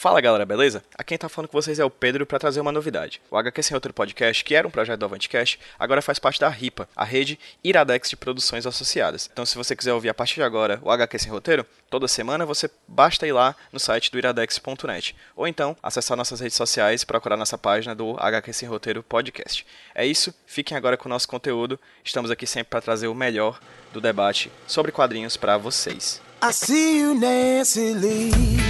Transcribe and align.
Fala 0.00 0.20
galera, 0.20 0.46
beleza? 0.46 0.84
Aqui 0.94 1.08
quem 1.08 1.18
tá 1.18 1.28
falando 1.28 1.48
com 1.48 1.60
vocês 1.60 1.80
é 1.80 1.84
o 1.84 1.90
Pedro 1.90 2.24
para 2.24 2.38
trazer 2.38 2.60
uma 2.60 2.70
novidade. 2.70 3.20
O 3.28 3.36
HQ 3.36 3.60
Sem 3.64 3.74
Roteiro 3.74 3.92
Podcast, 3.92 4.44
que 4.44 4.54
era 4.54 4.64
um 4.64 4.70
projeto 4.70 5.00
do 5.00 5.04
Avantcast, 5.04 5.58
agora 5.76 6.00
faz 6.00 6.20
parte 6.20 6.38
da 6.38 6.48
RIPA, 6.48 6.88
a 6.94 7.02
rede 7.02 7.36
Iradex 7.64 8.08
de 8.08 8.16
produções 8.16 8.64
associadas. 8.64 9.28
Então 9.32 9.44
se 9.44 9.56
você 9.56 9.74
quiser 9.74 9.92
ouvir 9.92 10.08
a 10.08 10.14
partir 10.14 10.36
de 10.36 10.44
agora 10.44 10.78
o 10.84 10.90
HQ 10.92 11.18
Sem 11.18 11.32
Roteiro, 11.32 11.66
toda 11.90 12.06
semana 12.06 12.46
você 12.46 12.70
basta 12.86 13.26
ir 13.26 13.32
lá 13.32 13.56
no 13.72 13.80
site 13.80 14.12
do 14.12 14.18
iradex.net. 14.18 15.16
Ou 15.34 15.48
então 15.48 15.76
acessar 15.82 16.16
nossas 16.16 16.38
redes 16.38 16.56
sociais 16.56 17.02
e 17.02 17.06
procurar 17.06 17.36
nossa 17.36 17.58
página 17.58 17.92
do 17.92 18.14
HQ 18.20 18.52
Sem 18.52 18.68
Roteiro 18.68 19.02
Podcast. 19.02 19.66
É 19.96 20.06
isso, 20.06 20.32
fiquem 20.46 20.76
agora 20.76 20.96
com 20.96 21.08
o 21.08 21.10
nosso 21.10 21.26
conteúdo. 21.26 21.76
Estamos 22.04 22.30
aqui 22.30 22.46
sempre 22.46 22.70
para 22.70 22.80
trazer 22.80 23.08
o 23.08 23.16
melhor 23.16 23.58
do 23.92 24.00
debate 24.00 24.48
sobre 24.64 24.92
quadrinhos 24.92 25.36
para 25.36 25.58
vocês. 25.58 26.22
I 26.40 26.52
see 26.52 27.00
you, 27.00 27.14
Nancy 27.16 27.94
Lee. 27.94 28.67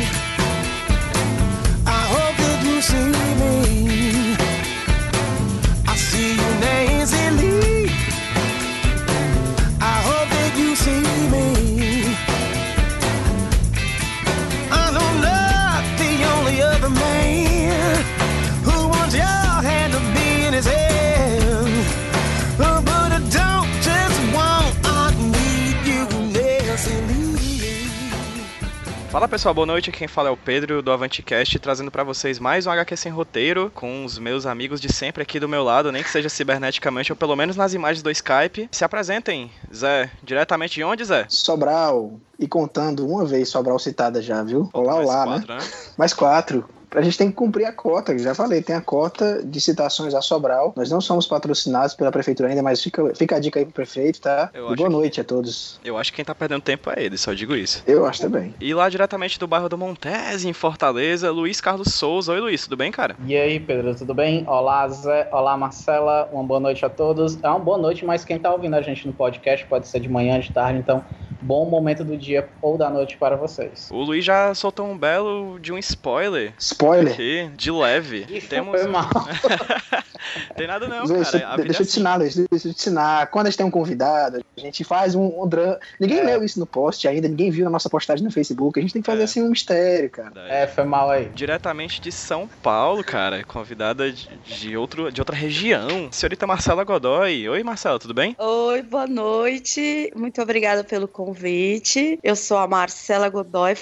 Fala 29.10 29.26
pessoal, 29.26 29.54
boa 29.54 29.66
noite. 29.66 29.90
Quem 29.90 30.06
fala 30.06 30.28
é 30.28 30.32
o 30.32 30.36
Pedro 30.36 30.82
do 30.82 30.92
Avanticast, 30.92 31.58
trazendo 31.60 31.90
para 31.90 32.04
vocês 32.04 32.38
mais 32.38 32.66
um 32.66 32.70
HQ 32.70 32.94
sem 32.94 33.10
roteiro 33.10 33.72
com 33.74 34.04
os 34.04 34.18
meus 34.18 34.44
amigos 34.44 34.82
de 34.82 34.92
sempre 34.92 35.22
aqui 35.22 35.40
do 35.40 35.48
meu 35.48 35.64
lado, 35.64 35.90
nem 35.90 36.02
que 36.02 36.10
seja 36.10 36.28
ciberneticamente 36.28 37.10
ou 37.10 37.16
pelo 37.16 37.34
menos 37.34 37.56
nas 37.56 37.72
imagens 37.72 38.02
do 38.02 38.10
Skype. 38.10 38.68
Se 38.70 38.84
apresentem, 38.84 39.50
Zé. 39.74 40.10
Diretamente 40.22 40.74
de 40.74 40.84
onde, 40.84 41.06
Zé? 41.06 41.24
Sobral. 41.30 42.20
E 42.38 42.46
contando 42.46 43.06
uma 43.06 43.24
vez 43.24 43.48
Sobral 43.48 43.78
citada 43.78 44.20
já, 44.20 44.42
viu? 44.42 44.68
Olá, 44.74 44.96
olá, 44.96 45.24
né? 45.24 45.32
quatro, 45.32 45.54
né? 45.54 45.60
né? 45.60 45.66
Mais 45.96 46.12
quatro 46.12 46.68
a 46.94 47.02
gente 47.02 47.18
tem 47.18 47.28
que 47.28 47.36
cumprir 47.36 47.66
a 47.66 47.72
cota, 47.72 48.16
já 48.18 48.34
falei, 48.34 48.62
tem 48.62 48.74
a 48.74 48.80
cota 48.80 49.42
de 49.44 49.60
citações 49.60 50.14
a 50.14 50.22
Sobral. 50.22 50.72
Nós 50.76 50.90
não 50.90 51.00
somos 51.00 51.26
patrocinados 51.26 51.94
pela 51.94 52.10
prefeitura 52.10 52.48
ainda, 52.48 52.62
mas 52.62 52.82
fica, 52.82 53.14
fica 53.14 53.36
a 53.36 53.38
dica 53.38 53.58
aí 53.58 53.64
pro 53.64 53.74
prefeito, 53.74 54.20
tá? 54.20 54.50
e 54.54 54.76
boa 54.76 54.88
noite 54.88 55.14
que, 55.14 55.20
a 55.20 55.24
todos. 55.24 55.78
Eu 55.84 55.96
acho 55.96 56.10
que 56.12 56.16
quem 56.16 56.24
tá 56.24 56.34
perdendo 56.34 56.62
tempo 56.62 56.90
é 56.90 57.02
ele, 57.02 57.18
só 57.18 57.32
digo 57.32 57.54
isso. 57.54 57.82
Eu 57.86 58.06
acho 58.06 58.20
também. 58.20 58.54
E 58.60 58.72
lá 58.72 58.88
diretamente 58.88 59.38
do 59.38 59.46
bairro 59.46 59.68
do 59.68 59.76
Montese, 59.76 60.48
em 60.48 60.52
Fortaleza, 60.52 61.30
Luiz 61.30 61.60
Carlos 61.60 61.94
Souza. 61.94 62.32
Oi, 62.32 62.40
Luiz, 62.40 62.64
tudo 62.64 62.76
bem, 62.76 62.90
cara? 62.90 63.16
E 63.26 63.36
aí, 63.36 63.60
Pedro, 63.60 63.94
tudo 63.94 64.14
bem? 64.14 64.44
Olá, 64.46 64.88
Zé. 64.88 65.28
Olá, 65.32 65.56
Marcela. 65.56 66.28
Uma 66.32 66.44
boa 66.44 66.60
noite 66.60 66.84
a 66.84 66.88
todos. 66.88 67.38
É 67.42 67.48
uma 67.48 67.58
boa 67.58 67.78
noite, 67.78 68.04
mas 68.04 68.24
quem 68.24 68.38
tá 68.38 68.52
ouvindo 68.52 68.74
a 68.74 68.82
gente 68.82 69.06
no 69.06 69.12
podcast 69.12 69.66
pode 69.66 69.86
ser 69.86 70.00
de 70.00 70.08
manhã, 70.08 70.38
de 70.40 70.52
tarde, 70.52 70.78
então 70.78 71.04
bom 71.40 71.64
momento 71.68 72.04
do 72.04 72.16
dia 72.16 72.48
ou 72.60 72.76
da 72.76 72.90
noite 72.90 73.16
para 73.16 73.36
vocês. 73.36 73.88
O 73.92 74.02
Luiz 74.02 74.24
já 74.24 74.54
soltou 74.54 74.86
um 74.86 74.96
belo 74.96 75.58
de 75.60 75.72
um 75.72 75.78
spoiler. 75.78 76.52
Spoiler? 76.78 77.12
Aqui, 77.12 77.50
de 77.56 77.70
leve. 77.70 78.26
Isso 78.30 78.48
Temos... 78.48 78.80
foi 78.80 78.88
mal. 78.88 79.08
tem 80.56 80.66
nada 80.66 80.86
não, 80.86 81.06
cara. 81.06 81.18
Deixa, 81.18 81.38
deixa 81.38 81.42
eu 81.42 81.66
te 81.66 81.70
assim. 81.70 81.82
ensinar, 81.82 82.18
deixa 82.18 82.40
eu 82.40 82.58
te 82.58 82.68
ensinar. 82.68 83.26
Quando 83.28 83.46
a 83.46 83.50
gente 83.50 83.58
tem 83.58 83.66
um 83.66 83.70
convidado, 83.70 84.44
a 84.56 84.60
gente 84.60 84.84
faz 84.84 85.14
um, 85.14 85.42
um 85.42 85.48
drama. 85.48 85.78
Ninguém 85.98 86.20
é. 86.20 86.24
leu 86.24 86.44
isso 86.44 86.60
no 86.60 86.66
post 86.66 87.08
ainda, 87.08 87.26
ninguém 87.28 87.50
viu 87.50 87.64
na 87.64 87.70
nossa 87.70 87.90
postagem 87.90 88.24
no 88.24 88.30
Facebook. 88.30 88.78
A 88.78 88.82
gente 88.82 88.92
tem 88.92 89.02
que 89.02 89.06
fazer 89.06 89.22
é. 89.22 89.24
assim 89.24 89.42
um 89.42 89.50
mistério, 89.50 90.08
cara. 90.08 90.32
É, 90.48 90.66
foi 90.66 90.84
mal 90.84 91.10
aí. 91.10 91.28
Diretamente 91.34 92.00
de 92.00 92.12
São 92.12 92.48
Paulo, 92.62 93.02
cara. 93.02 93.42
Convidada 93.42 94.12
de, 94.12 94.28
de, 94.46 94.76
outro, 94.76 95.10
de 95.10 95.20
outra 95.20 95.34
região. 95.34 96.08
Senhorita 96.12 96.46
Marcela 96.46 96.84
Godoy. 96.84 97.48
Oi, 97.48 97.62
Marcela, 97.64 97.98
tudo 97.98 98.14
bem? 98.14 98.36
Oi, 98.38 98.82
boa 98.82 99.06
noite. 99.06 100.12
Muito 100.14 100.40
obrigada 100.40 100.84
pelo 100.84 101.08
convite 101.08 101.28
convite. 101.38 102.18
Eu 102.22 102.36
sou 102.36 102.58
a 102.58 102.66
Marcela 102.66 103.28
Godoy, 103.28 103.74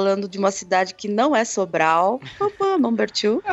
falando 0.00 0.26
de 0.26 0.38
uma 0.38 0.50
cidade 0.50 0.94
que 0.94 1.06
não 1.06 1.36
é 1.36 1.44
Sobral. 1.44 2.18
Opa, 2.40 2.78
number 2.78 3.10
two. 3.10 3.42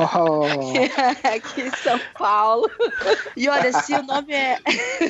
Oh. 0.00 0.42
Aqui 1.34 1.62
em 1.62 1.70
São 1.76 1.98
Paulo. 2.18 2.70
E 3.36 3.48
olha, 3.48 3.72
se 3.72 3.92
o 3.92 4.02
nome 4.02 4.32
é 4.32 4.58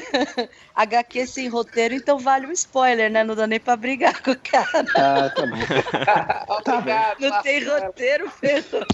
HQ 0.82 1.26
sem 1.26 1.48
roteiro, 1.48 1.94
então 1.94 2.18
vale 2.18 2.46
um 2.46 2.52
spoiler, 2.52 3.10
né? 3.10 3.24
Não 3.24 3.34
dá 3.34 3.46
nem 3.46 3.60
pra 3.60 3.76
brigar 3.76 4.20
com 4.22 4.30
o 4.30 4.38
cara. 4.38 4.84
Ah, 4.96 5.30
tá 5.30 5.46
bom. 5.46 5.56
tá 6.64 7.16
não 7.18 7.42
tem 7.42 7.64
roteiro, 7.64 8.30
Pedro. 8.40 8.86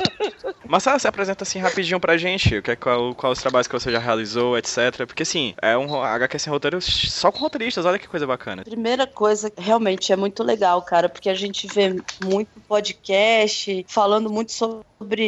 Marcela, 0.67 0.99
se 0.99 1.09
apresenta 1.09 1.45
assim 1.45 1.59
rapidinho 1.59 2.01
pra 2.01 2.17
gente, 2.17 2.57
o 2.57 2.63
que 2.63 2.71
é, 2.71 2.77
qual, 2.77 3.15
qual 3.15 3.33
os 3.33 3.41
trabalhos 3.41 3.67
que 3.67 3.73
você 3.73 3.91
já 3.91 3.99
realizou, 3.99 4.57
etc. 4.59 5.07
Porque 5.07 5.23
assim, 5.23 5.55
é 5.63 5.77
um 5.77 6.03
HQ 6.03 6.39
sem 6.39 6.53
roteiro 6.53 6.81
só 6.81 7.31
com 7.31 7.39
roteiristas, 7.39 7.85
olha 7.85 7.99
que 7.99 8.09
coisa 8.09 8.27
bacana. 8.27 8.65
Primeira 8.65 9.07
coisa, 9.07 9.53
realmente 9.57 10.13
é 10.13 10.17
muito 10.17 10.43
legal, 10.43 10.83
cara, 10.83 11.09
porque 11.09 11.29
a 11.29 11.35
gente 11.35 11.67
vê 11.67 11.97
muito 12.25 12.61
podcast 12.69 13.85
falando 13.89 14.31
muito 14.31 14.53
sobre 14.53 14.85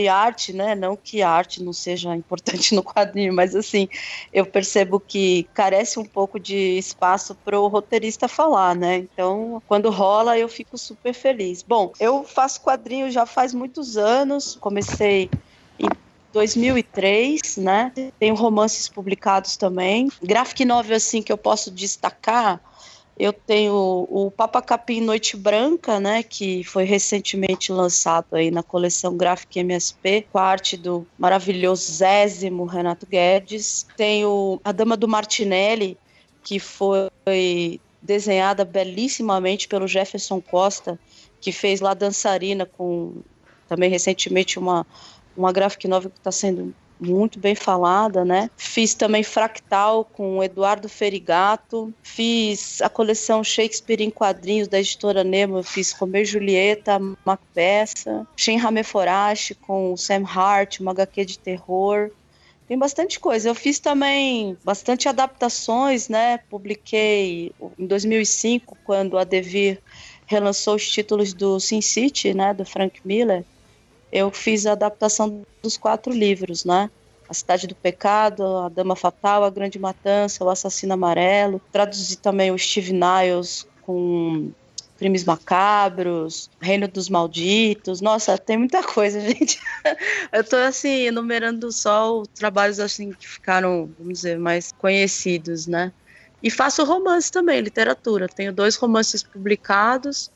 arte, 0.08 0.52
né? 0.52 0.74
Não 0.74 0.96
que 0.96 1.22
a 1.22 1.30
arte 1.30 1.62
não 1.62 1.72
seja 1.72 2.14
importante 2.14 2.74
no 2.74 2.82
quadrinho, 2.82 3.32
mas 3.32 3.54
assim, 3.54 3.88
eu 4.32 4.46
percebo 4.46 4.98
que 5.00 5.48
carece 5.54 5.98
um 5.98 6.04
pouco 6.04 6.38
de 6.38 6.78
espaço 6.78 7.34
para 7.44 7.58
o 7.58 7.68
roteirista 7.68 8.28
falar, 8.28 8.74
né? 8.74 8.96
Então, 8.96 9.62
quando 9.66 9.90
rola, 9.90 10.38
eu 10.38 10.48
fico 10.48 10.78
super 10.78 11.12
feliz. 11.12 11.62
Bom, 11.62 11.92
eu 12.00 12.24
faço 12.24 12.60
quadrinho 12.60 13.10
já 13.10 13.26
faz 13.26 13.52
muitos 13.52 13.96
anos, 13.96 14.56
comecei 14.60 15.30
em 15.78 15.88
2003, 16.32 17.56
né? 17.58 17.92
Tenho 18.18 18.34
romances 18.34 18.88
publicados 18.88 19.56
também. 19.56 20.08
Graphic 20.22 20.64
novel, 20.64 20.96
assim, 20.96 21.22
que 21.22 21.32
eu 21.32 21.38
posso 21.38 21.70
destacar, 21.70 22.60
eu 23.18 23.32
tenho 23.32 23.74
o 24.08 24.30
Papa 24.30 24.62
Capim 24.62 25.00
Noite 25.00 25.36
Branca, 25.36 25.98
né, 25.98 26.22
que 26.22 26.62
foi 26.62 26.84
recentemente 26.84 27.72
lançado 27.72 28.26
aí 28.32 28.50
na 28.50 28.62
coleção 28.62 29.16
Graphic 29.16 29.58
MSP, 29.58 30.26
com 30.32 30.38
a 30.38 30.42
arte 30.42 30.76
do 30.76 31.06
maravilhosésimo 31.18 32.64
Renato 32.64 33.06
Guedes. 33.06 33.86
Tenho 33.96 34.60
A 34.62 34.70
Dama 34.70 34.96
do 34.96 35.08
Martinelli, 35.08 35.98
que 36.44 36.60
foi 36.60 37.80
desenhada 38.00 38.64
belíssimamente 38.64 39.66
pelo 39.66 39.88
Jefferson 39.88 40.40
Costa, 40.40 40.98
que 41.40 41.50
fez 41.50 41.80
lá 41.80 41.94
Dançarina 41.94 42.64
com 42.64 43.16
também 43.68 43.90
recentemente 43.90 44.58
uma 44.58 44.86
uma 45.38 45.52
graphic 45.52 45.86
novel 45.86 46.10
que 46.10 46.18
está 46.18 46.32
sendo 46.32 46.74
muito 47.00 47.38
bem 47.38 47.54
falada, 47.54 48.24
né? 48.24 48.50
Fiz 48.56 48.94
também 48.94 49.22
Fractal 49.22 50.04
com 50.04 50.42
Eduardo 50.42 50.88
Ferigato, 50.88 51.92
fiz 52.02 52.80
a 52.82 52.88
coleção 52.88 53.44
Shakespeare 53.44 54.02
em 54.02 54.10
quadrinhos 54.10 54.68
da 54.68 54.78
editora 54.78 55.22
Nemo, 55.22 55.62
fiz 55.62 55.92
Romeu 55.92 56.22
e 56.22 56.24
Julieta, 56.24 56.98
Macbeth, 57.24 58.26
Shin 58.36 58.58
Hameforashi 58.58 59.54
com 59.54 59.96
Sam 59.96 60.24
Hart, 60.24 60.80
uma 60.80 60.90
HQ 60.90 61.24
de 61.24 61.38
terror. 61.38 62.10
Tem 62.66 62.76
bastante 62.76 63.18
coisa. 63.18 63.48
Eu 63.48 63.54
fiz 63.54 63.78
também 63.78 64.56
bastante 64.62 65.08
adaptações, 65.08 66.08
né? 66.08 66.38
Publiquei 66.50 67.52
em 67.78 67.86
2005, 67.86 68.76
quando 68.84 69.16
a 69.16 69.24
Devir 69.24 69.80
relançou 70.26 70.74
os 70.74 70.86
títulos 70.86 71.32
do 71.32 71.58
Sin 71.58 71.80
City, 71.80 72.34
né? 72.34 72.52
Do 72.52 72.66
Frank 72.66 73.00
Miller 73.04 73.42
eu 74.12 74.30
fiz 74.30 74.66
a 74.66 74.72
adaptação 74.72 75.42
dos 75.62 75.76
quatro 75.76 76.12
livros, 76.12 76.64
né? 76.64 76.90
A 77.28 77.34
Cidade 77.34 77.66
do 77.66 77.74
Pecado, 77.74 78.42
A 78.44 78.68
Dama 78.68 78.96
Fatal, 78.96 79.44
A 79.44 79.50
Grande 79.50 79.78
Matança, 79.78 80.42
O 80.42 80.48
Assassino 80.48 80.94
Amarelo. 80.94 81.60
Traduzi 81.70 82.16
também 82.16 82.50
o 82.50 82.58
Steve 82.58 82.92
Niles 82.92 83.66
com 83.82 84.50
Crimes 84.98 85.24
Macabros, 85.24 86.50
Reino 86.60 86.88
dos 86.88 87.08
Malditos. 87.10 88.00
Nossa, 88.00 88.38
tem 88.38 88.56
muita 88.56 88.82
coisa, 88.82 89.20
gente. 89.22 89.60
Eu 90.32 90.42
tô 90.42 90.56
assim 90.56 91.06
enumerando 91.06 91.70
só 91.70 92.20
os 92.20 92.28
trabalhos 92.28 92.80
assim 92.80 93.12
que 93.12 93.28
ficaram, 93.28 93.90
vamos 93.98 94.14
dizer, 94.14 94.38
mais 94.38 94.72
conhecidos, 94.72 95.66
né? 95.66 95.92
E 96.42 96.50
faço 96.50 96.84
romance 96.84 97.30
também, 97.30 97.60
literatura. 97.60 98.28
Tenho 98.28 98.52
dois 98.52 98.76
romances 98.76 99.22
publicados 99.22 100.30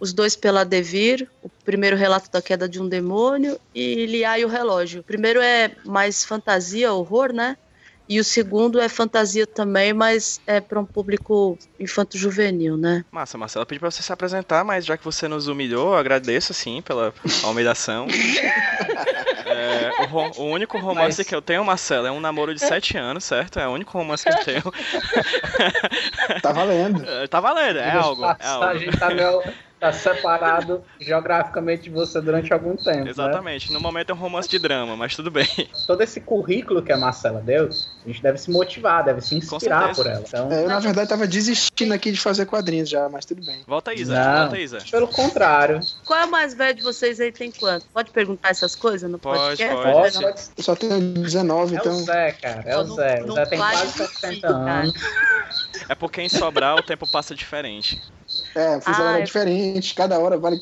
os 0.00 0.14
dois 0.14 0.34
pela 0.34 0.64
Devir, 0.64 1.28
o 1.42 1.50
primeiro 1.64 1.94
relato 1.94 2.30
da 2.32 2.40
queda 2.40 2.66
de 2.66 2.80
um 2.80 2.88
demônio 2.88 3.60
e 3.74 4.06
Liá 4.06 4.38
e 4.38 4.44
o 4.44 4.48
relógio. 4.48 5.02
O 5.02 5.04
primeiro 5.04 5.40
é 5.42 5.72
mais 5.84 6.24
fantasia, 6.24 6.92
horror, 6.92 7.32
né? 7.34 7.56
E 8.08 8.18
o 8.18 8.24
segundo 8.24 8.80
é 8.80 8.88
fantasia 8.88 9.46
também, 9.46 9.92
mas 9.92 10.40
é 10.44 10.60
para 10.60 10.80
um 10.80 10.84
público 10.84 11.56
infanto-juvenil, 11.78 12.76
né? 12.76 13.04
Massa, 13.12 13.38
Marcela, 13.38 13.64
pedi 13.64 13.78
para 13.78 13.88
você 13.88 14.02
se 14.02 14.12
apresentar, 14.12 14.64
mas 14.64 14.84
já 14.84 14.96
que 14.96 15.04
você 15.04 15.28
nos 15.28 15.46
humilhou, 15.46 15.94
agradeço, 15.94 16.52
sim, 16.52 16.82
pela 16.82 17.14
humilhação. 17.46 18.08
é, 19.46 19.92
o, 20.10 20.42
o, 20.42 20.46
único 20.46 20.76
romance 20.76 21.18
mas... 21.18 21.28
que 21.28 21.32
eu 21.32 21.40
tenho, 21.40 21.64
Marcela, 21.64 22.08
é 22.08 22.10
um 22.10 22.18
namoro 22.18 22.52
de 22.52 22.60
sete 22.60 22.96
anos, 22.98 23.22
certo? 23.22 23.60
É 23.60 23.68
o 23.68 23.70
único 23.70 23.96
romance 23.96 24.24
que 24.24 24.30
eu 24.30 24.44
tenho. 24.44 24.74
tá 26.42 26.50
valendo. 26.50 27.04
tá 27.30 27.38
valendo, 27.38 27.78
é 27.78 27.92
algo. 27.92 28.24
É 28.24 28.46
algo. 28.46 28.98
Tá 28.98 29.10
meu 29.10 29.40
tá 29.80 29.92
separado 29.92 30.84
geograficamente 31.00 31.84
de 31.84 31.90
você 31.90 32.20
durante 32.20 32.52
algum 32.52 32.76
tempo. 32.76 33.04
Né? 33.04 33.10
Exatamente. 33.10 33.68
Né? 33.68 33.74
No 33.74 33.80
momento 33.80 34.10
é 34.10 34.14
um 34.14 34.18
romance 34.18 34.48
de 34.48 34.58
drama, 34.58 34.94
mas 34.94 35.16
tudo 35.16 35.30
bem. 35.30 35.48
Todo 35.86 36.02
esse 36.02 36.20
currículo 36.20 36.82
que 36.82 36.92
a 36.92 36.98
Marcela 36.98 37.40
deu, 37.40 37.70
a 38.04 38.08
gente 38.08 38.22
deve 38.22 38.36
se 38.36 38.50
motivar, 38.50 39.02
deve 39.02 39.22
se 39.22 39.34
inspirar 39.34 39.94
por 39.94 40.06
ela. 40.06 40.22
Então... 40.26 40.52
É, 40.52 40.64
eu, 40.64 40.68
na 40.68 40.78
verdade, 40.78 41.08
tava 41.08 41.26
desistindo 41.26 41.94
aqui 41.94 42.12
de 42.12 42.20
fazer 42.20 42.44
quadrinhos 42.44 42.90
já, 42.90 43.08
mas 43.08 43.24
tudo 43.24 43.44
bem. 43.44 43.62
Volta, 43.66 43.94
Isa. 43.94 44.14
Não, 44.14 44.40
volta, 44.42 44.58
Isa. 44.58 44.78
Pelo 44.90 45.08
contrário. 45.08 45.80
Qual 46.04 46.20
é 46.20 46.26
o 46.26 46.30
mais 46.30 46.52
velho 46.52 46.74
de 46.74 46.82
vocês 46.82 47.18
aí? 47.18 47.32
Tem 47.32 47.50
quanto? 47.50 47.86
Pode 47.86 48.10
perguntar 48.10 48.50
essas 48.50 48.74
coisas 48.74 49.10
no 49.10 49.18
pode, 49.18 49.38
podcast? 49.38 49.74
Pode, 49.74 50.20
pode. 50.20 50.40
Eu 50.58 50.62
só 50.62 50.76
tenho 50.76 51.00
19, 51.00 51.74
é 51.74 51.78
então. 51.78 51.92
É 51.92 51.94
o 51.94 51.98
Zé, 52.04 52.32
cara. 52.32 52.62
É 52.66 52.76
o 52.76 52.84
Zé. 52.84 53.22
O 53.22 53.32
Zé 53.32 53.46
tem 53.46 53.58
quase 53.58 53.92
60 53.92 54.46
anos. 54.46 54.94
É 55.88 55.94
porque 55.94 56.20
em 56.20 56.28
Sobral 56.28 56.78
o 56.78 56.82
tempo 56.82 57.10
passa 57.10 57.34
diferente. 57.34 58.00
É, 58.54 58.76
o 58.76 58.80
fuso 58.80 59.02
ah, 59.02 59.18
é 59.18 59.22
diferente, 59.22 59.94
cada 59.94 60.18
hora 60.18 60.36
vale. 60.36 60.60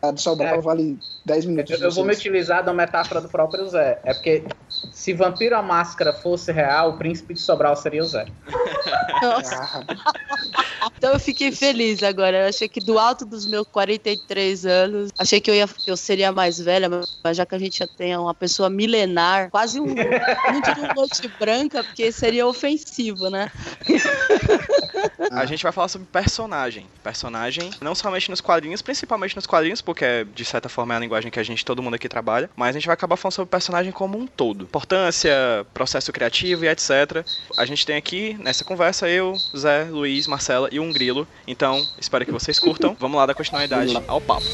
A 0.00 0.10
de 0.10 0.20
Sobral 0.20 0.56
é. 0.56 0.60
vale 0.60 0.98
10 1.24 1.46
minutos. 1.46 1.80
Eu, 1.80 1.88
eu 1.88 1.90
vou 1.90 2.04
me 2.04 2.12
utilizar 2.12 2.62
da 2.62 2.72
metáfora 2.72 3.20
do 3.20 3.28
próprio 3.28 3.66
Zé. 3.68 3.98
É 4.04 4.12
porque 4.12 4.44
se 4.92 5.14
Vampiro 5.14 5.56
a 5.56 5.62
Máscara 5.62 6.12
fosse 6.12 6.52
real, 6.52 6.90
o 6.90 6.98
príncipe 6.98 7.34
de 7.34 7.40
Sobral 7.40 7.74
seria 7.74 8.02
o 8.02 8.06
Zé. 8.06 8.26
Nossa. 9.22 9.84
então 10.96 11.12
eu 11.12 11.18
fiquei 11.18 11.50
feliz 11.50 12.02
agora. 12.02 12.42
Eu 12.42 12.48
achei 12.48 12.68
que 12.68 12.80
do 12.80 12.98
alto 12.98 13.24
dos 13.24 13.46
meus 13.46 13.66
43 13.68 14.66
anos, 14.66 15.10
achei 15.18 15.40
que 15.40 15.50
eu, 15.50 15.54
ia, 15.54 15.68
eu 15.86 15.96
seria 15.96 16.30
mais 16.30 16.58
velha, 16.58 16.88
mas 17.22 17.36
já 17.36 17.46
que 17.46 17.54
a 17.54 17.58
gente 17.58 17.78
já 17.78 17.86
tem 17.86 18.16
uma 18.16 18.34
pessoa 18.34 18.68
milenar, 18.68 19.50
quase 19.50 19.80
um. 19.80 19.86
Não 19.86 20.60
diria 20.60 20.94
noite 20.94 21.28
branca, 21.40 21.82
porque 21.82 22.12
seria 22.12 22.46
ofensivo, 22.46 23.30
né? 23.30 23.50
A 25.30 25.46
gente 25.46 25.62
vai 25.62 25.72
falar 25.72 25.88
sobre 25.88 26.06
personagem. 26.06 26.86
Personagem, 27.24 27.70
não 27.80 27.94
somente 27.94 28.28
nos 28.28 28.42
quadrinhos, 28.42 28.82
principalmente 28.82 29.34
nos 29.34 29.46
quadrinhos, 29.46 29.80
porque 29.80 30.26
de 30.34 30.44
certa 30.44 30.68
forma 30.68 30.92
é 30.92 30.98
a 30.98 31.00
linguagem 31.00 31.30
que 31.30 31.40
a 31.40 31.42
gente, 31.42 31.64
todo 31.64 31.82
mundo 31.82 31.94
aqui 31.94 32.06
trabalha, 32.06 32.50
mas 32.54 32.76
a 32.76 32.78
gente 32.78 32.86
vai 32.86 32.92
acabar 32.92 33.16
falando 33.16 33.32
sobre 33.32 33.50
personagem 33.50 33.90
como 33.90 34.18
um 34.18 34.26
todo. 34.26 34.64
Importância, 34.64 35.32
processo 35.72 36.12
criativo 36.12 36.66
e 36.66 36.68
etc. 36.68 37.24
A 37.56 37.64
gente 37.64 37.86
tem 37.86 37.96
aqui 37.96 38.36
nessa 38.40 38.62
conversa 38.62 39.08
eu, 39.08 39.34
Zé, 39.56 39.84
Luiz, 39.84 40.26
Marcela 40.26 40.68
e 40.70 40.78
um 40.78 40.92
grilo. 40.92 41.26
Então, 41.46 41.82
espero 41.98 42.26
que 42.26 42.32
vocês 42.32 42.58
curtam. 42.58 42.94
Vamos 43.00 43.16
lá 43.16 43.24
dar 43.24 43.34
continuidade 43.34 43.94
ao 44.06 44.20
papo. 44.20 44.44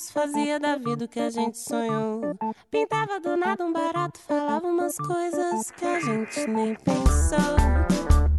Descalço, 0.00 0.12
fazia 0.12 0.58
da 0.58 0.76
vida 0.76 1.04
o 1.04 1.08
que 1.08 1.20
a 1.20 1.30
gente 1.30 1.58
sonhou. 1.58 2.36
Pintava 2.70 3.20
do 3.20 3.36
nada 3.36 3.64
um 3.64 3.72
barato, 3.72 4.18
falava 4.20 4.66
umas 4.66 4.96
coisas 4.96 5.70
que 5.72 5.84
a 5.84 6.00
gente 6.00 6.46
nem 6.46 6.74
pensou. 6.74 8.29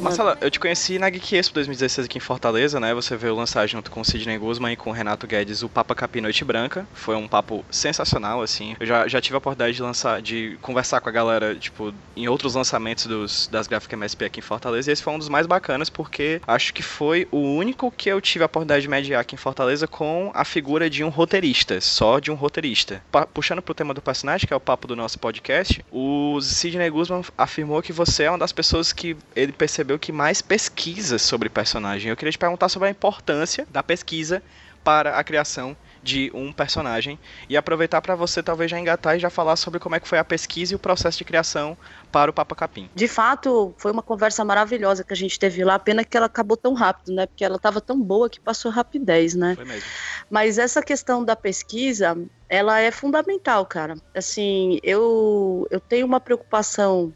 Marcela, 0.00 0.38
eu 0.40 0.48
te 0.48 0.60
conheci 0.60 0.96
na 0.96 1.10
Geek 1.10 1.34
Expo 1.34 1.54
2016 1.54 2.06
aqui 2.06 2.18
em 2.18 2.20
Fortaleza, 2.20 2.78
né? 2.78 2.94
Você 2.94 3.16
veio 3.16 3.34
lançar 3.34 3.66
junto 3.66 3.90
com 3.90 4.00
o 4.00 4.04
Sidney 4.04 4.38
Guzman 4.38 4.72
e 4.72 4.76
com 4.76 4.90
o 4.90 4.92
Renato 4.92 5.26
Guedes 5.26 5.64
o 5.64 5.68
Papa 5.68 5.92
Capim 5.92 6.20
Noite 6.20 6.44
Branca. 6.44 6.86
Foi 6.94 7.16
um 7.16 7.26
papo 7.26 7.64
sensacional, 7.68 8.40
assim. 8.40 8.76
Eu 8.78 8.86
já, 8.86 9.08
já 9.08 9.20
tive 9.20 9.34
a 9.34 9.38
oportunidade 9.38 9.74
de 9.74 9.82
lançar, 9.82 10.22
de 10.22 10.56
conversar 10.62 11.00
com 11.00 11.08
a 11.08 11.12
galera, 11.12 11.56
tipo, 11.56 11.92
em 12.16 12.28
outros 12.28 12.54
lançamentos 12.54 13.06
dos, 13.06 13.48
das 13.48 13.66
Gráficas 13.66 13.98
MSP 13.98 14.24
aqui 14.26 14.38
em 14.38 14.42
Fortaleza. 14.42 14.88
E 14.88 14.92
esse 14.92 15.02
foi 15.02 15.12
um 15.12 15.18
dos 15.18 15.28
mais 15.28 15.48
bacanas, 15.48 15.90
porque 15.90 16.40
acho 16.46 16.72
que 16.72 16.82
foi 16.82 17.26
o 17.32 17.38
único 17.38 17.90
que 17.90 18.08
eu 18.08 18.20
tive 18.20 18.44
a 18.44 18.46
oportunidade 18.46 18.82
de 18.82 18.88
mediar 18.88 19.20
aqui 19.20 19.34
em 19.34 19.38
Fortaleza 19.38 19.88
com 19.88 20.30
a 20.32 20.44
figura 20.44 20.88
de 20.88 21.02
um 21.02 21.08
roteirista, 21.08 21.80
só 21.80 22.20
de 22.20 22.30
um 22.30 22.34
roteirista. 22.34 23.02
Pa 23.10 23.26
puxando 23.26 23.60
pro 23.60 23.74
tema 23.74 23.92
do 23.92 24.00
personagem, 24.00 24.46
que 24.46 24.54
é 24.54 24.56
o 24.56 24.60
papo 24.60 24.86
do 24.86 24.94
nosso 24.94 25.18
podcast, 25.18 25.84
o 25.90 26.40
Sidney 26.40 26.88
Guzman 26.88 27.24
afirmou 27.36 27.82
que 27.82 27.92
você 27.92 28.24
é 28.24 28.30
uma 28.30 28.38
das 28.38 28.52
pessoas 28.52 28.92
que 28.92 29.16
ele 29.34 29.50
percebeu 29.50 29.87
percebeu 29.88 29.98
que 29.98 30.12
mais 30.12 30.42
pesquisa 30.42 31.18
sobre 31.18 31.48
personagem. 31.48 32.10
Eu 32.10 32.16
queria 32.16 32.32
te 32.32 32.38
perguntar 32.38 32.68
sobre 32.68 32.88
a 32.88 32.90
importância 32.90 33.66
da 33.70 33.82
pesquisa 33.82 34.42
para 34.84 35.18
a 35.18 35.24
criação 35.24 35.76
de 36.02 36.30
um 36.32 36.52
personagem 36.52 37.18
e 37.48 37.56
aproveitar 37.56 38.00
para 38.00 38.14
você 38.14 38.42
talvez 38.42 38.70
já 38.70 38.78
engatar 38.78 39.16
e 39.16 39.18
já 39.18 39.28
falar 39.28 39.56
sobre 39.56 39.80
como 39.80 39.96
é 39.96 40.00
que 40.00 40.06
foi 40.06 40.18
a 40.18 40.24
pesquisa 40.24 40.72
e 40.72 40.76
o 40.76 40.78
processo 40.78 41.18
de 41.18 41.24
criação 41.24 41.76
para 42.12 42.30
o 42.30 42.34
Papa 42.34 42.54
Capim. 42.54 42.88
De 42.94 43.08
fato, 43.08 43.74
foi 43.76 43.90
uma 43.90 44.02
conversa 44.02 44.44
maravilhosa 44.44 45.02
que 45.02 45.12
a 45.12 45.16
gente 45.16 45.38
teve 45.38 45.64
lá, 45.64 45.78
pena 45.78 46.04
que 46.04 46.16
ela 46.16 46.26
acabou 46.26 46.56
tão 46.56 46.72
rápido, 46.74 47.14
né? 47.14 47.26
Porque 47.26 47.44
ela 47.44 47.56
estava 47.56 47.80
tão 47.80 48.00
boa 48.00 48.30
que 48.30 48.40
passou 48.40 48.70
rapidez, 48.70 49.34
né? 49.34 49.54
Foi 49.56 49.64
mesmo. 49.64 49.88
Mas 50.30 50.58
essa 50.58 50.82
questão 50.82 51.24
da 51.24 51.34
pesquisa, 51.34 52.16
ela 52.48 52.78
é 52.78 52.90
fundamental, 52.90 53.66
cara. 53.66 53.96
Assim, 54.14 54.78
eu 54.82 55.66
eu 55.70 55.80
tenho 55.80 56.06
uma 56.06 56.20
preocupação 56.20 57.12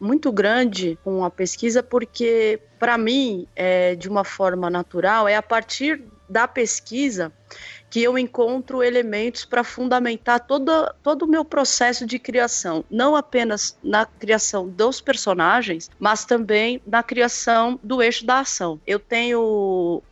muito 0.00 0.30
grande 0.32 0.98
com 1.04 1.24
a 1.24 1.30
pesquisa, 1.30 1.82
porque, 1.82 2.60
para 2.78 2.98
mim, 2.98 3.46
é, 3.54 3.94
de 3.94 4.08
uma 4.08 4.24
forma 4.24 4.68
natural, 4.68 5.26
é 5.28 5.36
a 5.36 5.42
partir 5.42 6.02
da 6.28 6.48
pesquisa 6.48 7.32
que 7.94 8.02
eu 8.02 8.18
encontro 8.18 8.82
elementos 8.82 9.44
para 9.44 9.62
fundamentar 9.62 10.40
todo, 10.40 10.92
todo 11.00 11.22
o 11.22 11.28
meu 11.28 11.44
processo 11.44 12.04
de 12.04 12.18
criação, 12.18 12.84
não 12.90 13.14
apenas 13.14 13.78
na 13.84 14.04
criação 14.04 14.68
dos 14.68 15.00
personagens, 15.00 15.88
mas 15.96 16.24
também 16.24 16.82
na 16.84 17.04
criação 17.04 17.78
do 17.82 18.02
eixo 18.02 18.26
da 18.26 18.40
ação. 18.40 18.80
Eu 18.84 18.98
tenho 18.98 20.02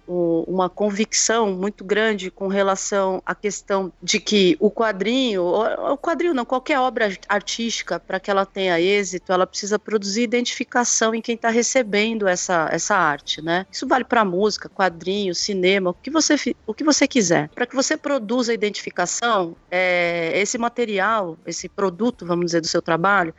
uma 0.46 0.68
convicção 0.68 1.52
muito 1.52 1.84
grande 1.84 2.30
com 2.30 2.48
relação 2.48 3.22
à 3.24 3.34
questão 3.34 3.92
de 4.02 4.20
que 4.20 4.56
o 4.60 4.70
quadrinho, 4.70 5.42
o 5.42 5.96
quadrinho 5.96 6.34
não, 6.34 6.44
qualquer 6.44 6.78
obra 6.78 7.16
artística, 7.28 7.98
para 7.98 8.20
que 8.20 8.30
ela 8.30 8.44
tenha 8.44 8.80
êxito, 8.80 9.32
ela 9.32 9.46
precisa 9.46 9.78
produzir 9.78 10.22
identificação 10.22 11.14
em 11.14 11.20
quem 11.20 11.34
está 11.34 11.48
recebendo 11.48 12.28
essa, 12.28 12.68
essa 12.70 12.96
arte, 12.96 13.40
né? 13.40 13.66
Isso 13.70 13.86
vale 13.86 14.04
para 14.04 14.24
música, 14.24 14.68
quadrinho, 14.68 15.34
cinema, 15.34 15.90
o 15.90 15.94
que 15.94 16.10
você, 16.10 16.34
o 16.66 16.74
que 16.74 16.84
você 16.84 17.08
quiser. 17.08 17.48
Para 17.48 17.66
que 17.66 17.74
você 17.74 17.96
produza 17.96 18.52
identificação, 18.52 19.56
é, 19.70 20.32
esse 20.34 20.58
material, 20.58 21.36
esse 21.46 21.68
produto, 21.68 22.26
vamos 22.26 22.46
dizer, 22.46 22.60
do 22.60 22.66
seu 22.66 22.82
trabalho, 22.82 23.34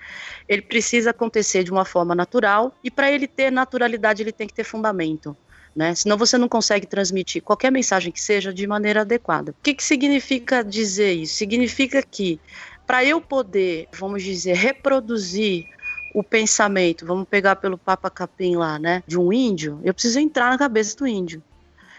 ele 0.48 0.62
precisa 0.62 1.12
acontecer 1.12 1.63
de 1.63 1.72
uma 1.72 1.86
forma 1.86 2.15
natural 2.15 2.74
e 2.84 2.89
para 2.89 3.12
ele 3.12 3.27
ter 3.27 3.51
naturalidade, 3.51 4.24
ele 4.24 4.32
tem 4.32 4.48
que 4.48 4.53
ter 4.53 4.63
fundamento 4.63 5.36
né? 5.75 5.96
Senão 5.96 6.18
você 6.18 6.38
não 6.38 6.48
consegue 6.48 6.86
transmitir 6.86 7.42
qualquer 7.42 7.72
mensagem 7.72 8.12
que 8.12 8.22
seja 8.22 8.53
de 8.53 8.65
maneira 8.68 9.01
adequada. 9.01 9.51
O 9.51 9.56
que, 9.63 9.74
que 9.74 9.84
significa 9.84 10.63
dizer 10.63 11.13
isso? 11.13 11.36
Significa 11.36 12.01
que 12.01 12.39
para 12.86 13.03
eu 13.03 13.20
poder, 13.22 13.88
vamos 13.94 14.24
dizer, 14.24 14.56
reproduzir 14.56 15.68
o 16.13 16.24
pensamento, 16.24 17.06
vamos 17.06 17.27
pegar 17.27 17.56
pelo 17.56 17.77
Papa 17.77 18.10
Capim 18.10 18.56
lá, 18.56 18.77
né, 18.77 19.01
de 19.08 19.18
um 19.18 19.34
índio, 19.34 19.80
eu 19.84 19.94
preciso 19.94 20.20
entrar 20.20 20.51
na 20.51 20.58
cabeça 20.58 20.96
do 20.96 21.08
índio. 21.08 21.42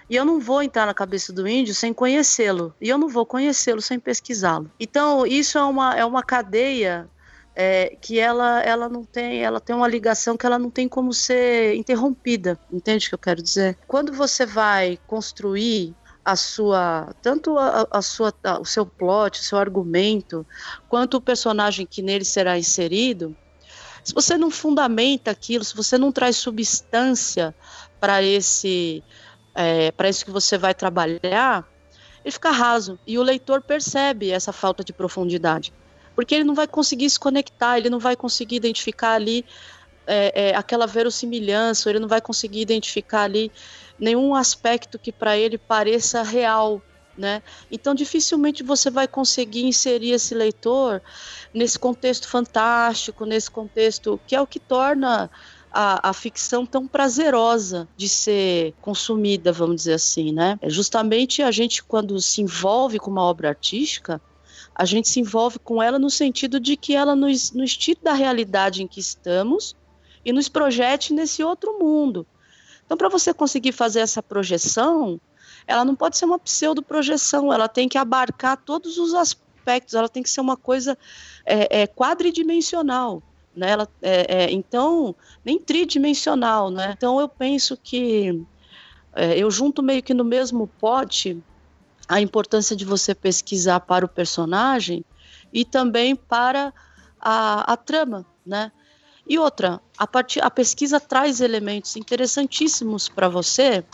E 0.08 0.16
eu 0.16 0.24
não 0.24 0.38
vou 0.38 0.62
entrar 0.62 0.86
na 0.86 0.94
cabeça 0.94 1.32
do 1.32 1.48
índio 1.48 1.74
sem 1.74 1.92
conhecê-lo. 1.92 2.74
E 2.78 2.90
eu 2.90 2.98
não 2.98 3.08
vou 3.08 3.24
conhecê-lo 3.24 3.80
sem 3.80 3.98
pesquisá-lo. 3.98 4.70
Então, 4.78 5.26
isso 5.26 5.56
é 5.56 5.64
uma, 5.64 5.94
é 5.96 6.04
uma 6.04 6.22
cadeia 6.22 7.08
é, 7.54 7.96
que 8.00 8.18
ela, 8.18 8.60
ela 8.62 8.88
não 8.88 9.04
tem, 9.04 9.44
ela 9.44 9.60
tem 9.60 9.74
uma 9.74 9.86
ligação 9.86 10.36
que 10.36 10.44
ela 10.44 10.58
não 10.58 10.70
tem 10.70 10.88
como 10.88 11.12
ser 11.12 11.74
interrompida, 11.76 12.58
entende 12.72 13.06
o 13.06 13.08
que 13.10 13.14
eu 13.14 13.18
quero 13.18 13.42
dizer? 13.42 13.78
Quando 13.86 14.12
você 14.12 14.44
vai 14.44 14.98
construir 15.06 15.94
a 16.24 16.36
sua 16.36 17.14
tanto 17.20 17.58
a, 17.58 17.86
a 17.90 18.02
sua 18.02 18.32
a, 18.42 18.58
o 18.58 18.64
seu 18.64 18.86
plot, 18.86 19.40
o 19.40 19.42
seu 19.42 19.58
argumento, 19.58 20.46
quanto 20.88 21.18
o 21.18 21.20
personagem 21.20 21.86
que 21.86 22.02
nele 22.02 22.24
será 22.24 22.58
inserido, 22.58 23.36
se 24.02 24.12
você 24.12 24.36
não 24.36 24.50
fundamenta 24.50 25.30
aquilo, 25.30 25.64
se 25.64 25.76
você 25.76 25.96
não 25.96 26.10
traz 26.10 26.36
substância 26.36 27.54
para 28.00 28.22
esse 28.22 29.04
é, 29.54 29.92
para 29.92 30.08
isso 30.08 30.24
que 30.24 30.30
você 30.30 30.58
vai 30.58 30.74
trabalhar, 30.74 31.64
ele 32.24 32.32
fica 32.32 32.50
raso. 32.50 32.98
E 33.06 33.18
o 33.18 33.22
leitor 33.22 33.62
percebe 33.62 34.30
essa 34.30 34.52
falta 34.52 34.82
de 34.82 34.92
profundidade 34.92 35.72
porque 36.14 36.34
ele 36.34 36.44
não 36.44 36.54
vai 36.54 36.66
conseguir 36.66 37.08
se 37.10 37.18
conectar, 37.18 37.78
ele 37.78 37.90
não 37.90 37.98
vai 37.98 38.16
conseguir 38.16 38.56
identificar 38.56 39.12
ali 39.12 39.44
é, 40.06 40.50
é, 40.50 40.56
aquela 40.56 40.86
verossimilhança, 40.86 41.88
ele 41.88 41.98
não 41.98 42.08
vai 42.08 42.20
conseguir 42.20 42.60
identificar 42.60 43.22
ali 43.22 43.50
nenhum 43.98 44.34
aspecto 44.34 44.98
que 44.98 45.12
para 45.12 45.36
ele 45.36 45.56
pareça 45.56 46.22
real, 46.22 46.82
né? 47.16 47.42
Então 47.70 47.94
dificilmente 47.94 48.62
você 48.62 48.90
vai 48.90 49.06
conseguir 49.06 49.64
inserir 49.64 50.12
esse 50.12 50.34
leitor 50.34 51.00
nesse 51.52 51.78
contexto 51.78 52.28
fantástico, 52.28 53.24
nesse 53.24 53.50
contexto 53.50 54.20
que 54.26 54.34
é 54.34 54.40
o 54.40 54.46
que 54.46 54.58
torna 54.58 55.30
a, 55.74 56.10
a, 56.10 56.12
ficção 56.12 56.64
tão 56.64 56.86
prazerosa 56.86 57.88
de 57.96 58.08
ser 58.08 58.74
consumida, 58.80 59.52
vamos 59.52 59.76
dizer 59.76 59.94
assim, 59.94 60.32
né? 60.32 60.56
É 60.62 60.70
justamente 60.70 61.42
a 61.42 61.50
gente, 61.50 61.82
quando 61.82 62.20
se 62.20 62.40
envolve 62.40 62.98
com 63.00 63.10
uma 63.10 63.22
obra 63.22 63.48
artística, 63.48 64.20
a 64.74 64.84
gente 64.84 65.08
se 65.08 65.20
envolve 65.20 65.58
com 65.58 65.82
ela 65.82 65.98
no 65.98 66.10
sentido 66.10 66.58
de 66.58 66.76
que 66.76 66.94
ela 66.94 67.14
nos, 67.14 67.52
nos 67.52 67.76
tire 67.76 68.00
da 68.02 68.12
realidade 68.12 68.82
em 68.82 68.88
que 68.88 68.98
estamos 68.98 69.76
e 70.24 70.32
nos 70.32 70.48
projete 70.48 71.12
nesse 71.12 71.44
outro 71.44 71.78
mundo. 71.78 72.26
Então, 72.84 72.96
para 72.96 73.08
você 73.08 73.32
conseguir 73.32 73.72
fazer 73.72 74.00
essa 74.00 74.22
projeção, 74.22 75.20
ela 75.66 75.84
não 75.84 75.94
pode 75.94 76.16
ser 76.16 76.24
uma 76.24 76.38
pseudo-projeção, 76.38 77.52
ela 77.52 77.68
tem 77.68 77.88
que 77.88 77.96
abarcar 77.96 78.56
todos 78.56 78.98
os 78.98 79.14
aspectos, 79.14 79.94
ela 79.94 80.08
tem 80.08 80.22
que 80.22 80.30
ser 80.30 80.40
uma 80.40 80.56
coisa 80.56 80.98
é, 81.46 81.82
é, 81.82 81.86
quadridimensional. 81.86 83.22
Né? 83.56 83.70
Ela, 83.70 83.88
é, 84.02 84.44
é 84.44 84.52
então, 84.52 85.14
nem 85.44 85.58
tridimensional. 85.58 86.70
Né? 86.70 86.94
Então, 86.96 87.20
eu 87.20 87.28
penso 87.28 87.76
que 87.76 88.44
é, 89.14 89.38
eu 89.38 89.50
junto 89.50 89.82
meio 89.82 90.02
que 90.02 90.12
no 90.12 90.24
mesmo 90.24 90.66
pote 90.66 91.40
a 92.08 92.20
importância 92.20 92.76
de 92.76 92.84
você 92.84 93.14
pesquisar 93.14 93.80
para 93.80 94.04
o 94.04 94.08
personagem 94.08 95.04
e 95.52 95.64
também 95.64 96.14
para 96.14 96.72
a, 97.20 97.72
a 97.72 97.76
trama, 97.76 98.26
né? 98.44 98.70
E 99.26 99.38
outra, 99.38 99.80
a, 99.96 100.06
part... 100.06 100.38
a 100.40 100.50
pesquisa 100.50 101.00
traz 101.00 101.40
elementos 101.40 101.96
interessantíssimos 101.96 103.08
para 103.08 103.28
você, 103.28 103.84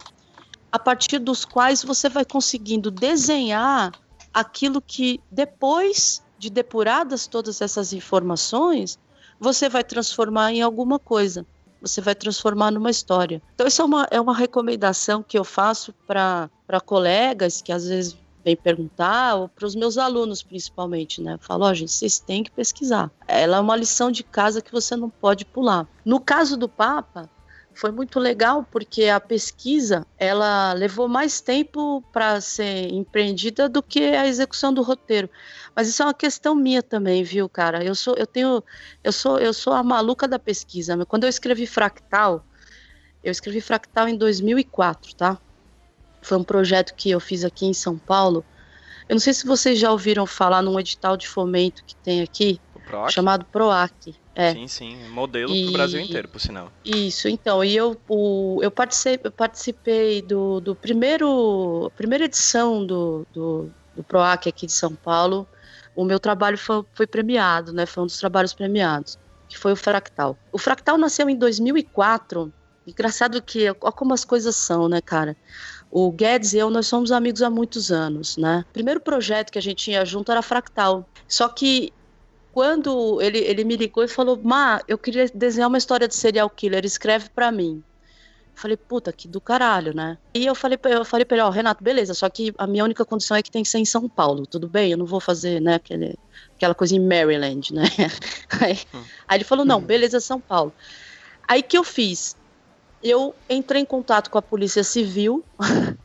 a 0.72 0.78
partir 0.78 1.18
dos 1.18 1.44
quais 1.44 1.84
você 1.84 2.08
vai 2.08 2.24
conseguindo 2.24 2.90
desenhar 2.90 3.92
aquilo 4.34 4.80
que, 4.80 5.20
depois 5.30 6.22
de 6.38 6.50
depuradas 6.50 7.26
todas 7.26 7.60
essas 7.60 7.92
informações, 7.92 8.98
você 9.38 9.68
vai 9.68 9.84
transformar 9.84 10.52
em 10.52 10.62
alguma 10.62 10.98
coisa. 10.98 11.46
Você 11.80 12.00
vai 12.00 12.14
transformar 12.14 12.70
numa 12.70 12.90
história. 12.90 13.42
Então, 13.54 13.66
isso 13.66 13.80
é 13.80 13.84
uma, 13.84 14.08
é 14.10 14.20
uma 14.20 14.34
recomendação 14.34 15.22
que 15.22 15.38
eu 15.38 15.44
faço 15.44 15.94
para 16.06 16.50
colegas 16.84 17.62
que 17.62 17.72
às 17.72 17.86
vezes 17.86 18.16
vem 18.44 18.56
perguntar, 18.56 19.34
ou 19.34 19.48
para 19.48 19.66
os 19.66 19.74
meus 19.74 19.98
alunos 19.98 20.42
principalmente, 20.42 21.20
né? 21.20 21.34
Eu 21.34 21.38
falo, 21.38 21.64
ó, 21.64 21.70
oh, 21.70 21.74
gente, 21.74 21.92
vocês 21.92 22.18
têm 22.18 22.42
que 22.42 22.50
pesquisar. 22.50 23.10
Ela 23.28 23.58
é 23.58 23.60
uma 23.60 23.76
lição 23.76 24.10
de 24.10 24.22
casa 24.22 24.62
que 24.62 24.72
você 24.72 24.96
não 24.96 25.10
pode 25.10 25.44
pular. 25.44 25.86
No 26.04 26.20
caso 26.20 26.56
do 26.56 26.68
Papa, 26.68 27.28
foi 27.80 27.90
muito 27.90 28.20
legal 28.20 28.62
porque 28.70 29.06
a 29.06 29.18
pesquisa 29.18 30.06
ela 30.18 30.74
levou 30.74 31.08
mais 31.08 31.40
tempo 31.40 32.04
para 32.12 32.38
ser 32.38 32.92
empreendida 32.92 33.70
do 33.70 33.82
que 33.82 34.04
a 34.04 34.26
execução 34.26 34.70
do 34.70 34.82
roteiro. 34.82 35.30
Mas 35.74 35.88
isso 35.88 36.02
é 36.02 36.04
uma 36.04 36.12
questão 36.12 36.54
minha 36.54 36.82
também, 36.82 37.24
viu, 37.24 37.48
cara? 37.48 37.82
Eu 37.82 37.94
sou 37.94 38.14
eu 38.18 38.26
tenho 38.26 38.62
eu 39.02 39.10
sou 39.10 39.38
eu 39.38 39.54
sou 39.54 39.72
a 39.72 39.82
maluca 39.82 40.28
da 40.28 40.38
pesquisa. 40.38 40.94
Quando 41.06 41.24
eu 41.24 41.30
escrevi 41.30 41.66
Fractal, 41.66 42.44
eu 43.24 43.32
escrevi 43.32 43.62
Fractal 43.62 44.08
em 44.08 44.16
2004, 44.18 45.14
tá? 45.14 45.38
Foi 46.20 46.36
um 46.36 46.44
projeto 46.44 46.94
que 46.94 47.10
eu 47.10 47.18
fiz 47.18 47.44
aqui 47.44 47.64
em 47.64 47.72
São 47.72 47.96
Paulo. 47.96 48.44
Eu 49.08 49.14
não 49.14 49.20
sei 49.20 49.32
se 49.32 49.46
vocês 49.46 49.78
já 49.78 49.90
ouviram 49.90 50.26
falar 50.26 50.60
num 50.60 50.78
edital 50.78 51.16
de 51.16 51.26
fomento 51.26 51.82
que 51.82 51.96
tem 51.96 52.20
aqui, 52.20 52.60
Proac? 52.86 53.10
chamado 53.10 53.46
PROAC. 53.46 54.19
É. 54.34 54.52
Sim, 54.52 54.68
sim, 54.68 55.08
modelo 55.08 55.52
para 55.52 55.68
o 55.68 55.72
Brasil 55.72 56.00
inteiro, 56.00 56.28
por 56.28 56.40
sinal. 56.40 56.72
Isso, 56.84 57.28
então, 57.28 57.64
e 57.64 57.76
eu, 57.76 58.00
o, 58.08 58.60
eu, 58.62 58.70
participei, 58.70 59.20
eu 59.24 59.32
participei 59.32 60.22
do, 60.22 60.60
do 60.60 60.74
primeiro, 60.74 61.90
primeira 61.96 62.24
edição 62.24 62.86
do, 62.86 63.26
do, 63.32 63.70
do 63.94 64.02
PROAC 64.04 64.48
aqui 64.48 64.66
de 64.66 64.72
São 64.72 64.94
Paulo. 64.94 65.48
O 65.96 66.04
meu 66.04 66.20
trabalho 66.20 66.56
foi, 66.56 66.84
foi 66.94 67.06
premiado, 67.06 67.72
né? 67.72 67.86
Foi 67.86 68.04
um 68.04 68.06
dos 68.06 68.18
trabalhos 68.18 68.54
premiados, 68.54 69.18
que 69.48 69.58
foi 69.58 69.72
o 69.72 69.76
Fractal. 69.76 70.38
O 70.52 70.58
Fractal 70.58 70.96
nasceu 70.96 71.28
em 71.28 71.36
2004. 71.36 72.52
Engraçado 72.86 73.42
que, 73.42 73.68
olha 73.68 73.92
como 73.92 74.14
as 74.14 74.24
coisas 74.24 74.54
são, 74.56 74.88
né, 74.88 75.00
cara? 75.00 75.36
O 75.90 76.10
Guedes 76.12 76.52
e 76.52 76.58
eu, 76.58 76.70
nós 76.70 76.86
somos 76.86 77.10
amigos 77.10 77.42
há 77.42 77.50
muitos 77.50 77.90
anos, 77.90 78.36
né? 78.36 78.64
O 78.70 78.72
primeiro 78.72 79.00
projeto 79.00 79.50
que 79.50 79.58
a 79.58 79.62
gente 79.62 79.84
tinha 79.84 80.04
junto 80.04 80.30
era 80.30 80.40
Fractal. 80.40 81.06
Só 81.26 81.48
que 81.48 81.92
quando 82.52 83.20
ele, 83.20 83.38
ele 83.38 83.64
me 83.64 83.76
ligou 83.76 84.04
e 84.04 84.08
falou, 84.08 84.38
Ma, 84.42 84.80
eu 84.88 84.98
queria 84.98 85.26
desenhar 85.34 85.68
uma 85.68 85.78
história 85.78 86.08
de 86.08 86.14
serial 86.14 86.48
killer, 86.50 86.84
escreve 86.84 87.28
para 87.30 87.52
mim. 87.52 87.82
Eu 88.54 88.62
falei, 88.62 88.76
puta, 88.76 89.12
que 89.12 89.26
do 89.26 89.40
caralho, 89.40 89.94
né? 89.94 90.18
E 90.34 90.44
eu 90.44 90.54
falei, 90.54 90.78
eu 90.84 91.04
falei 91.04 91.24
pra 91.24 91.36
ele, 91.36 91.44
ó, 91.44 91.48
oh, 91.48 91.50
Renato, 91.50 91.82
beleza, 91.82 92.12
só 92.12 92.28
que 92.28 92.52
a 92.58 92.66
minha 92.66 92.84
única 92.84 93.04
condição 93.04 93.36
é 93.36 93.42
que 93.42 93.50
tem 93.50 93.62
que 93.62 93.68
ser 93.68 93.78
em 93.78 93.84
São 93.84 94.08
Paulo, 94.08 94.46
tudo 94.46 94.68
bem? 94.68 94.92
Eu 94.92 94.98
não 94.98 95.06
vou 95.06 95.20
fazer, 95.20 95.60
né, 95.60 95.76
aquele, 95.76 96.18
aquela 96.56 96.74
coisa 96.74 96.94
em 96.94 97.00
Maryland, 97.00 97.72
né? 97.72 97.84
Aí, 98.60 98.78
hum. 98.92 99.02
aí 99.26 99.38
ele 99.38 99.44
falou, 99.44 99.64
não, 99.64 99.80
beleza, 99.80 100.20
São 100.20 100.40
Paulo. 100.40 100.74
Aí 101.48 101.62
que 101.62 101.78
eu 101.78 101.84
fiz? 101.84 102.36
eu 103.02 103.34
entrei 103.48 103.82
em 103.82 103.84
contato 103.84 104.30
com 104.30 104.38
a 104.38 104.42
Polícia 104.42 104.84
Civil 104.84 105.44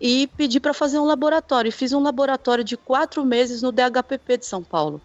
e 0.00 0.28
pedi 0.36 0.60
para 0.60 0.72
fazer 0.72 0.98
um 0.98 1.04
laboratório. 1.04 1.72
Fiz 1.72 1.92
um 1.92 2.00
laboratório 2.00 2.62
de 2.62 2.76
quatro 2.76 3.24
meses 3.24 3.62
no 3.62 3.72
DHPP 3.72 4.38
de 4.38 4.46
São 4.46 4.62
Paulo. 4.62 5.00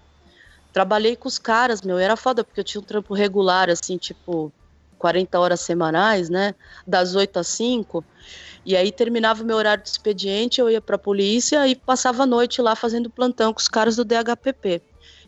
Trabalhei 0.75 1.15
com 1.15 1.29
os 1.29 1.39
caras, 1.39 1.81
meu, 1.81 1.97
era 1.97 2.17
foda, 2.17 2.43
porque 2.43 2.59
eu 2.59 2.63
tinha 2.65 2.81
um 2.81 2.83
trampo 2.83 3.13
regular, 3.13 3.69
assim, 3.69 3.95
tipo, 3.95 4.51
40 4.97 5.39
horas 5.39 5.61
semanais, 5.61 6.29
né? 6.29 6.53
Das 6.85 7.15
8 7.15 7.39
às 7.39 7.47
5. 7.47 8.03
E 8.65 8.75
aí 8.75 8.91
terminava 8.91 9.41
o 9.41 9.45
meu 9.45 9.55
horário 9.55 9.81
de 9.81 9.87
expediente, 9.87 10.59
eu 10.59 10.69
ia 10.69 10.81
para 10.81 10.97
a 10.97 10.99
polícia 10.99 11.65
e 11.65 11.77
passava 11.77 12.23
a 12.23 12.25
noite 12.25 12.61
lá 12.61 12.75
fazendo 12.75 13.09
plantão 13.09 13.53
com 13.53 13.59
os 13.61 13.69
caras 13.69 13.95
do 13.95 14.03
DHPP. 14.03 14.81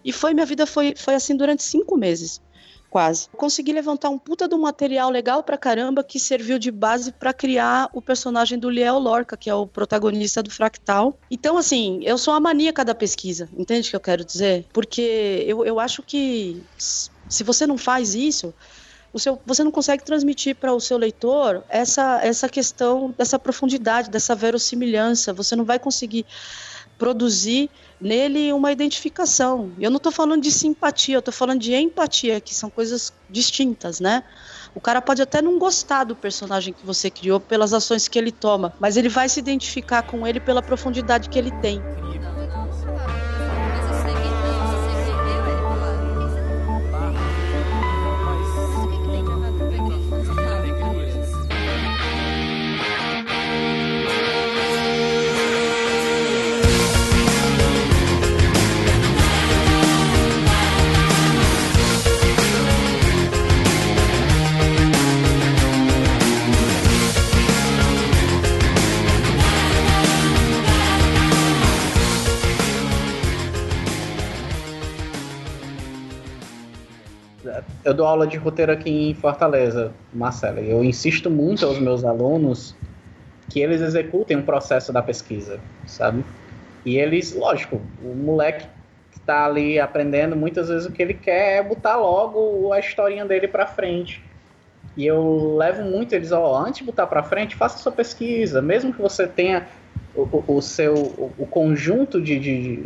E 0.03 0.11
foi, 0.11 0.33
minha 0.33 0.45
vida 0.45 0.65
foi, 0.65 0.93
foi 0.97 1.15
assim 1.15 1.37
durante 1.37 1.63
cinco 1.63 1.95
meses 1.95 2.41
quase. 2.89 3.27
Consegui 3.35 3.73
levantar 3.73 4.09
um 4.09 4.17
puta 4.17 4.47
do 4.47 4.57
material 4.57 5.09
legal 5.09 5.43
pra 5.43 5.57
caramba 5.57 6.03
que 6.03 6.19
serviu 6.19 6.57
de 6.57 6.71
base 6.71 7.11
para 7.11 7.33
criar 7.33 7.89
o 7.93 8.01
personagem 8.01 8.57
do 8.57 8.69
Liel 8.69 8.97
Lorca, 8.97 9.37
que 9.37 9.49
é 9.49 9.55
o 9.55 9.67
protagonista 9.67 10.41
do 10.41 10.49
Fractal. 10.49 11.17
Então, 11.29 11.57
assim, 11.57 11.99
eu 12.03 12.17
sou 12.17 12.33
a 12.33 12.39
maníaca 12.39 12.83
da 12.83 12.95
pesquisa, 12.95 13.49
entende 13.57 13.87
o 13.87 13.89
que 13.91 13.95
eu 13.95 14.01
quero 14.01 14.25
dizer? 14.25 14.65
Porque 14.73 15.43
eu, 15.47 15.65
eu 15.65 15.79
acho 15.79 16.01
que 16.01 16.61
se 16.77 17.43
você 17.43 17.67
não 17.67 17.77
faz 17.77 18.15
isso, 18.15 18.53
seu, 19.19 19.39
você 19.45 19.63
não 19.63 19.71
consegue 19.71 20.03
transmitir 20.03 20.55
para 20.55 20.73
o 20.73 20.79
seu 20.79 20.97
leitor 20.97 21.63
essa, 21.69 22.19
essa 22.23 22.47
questão 22.49 23.13
dessa 23.17 23.39
profundidade, 23.39 24.09
dessa 24.09 24.35
verossimilhança. 24.35 25.33
Você 25.33 25.55
não 25.55 25.65
vai 25.65 25.79
conseguir 25.79 26.25
produzir 26.97 27.69
nele 27.99 28.53
uma 28.53 28.71
identificação. 28.71 29.71
Eu 29.79 29.89
não 29.89 29.97
estou 29.97 30.11
falando 30.11 30.41
de 30.41 30.51
simpatia, 30.51 31.15
eu 31.15 31.19
estou 31.19 31.33
falando 31.33 31.59
de 31.59 31.73
empatia, 31.73 32.39
que 32.39 32.53
são 32.53 32.69
coisas 32.69 33.11
distintas, 33.29 33.99
né? 33.99 34.23
O 34.75 34.79
cara 34.79 35.01
pode 35.01 35.21
até 35.21 35.41
não 35.41 35.57
gostar 35.57 36.03
do 36.03 36.15
personagem 36.15 36.73
que 36.73 36.85
você 36.85 37.09
criou 37.09 37.39
pelas 37.39 37.73
ações 37.73 38.07
que 38.07 38.19
ele 38.19 38.31
toma, 38.31 38.73
mas 38.79 38.95
ele 38.95 39.09
vai 39.09 39.27
se 39.27 39.39
identificar 39.39 40.03
com 40.03 40.25
ele 40.25 40.39
pela 40.39 40.61
profundidade 40.61 41.29
que 41.29 41.39
ele 41.39 41.51
tem. 41.59 41.81
Eu 77.87 77.93
dou 77.93 78.05
aula 78.05 78.27
de 78.27 78.35
roteiro 78.35 78.69
aqui 78.69 78.89
em 78.89 79.13
Fortaleza, 79.13 79.93
Marcela, 80.13 80.59
e 80.59 80.69
eu 80.69 80.83
insisto 80.83 81.29
muito 81.29 81.65
aos 81.65 81.79
meus 81.79 82.03
alunos 82.03 82.75
que 83.49 83.61
eles 83.61 83.79
executem 83.79 84.35
um 84.35 84.41
processo 84.41 84.91
da 84.91 85.01
pesquisa, 85.01 85.57
sabe? 85.85 86.21
E 86.83 86.97
eles, 86.97 87.33
lógico, 87.33 87.81
o 88.03 88.13
moleque 88.13 88.67
que 89.09 89.21
tá 89.21 89.45
ali 89.45 89.79
aprendendo, 89.79 90.35
muitas 90.35 90.67
vezes 90.67 90.85
o 90.85 90.91
que 90.91 91.01
ele 91.01 91.13
quer 91.13 91.59
é 91.59 91.63
botar 91.63 91.95
logo 91.95 92.73
a 92.73 92.79
historinha 92.79 93.25
dele 93.25 93.47
para 93.47 93.65
frente. 93.65 94.21
E 94.97 95.05
eu 95.05 95.55
levo 95.55 95.83
muito 95.83 96.13
eles, 96.13 96.33
ó, 96.33 96.57
antes 96.61 96.79
de 96.79 96.83
botar 96.83 97.07
para 97.07 97.23
frente, 97.23 97.55
faça 97.55 97.77
sua 97.77 97.91
pesquisa, 97.93 98.61
mesmo 98.61 98.91
que 98.91 99.01
você 99.01 99.25
tenha 99.25 99.65
o, 100.13 100.43
o, 100.57 100.61
seu 100.61 100.93
o, 100.93 101.31
o 101.37 101.45
conjunto 101.45 102.21
de, 102.21 102.37
de, 102.37 102.61
de, 102.61 102.83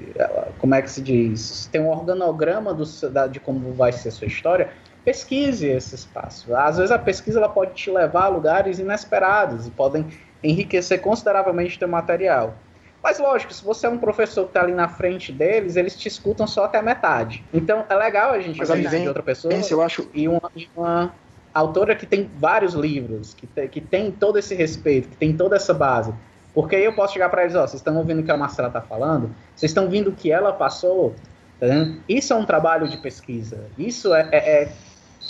como 0.59 0.75
é 0.75 0.81
que 0.81 0.91
se 0.91 1.01
diz 1.01 1.67
tem 1.71 1.79
um 1.79 1.89
organograma 1.89 2.73
do, 2.73 2.83
da, 3.09 3.25
de 3.25 3.39
como 3.39 3.71
vai 3.71 3.91
ser 3.93 4.09
a 4.09 4.11
sua 4.11 4.27
história 4.27 4.69
pesquise 5.03 5.67
esse 5.67 5.95
espaço. 5.95 6.55
Às 6.55 6.77
vezes 6.77 6.91
a 6.91 6.99
pesquisa 6.99 7.39
ela 7.39 7.49
pode 7.49 7.73
te 7.73 7.89
levar 7.89 8.25
a 8.25 8.27
lugares 8.27 8.79
inesperados 8.79 9.67
e 9.67 9.71
podem 9.71 10.07
enriquecer 10.43 11.01
consideravelmente 11.01 11.75
o 11.75 11.79
teu 11.79 11.87
material. 11.87 12.55
Mas 13.03 13.17
lógico, 13.17 13.51
se 13.53 13.63
você 13.63 13.87
é 13.87 13.89
um 13.89 13.97
professor 13.97 14.43
que 14.43 14.49
está 14.49 14.61
ali 14.61 14.73
na 14.73 14.87
frente 14.87 15.31
deles, 15.31 15.75
eles 15.75 15.95
te 15.95 16.07
escutam 16.07 16.45
só 16.45 16.65
até 16.65 16.77
a 16.77 16.83
metade. 16.83 17.43
Então 17.51 17.83
é 17.89 17.95
legal 17.95 18.31
a 18.31 18.39
gente 18.39 18.59
Mas 18.59 18.69
ouvir 18.69 18.89
de 18.89 19.07
outra 19.07 19.23
pessoa 19.23 19.53
eu 19.53 19.81
acho... 19.81 20.07
e 20.13 20.27
uma, 20.27 20.51
uma 20.75 21.13
autora 21.51 21.95
que 21.95 22.05
tem 22.05 22.29
vários 22.37 22.73
livros, 22.73 23.33
que, 23.33 23.47
te, 23.47 23.67
que 23.67 23.81
tem 23.81 24.11
todo 24.11 24.37
esse 24.37 24.53
respeito, 24.53 25.09
que 25.09 25.17
tem 25.17 25.35
toda 25.35 25.55
essa 25.55 25.73
base. 25.73 26.13
Porque 26.53 26.75
aí 26.75 26.83
eu 26.83 26.93
posso 26.93 27.13
chegar 27.13 27.29
para 27.29 27.43
eles, 27.43 27.55
ó, 27.55 27.61
vocês 27.61 27.75
estão 27.75 27.97
ouvindo 27.97 28.19
o 28.19 28.23
que 28.23 28.31
a 28.31 28.37
Marcela 28.37 28.67
está 28.67 28.81
falando? 28.81 29.33
Vocês 29.55 29.71
estão 29.71 29.89
vendo 29.89 30.09
o 30.09 30.11
que 30.11 30.31
ela 30.31 30.51
passou? 30.51 31.15
Tá 31.59 31.67
Isso 32.09 32.33
é 32.33 32.35
um 32.35 32.45
trabalho 32.45 32.87
de 32.87 32.97
pesquisa. 32.97 33.65
Isso 33.77 34.13
é, 34.13 34.27
é, 34.31 34.63
é 34.63 34.71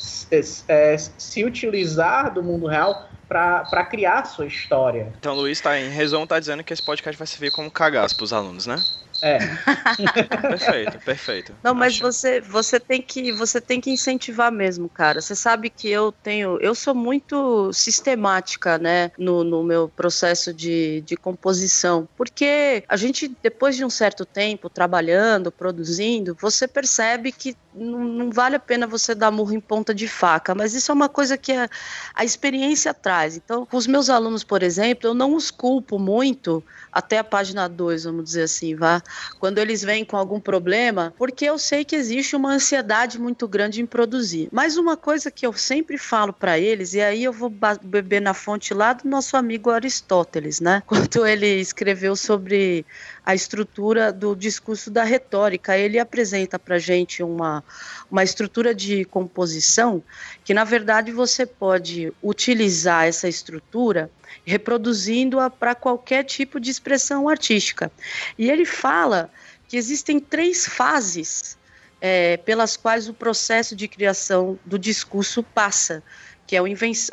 se 0.02 1.44
utilizar 1.44 2.34
do 2.34 2.44
mundo 2.44 2.68
real 2.68 3.10
para 3.28 3.86
criar 3.86 4.26
sua 4.26 4.46
história. 4.46 5.14
Então, 5.18 5.34
Luiz, 5.34 5.62
tá, 5.62 5.80
em 5.80 5.90
resumo, 5.90 6.28
tá 6.28 6.38
dizendo 6.38 6.64
que 6.64 6.74
esse 6.74 6.84
podcast 6.84 7.18
vai 7.18 7.28
servir 7.28 7.52
como 7.52 7.72
cagaço 7.72 8.16
para 8.16 8.26
os 8.26 8.34
alunos, 8.34 8.66
né? 8.66 8.76
É. 9.22 9.38
perfeito, 10.42 11.00
perfeito. 11.00 11.56
Não, 11.64 11.74
mas 11.74 11.98
você, 12.00 12.42
você 12.42 12.80
tem 12.80 13.02
que 13.02 13.32
você 13.32 13.62
tem 13.62 13.80
que 13.80 13.90
incentivar 13.92 14.52
mesmo, 14.52 14.90
cara. 14.90 15.22
Você 15.22 15.36
sabe 15.36 15.70
que 15.70 15.90
eu 15.90 16.12
tenho, 16.12 16.58
eu 16.60 16.74
sou 16.74 16.96
muito 16.96 17.72
sistemática, 17.72 18.78
né, 18.78 19.12
no, 19.18 19.44
no 19.44 19.64
meu 19.64 19.88
processo 19.88 20.54
de, 20.54 21.02
de 21.02 21.16
composição, 21.16 22.10
porque 22.18 22.84
a 22.88 22.98
gente 22.98 23.32
depois 23.42 23.76
de 23.76 23.86
um 23.86 23.90
certo 23.90 24.26
tempo 24.26 24.70
trabalhando, 24.70 25.52
produzindo, 25.52 26.36
você 26.40 26.68
percebe 26.68 27.32
que 27.32 27.56
não, 27.74 28.00
não, 28.00 28.32
vale 28.32 28.56
a 28.56 28.60
pena 28.60 28.86
você 28.86 29.16
dar 29.16 29.32
murro 29.32 29.54
em 29.54 29.60
ponta 29.60 29.94
de 29.94 30.08
faca, 30.08 30.54
mas 30.54 30.74
isso 30.74 30.92
é 30.92 30.96
uma 30.96 31.10
coisa 31.10 31.38
que 31.38 31.52
a, 31.52 31.70
a 32.14 32.24
experiência 32.24 32.94
traz. 32.94 33.36
Então, 33.38 33.66
com 33.66 33.78
os 33.78 33.88
meus 33.88 34.10
alunos, 34.10 34.44
por 34.44 34.62
exemplo, 34.64 35.08
eu 35.08 35.14
não 35.14 35.36
os 35.36 35.50
culpo 35.50 35.98
muito 35.98 36.64
até 36.92 37.20
a 37.20 37.24
página 37.24 37.68
2, 37.68 38.04
vamos 38.04 38.26
dizer 38.26 38.44
assim, 38.44 38.76
vá, 38.76 39.02
quando 39.40 39.58
eles 39.58 39.82
vêm 39.82 40.04
com 40.04 40.18
algum 40.18 40.40
problema, 40.40 41.14
porque 41.18 41.46
eu 41.46 41.58
sei 41.58 41.86
que 41.86 41.96
existe 41.96 42.36
uma 42.36 42.52
ansiedade 42.52 43.20
muito 43.20 43.48
grande 43.48 43.82
em 43.82 43.86
produzir. 43.86 44.50
Mas 44.52 44.78
uma 44.78 44.98
coisa 44.98 45.32
que 45.32 45.46
eu 45.46 45.54
sempre 45.54 45.98
falo 45.98 46.34
para 46.34 46.60
eles, 46.60 46.94
e 46.94 47.02
aí 47.02 47.24
eu 47.24 47.32
vou 47.32 47.52
beber 47.82 48.22
na 48.22 48.34
fonte 48.34 48.74
lá 48.74 48.94
do 48.94 49.08
nosso 49.08 49.38
amigo 49.38 49.70
Aristóteles, 49.70 50.60
né? 50.60 50.84
Quando 50.88 51.26
ele 51.26 51.60
escreveu 51.60 52.16
sobre 52.16 52.86
a 53.26 53.36
estrutura 53.36 54.12
do 54.12 54.36
discurso 54.36 54.90
da 54.90 55.04
retórica. 55.04 55.78
Ele 55.78 56.00
apresenta 56.00 56.58
para 56.58 56.80
gente 56.80 57.22
uma, 57.22 57.64
uma 58.10 58.24
estrutura 58.24 58.74
de 58.74 59.06
composição 59.06 60.04
que, 60.44 60.54
na 60.54 60.64
verdade, 60.64 61.12
você 61.12 61.46
pode 61.46 62.12
utilizar 62.22 63.06
essa 63.06 63.28
estrutura 63.28 64.10
reproduzindo-a 64.46 65.50
para 65.50 65.76
qualquer 65.76 66.24
tipo 66.24 66.60
de 66.60 66.72
expressão 66.72 67.30
artística. 67.30 67.92
E 68.38 68.50
ele 68.50 68.66
fala 68.66 69.30
que 69.68 69.78
existem 69.78 70.20
três 70.20 70.66
fases 70.66 71.58
é, 72.02 72.38
pelas 72.38 72.76
quais 72.76 73.08
o 73.08 73.14
processo 73.14 73.76
de 73.76 73.88
criação 73.88 74.58
do 74.66 74.80
discurso 74.80 75.44
passa 75.44 76.04
que 76.52 76.58
é 76.58 76.60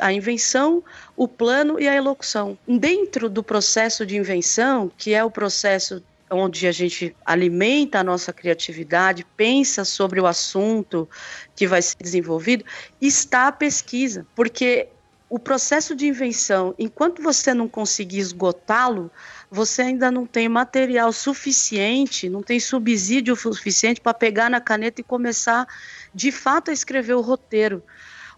a 0.01 0.11
invenção, 0.11 0.83
o 1.15 1.25
plano 1.25 1.79
e 1.79 1.87
a 1.87 1.95
elocução. 1.95 2.57
Dentro 2.67 3.29
do 3.29 3.41
processo 3.41 4.05
de 4.05 4.17
invenção, 4.17 4.91
que 4.97 5.13
é 5.13 5.23
o 5.23 5.31
processo 5.31 6.03
onde 6.29 6.67
a 6.67 6.73
gente 6.73 7.15
alimenta 7.25 7.99
a 7.99 8.03
nossa 8.03 8.33
criatividade, 8.33 9.25
pensa 9.37 9.85
sobre 9.85 10.19
o 10.19 10.27
assunto 10.27 11.09
que 11.55 11.65
vai 11.65 11.81
ser 11.81 11.95
desenvolvido, 12.03 12.65
está 12.99 13.47
a 13.47 13.51
pesquisa, 13.53 14.27
porque 14.35 14.89
o 15.29 15.39
processo 15.39 15.95
de 15.95 16.05
invenção, 16.05 16.75
enquanto 16.77 17.23
você 17.23 17.53
não 17.53 17.69
conseguir 17.69 18.19
esgotá-lo, 18.19 19.09
você 19.49 19.83
ainda 19.83 20.11
não 20.11 20.25
tem 20.25 20.49
material 20.49 21.13
suficiente, 21.13 22.27
não 22.27 22.43
tem 22.43 22.59
subsídio 22.59 23.37
suficiente 23.37 24.01
para 24.01 24.13
pegar 24.13 24.49
na 24.49 24.59
caneta 24.59 24.99
e 24.99 25.03
começar 25.03 25.65
de 26.13 26.29
fato 26.29 26.71
a 26.71 26.73
escrever 26.73 27.13
o 27.13 27.21
roteiro. 27.21 27.81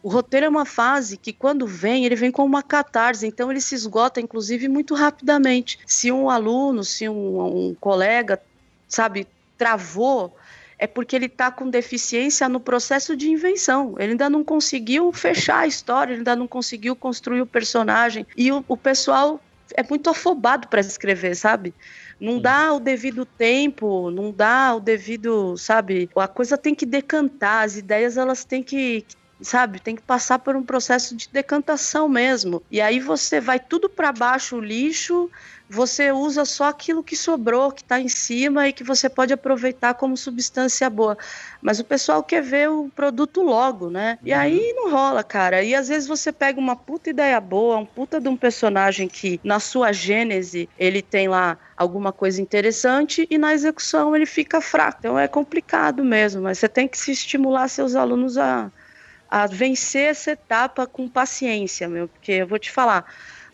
O 0.03 0.09
roteiro 0.09 0.45
é 0.45 0.49
uma 0.49 0.65
fase 0.65 1.17
que, 1.17 1.31
quando 1.31 1.67
vem, 1.67 2.05
ele 2.05 2.15
vem 2.15 2.31
com 2.31 2.43
uma 2.43 2.63
catarse, 2.63 3.27
então 3.27 3.51
ele 3.51 3.61
se 3.61 3.75
esgota, 3.75 4.19
inclusive, 4.19 4.67
muito 4.67 4.95
rapidamente. 4.95 5.79
Se 5.85 6.11
um 6.11 6.29
aluno, 6.29 6.83
se 6.83 7.07
um, 7.07 7.69
um 7.69 7.75
colega, 7.79 8.41
sabe, 8.87 9.27
travou, 9.57 10.35
é 10.79 10.87
porque 10.87 11.15
ele 11.15 11.27
está 11.27 11.51
com 11.51 11.69
deficiência 11.69 12.49
no 12.49 12.59
processo 12.59 13.15
de 13.15 13.29
invenção. 13.29 13.93
Ele 13.99 14.13
ainda 14.13 14.27
não 14.27 14.43
conseguiu 14.43 15.13
fechar 15.13 15.59
a 15.59 15.67
história, 15.67 16.13
ele 16.13 16.21
ainda 16.21 16.35
não 16.35 16.47
conseguiu 16.47 16.95
construir 16.95 17.41
o 17.41 17.45
personagem. 17.45 18.25
E 18.35 18.51
o, 18.51 18.65
o 18.67 18.75
pessoal 18.75 19.39
é 19.75 19.83
muito 19.87 20.09
afobado 20.09 20.67
para 20.67 20.81
escrever, 20.81 21.35
sabe? 21.35 21.73
Não 22.19 22.39
dá 22.39 22.73
o 22.73 22.79
devido 22.79 23.25
tempo, 23.25 24.09
não 24.11 24.31
dá 24.31 24.75
o 24.75 24.79
devido, 24.79 25.55
sabe? 25.57 26.09
A 26.15 26.27
coisa 26.27 26.57
tem 26.57 26.73
que 26.73 26.85
decantar, 26.85 27.63
as 27.63 27.77
ideias 27.77 28.17
elas 28.17 28.43
têm 28.43 28.61
que, 28.63 29.05
sabe? 29.41 29.79
Tem 29.79 29.95
que 29.95 30.01
passar 30.01 30.39
por 30.39 30.55
um 30.55 30.63
processo 30.63 31.15
de 31.15 31.29
decantação 31.31 32.07
mesmo. 32.07 32.61
E 32.71 32.79
aí 32.79 32.99
você 32.99 33.39
vai 33.39 33.59
tudo 33.59 33.89
para 33.89 34.11
baixo, 34.11 34.57
o 34.57 34.61
lixo, 34.61 35.29
você 35.71 36.11
usa 36.11 36.43
só 36.43 36.65
aquilo 36.65 37.01
que 37.01 37.15
sobrou, 37.15 37.71
que 37.71 37.81
está 37.81 37.97
em 37.97 38.09
cima 38.09 38.67
e 38.67 38.73
que 38.73 38.83
você 38.83 39.09
pode 39.09 39.31
aproveitar 39.31 39.93
como 39.93 40.17
substância 40.17 40.89
boa. 40.89 41.17
Mas 41.61 41.79
o 41.79 41.85
pessoal 41.85 42.21
quer 42.21 42.43
ver 42.43 42.69
o 42.69 42.89
produto 42.93 43.41
logo, 43.41 43.89
né? 43.89 44.19
E 44.21 44.33
aí 44.33 44.59
uhum. 44.59 44.75
não 44.75 44.91
rola, 44.91 45.23
cara. 45.23 45.63
E 45.63 45.73
às 45.73 45.87
vezes 45.87 46.09
você 46.09 46.29
pega 46.29 46.59
uma 46.59 46.75
puta 46.75 47.09
ideia 47.09 47.39
boa, 47.39 47.77
um 47.77 47.85
puta 47.85 48.19
de 48.19 48.27
um 48.27 48.35
personagem 48.35 49.07
que 49.07 49.39
na 49.45 49.61
sua 49.61 49.93
gênese 49.93 50.67
ele 50.77 51.01
tem 51.01 51.29
lá 51.29 51.57
alguma 51.77 52.11
coisa 52.11 52.41
interessante 52.41 53.25
e 53.29 53.37
na 53.37 53.53
execução 53.53 54.13
ele 54.13 54.25
fica 54.25 54.59
fraco. 54.59 54.97
Então 54.99 55.17
é 55.17 55.27
complicado 55.27 56.03
mesmo, 56.03 56.41
mas 56.41 56.59
você 56.59 56.67
tem 56.67 56.85
que 56.85 56.97
se 56.97 57.13
estimular 57.13 57.69
seus 57.69 57.95
alunos 57.95 58.37
a 58.37 58.69
a 59.31 59.47
vencer 59.47 60.09
essa 60.09 60.31
etapa 60.31 60.85
com 60.85 61.07
paciência, 61.07 61.87
meu, 61.87 62.09
porque 62.09 62.33
eu 62.33 62.47
vou 62.47 62.59
te 62.59 62.69
falar, 62.69 63.05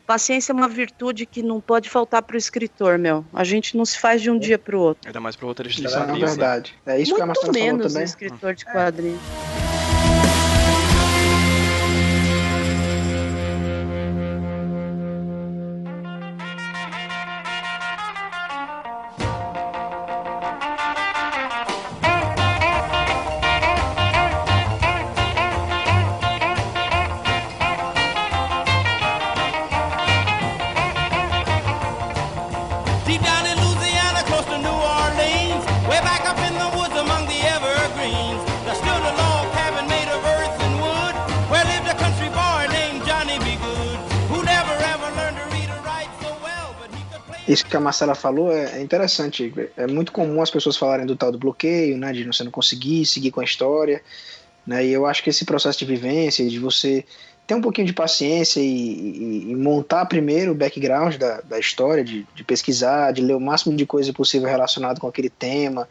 paciência 0.07 0.51
é 0.51 0.55
uma 0.55 0.67
virtude 0.67 1.27
que 1.27 1.43
não 1.43 1.61
pode 1.61 1.87
faltar 1.87 2.23
para 2.23 2.33
o 2.33 2.37
escritor, 2.37 2.97
meu. 2.97 3.23
A 3.31 3.43
gente 3.43 3.77
não 3.77 3.85
se 3.85 3.99
faz 3.99 4.19
de 4.19 4.31
um 4.31 4.37
é. 4.37 4.39
dia 4.39 4.57
para 4.57 4.75
o 4.75 4.79
outro. 4.79 5.07
Ainda 5.07 5.19
mais 5.19 5.35
para 5.35 5.45
o 5.45 5.49
roteirista 5.49 5.81
de 5.81 5.87
Isso 5.87 5.97
é 5.97 6.15
verdade. 6.25 6.73
É 6.83 6.99
isso 6.99 7.11
Muito 7.11 7.15
que 7.15 7.21
a 7.21 7.25
Marcela 7.27 7.53
menos 7.53 7.77
falou 7.77 7.89
também. 7.89 8.03
escritor 8.03 8.55
de 8.55 8.65
quadrinhos. 8.65 9.21
É. 9.73 9.76
Isso 47.47 47.65
que 47.65 47.77
a 47.77 47.79
Marcela 47.79 48.13
falou 48.13 48.51
é, 48.51 48.77
é, 48.77 48.81
interessante. 48.81 49.53
É 49.77 49.87
muito 49.87 50.11
comum 50.11 50.41
as 50.41 50.51
pessoas 50.51 50.75
falarem 50.75 51.05
do 51.05 51.15
tal 51.15 51.31
do 51.31 51.37
bloqueio, 51.37 51.97
né, 51.97 52.11
de 52.11 52.23
você 52.25 52.43
não 52.43 52.51
conseguir 52.51 53.05
seguir 53.05 53.31
com 53.31 53.39
a 53.39 53.43
história. 53.43 54.01
Né, 54.65 54.85
e 54.85 54.91
eu 54.91 55.05
acho 55.05 55.23
que 55.23 55.29
esse 55.29 55.45
processo 55.45 55.79
de 55.79 55.85
vivência, 55.85 56.47
de 56.47 56.59
você 56.59 57.05
ter 57.47 57.55
um 57.55 57.61
pouquinho 57.61 57.87
de 57.87 57.93
paciência 57.93 58.59
e, 58.59 58.65
e, 58.65 59.51
e 59.51 59.55
montar 59.55 60.05
primeiro 60.05 60.51
o 60.51 60.55
background 60.55 61.15
da, 61.15 61.39
da 61.39 61.57
história, 61.57 62.03
de, 62.03 62.27
de, 62.35 62.43
pesquisar, 62.43 63.13
de 63.13 63.21
ler 63.21 63.35
o 63.35 63.39
máximo 63.39 63.73
de 63.77 63.85
coisa 63.85 64.11
possível 64.11 64.49
relacionado 64.49 64.99
com 64.99 65.07
aquele 65.07 65.29
tema, 65.29 65.87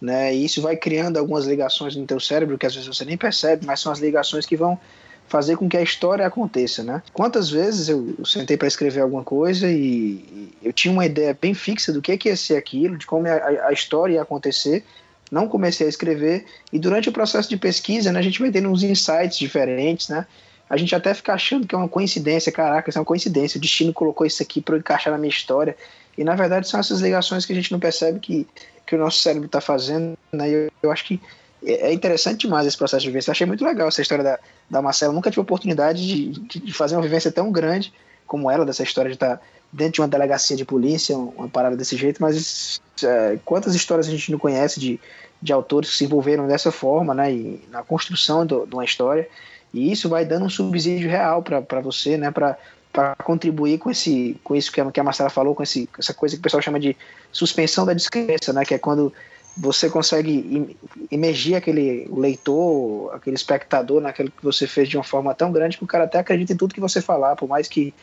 né, 0.00 0.34
e 0.34 0.46
isso 0.46 0.62
vai 0.62 0.74
criando 0.74 1.18
algumas 1.18 1.44
ligações 1.44 1.94
no 1.94 2.06
teu 2.06 2.18
cérebro 2.18 2.56
que 2.56 2.64
às 2.64 2.74
vezes 2.74 2.88
você 2.88 3.04
nem 3.04 3.18
percebe, 3.18 3.66
mas 3.66 3.80
são 3.80 3.92
as 3.92 3.98
ligações 3.98 4.46
que 4.46 4.56
vão 4.56 4.80
fazer 5.26 5.56
com 5.56 5.68
que 5.68 5.76
a 5.76 5.82
história 5.82 6.26
aconteça, 6.26 6.82
né? 6.82 7.02
Quantas 7.12 7.50
vezes 7.50 7.88
eu, 7.88 8.14
sentei 8.24 8.56
para 8.56 8.68
escrever 8.68 9.00
alguma 9.00 9.24
coisa 9.24 9.70
e, 9.70 10.50
eu 10.62 10.72
tinha 10.72 10.92
uma 10.92 11.06
ideia 11.06 11.36
bem 11.40 11.54
fixa 11.54 11.92
do 11.92 12.02
que, 12.02 12.16
que 12.16 12.28
ia 12.28 12.36
ser 12.36 12.56
aquilo, 12.56 12.96
de 12.96 13.06
como 13.06 13.26
a, 13.26 13.68
a, 13.68 13.72
história 13.72 14.14
ia 14.14 14.22
acontecer, 14.22 14.84
não 15.30 15.48
comecei 15.48 15.86
a 15.86 15.90
escrever 15.90 16.44
e 16.72 16.78
durante 16.78 17.08
o 17.08 17.12
processo 17.12 17.48
de 17.48 17.56
pesquisa, 17.56 18.12
né, 18.12 18.18
a 18.18 18.22
gente 18.22 18.38
vai 18.38 18.50
tendo 18.50 18.68
uns 18.68 18.82
insights 18.82 19.38
diferentes, 19.38 20.08
né? 20.08 20.26
A 20.68 20.76
gente 20.76 20.94
até 20.94 21.12
fica 21.12 21.34
achando 21.34 21.66
que 21.66 21.74
é 21.74 21.78
uma 21.78 21.88
coincidência, 21.88 22.50
caraca, 22.50 22.88
isso 22.88 22.98
é 22.98 23.00
uma 23.00 23.06
coincidência, 23.06 23.58
o 23.58 23.60
destino 23.60 23.92
colocou 23.92 24.26
isso 24.26 24.42
aqui 24.42 24.60
para 24.60 24.76
encaixar 24.78 25.12
na 25.12 25.18
minha 25.18 25.30
história. 25.30 25.76
E 26.16 26.24
na 26.24 26.34
verdade 26.34 26.68
são 26.68 26.80
essas 26.80 27.00
ligações 27.00 27.44
que 27.44 27.52
a 27.52 27.56
gente 27.56 27.70
não 27.70 27.78
percebe 27.78 28.18
que, 28.18 28.46
que 28.86 28.94
o 28.94 28.98
nosso 28.98 29.20
cérebro 29.20 29.46
está 29.46 29.60
fazendo, 29.60 30.16
né? 30.32 30.48
Eu, 30.48 30.70
eu 30.82 30.90
acho 30.90 31.04
que 31.04 31.20
é 31.66 31.92
interessante 31.92 32.42
demais 32.42 32.66
esse 32.66 32.76
processo 32.76 33.02
de 33.02 33.08
vivência. 33.08 33.30
Eu 33.30 33.32
achei 33.32 33.46
muito 33.46 33.64
legal 33.64 33.88
essa 33.88 34.02
história 34.02 34.22
da, 34.22 34.38
da 34.68 34.82
Marcela. 34.82 35.12
Eu 35.12 35.14
nunca 35.14 35.30
tive 35.30 35.40
oportunidade 35.40 36.06
de, 36.06 36.60
de, 36.60 36.72
fazer 36.72 36.96
uma 36.96 37.02
vivência 37.02 37.30
tão 37.32 37.50
grande 37.50 37.92
como 38.26 38.50
ela, 38.50 38.64
dessa 38.64 38.82
história 38.82 39.10
de 39.10 39.16
estar 39.16 39.40
dentro 39.72 39.94
de 39.94 40.00
uma 40.02 40.08
delegacia 40.08 40.56
de 40.56 40.64
polícia, 40.64 41.16
uma 41.16 41.48
parada 41.48 41.76
desse 41.76 41.96
jeito, 41.96 42.22
mas 42.22 42.80
é, 43.02 43.38
quantas 43.44 43.74
histórias 43.74 44.06
a 44.06 44.10
gente 44.10 44.30
não 44.30 44.38
conhece 44.38 44.78
de, 44.78 45.00
de 45.42 45.52
autores 45.52 45.90
que 45.90 45.96
se 45.96 46.04
envolveram 46.04 46.46
dessa 46.46 46.70
forma, 46.70 47.12
né, 47.12 47.32
e 47.32 47.60
na 47.70 47.82
construção 47.82 48.46
do, 48.46 48.66
de 48.66 48.74
uma 48.74 48.84
história. 48.84 49.28
E 49.72 49.90
isso 49.90 50.08
vai 50.08 50.24
dando 50.24 50.44
um 50.44 50.50
subsídio 50.50 51.10
real 51.10 51.42
para 51.42 51.80
você, 51.80 52.16
né? 52.16 52.30
Para 52.30 52.56
para 52.94 53.16
contribuir 53.16 53.78
com 53.78 53.90
esse 53.90 54.38
com 54.44 54.54
isso 54.54 54.70
que 54.70 54.80
a, 54.80 54.88
que 54.88 55.00
a 55.00 55.02
Marcela 55.02 55.28
falou, 55.28 55.52
com 55.52 55.64
esse, 55.64 55.88
essa 55.98 56.14
coisa 56.14 56.36
que 56.36 56.38
o 56.38 56.42
pessoal 56.44 56.62
chama 56.62 56.78
de 56.78 56.96
suspensão 57.32 57.84
da 57.84 57.92
descrença, 57.92 58.52
né? 58.52 58.64
Que 58.64 58.74
é 58.74 58.78
quando 58.78 59.12
você 59.56 59.88
consegue 59.88 60.76
imergir 61.10 61.54
aquele 61.54 62.08
leitor, 62.12 63.14
aquele 63.14 63.36
espectador 63.36 64.00
naquilo 64.00 64.30
que 64.30 64.42
você 64.42 64.66
fez 64.66 64.88
de 64.88 64.96
uma 64.96 65.04
forma 65.04 65.32
tão 65.34 65.52
grande 65.52 65.78
que 65.78 65.84
o 65.84 65.86
cara 65.86 66.04
até 66.04 66.18
acredita 66.18 66.52
em 66.52 66.56
tudo 66.56 66.74
que 66.74 66.80
você 66.80 67.00
falar, 67.00 67.36
por 67.36 67.48
mais 67.48 67.68
que 67.68 67.94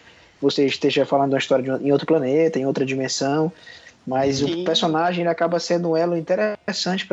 você 0.41 0.65
esteja 0.65 1.05
falando 1.05 1.33
uma 1.33 1.39
história 1.39 1.63
de, 1.77 1.85
em 1.85 1.91
outro 1.91 2.07
planeta, 2.07 2.57
em 2.57 2.65
outra 2.65 2.85
dimensão. 2.85 3.51
Mas 4.07 4.37
Sim. 4.37 4.61
o 4.61 4.65
personagem 4.65 5.27
acaba 5.27 5.59
sendo 5.59 5.91
um 5.91 5.97
elo 5.97 6.17
interessante 6.17 7.07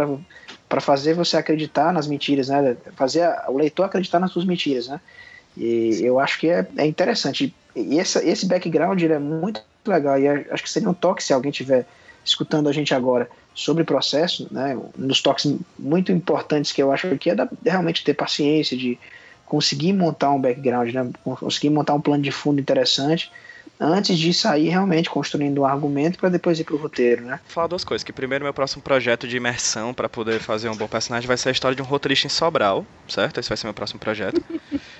para 0.68 0.81
fazer 0.81 1.14
você 1.14 1.37
acreditar 1.37 1.92
nas 1.92 2.07
mentiras, 2.07 2.48
né? 2.48 2.77
Fazer 2.96 3.22
a, 3.22 3.46
o 3.48 3.59
leitor 3.59 3.85
acreditar 3.85 4.18
nas 4.18 4.31
suas 4.31 4.46
mentiras, 4.46 4.88
né? 4.88 4.98
E 5.55 6.01
eu 6.01 6.18
acho 6.18 6.38
que 6.38 6.48
é, 6.48 6.66
é 6.79 6.87
interessante. 6.87 7.55
E 7.77 7.98
essa, 7.98 8.24
esse 8.24 8.46
background 8.46 9.03
é 9.03 9.18
muito 9.18 9.61
legal. 9.85 10.18
E 10.18 10.29
acho 10.29 10.62
que 10.62 10.70
seria 10.70 10.88
um 10.88 10.94
toque 10.94 11.22
se 11.22 11.33
alguém 11.33 11.51
estiver 11.51 11.85
escutando 12.24 12.68
a 12.68 12.72
gente 12.72 12.94
agora 12.94 13.29
sobre 13.58 13.82
processo, 13.82 14.46
né? 14.52 14.78
Um 14.96 15.08
dos 15.08 15.20
toques 15.20 15.52
muito 15.76 16.12
importantes 16.12 16.70
que 16.70 16.80
eu 16.80 16.92
acho 16.92 17.18
que 17.18 17.30
é 17.30 17.34
da, 17.34 17.48
realmente 17.66 18.04
ter 18.04 18.14
paciência, 18.14 18.76
de 18.76 18.96
conseguir 19.44 19.92
montar 19.92 20.30
um 20.30 20.40
background, 20.40 20.94
né? 20.94 21.10
Conseguir 21.24 21.70
montar 21.70 21.94
um 21.94 22.00
plano 22.00 22.22
de 22.22 22.30
fundo 22.30 22.60
interessante 22.60 23.32
antes 23.80 24.16
de 24.16 24.32
sair 24.32 24.68
realmente 24.68 25.10
construindo 25.10 25.60
um 25.60 25.64
argumento 25.64 26.18
para 26.18 26.28
depois 26.28 26.58
ir 26.60 26.64
pro 26.64 26.76
roteiro, 26.76 27.24
né? 27.24 27.40
Vou 27.44 27.52
falar 27.52 27.66
duas 27.66 27.82
coisas, 27.82 28.04
que 28.04 28.12
primeiro 28.12 28.44
meu 28.44 28.54
próximo 28.54 28.80
projeto 28.80 29.26
de 29.26 29.36
imersão 29.36 29.92
para 29.92 30.08
poder 30.08 30.38
fazer 30.38 30.68
um 30.68 30.76
bom 30.76 30.86
personagem 30.86 31.26
vai 31.26 31.36
ser 31.36 31.48
a 31.48 31.52
história 31.52 31.74
de 31.74 31.82
um 31.82 31.84
roteirista 31.84 32.28
em 32.28 32.30
Sobral, 32.30 32.86
certo? 33.08 33.40
Esse 33.40 33.48
vai 33.48 33.56
ser 33.56 33.66
meu 33.66 33.74
próximo 33.74 33.98
projeto. 33.98 34.40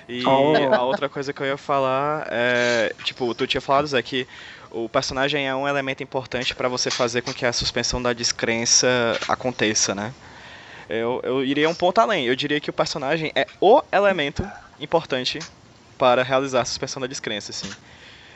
E 0.07 0.21
oh. 0.27 0.73
a 0.73 0.83
outra 0.83 1.07
coisa 1.07 1.31
que 1.31 1.41
eu 1.41 1.47
ia 1.47 1.57
falar 1.57 2.27
é, 2.29 2.93
tipo, 3.05 3.33
tu 3.33 3.47
tinha 3.47 3.61
falado, 3.61 3.87
Zé, 3.87 4.01
que 4.01 4.27
o 4.71 4.87
personagem 4.87 5.47
é 5.47 5.55
um 5.55 5.67
elemento 5.67 6.03
importante 6.03 6.53
para 6.55 6.67
você 6.67 6.91
fazer 6.91 7.21
com 7.21 7.33
que 7.33 7.45
a 7.45 7.53
suspensão 7.53 8.01
da 8.01 8.13
descrença 8.13 8.87
aconteça, 9.27 9.95
né? 9.95 10.13
Eu, 10.89 11.21
eu 11.23 11.43
iria 11.43 11.69
um 11.69 11.75
ponto 11.75 11.99
além. 11.99 12.25
Eu 12.25 12.35
diria 12.35 12.59
que 12.59 12.69
o 12.69 12.73
personagem 12.73 13.31
é 13.35 13.45
o 13.61 13.81
elemento 13.91 14.49
importante 14.79 15.39
para 15.97 16.23
realizar 16.23 16.61
a 16.61 16.65
suspensão 16.65 16.99
da 16.99 17.07
descrença, 17.07 17.51
assim. 17.51 17.69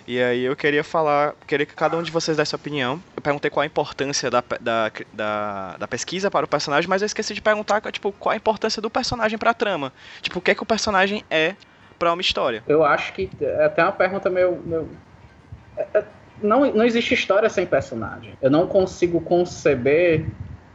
E 0.06 0.22
aí 0.22 0.44
eu 0.44 0.56
queria 0.56 0.84
falar, 0.84 1.34
queria 1.48 1.66
que 1.66 1.74
cada 1.74 1.98
um 1.98 2.04
de 2.04 2.12
vocês 2.12 2.36
desse 2.36 2.54
opinião. 2.54 3.02
Eu 3.16 3.22
perguntei 3.22 3.50
qual 3.50 3.64
a 3.64 3.66
importância 3.66 4.30
da, 4.30 4.44
da, 4.60 4.92
da, 5.14 5.78
da, 5.78 5.88
pesquisa 5.88 6.30
para 6.30 6.46
o 6.46 6.50
personagem, 6.50 6.90
mas 6.90 7.02
eu 7.02 7.06
esqueci 7.06 7.34
de 7.34 7.42
perguntar 7.42 7.82
tipo, 7.92 8.12
qual 8.12 8.34
a 8.34 8.36
importância 8.36 8.82
do 8.82 8.90
personagem 8.90 9.38
para 9.38 9.52
a 9.52 9.54
trama. 9.54 9.94
Tipo, 10.22 10.40
o 10.40 10.42
que 10.42 10.52
é 10.52 10.56
que 10.56 10.62
o 10.62 10.66
personagem 10.66 11.24
é 11.30 11.56
para 11.98 12.12
uma 12.12 12.22
história. 12.22 12.62
Eu 12.68 12.84
acho 12.84 13.14
que 13.14 13.30
é 13.40 13.66
até 13.66 13.82
uma 13.82 13.94
pergunta 13.94 14.30
meio... 14.30 14.62
meio... 14.66 14.90
É, 15.78 15.88
é, 15.94 16.04
não, 16.42 16.72
não 16.74 16.84
existe 16.84 17.14
história 17.14 17.50
sem 17.50 17.66
personagem. 17.66 18.34
Eu 18.42 18.50
não 18.50 18.68
consigo 18.68 19.22
conceber 19.22 20.26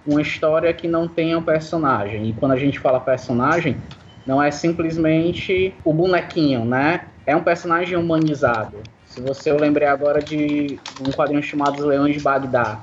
uma 0.07 0.23
história 0.23 0.73
que 0.73 0.88
não 0.88 1.07
tenha 1.07 1.38
um 1.38 1.42
personagem. 1.42 2.29
E 2.29 2.33
quando 2.33 2.53
a 2.53 2.57
gente 2.57 2.79
fala 2.79 3.01
personagem, 3.01 3.77
não 4.27 4.42
é 4.42 4.51
simplesmente 4.51 5.75
o 5.85 5.92
bonequinho, 5.92 6.64
né? 6.64 7.03
É 7.27 7.37
um 7.37 7.42
personagem 7.42 7.97
humanizado. 7.97 8.79
Se 9.07 9.21
você, 9.21 9.51
eu 9.51 9.59
lembrei 9.59 9.88
agora 9.88 10.21
de 10.21 10.79
um 11.01 11.11
quadrinho 11.12 11.42
chamado 11.42 11.79
Os 11.79 11.85
Leões 11.85 12.14
de 12.16 12.23
Bagdá, 12.23 12.81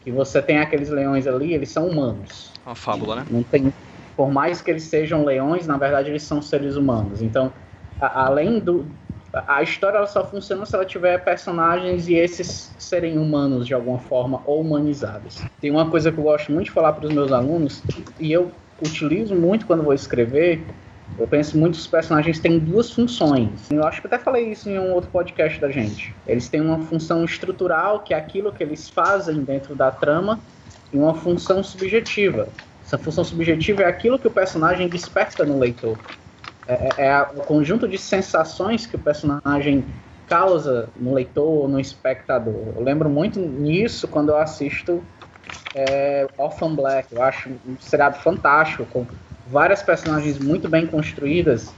que 0.00 0.10
você 0.10 0.40
tem 0.40 0.58
aqueles 0.58 0.88
leões 0.88 1.26
ali, 1.26 1.54
eles 1.54 1.70
são 1.70 1.86
humanos. 1.86 2.52
Uma 2.64 2.74
fábula, 2.74 3.16
né? 3.16 3.26
Não 3.30 3.42
tem, 3.42 3.72
por 4.16 4.30
mais 4.30 4.60
que 4.60 4.70
eles 4.70 4.84
sejam 4.84 5.24
leões, 5.24 5.66
na 5.66 5.76
verdade 5.76 6.08
eles 6.08 6.22
são 6.22 6.40
seres 6.40 6.76
humanos. 6.76 7.22
Então, 7.22 7.52
a, 8.00 8.26
além 8.26 8.58
do 8.58 8.86
a 9.32 9.62
história 9.62 10.04
só 10.06 10.24
funciona 10.24 10.66
se 10.66 10.74
ela 10.74 10.84
tiver 10.84 11.22
personagens 11.24 12.08
e 12.08 12.14
esses 12.14 12.72
serem 12.78 13.18
humanos 13.18 13.66
de 13.66 13.74
alguma 13.74 13.98
forma 13.98 14.42
ou 14.44 14.60
humanizados. 14.60 15.42
Tem 15.60 15.70
uma 15.70 15.88
coisa 15.88 16.10
que 16.10 16.18
eu 16.18 16.24
gosto 16.24 16.50
muito 16.50 16.66
de 16.66 16.72
falar 16.72 16.92
para 16.92 17.06
os 17.06 17.12
meus 17.12 17.30
alunos 17.30 17.82
e 18.18 18.32
eu 18.32 18.50
utilizo 18.82 19.34
muito 19.34 19.66
quando 19.66 19.82
vou 19.82 19.94
escrever, 19.94 20.64
eu 21.18 21.26
penso 21.26 21.58
muito 21.58 21.74
que 21.74 21.80
os 21.80 21.86
personagens 21.86 22.38
têm 22.38 22.58
duas 22.58 22.90
funções. 22.90 23.70
Eu 23.70 23.84
acho 23.84 24.00
que 24.00 24.06
até 24.06 24.18
falei 24.18 24.50
isso 24.50 24.68
em 24.68 24.78
um 24.78 24.92
outro 24.92 25.10
podcast 25.10 25.60
da 25.60 25.70
gente. 25.70 26.14
Eles 26.26 26.48
têm 26.48 26.60
uma 26.60 26.78
função 26.78 27.24
estrutural, 27.24 28.00
que 28.00 28.14
é 28.14 28.16
aquilo 28.16 28.52
que 28.52 28.62
eles 28.62 28.88
fazem 28.88 29.42
dentro 29.42 29.74
da 29.74 29.90
trama, 29.90 30.40
e 30.92 30.96
uma 30.96 31.14
função 31.14 31.62
subjetiva. 31.62 32.48
Essa 32.84 32.98
função 32.98 33.22
subjetiva 33.22 33.82
é 33.82 33.86
aquilo 33.86 34.18
que 34.18 34.26
o 34.26 34.30
personagem 34.30 34.88
desperta 34.88 35.44
no 35.44 35.58
leitor. 35.58 35.98
É, 36.70 36.88
é, 36.96 37.06
é 37.08 37.22
o 37.22 37.42
conjunto 37.42 37.88
de 37.88 37.98
sensações 37.98 38.86
que 38.86 38.94
o 38.94 38.98
personagem 38.98 39.84
causa 40.24 40.88
no 40.96 41.12
leitor, 41.12 41.68
no 41.68 41.80
espectador. 41.80 42.74
Eu 42.76 42.82
lembro 42.82 43.10
muito 43.10 43.40
nisso 43.40 44.06
quando 44.06 44.28
eu 44.28 44.36
assisto 44.36 45.02
é, 45.74 46.28
Orphan 46.38 46.76
Black. 46.76 47.12
Eu 47.12 47.20
acho 47.20 47.50
um 47.66 47.76
seriado 47.80 48.18
fantástico, 48.18 48.86
com 48.86 49.04
várias 49.44 49.82
personagens 49.82 50.38
muito 50.38 50.68
bem 50.68 50.86
construídas. 50.86 51.74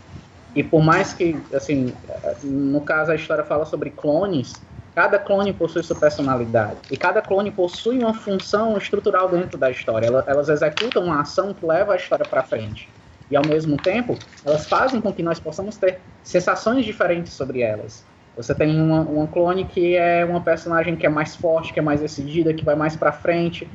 E 0.55 0.63
por 0.63 0.83
mais 0.83 1.15
que, 1.15 1.35
assim, 1.55 1.95
no 2.43 2.83
caso 2.83 3.11
a 3.11 3.15
história 3.15 3.43
fala 3.43 3.65
sobre 3.65 3.89
clones, 3.89 4.63
cada 4.95 5.19
clone 5.19 5.55
possui 5.55 5.83
sua 5.83 5.99
personalidade. 5.99 6.77
E 6.91 6.97
cada 6.99 7.23
clone 7.23 7.51
possui 7.51 8.01
uma 8.01 8.13
função 8.13 8.77
estrutural 8.77 9.31
dentro 9.31 9.57
da 9.59 9.71
história. 9.71 10.09
Elas 10.27 10.51
executam 10.51 11.05
uma 11.05 11.23
ação 11.23 11.55
que 11.55 11.65
leva 11.65 11.95
a 11.95 11.97
história 11.97 12.27
para 12.27 12.43
frente. 12.43 12.91
E 13.33 13.37
ao 13.37 13.47
mesmo 13.47 13.79
tempo, 13.79 14.18
elas 14.45 14.68
fazem 14.68 15.01
com 15.01 15.11
que 15.11 15.23
nós 15.23 15.40
possamos 15.40 15.79
ter 15.79 16.01
sensações 16.23 16.85
diferentes 16.85 17.33
sobre 17.33 17.62
elas. 17.62 18.05
Você 18.37 18.55
tem 18.55 18.79
uma, 18.79 19.01
uma 19.01 19.27
clone 19.27 19.64
que 19.64 19.97
é 19.97 20.23
uma 20.23 20.42
personagem 20.42 20.97
que 20.97 21.07
é 21.07 21.09
mais 21.09 21.35
forte, 21.35 21.73
que 21.73 21.79
é 21.79 21.83
mais 21.83 22.03
decidida, 22.03 22.53
que 22.53 22.62
vai 22.62 22.75
mais 22.75 22.95
para 22.95 23.11
frente. 23.11 23.66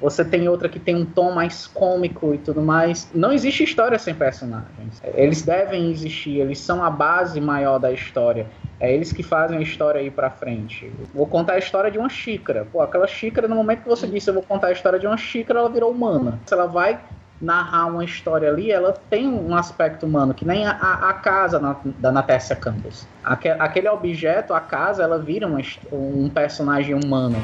Você 0.00 0.24
tem 0.24 0.48
outra 0.48 0.68
que 0.68 0.78
tem 0.78 0.94
um 0.94 1.04
tom 1.04 1.32
mais 1.32 1.66
cômico 1.66 2.32
e 2.32 2.38
tudo 2.38 2.62
mais. 2.62 3.10
Não 3.12 3.32
existe 3.32 3.64
história 3.64 3.98
sem 3.98 4.14
personagens. 4.14 5.02
Eles 5.02 5.42
devem 5.42 5.90
existir, 5.90 6.38
eles 6.38 6.60
são 6.60 6.82
a 6.82 6.88
base 6.88 7.40
maior 7.40 7.80
da 7.80 7.90
história. 7.90 8.46
É 8.78 8.94
eles 8.94 9.12
que 9.12 9.24
fazem 9.24 9.58
a 9.58 9.60
história 9.60 10.00
ir 10.00 10.12
para 10.12 10.30
frente. 10.30 10.90
Vou 11.12 11.26
contar 11.26 11.54
a 11.54 11.58
história 11.58 11.90
de 11.90 11.98
uma 11.98 12.08
xícara. 12.08 12.64
Pô, 12.70 12.80
aquela 12.80 13.08
xícara, 13.08 13.48
no 13.48 13.56
momento 13.56 13.82
que 13.82 13.88
você 13.88 14.06
disse 14.06 14.30
eu 14.30 14.34
vou 14.34 14.42
contar 14.44 14.68
a 14.68 14.72
história 14.72 15.00
de 15.00 15.06
uma 15.08 15.16
xícara, 15.16 15.58
ela 15.58 15.68
virou 15.68 15.90
humana. 15.90 16.38
Ela 16.48 16.66
vai 16.66 16.98
narrar 17.40 17.86
uma 17.86 18.04
história 18.04 18.48
ali, 18.48 18.70
ela 18.70 18.92
tem 19.08 19.26
um 19.26 19.54
aspecto 19.54 20.04
humano, 20.04 20.34
que 20.34 20.44
nem 20.44 20.66
a, 20.66 20.72
a 20.72 21.12
casa 21.14 21.58
na, 21.58 21.76
da 21.98 22.12
Natécia 22.12 22.54
Campos. 22.54 23.06
Aquele, 23.24 23.60
aquele 23.60 23.88
objeto, 23.88 24.52
a 24.52 24.60
casa, 24.60 25.02
ela 25.02 25.18
vira 25.18 25.46
um, 25.46 25.58
um 25.92 26.28
personagem 26.28 26.94
humano. 26.94 27.36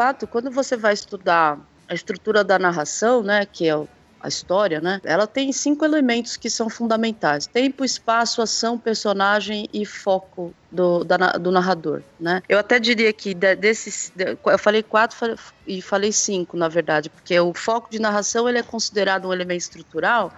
Fato, 0.00 0.26
quando 0.26 0.50
você 0.50 0.78
vai 0.78 0.94
estudar 0.94 1.58
a 1.86 1.92
estrutura 1.92 2.42
da 2.42 2.58
narração, 2.58 3.22
né, 3.22 3.44
que 3.44 3.68
é 3.68 3.74
a 4.18 4.28
história, 4.28 4.80
né? 4.80 4.98
Ela 5.04 5.26
tem 5.26 5.52
cinco 5.52 5.84
elementos 5.84 6.38
que 6.38 6.48
são 6.48 6.70
fundamentais: 6.70 7.46
tempo, 7.46 7.84
espaço, 7.84 8.40
ação, 8.40 8.78
personagem 8.78 9.68
e 9.74 9.84
foco 9.84 10.54
do, 10.70 11.04
da, 11.04 11.16
do 11.32 11.50
narrador, 11.50 12.02
né? 12.18 12.42
Eu 12.48 12.58
até 12.58 12.78
diria 12.78 13.12
que 13.12 13.34
desses, 13.34 14.10
eu 14.16 14.58
falei 14.58 14.82
quatro 14.82 15.36
e 15.66 15.82
falei 15.82 16.12
cinco, 16.12 16.56
na 16.56 16.68
verdade, 16.68 17.10
porque 17.10 17.38
o 17.38 17.52
foco 17.52 17.90
de 17.90 17.98
narração 17.98 18.48
ele 18.48 18.58
é 18.58 18.62
considerado 18.62 19.28
um 19.28 19.32
elemento 19.34 19.60
estrutural, 19.60 20.32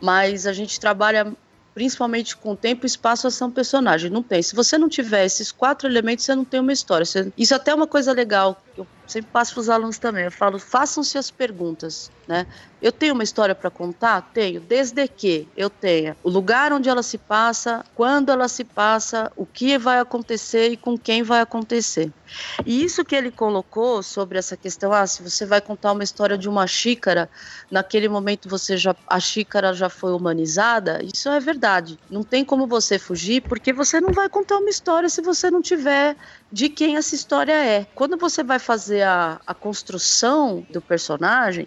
mas 0.00 0.46
a 0.46 0.52
gente 0.52 0.78
trabalha 0.78 1.32
principalmente 1.74 2.36
com 2.36 2.54
tempo, 2.54 2.86
espaço, 2.86 3.26
ação, 3.26 3.50
personagem. 3.50 4.10
Não 4.10 4.22
tem. 4.22 4.42
Se 4.42 4.54
você 4.54 4.76
não 4.76 4.88
tiver 4.88 5.24
esses 5.24 5.50
quatro 5.50 5.88
elementos, 5.88 6.24
você 6.24 6.34
não 6.34 6.44
tem 6.44 6.60
uma 6.60 6.72
história. 6.72 7.04
Isso 7.36 7.54
até 7.54 7.70
é 7.70 7.74
uma 7.74 7.86
coisa 7.86 8.12
legal 8.12 8.62
que 8.74 8.80
eu 8.80 8.86
sempre 9.06 9.30
passo 9.32 9.54
para 9.54 9.60
os 9.60 9.68
alunos 9.68 9.98
também. 9.98 10.24
Eu 10.24 10.32
falo, 10.32 10.58
façam-se 10.58 11.18
as 11.18 11.30
perguntas, 11.30 12.10
né? 12.26 12.46
Eu 12.80 12.90
tenho 12.90 13.14
uma 13.14 13.22
história 13.22 13.54
para 13.54 13.70
contar? 13.70 14.30
Tenho. 14.34 14.60
Desde 14.60 15.06
que 15.06 15.46
eu 15.56 15.70
tenha 15.70 16.16
o 16.22 16.28
lugar 16.28 16.72
onde 16.72 16.88
ela 16.88 17.02
se 17.02 17.16
passa, 17.16 17.84
quando 17.94 18.30
ela 18.30 18.48
se 18.48 18.64
passa, 18.64 19.30
o 19.36 19.46
que 19.46 19.78
vai 19.78 20.00
acontecer 20.00 20.70
e 20.70 20.76
com 20.76 20.98
quem 20.98 21.22
vai 21.22 21.40
acontecer. 21.40 22.10
E 22.66 22.82
isso 22.82 23.04
que 23.04 23.14
ele 23.14 23.30
colocou 23.30 24.02
sobre 24.02 24.38
essa 24.38 24.56
questão, 24.56 24.92
ah, 24.92 25.06
se 25.06 25.22
você 25.22 25.46
vai 25.46 25.60
contar 25.60 25.92
uma 25.92 26.02
história 26.02 26.36
de 26.36 26.48
uma 26.48 26.66
xícara, 26.66 27.30
naquele 27.70 28.08
momento 28.08 28.48
você 28.48 28.76
já 28.76 28.96
a 29.06 29.20
xícara 29.20 29.72
já 29.72 29.88
foi 29.88 30.12
humanizada, 30.12 31.00
isso 31.04 31.28
é 31.28 31.38
verdade. 31.38 31.98
Não 32.10 32.22
tem 32.22 32.44
como 32.44 32.66
você 32.66 32.98
fugir, 32.98 33.42
porque 33.42 33.72
você 33.72 34.00
não 34.00 34.12
vai 34.12 34.28
contar 34.28 34.58
uma 34.58 34.70
história 34.70 35.08
se 35.08 35.20
você 35.20 35.50
não 35.50 35.62
tiver 35.62 36.16
de 36.52 36.68
quem 36.68 36.96
essa 36.96 37.14
história 37.14 37.52
é. 37.52 37.86
Quando 37.94 38.18
você 38.18 38.42
vai 38.44 38.58
fazer 38.58 39.02
a, 39.02 39.40
a 39.46 39.54
construção 39.54 40.66
do 40.70 40.82
personagem, 40.82 41.66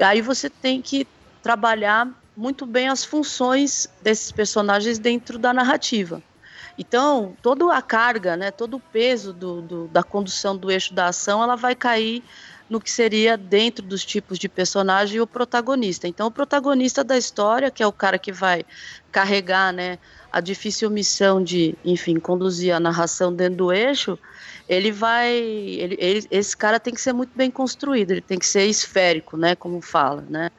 aí 0.00 0.22
você 0.22 0.48
tem 0.48 0.80
que 0.80 1.06
trabalhar 1.42 2.08
muito 2.34 2.64
bem 2.64 2.88
as 2.88 3.04
funções 3.04 3.88
desses 4.02 4.32
personagens 4.32 4.98
dentro 4.98 5.38
da 5.38 5.52
narrativa. 5.52 6.22
Então, 6.78 7.36
toda 7.42 7.74
a 7.74 7.80
carga, 7.80 8.36
né, 8.36 8.50
todo 8.50 8.76
o 8.76 8.80
peso 8.80 9.32
do, 9.32 9.62
do, 9.62 9.88
da 9.88 10.02
condução 10.02 10.56
do 10.56 10.70
eixo 10.70 10.92
da 10.92 11.06
ação, 11.06 11.42
ela 11.42 11.56
vai 11.56 11.74
cair 11.74 12.22
no 12.68 12.80
que 12.80 12.90
seria 12.90 13.36
dentro 13.36 13.84
dos 13.84 14.04
tipos 14.04 14.38
de 14.38 14.48
personagem 14.48 15.20
o 15.20 15.26
protagonista. 15.26 16.08
Então, 16.08 16.26
o 16.26 16.30
protagonista 16.30 17.04
da 17.04 17.16
história, 17.16 17.70
que 17.70 17.82
é 17.82 17.86
o 17.86 17.92
cara 17.92 18.18
que 18.18 18.32
vai 18.32 18.64
carregar, 19.12 19.72
né, 19.72 19.98
a 20.32 20.40
difícil 20.40 20.90
missão 20.90 21.42
de, 21.42 21.74
enfim, 21.84 22.18
conduzir 22.18 22.74
a 22.74 22.80
narração 22.80 23.32
dentro 23.32 23.56
do 23.56 23.72
eixo, 23.72 24.18
ele 24.68 24.90
vai, 24.90 25.32
ele, 25.32 25.96
ele, 25.98 26.26
esse 26.30 26.56
cara 26.56 26.80
tem 26.80 26.92
que 26.92 27.00
ser 27.00 27.12
muito 27.12 27.30
bem 27.34 27.50
construído, 27.50 28.10
ele 28.10 28.20
tem 28.20 28.38
que 28.38 28.46
ser 28.46 28.66
esférico, 28.66 29.36
né, 29.36 29.54
como 29.54 29.80
fala, 29.80 30.24
né. 30.28 30.50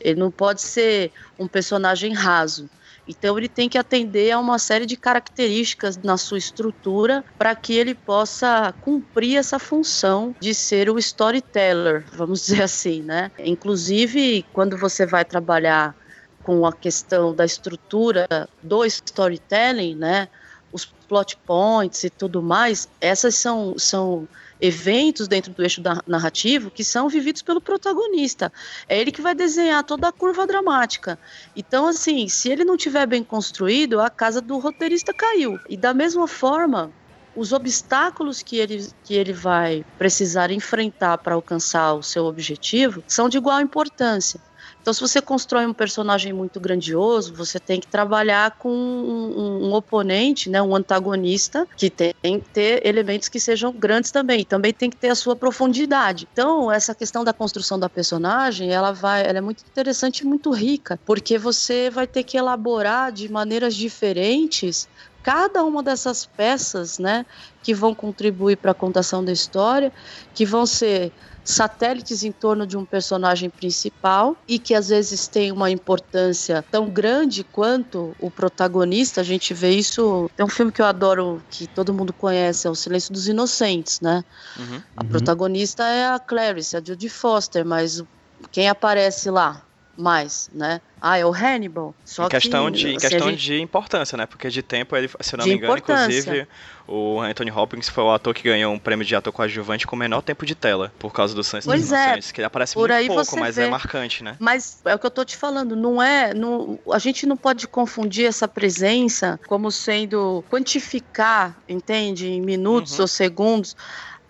Ele 0.00 0.18
não 0.18 0.30
pode 0.32 0.60
ser 0.62 1.12
um 1.38 1.46
personagem 1.46 2.12
raso. 2.12 2.68
Então 3.06 3.36
ele 3.36 3.48
tem 3.48 3.68
que 3.68 3.78
atender 3.78 4.30
a 4.30 4.38
uma 4.38 4.58
série 4.58 4.86
de 4.86 4.96
características 4.96 5.96
na 5.96 6.16
sua 6.16 6.38
estrutura 6.38 7.24
para 7.36 7.54
que 7.56 7.74
ele 7.74 7.94
possa 7.94 8.72
cumprir 8.80 9.36
essa 9.36 9.58
função 9.58 10.34
de 10.40 10.54
ser 10.54 10.88
o 10.88 10.98
storyteller, 10.98 12.06
vamos 12.12 12.42
dizer 12.42 12.62
assim, 12.62 13.02
né? 13.02 13.30
Inclusive, 13.38 14.44
quando 14.52 14.76
você 14.78 15.06
vai 15.06 15.24
trabalhar 15.24 15.94
com 16.42 16.66
a 16.66 16.72
questão 16.72 17.34
da 17.34 17.44
estrutura 17.44 18.26
do 18.62 18.84
storytelling, 18.84 19.96
né? 19.96 20.28
Os 20.72 20.86
plot 21.08 21.36
points 21.46 22.02
e 22.04 22.10
tudo 22.10 22.42
mais, 22.42 22.88
essas 23.00 23.34
são, 23.34 23.74
são 23.78 24.28
eventos 24.62 25.26
dentro 25.26 25.52
do 25.52 25.60
eixo 25.60 25.82
narrativo 26.06 26.70
que 26.70 26.84
são 26.84 27.08
vividos 27.08 27.42
pelo 27.42 27.60
protagonista. 27.60 28.52
É 28.88 28.98
ele 28.98 29.10
que 29.10 29.20
vai 29.20 29.34
desenhar 29.34 29.82
toda 29.82 30.06
a 30.06 30.12
curva 30.12 30.46
dramática. 30.46 31.18
Então, 31.56 31.84
assim, 31.84 32.28
se 32.28 32.48
ele 32.48 32.64
não 32.64 32.76
tiver 32.76 33.04
bem 33.04 33.24
construído, 33.24 34.00
a 34.00 34.08
casa 34.08 34.40
do 34.40 34.58
roteirista 34.58 35.12
caiu. 35.12 35.58
E 35.68 35.76
da 35.76 35.92
mesma 35.92 36.28
forma, 36.28 36.92
os 37.34 37.52
obstáculos 37.52 38.40
que 38.40 38.56
ele, 38.56 38.88
que 39.02 39.14
ele 39.14 39.32
vai 39.32 39.84
precisar 39.98 40.52
enfrentar 40.52 41.18
para 41.18 41.34
alcançar 41.34 41.94
o 41.94 42.02
seu 42.02 42.24
objetivo 42.26 43.02
são 43.08 43.28
de 43.28 43.38
igual 43.38 43.60
importância. 43.60 44.40
Então, 44.82 44.92
se 44.92 45.00
você 45.00 45.22
constrói 45.22 45.64
um 45.64 45.72
personagem 45.72 46.32
muito 46.32 46.60
grandioso, 46.60 47.32
você 47.32 47.60
tem 47.60 47.78
que 47.78 47.86
trabalhar 47.86 48.58
com 48.58 48.68
um, 48.68 49.68
um, 49.68 49.72
oponente, 49.74 50.50
né, 50.50 50.60
um 50.60 50.74
antagonista, 50.74 51.64
que 51.76 51.88
tem 51.88 52.12
que 52.40 52.50
ter 52.52 52.84
elementos 52.84 53.28
que 53.28 53.38
sejam 53.38 53.72
grandes 53.72 54.10
também. 54.10 54.40
E 54.40 54.44
também 54.44 54.72
tem 54.72 54.90
que 54.90 54.96
ter 54.96 55.10
a 55.10 55.14
sua 55.14 55.36
profundidade. 55.36 56.26
Então, 56.32 56.70
essa 56.70 56.96
questão 56.96 57.22
da 57.22 57.32
construção 57.32 57.78
da 57.78 57.88
personagem, 57.88 58.72
ela 58.72 58.90
vai, 58.90 59.24
ela 59.24 59.38
é 59.38 59.40
muito 59.40 59.62
interessante 59.70 60.20
e 60.20 60.26
muito 60.26 60.50
rica, 60.50 60.98
porque 61.06 61.38
você 61.38 61.88
vai 61.88 62.08
ter 62.08 62.24
que 62.24 62.36
elaborar 62.36 63.12
de 63.12 63.30
maneiras 63.30 63.76
diferentes 63.76 64.88
cada 65.22 65.64
uma 65.64 65.82
dessas 65.82 66.26
peças, 66.26 66.98
né, 66.98 67.24
que 67.62 67.72
vão 67.72 67.94
contribuir 67.94 68.56
para 68.56 68.72
a 68.72 68.74
contação 68.74 69.24
da 69.24 69.32
história, 69.32 69.92
que 70.34 70.44
vão 70.44 70.66
ser 70.66 71.12
satélites 71.44 72.22
em 72.22 72.32
torno 72.32 72.66
de 72.66 72.76
um 72.76 72.84
personagem 72.84 73.50
principal 73.50 74.36
e 74.48 74.58
que 74.58 74.74
às 74.74 74.88
vezes 74.88 75.26
tem 75.26 75.50
uma 75.50 75.70
importância 75.70 76.62
tão 76.70 76.88
grande 76.88 77.44
quanto 77.44 78.14
o 78.18 78.30
protagonista. 78.30 79.20
A 79.20 79.24
gente 79.24 79.52
vê 79.52 79.70
isso. 79.70 80.30
Tem 80.36 80.46
um 80.46 80.48
filme 80.48 80.70
que 80.70 80.80
eu 80.80 80.86
adoro, 80.86 81.42
que 81.50 81.66
todo 81.66 81.94
mundo 81.94 82.12
conhece, 82.12 82.66
é 82.66 82.70
O 82.70 82.74
Silêncio 82.74 83.12
dos 83.12 83.28
Inocentes, 83.28 84.00
né? 84.00 84.22
Uhum. 84.58 84.82
A 84.96 85.04
protagonista 85.04 85.84
é 85.84 86.06
a 86.06 86.18
Clarice, 86.18 86.76
a 86.76 86.82
Judy 86.84 87.08
Foster, 87.08 87.64
mas 87.64 88.02
quem 88.50 88.68
aparece 88.68 89.30
lá? 89.30 89.62
Mais, 90.02 90.50
né? 90.52 90.80
Ah, 91.00 91.18
é 91.18 91.24
o 91.24 91.32
Hannibal. 91.32 91.94
Só 92.04 92.26
em 92.26 92.28
questão, 92.28 92.70
que, 92.70 92.78
de, 92.78 92.88
em 92.90 92.98
questão 92.98 93.30
gente... 93.30 93.40
de 93.40 93.60
importância, 93.60 94.16
né? 94.16 94.26
Porque 94.26 94.48
de 94.48 94.62
tempo, 94.62 94.96
ele, 94.96 95.08
se 95.20 95.34
eu 95.34 95.38
não 95.38 95.44
de 95.44 95.50
me 95.50 95.56
engano, 95.56 95.76
inclusive, 95.76 96.46
o 96.86 97.20
Anthony 97.20 97.50
Hopkins 97.50 97.88
foi 97.88 98.04
o 98.04 98.10
ator 98.10 98.34
que 98.34 98.42
ganhou 98.42 98.72
um 98.72 98.78
prêmio 98.78 99.04
de 99.04 99.14
ator 99.14 99.32
coadjuvante 99.32 99.86
com 99.86 99.96
o 99.96 99.98
menor 99.98 100.22
tempo 100.22 100.44
de 100.44 100.54
tela, 100.54 100.92
por 100.98 101.12
causa 101.12 101.34
do 101.34 101.42
Silêncio 101.42 101.70
pois 101.70 101.92
é, 101.92 102.18
que 102.20 102.40
ele 102.40 102.46
aparece 102.46 102.74
por 102.74 102.88
muito 102.88 103.14
pouco, 103.14 103.36
mas 103.38 103.56
é 103.58 103.62
vê. 103.62 103.68
é 103.68 103.70
marcante, 103.70 104.22
né? 104.22 104.36
Mas 104.38 104.80
é 104.84 104.94
o 104.94 104.98
que 104.98 105.06
eu 105.06 105.10
tô 105.10 105.24
te 105.24 105.36
falando, 105.36 105.74
não 105.74 106.02
é, 106.02 106.34
não, 106.34 106.78
a 106.92 106.98
gente 106.98 107.26
não 107.26 107.36
pode 107.36 107.66
confundir 107.66 108.26
essa 108.26 108.46
presença 108.46 109.38
como 109.46 109.70
sendo 109.70 110.44
quantificar, 110.50 111.56
entende, 111.68 112.28
em 112.28 112.40
minutos 112.40 112.94
uhum. 112.94 113.02
ou 113.02 113.08
segundos 113.08 113.76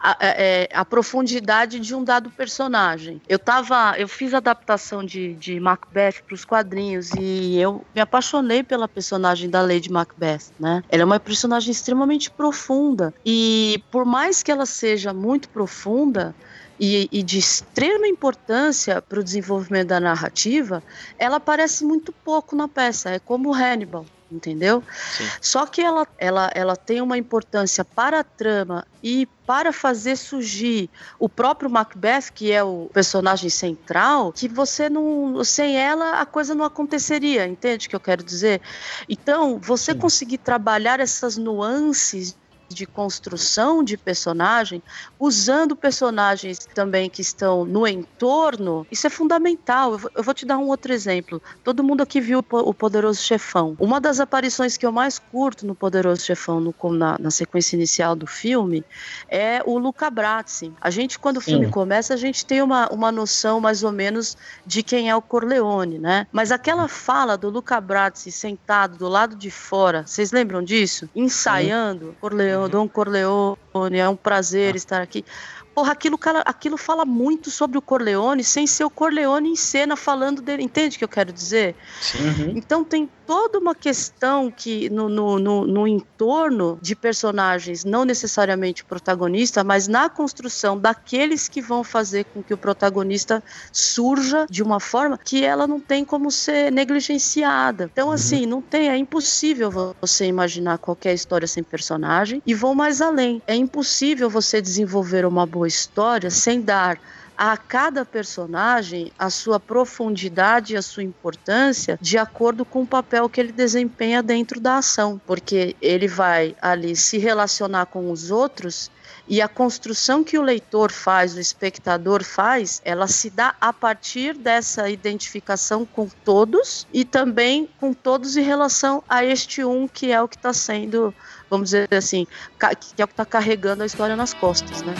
a, 0.02 0.16
é, 0.20 0.68
a, 0.74 0.84
profundidade 0.84 1.78
de 1.78 1.94
um 1.94 2.02
dado 2.02 2.28
personagem. 2.30 3.22
Eu 3.28 3.38
tava, 3.38 3.94
eu 3.96 4.08
fiz 4.08 4.34
adaptação 4.34 5.04
de, 5.04 5.34
de 5.34 5.60
Macbeth 5.60 6.22
para 6.26 6.34
os 6.34 6.44
quadrinhos 6.44 7.12
e 7.14 7.56
eu 7.58 7.84
me 7.94 8.00
apaixonei 8.00 8.64
pela 8.64 8.88
personagem 8.88 9.48
da 9.48 9.62
Lady 9.62 9.90
Macbeth, 9.90 10.50
né? 10.58 10.82
Ela 10.88 11.02
é 11.02 11.04
uma 11.04 11.20
personagem 11.20 11.70
extremamente 11.70 12.30
profunda 12.30 13.14
e 13.24 13.80
por 13.92 14.04
mais 14.04 14.42
que 14.42 14.50
ela 14.50 14.66
seja 14.66 15.12
muito 15.12 15.48
profunda, 15.48 16.34
e, 16.80 17.08
e, 17.12 17.22
de 17.22 17.38
extrema 17.38 18.08
importância 18.08 19.00
para 19.00 19.20
o 19.20 19.22
desenvolvimento 19.22 19.88
da 19.88 20.00
narrativa, 20.00 20.82
ela 21.16 21.36
aparece 21.36 21.84
muito 21.84 22.12
pouco 22.12 22.56
na 22.56 22.66
peça. 22.66 23.10
É 23.10 23.20
como 23.20 23.54
Hannibal 23.54 24.04
entendeu? 24.32 24.82
Sim. 25.16 25.28
Só 25.40 25.66
que 25.66 25.80
ela, 25.80 26.06
ela, 26.18 26.50
ela 26.54 26.76
tem 26.76 27.00
uma 27.00 27.18
importância 27.18 27.84
para 27.84 28.20
a 28.20 28.24
trama 28.24 28.86
e 29.02 29.26
para 29.46 29.72
fazer 29.72 30.16
surgir 30.16 30.88
o 31.18 31.28
próprio 31.28 31.68
Macbeth, 31.68 32.30
que 32.34 32.52
é 32.52 32.62
o 32.62 32.88
personagem 32.92 33.50
central, 33.50 34.32
que 34.32 34.48
você 34.48 34.88
não. 34.88 35.42
Sem 35.44 35.76
ela 35.76 36.20
a 36.20 36.26
coisa 36.26 36.54
não 36.54 36.64
aconteceria, 36.64 37.46
entende 37.46 37.86
o 37.86 37.90
que 37.90 37.96
eu 37.96 38.00
quero 38.00 38.22
dizer? 38.22 38.60
Então, 39.08 39.58
você 39.58 39.92
Sim. 39.92 39.98
conseguir 39.98 40.38
trabalhar 40.38 41.00
essas 41.00 41.36
nuances 41.36 42.36
de 42.74 42.86
construção 42.86 43.82
de 43.82 43.96
personagem, 43.96 44.82
usando 45.18 45.74
personagens 45.74 46.58
também 46.74 47.08
que 47.08 47.20
estão 47.20 47.64
no 47.64 47.86
entorno, 47.86 48.86
isso 48.90 49.06
é 49.06 49.10
fundamental. 49.10 49.98
Eu 50.14 50.22
vou 50.22 50.34
te 50.34 50.44
dar 50.44 50.58
um 50.58 50.68
outro 50.68 50.92
exemplo. 50.92 51.40
Todo 51.64 51.82
mundo 51.82 52.02
aqui 52.02 52.20
viu 52.20 52.44
o 52.50 52.74
Poderoso 52.74 53.22
Chefão. 53.22 53.76
Uma 53.78 54.00
das 54.00 54.20
aparições 54.20 54.76
que 54.76 54.86
eu 54.86 54.92
mais 54.92 55.18
curto 55.18 55.66
no 55.66 55.74
Poderoso 55.74 56.22
Chefão, 56.22 56.60
no, 56.60 56.74
na, 56.92 57.16
na 57.18 57.30
sequência 57.30 57.76
inicial 57.76 58.14
do 58.14 58.26
filme, 58.26 58.84
é 59.28 59.62
o 59.64 59.78
Luca 59.78 60.10
Brazzi. 60.10 60.72
A 60.80 60.90
gente, 60.90 61.18
quando 61.18 61.38
o 61.38 61.40
filme 61.40 61.66
Sim. 61.66 61.70
começa, 61.70 62.14
a 62.14 62.16
gente 62.16 62.44
tem 62.44 62.62
uma, 62.62 62.88
uma 62.88 63.10
noção 63.10 63.60
mais 63.60 63.82
ou 63.82 63.92
menos 63.92 64.36
de 64.66 64.82
quem 64.82 65.08
é 65.08 65.16
o 65.16 65.22
Corleone, 65.22 65.98
né? 65.98 66.26
Mas 66.32 66.52
aquela 66.52 66.88
fala 66.88 67.36
do 67.36 67.48
Luca 67.48 67.80
Brazzi 67.80 68.30
sentado 68.30 68.96
do 68.96 69.08
lado 69.08 69.36
de 69.36 69.50
fora, 69.50 70.04
vocês 70.06 70.32
lembram 70.32 70.62
disso? 70.62 71.08
Ensaiando 71.14 72.14
Corleone 72.20 72.42
Corleone, 72.42 72.61
Dom 72.68 72.88
Corleone, 72.88 73.98
é 73.98 74.08
um 74.08 74.16
prazer 74.16 74.74
ah. 74.74 74.76
estar 74.76 75.02
aqui. 75.02 75.24
Porra, 75.74 75.92
aquilo, 75.92 76.18
aquilo 76.44 76.76
fala 76.76 77.04
muito 77.04 77.50
sobre 77.50 77.78
o 77.78 77.82
Corleone 77.82 78.44
sem 78.44 78.66
ser 78.66 78.84
o 78.84 78.90
Corleone 78.90 79.50
em 79.50 79.56
cena 79.56 79.96
falando 79.96 80.42
dele. 80.42 80.62
Entende 80.62 80.96
o 80.96 80.98
que 80.98 81.04
eu 81.04 81.08
quero 81.08 81.32
dizer? 81.32 81.74
Uhum. 82.14 82.52
Então 82.56 82.84
tem 82.84 83.08
toda 83.26 83.58
uma 83.58 83.74
questão 83.74 84.50
que 84.50 84.90
no, 84.90 85.08
no, 85.08 85.38
no, 85.38 85.66
no, 85.66 85.88
entorno 85.88 86.78
de 86.82 86.94
personagens, 86.94 87.84
não 87.84 88.04
necessariamente 88.04 88.84
protagonista, 88.84 89.64
mas 89.64 89.88
na 89.88 90.08
construção 90.08 90.78
daqueles 90.78 91.48
que 91.48 91.62
vão 91.62 91.82
fazer 91.82 92.24
com 92.24 92.42
que 92.42 92.52
o 92.52 92.58
protagonista 92.58 93.42
surja 93.72 94.46
de 94.50 94.62
uma 94.62 94.78
forma 94.80 95.16
que 95.16 95.44
ela 95.44 95.66
não 95.66 95.80
tem 95.80 96.04
como 96.04 96.30
ser 96.30 96.70
negligenciada. 96.70 97.88
Então, 97.90 98.08
uhum. 98.08 98.14
assim, 98.14 98.44
não 98.44 98.60
tem, 98.60 98.90
é 98.90 98.96
impossível 98.96 99.94
você 100.00 100.26
imaginar 100.26 100.76
qualquer 100.76 101.14
história 101.14 101.46
sem 101.46 101.62
personagem. 101.62 102.42
E 102.46 102.54
vou 102.54 102.74
mais 102.74 103.00
além, 103.00 103.40
é 103.46 103.54
impossível 103.54 104.28
você 104.28 104.60
desenvolver 104.60 105.24
uma 105.24 105.46
boa 105.46 105.61
história 105.68 106.30
sem 106.30 106.60
dar 106.60 106.98
a 107.36 107.56
cada 107.56 108.04
personagem 108.04 109.10
a 109.18 109.30
sua 109.30 109.58
profundidade 109.58 110.74
e 110.74 110.76
a 110.76 110.82
sua 110.82 111.02
importância 111.02 111.98
de 112.00 112.18
acordo 112.18 112.64
com 112.64 112.82
o 112.82 112.86
papel 112.86 113.28
que 113.28 113.40
ele 113.40 113.52
desempenha 113.52 114.22
dentro 114.22 114.60
da 114.60 114.76
ação, 114.76 115.20
porque 115.26 115.74
ele 115.80 116.06
vai 116.06 116.54
ali 116.60 116.94
se 116.94 117.18
relacionar 117.18 117.86
com 117.86 118.10
os 118.10 118.30
outros 118.30 118.90
e 119.26 119.40
a 119.40 119.48
construção 119.48 120.22
que 120.22 120.38
o 120.38 120.42
leitor 120.42 120.90
faz, 120.90 121.34
o 121.34 121.40
espectador 121.40 122.24
faz, 122.24 122.82
ela 122.84 123.06
se 123.06 123.30
dá 123.30 123.54
a 123.60 123.72
partir 123.72 124.36
dessa 124.36 124.88
identificação 124.88 125.86
com 125.86 126.08
todos 126.24 126.86
e 126.92 127.04
também 127.04 127.68
com 127.78 127.92
todos 127.92 128.36
em 128.36 128.42
relação 128.42 129.02
a 129.08 129.24
este 129.24 129.64
um 129.64 129.86
que 129.86 130.12
é 130.12 130.20
o 130.20 130.28
que 130.28 130.36
está 130.36 130.52
sendo, 130.52 131.14
vamos 131.48 131.70
dizer 131.70 131.88
assim, 131.92 132.26
que 132.58 132.66
é 133.02 133.04
o 133.04 133.08
que 133.08 133.12
está 133.12 133.24
carregando 133.24 133.82
a 133.82 133.86
história 133.86 134.16
nas 134.16 134.34
costas, 134.34 134.82
né? 134.82 134.94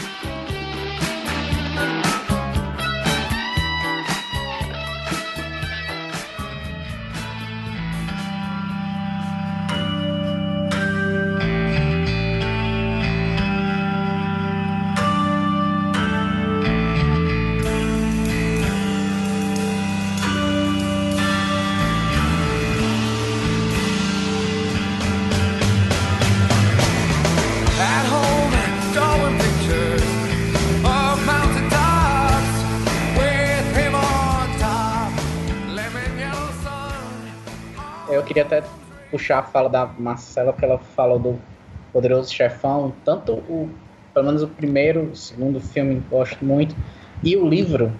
Puxar 39.22 39.38
a 39.38 39.42
fala 39.44 39.68
da 39.68 39.86
Marcela, 39.86 40.52
que 40.52 40.64
ela 40.64 40.78
falou 40.78 41.18
do 41.18 41.40
Poderoso 41.92 42.32
Chefão, 42.32 42.92
tanto 43.04 43.34
o, 43.34 43.70
pelo 44.12 44.26
menos 44.26 44.42
o 44.42 44.48
primeiro, 44.48 45.10
o 45.10 45.16
segundo 45.16 45.60
filme 45.60 46.02
gosto 46.10 46.44
muito, 46.44 46.74
e 47.22 47.36
o 47.36 47.48
livro, 47.48 47.92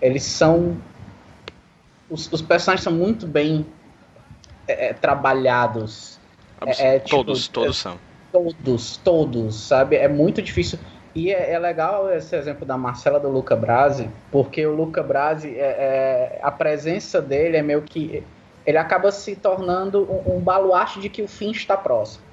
eles 0.00 0.22
são 0.22 0.76
os, 2.10 2.30
os 2.30 2.42
personagens 2.42 2.84
são 2.84 2.92
muito 2.92 3.26
bem 3.26 3.66
é, 4.68 4.88
é 4.88 4.92
trabalhados. 4.92 6.20
É, 6.60 6.96
é, 6.96 6.98
tipo, 6.98 7.16
todos, 7.16 7.48
todos 7.48 7.76
são. 7.78 7.98
Todos, 8.30 8.96
todos, 8.98 9.54
sabe? 9.56 9.96
É 9.96 10.06
muito 10.06 10.42
difícil. 10.42 10.78
E 11.14 11.32
é, 11.32 11.52
é, 11.52 11.58
legal 11.58 12.12
esse 12.12 12.36
exemplo 12.36 12.66
da 12.66 12.76
Marcela 12.76 13.18
do 13.18 13.30
Luca 13.30 13.56
Brasi, 13.56 14.10
porque 14.30 14.66
o 14.66 14.74
Luca 14.74 15.02
Brasi, 15.02 15.56
é, 15.56 15.62
é, 15.62 16.40
a 16.42 16.50
presença 16.50 17.22
dele 17.22 17.56
é 17.56 17.62
meio 17.62 17.80
que. 17.80 18.22
Ele 18.66 18.78
acaba 18.78 19.12
se 19.12 19.36
tornando 19.36 20.02
um, 20.02 20.36
um 20.36 20.40
baluarte 20.40 21.00
de 21.00 21.08
que 21.08 21.22
o 21.22 21.28
fim 21.28 21.50
está 21.50 21.76
próximo. 21.76 22.24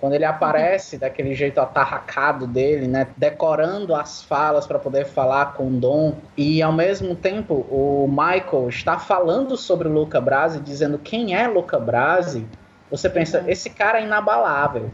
Quando 0.00 0.14
ele 0.14 0.24
aparece 0.24 0.98
daquele 0.98 1.32
jeito 1.32 1.60
atarracado 1.60 2.44
dele, 2.44 2.88
né, 2.88 3.06
decorando 3.16 3.94
as 3.94 4.20
falas 4.20 4.66
para 4.66 4.78
poder 4.78 5.04
falar 5.06 5.54
com 5.54 5.68
o 5.68 5.70
Dom, 5.70 6.14
e 6.36 6.60
ao 6.60 6.72
mesmo 6.72 7.14
tempo 7.14 7.54
o 7.70 8.08
Michael 8.08 8.68
está 8.68 8.98
falando 8.98 9.56
sobre 9.56 9.86
o 9.86 9.92
Luca 9.92 10.20
Brasi, 10.20 10.58
dizendo 10.58 10.98
quem 10.98 11.36
é 11.36 11.46
Luca 11.46 11.78
Brasi, 11.78 12.44
você 12.90 13.08
pensa, 13.08 13.44
esse 13.46 13.70
cara 13.70 14.00
é 14.00 14.04
inabalável 14.04 14.90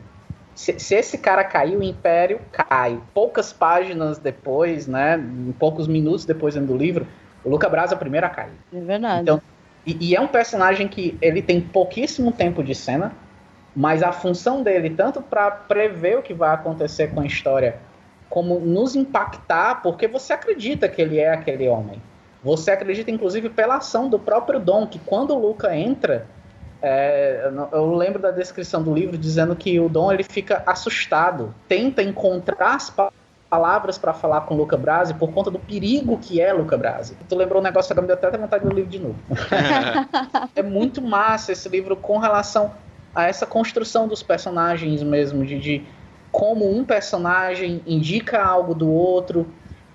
se, 0.58 0.76
se, 0.76 0.96
esse 0.96 1.16
cara 1.18 1.44
cair, 1.44 1.76
o 1.76 1.82
Império 1.84 2.40
cai. 2.50 3.00
Poucas 3.14 3.52
páginas 3.52 4.18
depois, 4.18 4.88
né, 4.88 5.16
poucos 5.56 5.86
minutos 5.86 6.24
depois 6.24 6.56
do 6.56 6.76
livro, 6.76 7.06
o 7.44 7.48
Luca 7.48 7.68
Brasi 7.68 7.92
é 7.94 7.96
o 7.96 7.98
primeiro 7.98 8.26
a 8.26 8.28
cair. 8.28 8.50
É 8.74 8.80
verdade. 8.80 9.22
Então, 9.22 9.40
e, 9.88 10.10
e, 10.10 10.16
é 10.16 10.20
um 10.20 10.28
personagem 10.28 10.86
que 10.86 11.16
ele 11.22 11.40
tem 11.40 11.60
pouquíssimo 11.60 12.30
tempo 12.32 12.62
de 12.62 12.74
cena, 12.74 13.12
mas 13.74 14.02
a 14.02 14.12
função 14.12 14.62
dele, 14.62 14.90
tanto 14.90 15.22
para 15.22 15.50
prever 15.50 16.18
o 16.18 16.22
que 16.22 16.34
vai 16.34 16.52
acontecer 16.54 17.08
com 17.14 17.20
a 17.20 17.26
história, 17.26 17.76
como 18.28 18.58
nos 18.60 18.94
impactar, 18.94 19.82
porque 19.82 20.06
você 20.06 20.32
acredita 20.32 20.88
que 20.88 21.00
ele 21.00 21.18
é 21.18 21.32
aquele 21.32 21.68
homem. 21.68 22.02
Você 22.42 22.70
acredita, 22.70 23.10
inclusive, 23.10 23.48
pela 23.48 23.76
ação 23.76 24.08
do 24.08 24.18
próprio 24.18 24.60
Dom, 24.60 24.86
que 24.86 24.98
quando 24.98 25.34
o 25.34 25.38
Luca 25.38 25.74
entra, 25.74 26.26
é, 26.82 27.50
eu 27.72 27.94
lembro 27.94 28.20
da 28.20 28.30
descrição 28.30 28.82
do 28.82 28.94
livro 28.94 29.16
dizendo 29.16 29.56
que 29.56 29.80
o 29.80 29.88
Dom 29.88 30.12
ele 30.12 30.22
fica 30.22 30.62
assustado, 30.66 31.54
tenta 31.66 32.02
encontrar 32.02 32.76
as 32.76 32.90
palavras 33.48 33.96
para 33.96 34.12
falar 34.12 34.42
com 34.42 34.54
Luca 34.54 34.76
Brasi 34.76 35.14
por 35.14 35.32
conta 35.32 35.50
do 35.50 35.58
perigo 35.58 36.18
que 36.18 36.40
é 36.40 36.52
Luca 36.52 36.76
Brasi. 36.76 37.16
Tu 37.28 37.34
lembrou 37.34 37.60
um 37.60 37.64
negócio 37.64 37.94
que 37.94 38.00
me 38.00 38.06
deu 38.06 38.14
até 38.16 38.36
vontade 38.36 38.62
de 38.62 38.68
ler 38.68 38.74
o 38.74 38.76
livro 38.76 38.90
de 38.90 38.98
novo. 38.98 39.16
é 40.54 40.62
muito 40.62 41.00
massa 41.00 41.52
esse 41.52 41.68
livro 41.68 41.96
com 41.96 42.18
relação 42.18 42.72
a 43.14 43.24
essa 43.24 43.46
construção 43.46 44.06
dos 44.06 44.22
personagens 44.22 45.02
mesmo, 45.02 45.44
de, 45.44 45.58
de 45.58 45.84
como 46.30 46.70
um 46.70 46.84
personagem 46.84 47.82
indica 47.86 48.42
algo 48.42 48.74
do 48.74 48.90
outro 48.90 49.46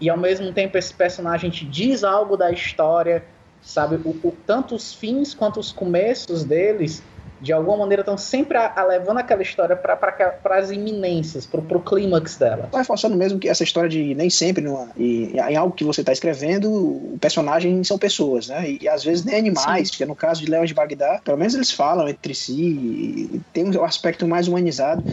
e 0.02 0.10
ao 0.10 0.18
mesmo 0.18 0.52
tempo 0.52 0.78
esse 0.78 0.94
personagem 0.94 1.50
te 1.50 1.64
diz 1.66 2.04
algo 2.04 2.36
da 2.36 2.52
história 2.52 3.24
sabe? 3.64 3.96
O, 3.96 4.10
o, 4.28 4.36
tanto 4.46 4.76
os 4.76 4.94
fins 4.94 5.34
quanto 5.34 5.60
os 5.60 5.72
começos 5.72 6.44
deles, 6.44 7.02
de 7.44 7.52
alguma 7.52 7.76
maneira, 7.80 8.02
estão 8.02 8.18
sempre 8.18 8.58
a, 8.58 8.72
a 8.74 8.86
levando 8.86 9.18
aquela 9.18 9.42
história 9.42 9.76
para 9.76 10.58
as 10.58 10.72
iminências, 10.72 11.46
para 11.46 11.60
o 11.60 11.82
clímax 11.82 12.38
dela. 12.38 12.70
Reforçando 12.74 13.18
mesmo 13.18 13.38
que 13.38 13.50
essa 13.50 13.66
história 13.66 13.90
de 13.90 14.16
nem 14.16 14.30
sempre 14.30 14.64
numa, 14.64 14.88
e, 14.96 15.34
em 15.36 15.56
algo 15.58 15.76
que 15.76 15.84
você 15.84 16.00
está 16.00 16.14
escrevendo, 16.14 16.72
o 16.72 17.18
personagem 17.20 17.84
são 17.84 17.98
pessoas, 17.98 18.48
né? 18.48 18.72
E, 18.72 18.80
e 18.84 18.88
às 18.88 19.04
vezes 19.04 19.26
nem 19.26 19.36
animais, 19.36 19.90
Sim. 19.90 19.98
que 19.98 20.04
é 20.04 20.06
no 20.06 20.16
caso 20.16 20.40
de 20.40 20.50
Leão 20.50 20.64
de 20.64 20.74
Bagdá, 20.74 21.20
pelo 21.22 21.38
menos 21.38 21.54
eles 21.54 21.70
falam 21.70 22.08
entre 22.08 22.34
si, 22.34 22.54
e, 22.54 23.42
tem 23.52 23.66
um 23.78 23.84
aspecto 23.84 24.26
mais 24.26 24.48
humanizado 24.48 25.04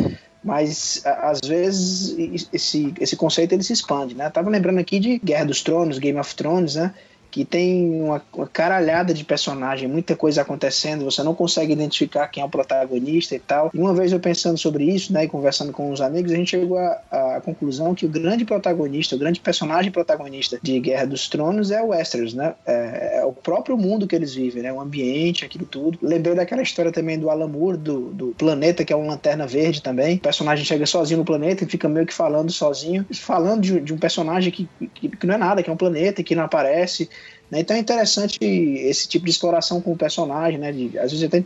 mas 0.43 1.03
às 1.05 1.39
vezes 1.47 2.49
esse, 2.51 2.95
esse 2.99 3.15
conceito 3.15 3.53
ele 3.53 3.63
se 3.63 3.75
expande, 3.75 4.15
né? 4.15 4.25
Eu 4.25 4.31
tava 4.31 4.49
lembrando 4.49 4.79
aqui 4.79 4.99
de 4.99 5.19
Guerra 5.19 5.45
dos 5.45 5.63
Tronos, 5.63 5.99
Game 5.99 6.19
of 6.19 6.35
Thrones, 6.35 6.77
né? 6.77 6.95
Que 7.31 7.45
tem 7.45 8.03
uma, 8.03 8.23
uma, 8.33 8.47
caralhada 8.47 9.15
de 9.15 9.25
personagem, 9.25 9.89
muita 9.89 10.17
coisa 10.17 10.43
acontecendo, 10.43 11.05
você 11.05 11.23
não 11.23 11.35
consegue 11.35 11.73
identificar 11.73 12.27
quem 12.29 12.43
é 12.43 12.47
o 12.47 12.49
protagonista 12.49 13.35
e 13.35 13.39
tal. 13.39 13.71
E 13.73 13.79
uma 13.79 13.95
vez 13.95 14.13
eu 14.13 14.21
pensando 14.21 14.59
sobre 14.59 14.85
isso, 14.85 15.13
né, 15.13 15.25
e 15.25 15.29
conversando 15.29 15.73
com 15.73 15.91
os 15.91 16.01
amigos, 16.01 16.33
a 16.33 16.37
gente 16.37 16.51
chegou 16.51 16.79
à, 16.79 17.41
conclusão 17.45 17.95
que 17.95 18.07
o 18.07 18.09
grande 18.09 18.45
protagonista, 18.45 19.15
o 19.15 19.19
grande 19.19 19.41
personagem 19.41 19.93
protagonista 19.93 20.59
de 20.63 20.79
Guerra 20.81 21.07
dos 21.07 21.29
Tronos 21.29 21.71
é 21.71 21.81
o 21.83 21.89
Westeros, 21.89 22.35
né? 22.35 22.55
É, 22.67 23.19
é 23.21 23.25
o 23.25 23.33
próprio 23.33 23.77
mundo 23.77 24.07
que 24.07 24.15
eles 24.15 24.35
vivem, 24.35 24.63
né? 24.63 24.73
O 24.73 24.81
ambiente, 24.81 25.45
aquilo 25.45 25.65
tudo. 25.65 25.99
Lembrei 26.03 26.35
daquela 26.35 26.63
história 26.63 26.93
também 26.93 27.19
do 27.19 27.31
Alamur, 27.31 27.77
do, 27.77 28.11
do 28.13 28.27
planeta, 28.37 28.85
que 28.85 28.93
é 28.93 28.97
uma 28.97 29.13
lanterna 29.13 29.47
verde 29.47 29.83
também. 29.83 30.17
O 30.17 30.21
personagem 30.21 30.65
chega 30.65 30.87
sozinho 30.87 31.19
no 31.19 31.25
planeta 31.25 31.65
e 31.65 31.67
fica 31.67 31.89
meio 31.89 32.07
que 32.07 32.15
falando 32.15 32.51
sozinho, 32.51 33.07
falando 33.13 33.63
de, 33.63 33.81
de 33.81 33.93
um 33.93 33.99
personagem 33.99 34.51
que, 34.51 34.69
que, 34.95 35.09
que 35.09 35.27
não 35.27 35.35
é 35.35 35.39
nada, 35.39 35.63
que 35.63 35.71
é 35.71 35.73
um 35.73 35.77
planeta 35.77 36.23
que 36.23 36.35
não 36.35 36.45
aparece 36.45 37.09
né? 37.51 37.61
Então 37.61 37.77
é 37.77 37.81
interessante 37.81 38.39
esse 38.43 39.09
tipo 39.09 39.25
de 39.25 39.31
exploração 39.31 39.81
com 39.81 39.93
o 39.93 39.97
personagem, 39.97 40.59
né? 40.59 40.73
De, 40.73 40.99
às 40.99 41.11
vezes 41.11 41.25
até 41.25 41.43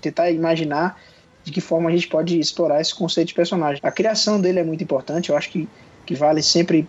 tentar 0.00 0.30
imaginar 0.30 1.00
de 1.42 1.50
que 1.50 1.60
forma 1.60 1.88
a 1.88 1.92
gente 1.92 2.08
pode 2.08 2.38
explorar 2.38 2.80
esse 2.80 2.94
conceito 2.94 3.28
de 3.28 3.34
personagem. 3.34 3.80
A 3.82 3.90
criação 3.90 4.40
dele 4.40 4.60
é 4.60 4.64
muito 4.64 4.84
importante, 4.84 5.30
eu 5.30 5.36
acho 5.36 5.50
que, 5.50 5.68
que 6.06 6.14
vale 6.14 6.42
sempre 6.42 6.86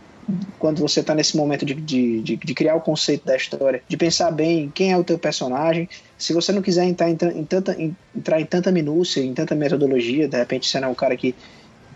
quando 0.60 0.80
você 0.80 1.00
está 1.00 1.15
nesse 1.15 1.36
momento 1.36 1.65
de, 1.65 1.74
de, 1.74 2.21
de, 2.21 2.36
de, 2.38 2.54
criar 2.54 2.76
o 2.76 2.82
conceito 2.82 3.26
da 3.26 3.36
história, 3.36 3.82
de 3.88 3.97
pensar 3.97 4.32
bem 4.32 4.71
quem 4.74 4.91
é 4.91 4.97
o 4.97 5.04
teu 5.04 5.17
personagem. 5.17 5.89
Se 6.17 6.32
você 6.32 6.52
não 6.52 6.62
quiser 6.62 6.86
entrar 6.86 7.10
em, 7.10 7.17
em 7.36 7.43
tanta, 7.43 7.74
em, 7.74 7.95
entrar 8.15 8.39
em 8.39 8.45
tanta 8.45 8.71
minúcia, 8.71 9.21
em 9.21 9.34
tanta 9.34 9.56
metodologia, 9.56 10.28
de 10.28 10.38
repente 10.38 10.67
você 10.67 10.80
não 10.80 10.89
é 10.89 10.91
um 10.91 10.95
cara 10.95 11.17
que 11.17 11.34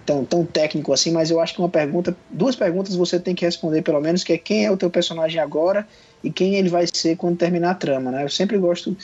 tão, 0.05 0.23
tão 0.23 0.45
técnico 0.45 0.93
assim, 0.93 1.11
mas 1.11 1.31
eu 1.31 1.39
acho 1.39 1.53
que 1.53 1.59
uma 1.59 1.69
pergunta, 1.69 2.15
duas 2.29 2.55
perguntas 2.55 2.95
você 2.95 3.19
tem 3.19 3.33
que 3.33 3.45
responder 3.45 3.81
pelo 3.81 3.99
menos, 3.99 4.23
que 4.23 4.33
é 4.33 4.37
quem 4.37 4.65
é 4.65 4.71
o 4.71 4.77
teu 4.77 4.89
personagem 4.89 5.39
agora 5.39 5.87
e 6.23 6.31
quem 6.31 6.55
ele 6.55 6.69
vai 6.69 6.85
ser 6.91 7.17
quando 7.17 7.37
terminar 7.37 7.71
a 7.71 7.75
trama, 7.75 8.11
né? 8.11 8.23
Eu 8.23 8.29
sempre 8.29 8.57
gosto 8.57 8.95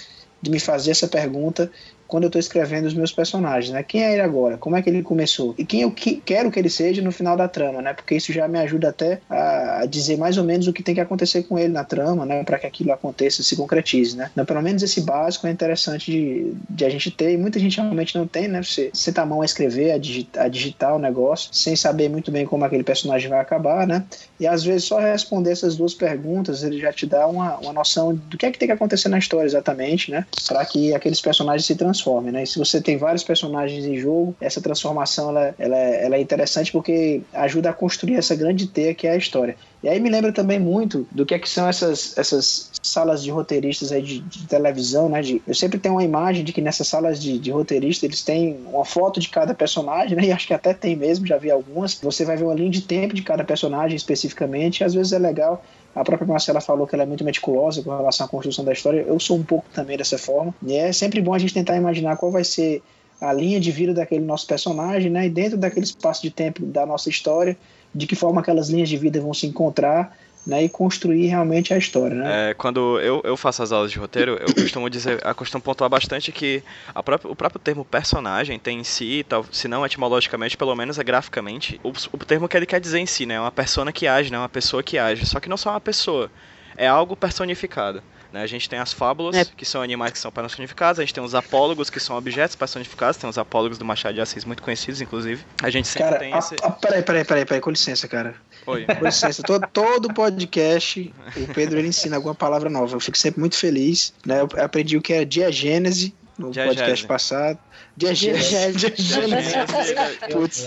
de 0.41 0.49
me 0.49 0.59
fazer 0.59 0.91
essa 0.91 1.07
pergunta 1.07 1.71
quando 2.12 2.24
eu 2.24 2.28
estou 2.28 2.41
escrevendo 2.41 2.88
os 2.88 2.93
meus 2.93 3.13
personagens, 3.13 3.71
né? 3.74 3.82
Quem 3.84 4.04
é 4.04 4.12
ele 4.12 4.21
agora? 4.21 4.58
Como 4.58 4.76
é 4.76 4.82
que 4.82 4.89
ele 4.89 5.02
começou? 5.02 5.56
E 5.58 5.63
quem 5.63 5.84
eu 5.84 5.91
que, 5.91 6.17
quero 6.17 6.52
que 6.52 6.60
ele 6.60 6.69
seja 6.69 7.02
no 7.02 7.10
final 7.10 7.38
da 7.38 7.47
trama, 7.47 7.82
né? 7.82 7.93
Porque 7.93 8.15
isso 8.15 8.34
já 8.34 8.50
me 8.50 8.60
ajuda 8.60 8.89
até 8.89 9.21
a 9.30 9.86
dizer 9.86 10.17
mais 10.17 10.38
ou 10.38 10.43
menos 10.43 10.67
o 10.67 10.74
que 10.74 10.84
tem 10.84 10.93
que 10.93 11.00
acontecer 11.00 11.43
com 11.43 11.58
ele 11.58 11.69
na 11.71 11.86
trama, 11.86 12.26
né? 12.26 12.43
Para 12.43 12.60
que 12.60 12.67
aquilo 12.67 12.91
aconteça, 12.91 13.41
se 13.41 13.56
concretize, 13.56 14.17
né? 14.17 14.30
Então, 14.34 14.43
pelo 14.43 14.62
menos 14.62 14.84
esse 14.84 15.00
básico 15.00 15.47
é 15.47 15.52
interessante 15.52 16.12
de, 16.12 16.54
de 16.69 16.84
a 16.84 16.89
gente 16.89 17.10
ter, 17.12 17.32
e 17.32 17.38
muita 17.38 17.58
gente 17.58 17.78
realmente 17.78 18.17
não 18.17 18.28
tem, 18.28 18.50
né? 18.50 18.62
Você 18.62 18.91
senta 18.93 19.21
a 19.21 19.26
mão 19.26 19.41
a 19.41 19.45
escrever, 19.45 19.93
a 19.93 19.97
digitar, 19.97 20.43
a 20.43 20.47
digitar 20.50 20.93
o 20.93 21.00
negócio, 21.00 21.50
sem 21.54 21.78
saber 21.78 22.10
muito 22.10 22.30
bem 22.30 22.45
como 22.45 22.65
aquele 22.65 22.84
personagem 22.84 23.30
vai 23.30 23.39
acabar, 23.39 23.88
né? 23.88 24.04
E 24.38 24.45
às 24.45 24.65
vezes 24.65 24.84
só 24.84 25.00
responder 25.00 25.52
essas 25.52 25.78
duas 25.78 25.93
perguntas, 25.93 26.62
ele 26.62 26.78
já 26.78 26.91
te 26.91 27.06
dá 27.06 27.26
uma, 27.26 27.58
uma 27.60 27.71
noção 27.71 28.13
do 28.13 28.38
que 28.38 28.45
é 28.45 28.52
que 28.52 28.60
tem 28.60 28.67
que 28.67 28.74
acontecer 28.74 29.08
na 29.08 29.17
história 29.17 29.45
exatamente, 29.45 30.12
né? 30.12 30.26
Para 30.45 30.65
que 30.65 30.93
aqueles 30.93 31.21
personagens 31.21 31.65
se 31.65 31.76
transformem 31.76 32.00
transforme, 32.01 32.31
né? 32.31 32.45
Se 32.45 32.57
você 32.57 32.81
tem 32.81 32.97
vários 32.97 33.23
personagens 33.23 33.85
em 33.85 33.97
jogo, 33.97 34.35
essa 34.41 34.59
transformação 34.59 35.29
ela, 35.29 35.55
ela, 35.57 35.77
ela 35.77 36.15
é 36.15 36.21
interessante 36.21 36.71
porque 36.71 37.21
ajuda 37.33 37.69
a 37.69 37.73
construir 37.73 38.15
essa 38.15 38.35
grande 38.35 38.67
teia 38.67 38.93
que 38.93 39.07
é 39.07 39.11
a 39.11 39.17
história. 39.17 39.55
E 39.83 39.89
aí 39.89 39.99
me 39.99 40.09
lembra 40.09 40.31
também 40.31 40.59
muito 40.59 41.07
do 41.11 41.26
que, 41.26 41.34
é 41.34 41.39
que 41.39 41.49
são 41.49 41.67
essas, 41.67 42.15
essas 42.17 42.69
salas 42.84 43.23
de 43.23 43.32
roteiristas 43.32 43.91
aí 43.91 44.01
de, 44.01 44.19
de 44.19 44.47
televisão, 44.47 45.09
né? 45.09 45.21
De, 45.21 45.41
eu 45.47 45.55
sempre 45.55 45.80
tenho 45.80 45.95
uma 45.95 46.03
imagem 46.03 46.43
de 46.43 46.53
que 46.53 46.61
nessas 46.61 46.88
salas 46.88 47.21
de, 47.21 47.39
de 47.39 47.51
roteirista 47.51 48.05
eles 48.05 48.21
têm 48.21 48.59
uma 48.67 48.86
foto 48.86 49.19
de 49.19 49.30
cada 49.30 49.53
personagem, 49.53 50.15
né? 50.15 50.26
E 50.26 50.32
acho 50.32 50.47
que 50.47 50.53
até 50.53 50.73
tem 50.73 50.95
mesmo, 50.95 51.26
já 51.26 51.38
vi 51.38 51.49
algumas. 51.49 51.95
Você 51.95 52.26
vai 52.26 52.38
ver 52.38 52.43
uma 52.43 52.53
linha 52.53 52.69
de 52.69 52.82
tempo 52.82 53.13
de 53.13 53.23
cada 53.23 53.43
personagem 53.43 53.95
especificamente, 53.95 54.80
e 54.80 54.84
às 54.84 54.93
vezes 54.93 55.13
é 55.13 55.19
legal 55.19 55.63
a 55.95 56.03
própria 56.03 56.27
Marcela 56.27 56.61
falou 56.61 56.87
que 56.87 56.95
ela 56.95 57.03
é 57.03 57.05
muito 57.05 57.23
meticulosa 57.23 57.81
com 57.83 57.89
relação 57.95 58.25
à 58.25 58.29
construção 58.29 58.63
da 58.63 58.71
história. 58.71 59.01
Eu 59.01 59.19
sou 59.19 59.37
um 59.37 59.43
pouco 59.43 59.65
também 59.73 59.97
dessa 59.97 60.17
forma. 60.17 60.53
E 60.65 60.73
é 60.73 60.91
sempre 60.93 61.21
bom 61.21 61.33
a 61.33 61.39
gente 61.39 61.53
tentar 61.53 61.75
imaginar 61.75 62.17
qual 62.17 62.31
vai 62.31 62.43
ser 62.43 62.81
a 63.19 63.31
linha 63.33 63.59
de 63.59 63.71
vida 63.71 63.93
daquele 63.93 64.25
nosso 64.25 64.47
personagem, 64.47 65.11
né? 65.11 65.27
E 65.27 65.29
dentro 65.29 65.57
daquele 65.57 65.85
espaço 65.85 66.21
de 66.21 66.31
tempo 66.31 66.65
da 66.65 66.85
nossa 66.85 67.09
história, 67.09 67.57
de 67.93 68.07
que 68.07 68.15
forma 68.15 68.41
aquelas 68.41 68.69
linhas 68.69 68.89
de 68.89 68.97
vida 68.97 69.19
vão 69.19 69.33
se 69.33 69.45
encontrar 69.45 70.17
né, 70.45 70.63
e 70.63 70.69
construir 70.69 71.27
realmente 71.27 71.73
a 71.73 71.77
história. 71.77 72.15
Né? 72.15 72.49
É, 72.49 72.53
quando 72.53 72.99
eu, 72.99 73.21
eu 73.23 73.37
faço 73.37 73.61
as 73.61 73.71
aulas 73.71 73.91
de 73.91 73.99
roteiro, 73.99 74.37
eu 74.39 74.53
costumo 74.53 74.89
dizer, 74.89 75.19
eu 75.23 75.35
costumo 75.35 75.61
pontuar 75.61 75.89
bastante 75.89 76.31
que 76.31 76.63
a 76.93 77.03
própria, 77.03 77.31
o 77.31 77.35
próprio 77.35 77.59
termo 77.59 77.85
personagem 77.85 78.57
tem 78.57 78.79
em 78.79 78.83
si, 78.83 79.25
tal, 79.27 79.45
se 79.51 79.67
não 79.67 79.85
etimologicamente, 79.85 80.57
pelo 80.57 80.75
menos 80.75 80.97
é 80.97 81.03
graficamente, 81.03 81.79
o, 81.83 81.89
o 81.89 82.17
termo 82.17 82.47
que 82.47 82.57
ele 82.57 82.65
quer 82.65 82.79
dizer 82.79 82.99
em 82.99 83.05
si, 83.05 83.25
né? 83.25 83.35
É 83.35 83.39
uma 83.39 83.51
persona 83.51 83.91
que 83.91 84.07
age, 84.07 84.31
né? 84.31 84.37
Uma 84.37 84.49
pessoa 84.49 84.81
que 84.81 84.97
age. 84.97 85.25
Só 85.25 85.39
que 85.39 85.49
não 85.49 85.57
só 85.57 85.71
uma 85.71 85.81
pessoa, 85.81 86.31
é 86.75 86.87
algo 86.87 87.15
personificado. 87.15 88.01
Né? 88.32 88.41
A 88.41 88.47
gente 88.47 88.69
tem 88.69 88.79
as 88.79 88.93
fábulas, 88.93 89.36
é. 89.36 89.45
que 89.45 89.65
são 89.65 89.82
animais 89.82 90.13
que 90.13 90.19
são 90.19 90.32
personificados, 90.32 90.99
a 90.99 91.03
gente 91.03 91.13
tem 91.13 91.23
os 91.23 91.36
apólogos, 91.36 91.89
que 91.89 91.99
são 91.99 92.17
objetos 92.17 92.55
personificados, 92.55 93.17
tem 93.17 93.29
os 93.29 93.38
apólogos 93.38 93.77
do 93.77 93.86
Machado 93.86 94.15
de 94.15 94.21
Assis, 94.21 94.45
muito 94.45 94.63
conhecidos, 94.63 95.01
inclusive. 95.01 95.43
A 95.61 95.69
gente 95.69 95.88
sempre 95.88 96.09
cara, 96.09 96.19
tem 96.19 96.34
a, 96.34 96.38
esse... 96.38 96.55
A, 96.61 96.69
peraí, 96.69 97.01
peraí, 97.03 97.25
peraí, 97.25 97.45
peraí, 97.45 97.61
com 97.61 97.69
licença, 97.69 98.07
cara. 98.07 98.36
Oi. 98.65 98.86
Com 98.86 99.05
licença, 99.05 99.43
todo, 99.43 99.67
todo 99.71 100.13
podcast, 100.13 101.13
o 101.36 101.53
Pedro 101.53 101.79
ele 101.79 101.88
ensina 101.88 102.15
alguma 102.15 102.36
palavra 102.36 102.69
nova. 102.69 102.95
Eu 102.95 102.99
fico 102.99 103.17
sempre 103.17 103.39
muito 103.39 103.57
feliz, 103.57 104.13
né? 104.25 104.41
Eu 104.41 104.49
aprendi 104.63 104.95
o 104.95 105.01
que 105.01 105.13
é 105.13 105.25
diagênese, 105.25 106.13
no 106.38 106.51
podcast 106.51 107.05
passado. 107.05 107.59
Diegese. 107.95 108.71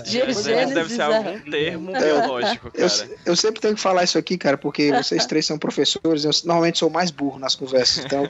Diegese 0.03 0.73
deve 0.73 0.89
ser 0.89 1.01
algum 1.01 1.39
termo 1.39 1.91
biológico, 1.91 2.71
cara. 2.71 2.83
Eu, 2.83 2.89
eu, 3.25 3.35
sempre 3.35 3.61
tenho 3.61 3.75
que 3.75 3.81
falar 3.81 4.03
isso 4.03 4.17
aqui, 4.17 4.37
cara, 4.37 4.57
porque 4.57 4.91
vocês 4.91 5.25
três 5.25 5.45
são 5.45 5.57
professores, 5.57 6.23
eu 6.23 6.31
normalmente 6.45 6.79
sou 6.79 6.89
mais 6.89 7.11
burro 7.11 7.39
nas 7.39 7.55
conversas, 7.55 8.05
então 8.05 8.29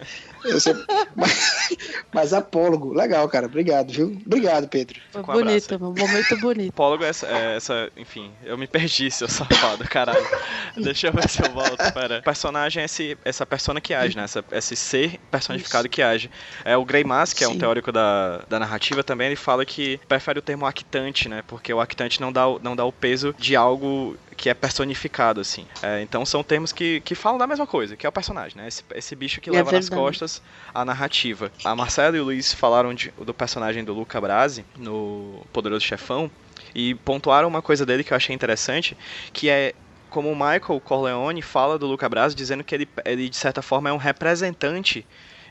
mas, 1.16 1.76
mas 2.14 2.34
apólogo, 2.34 2.94
legal, 2.94 3.28
cara, 3.30 3.48
obrigado, 3.48 3.92
viu? 3.92 4.18
Obrigado, 4.26 4.68
Pedro. 4.68 5.00
Foi 5.12 5.24
bonito, 5.24 5.76
um 5.76 5.94
momento 5.94 6.38
bonito. 6.38 6.70
Apólogo 6.70 7.04
é 7.04 7.10
essa, 7.10 7.28
é 7.28 7.56
essa, 7.56 7.92
enfim, 7.98 8.32
eu 8.44 8.58
me 8.58 8.68
perdi, 8.68 9.10
seu 9.12 9.28
safado, 9.28 9.84
caralho. 9.86 10.26
Deixa 10.78 11.08
eu 11.08 11.14
ver 11.14 11.30
se 11.30 11.42
eu 11.42 11.52
volto, 11.52 11.78
pera. 11.94 12.20
O 12.20 12.24
personagem 12.24 12.82
é 12.82 12.86
esse, 12.86 13.18
essa 13.24 13.46
persona 13.46 13.80
que 13.80 13.94
age, 13.94 14.16
né? 14.16 14.24
Essa, 14.24 14.44
esse 14.52 14.76
ser 14.76 15.20
personificado 15.32 15.86
isso. 15.86 15.92
que 15.92 16.02
age. 16.02 16.30
É 16.64 16.76
o 16.76 16.86
Grey 16.86 17.04
Mask, 17.04 17.38
que 17.38 17.44
é 17.44 17.48
um 17.48 17.58
teórico 17.58 17.92
da, 17.92 18.44
da 18.50 18.60
narrativa 18.60 19.04
também, 19.04 19.28
ele 19.28 19.36
fala 19.36 19.66
que 19.66 20.00
prefere 20.08 20.40
o 20.40 20.42
termo 20.42 20.66
actante, 20.66 21.30
né? 21.30 21.44
Porque 21.48 21.74
o 21.74 21.80
actante 21.80 22.20
não 22.22 22.32
dá, 22.32 22.44
não 22.62 22.76
dá 22.76 22.86
o 22.86 22.92
peso 22.92 23.34
de 23.38 23.56
algo 23.56 24.18
que 24.38 24.50
é 24.50 24.54
personificado, 24.54 25.40
assim. 25.40 25.66
É, 25.82 26.02
então 26.02 26.26
são 26.26 26.44
termos 26.44 26.72
que, 26.72 27.02
que 27.02 27.16
falam 27.16 27.38
da 27.38 27.48
mesma 27.48 27.66
coisa, 27.66 27.96
que 27.96 28.06
é 28.06 28.10
o 28.10 28.12
personagem, 28.12 28.58
né? 28.58 28.68
Esse, 28.68 28.84
esse 28.94 29.16
bicho 29.16 29.40
que 29.42 29.50
é 29.50 29.54
leva 29.54 29.72
nas 29.72 29.90
costas 29.90 30.42
a 30.74 30.84
narrativa. 30.84 31.52
A 31.64 31.76
Marcela 31.76 32.18
e 32.18 32.20
o 32.20 32.26
Luiz 32.26 32.54
falaram 32.54 32.94
de, 32.94 33.12
do 33.12 33.34
personagem 33.34 33.84
do 33.84 33.94
Luca 33.94 34.20
Brasi 34.20 34.66
no 34.78 35.46
Poderoso 35.54 35.86
Chefão 35.86 36.30
e 36.74 36.96
pontuaram 36.96 37.48
uma 37.48 37.62
coisa 37.62 37.86
dele 37.86 38.04
que 38.04 38.14
eu 38.14 38.18
achei 38.18 38.36
interessante, 38.36 38.98
que 39.32 39.50
é 39.50 39.74
como 40.10 40.32
o 40.32 40.36
Michael 40.36 40.80
Corleone 40.84 41.42
fala 41.42 41.78
do 41.78 41.88
Luca 41.88 42.08
Brasi, 42.08 42.36
dizendo 42.36 42.64
que 42.64 42.74
ele, 42.74 42.88
ele 43.04 43.30
de 43.30 43.36
certa 43.36 43.62
forma 43.62 43.90
é 43.90 43.94
um 43.94 43.98
representante 43.98 45.06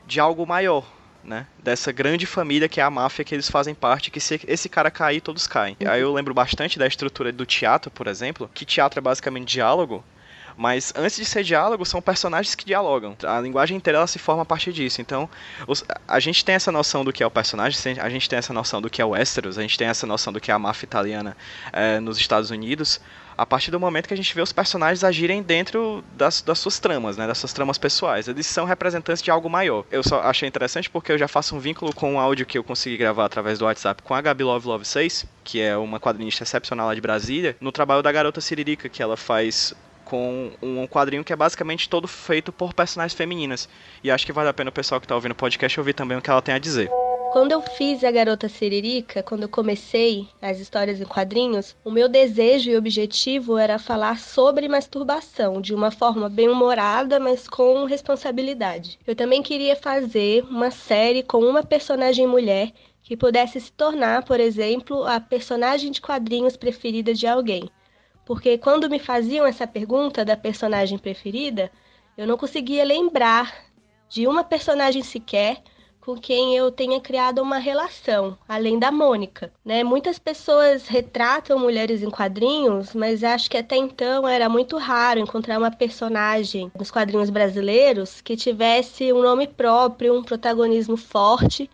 de 0.07 0.19
algo 0.19 0.45
maior, 0.45 0.85
né? 1.25 1.47
Dessa 1.61 1.91
grande 1.91 2.25
família 2.25 2.69
que 2.69 2.79
é 2.79 2.83
a 2.83 2.89
máfia 2.89 3.25
que 3.25 3.33
eles 3.33 3.49
fazem 3.49 3.73
parte, 3.73 4.11
que 4.11 4.19
se 4.19 4.39
esse 4.47 4.69
cara 4.69 4.91
cair, 4.91 5.21
todos 5.21 5.47
caem. 5.47 5.75
Uhum. 5.81 5.89
Aí 5.89 6.01
eu 6.01 6.13
lembro 6.13 6.33
bastante 6.33 6.77
da 6.77 6.87
estrutura 6.87 7.31
do 7.31 7.45
teatro, 7.45 7.89
por 7.91 8.07
exemplo, 8.07 8.49
que 8.53 8.65
teatro 8.65 8.99
é 8.99 9.01
basicamente 9.01 9.47
diálogo, 9.47 10.03
mas 10.57 10.93
antes 10.95 11.17
de 11.17 11.25
ser 11.25 11.43
diálogo, 11.43 11.85
são 11.85 12.01
personagens 12.01 12.55
que 12.55 12.65
dialogam. 12.65 13.15
A 13.23 13.39
linguagem 13.41 13.75
inteira 13.75 13.97
ela 13.97 14.07
se 14.07 14.17
forma 14.17 14.43
a 14.43 14.45
partir 14.45 14.71
disso. 14.71 15.01
Então, 15.01 15.29
os, 15.67 15.83
a 16.07 16.19
gente 16.19 16.45
tem 16.45 16.55
essa 16.55 16.71
noção 16.71 17.03
do 17.03 17.11
que 17.11 17.21
é 17.21 17.27
o 17.27 17.31
personagem, 17.31 17.99
a 17.99 18.09
gente 18.09 18.29
tem 18.29 18.39
essa 18.39 18.53
noção 18.53 18.81
do 18.81 18.89
que 18.89 19.01
é 19.01 19.05
o 19.05 19.09
Westeros, 19.09 19.57
a 19.57 19.61
gente 19.61 19.77
tem 19.77 19.87
essa 19.87 20.07
noção 20.07 20.31
do 20.31 20.39
que 20.39 20.51
é 20.51 20.53
a 20.53 20.59
máfia 20.59 20.85
italiana 20.85 21.35
é, 21.73 21.99
nos 21.99 22.17
Estados 22.17 22.51
Unidos 22.51 23.01
a 23.37 23.45
partir 23.45 23.71
do 23.71 23.79
momento 23.79 24.07
que 24.07 24.13
a 24.13 24.17
gente 24.17 24.33
vê 24.33 24.41
os 24.41 24.51
personagens 24.51 25.03
agirem 25.03 25.41
dentro 25.41 26.03
das, 26.13 26.41
das 26.41 26.59
suas 26.59 26.79
tramas, 26.79 27.17
né, 27.17 27.27
das 27.27 27.37
suas 27.37 27.53
tramas 27.53 27.77
pessoais. 27.77 28.27
Eles 28.27 28.47
são 28.47 28.65
representantes 28.65 29.21
de 29.21 29.31
algo 29.31 29.49
maior. 29.49 29.85
Eu 29.91 30.03
só 30.03 30.21
achei 30.21 30.47
interessante 30.47 30.89
porque 30.89 31.11
eu 31.11 31.17
já 31.17 31.27
faço 31.27 31.55
um 31.55 31.59
vínculo 31.59 31.93
com 31.93 32.13
um 32.13 32.19
áudio 32.19 32.45
que 32.45 32.57
eu 32.57 32.63
consegui 32.63 32.97
gravar 32.97 33.25
através 33.25 33.59
do 33.59 33.65
WhatsApp 33.65 34.01
com 34.03 34.13
a 34.13 34.21
Gabi 34.21 34.43
Love 34.43 34.67
Love 34.67 34.85
6, 34.85 35.25
que 35.43 35.61
é 35.61 35.75
uma 35.77 35.99
quadrinista 35.99 36.43
excepcional 36.43 36.87
lá 36.87 36.95
de 36.95 37.01
Brasília, 37.01 37.55
no 37.59 37.71
trabalho 37.71 38.01
da 38.01 38.11
Garota 38.11 38.41
Siririca, 38.41 38.89
que 38.89 39.01
ela 39.01 39.17
faz 39.17 39.73
com 40.05 40.51
um 40.61 40.87
quadrinho 40.87 41.23
que 41.23 41.33
é 41.33 41.35
basicamente 41.35 41.89
todo 41.89 42.07
feito 42.07 42.51
por 42.51 42.73
personagens 42.73 43.17
femininas. 43.17 43.67
E 44.03 44.11
acho 44.11 44.25
que 44.25 44.31
vale 44.31 44.49
a 44.49 44.53
pena 44.53 44.69
o 44.69 44.73
pessoal 44.73 45.01
que 45.01 45.05
está 45.05 45.15
ouvindo 45.15 45.31
o 45.31 45.35
podcast 45.35 45.79
ouvir 45.79 45.93
também 45.93 46.17
o 46.17 46.21
que 46.21 46.29
ela 46.29 46.41
tem 46.41 46.53
a 46.55 46.59
dizer. 46.59 46.89
Quando 47.35 47.51
eu 47.51 47.61
fiz 47.61 48.01
a 48.01 48.11
Garota 48.11 48.47
Siririca, 48.47 49.21
quando 49.21 49.43
eu 49.43 49.49
comecei 49.49 50.25
as 50.41 50.57
histórias 50.57 51.01
em 51.01 51.03
quadrinhos, 51.03 51.75
o 51.83 51.91
meu 51.91 52.07
desejo 52.07 52.71
e 52.71 52.77
objetivo 52.77 53.57
era 53.57 53.77
falar 53.77 54.17
sobre 54.19 54.69
masturbação 54.69 55.59
de 55.59 55.75
uma 55.75 55.91
forma 55.91 56.29
bem 56.29 56.47
humorada, 56.47 57.19
mas 57.19 57.45
com 57.45 57.83
responsabilidade. 57.83 58.97
Eu 59.05 59.13
também 59.17 59.43
queria 59.43 59.75
fazer 59.75 60.45
uma 60.45 60.71
série 60.71 61.23
com 61.23 61.39
uma 61.39 61.61
personagem 61.61 62.25
mulher 62.25 62.71
que 63.03 63.17
pudesse 63.17 63.59
se 63.59 63.71
tornar, 63.73 64.23
por 64.23 64.39
exemplo, 64.39 65.03
a 65.03 65.19
personagem 65.19 65.91
de 65.91 65.99
quadrinhos 65.99 66.55
preferida 66.55 67.13
de 67.13 67.27
alguém. 67.27 67.69
Porque 68.25 68.57
quando 68.57 68.89
me 68.89 68.97
faziam 68.97 69.45
essa 69.45 69.67
pergunta 69.67 70.23
da 70.23 70.37
personagem 70.37 70.97
preferida, 70.97 71.69
eu 72.17 72.25
não 72.25 72.37
conseguia 72.37 72.85
lembrar 72.85 73.53
de 74.07 74.25
uma 74.25 74.41
personagem 74.41 75.03
sequer 75.03 75.61
com 76.05 76.15
quem 76.15 76.55
eu 76.55 76.71
tenha 76.71 77.01
criado 77.01 77.41
uma 77.41 77.57
relação, 77.57 78.37
além 78.47 78.77
da 78.77 78.91
Mônica. 78.91 79.51
Né? 79.65 79.83
Muitas 79.83 80.19
pessoas 80.19 80.87
retratam 80.87 81.57
mulheres 81.57 82.03
em 82.03 82.11
quadrinhos, 82.11 82.93
mas 82.93 83.23
acho 83.23 83.49
que 83.49 83.57
até 83.57 83.75
então 83.75 84.27
era 84.27 84.47
muito 84.47 84.77
raro 84.77 85.19
encontrar 85.19 85.57
uma 85.57 85.71
personagem 85.71 86.71
nos 86.77 86.91
quadrinhos 86.91 87.31
brasileiros 87.31 88.21
que 88.21 88.37
tivesse 88.37 89.11
um 89.11 89.23
nome 89.23 89.47
próprio, 89.47 90.15
um 90.15 90.23
protagonismo 90.23 90.95
forte. 90.95 91.67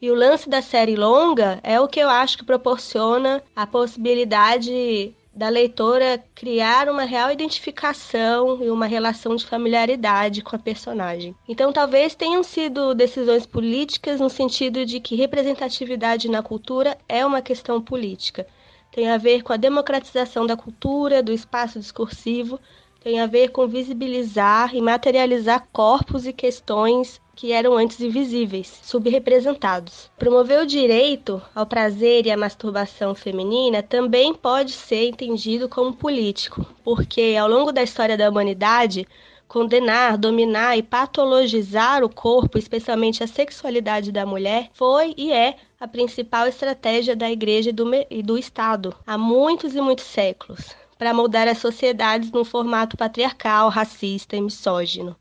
E 0.00 0.10
o 0.10 0.14
lance 0.14 0.48
da 0.48 0.62
série 0.62 0.96
longa 0.96 1.60
é 1.62 1.78
o 1.78 1.86
que 1.86 2.00
eu 2.00 2.08
acho 2.08 2.38
que 2.38 2.44
proporciona 2.44 3.42
a 3.54 3.66
possibilidade 3.66 5.14
da 5.34 5.48
leitora 5.48 6.22
criar 6.34 6.88
uma 6.88 7.02
real 7.02 7.30
identificação 7.30 8.62
e 8.62 8.70
uma 8.70 8.86
relação 8.86 9.34
de 9.34 9.44
familiaridade 9.44 10.42
com 10.42 10.54
a 10.54 10.58
personagem. 10.58 11.34
Então, 11.48 11.72
talvez 11.72 12.14
tenham 12.14 12.42
sido 12.42 12.94
decisões 12.94 13.44
políticas 13.44 14.20
no 14.20 14.30
sentido 14.30 14.86
de 14.86 15.00
que 15.00 15.16
representatividade 15.16 16.28
na 16.28 16.42
cultura 16.42 16.96
é 17.08 17.26
uma 17.26 17.42
questão 17.42 17.82
política. 17.82 18.46
Tem 18.92 19.10
a 19.10 19.18
ver 19.18 19.42
com 19.42 19.52
a 19.52 19.56
democratização 19.56 20.46
da 20.46 20.56
cultura, 20.56 21.20
do 21.20 21.32
espaço 21.32 21.80
discursivo, 21.80 22.60
tem 23.02 23.20
a 23.20 23.26
ver 23.26 23.48
com 23.48 23.66
visibilizar 23.66 24.74
e 24.74 24.80
materializar 24.80 25.66
corpos 25.72 26.26
e 26.26 26.32
questões 26.32 27.20
que 27.34 27.52
eram 27.52 27.76
antes 27.76 28.00
invisíveis, 28.00 28.80
subrepresentados. 28.82 30.10
Promover 30.18 30.60
o 30.60 30.66
direito 30.66 31.42
ao 31.54 31.66
prazer 31.66 32.26
e 32.26 32.30
à 32.30 32.36
masturbação 32.36 33.14
feminina 33.14 33.82
também 33.82 34.32
pode 34.32 34.72
ser 34.72 35.08
entendido 35.08 35.68
como 35.68 35.94
político, 35.94 36.64
porque 36.84 37.36
ao 37.38 37.48
longo 37.48 37.72
da 37.72 37.82
história 37.82 38.16
da 38.16 38.30
humanidade, 38.30 39.06
condenar, 39.48 40.16
dominar 40.16 40.76
e 40.76 40.82
patologizar 40.82 42.02
o 42.02 42.08
corpo, 42.08 42.58
especialmente 42.58 43.22
a 43.22 43.26
sexualidade 43.26 44.10
da 44.10 44.24
mulher, 44.24 44.70
foi 44.72 45.14
e 45.16 45.32
é 45.32 45.56
a 45.78 45.86
principal 45.86 46.46
estratégia 46.46 47.14
da 47.14 47.30
Igreja 47.30 47.70
e 47.70 47.72
do, 47.72 47.84
e 48.10 48.22
do 48.22 48.38
Estado 48.38 48.94
há 49.06 49.18
muitos 49.18 49.74
e 49.74 49.80
muitos 49.80 50.06
séculos 50.06 50.74
para 50.96 51.12
moldar 51.12 51.48
as 51.48 51.58
sociedades 51.58 52.30
num 52.30 52.44
formato 52.44 52.96
patriarcal, 52.96 53.68
racista 53.68 54.36
e 54.36 54.40
misógino 54.40 55.16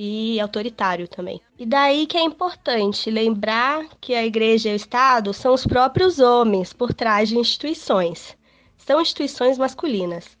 e 0.00 0.38
autoritário 0.38 1.08
também. 1.08 1.40
E 1.58 1.66
daí 1.66 2.06
que 2.06 2.16
é 2.16 2.22
importante 2.22 3.10
lembrar 3.10 3.84
que 4.00 4.14
a 4.14 4.24
igreja 4.24 4.68
e 4.68 4.72
o 4.72 4.76
Estado 4.76 5.34
são 5.34 5.52
os 5.52 5.66
próprios 5.66 6.20
homens 6.20 6.72
por 6.72 6.94
trás 6.94 7.28
de 7.28 7.36
instituições. 7.36 8.36
São 8.76 9.00
instituições 9.00 9.58
masculinas. 9.58 10.38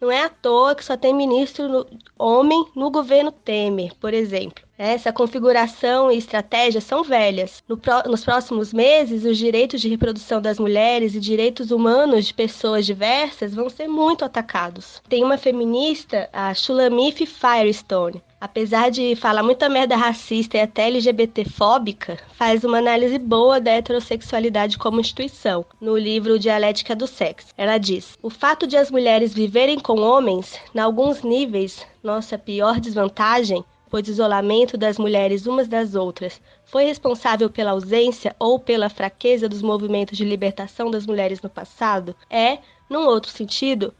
Não 0.00 0.12
é 0.12 0.22
à 0.22 0.28
toa 0.28 0.76
que 0.76 0.84
só 0.84 0.96
tem 0.96 1.12
ministro 1.12 1.68
no, 1.68 1.86
homem 2.16 2.64
no 2.76 2.90
governo 2.90 3.32
Temer, 3.32 3.92
por 3.96 4.14
exemplo. 4.14 4.62
Essa 4.76 5.12
configuração 5.12 6.12
e 6.12 6.18
estratégia 6.18 6.80
são 6.80 7.02
velhas. 7.02 7.64
No 7.66 7.76
pro, 7.76 8.02
nos 8.06 8.24
próximos 8.24 8.72
meses, 8.72 9.24
os 9.24 9.36
direitos 9.36 9.80
de 9.80 9.88
reprodução 9.88 10.40
das 10.40 10.60
mulheres 10.60 11.16
e 11.16 11.20
direitos 11.20 11.72
humanos 11.72 12.26
de 12.26 12.34
pessoas 12.34 12.86
diversas 12.86 13.54
vão 13.54 13.68
ser 13.68 13.88
muito 13.88 14.24
atacados. 14.24 15.02
Tem 15.08 15.24
uma 15.24 15.36
feminista, 15.36 16.28
a 16.32 16.54
Shulamith 16.54 17.26
Firestone, 17.26 18.22
apesar 18.40 18.90
de 18.90 19.16
falar 19.16 19.42
muita 19.42 19.68
merda 19.68 19.96
racista 19.96 20.56
e 20.56 20.60
até 20.60 20.86
LGBTfóbica, 20.86 22.18
faz 22.32 22.64
uma 22.64 22.78
análise 22.78 23.18
boa 23.18 23.60
da 23.60 23.72
heterossexualidade 23.72 24.78
como 24.78 25.00
instituição, 25.00 25.64
no 25.80 25.96
livro 25.96 26.38
Dialética 26.38 26.94
do 26.94 27.06
Sexo. 27.06 27.48
Ela 27.56 27.78
diz: 27.78 28.16
O 28.22 28.30
fato 28.30 28.66
de 28.66 28.76
as 28.76 28.90
mulheres 28.90 29.34
viverem 29.34 29.78
com 29.78 30.00
homens, 30.00 30.58
em 30.74 30.78
alguns 30.78 31.22
níveis, 31.22 31.84
nossa 32.02 32.38
pior 32.38 32.80
desvantagem, 32.80 33.64
pois 33.90 34.06
o 34.06 34.10
isolamento 34.10 34.76
das 34.76 34.98
mulheres 34.98 35.46
umas 35.46 35.66
das 35.66 35.94
outras 35.94 36.40
foi 36.64 36.84
responsável 36.84 37.48
pela 37.48 37.70
ausência 37.70 38.36
ou 38.38 38.58
pela 38.58 38.90
fraqueza 38.90 39.48
dos 39.48 39.62
movimentos 39.62 40.16
de 40.16 40.24
libertação 40.24 40.90
das 40.90 41.06
mulheres 41.06 41.40
no 41.40 41.48
passado, 41.48 42.14
é, 42.28 42.58
num 42.88 43.06
outro 43.06 43.30
sentido, 43.30 43.94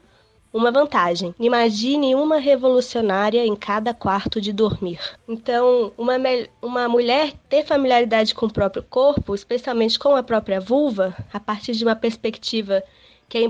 uma 0.52 0.70
vantagem. 0.70 1.34
Imagine 1.38 2.14
uma 2.14 2.38
revolucionária 2.38 3.44
em 3.46 3.54
cada 3.54 3.92
quarto 3.92 4.40
de 4.40 4.52
dormir. 4.52 4.98
Então, 5.28 5.92
uma, 5.96 6.14
uma 6.62 6.88
mulher 6.88 7.32
ter 7.48 7.64
familiaridade 7.64 8.34
com 8.34 8.46
o 8.46 8.52
próprio 8.52 8.82
corpo, 8.82 9.34
especialmente 9.34 9.98
com 9.98 10.16
a 10.16 10.22
própria 10.22 10.60
vulva, 10.60 11.14
a 11.32 11.38
partir 11.38 11.72
de 11.72 11.84
uma 11.84 11.96
perspectiva 11.96 12.82
que 13.28 13.36
é 13.36 13.42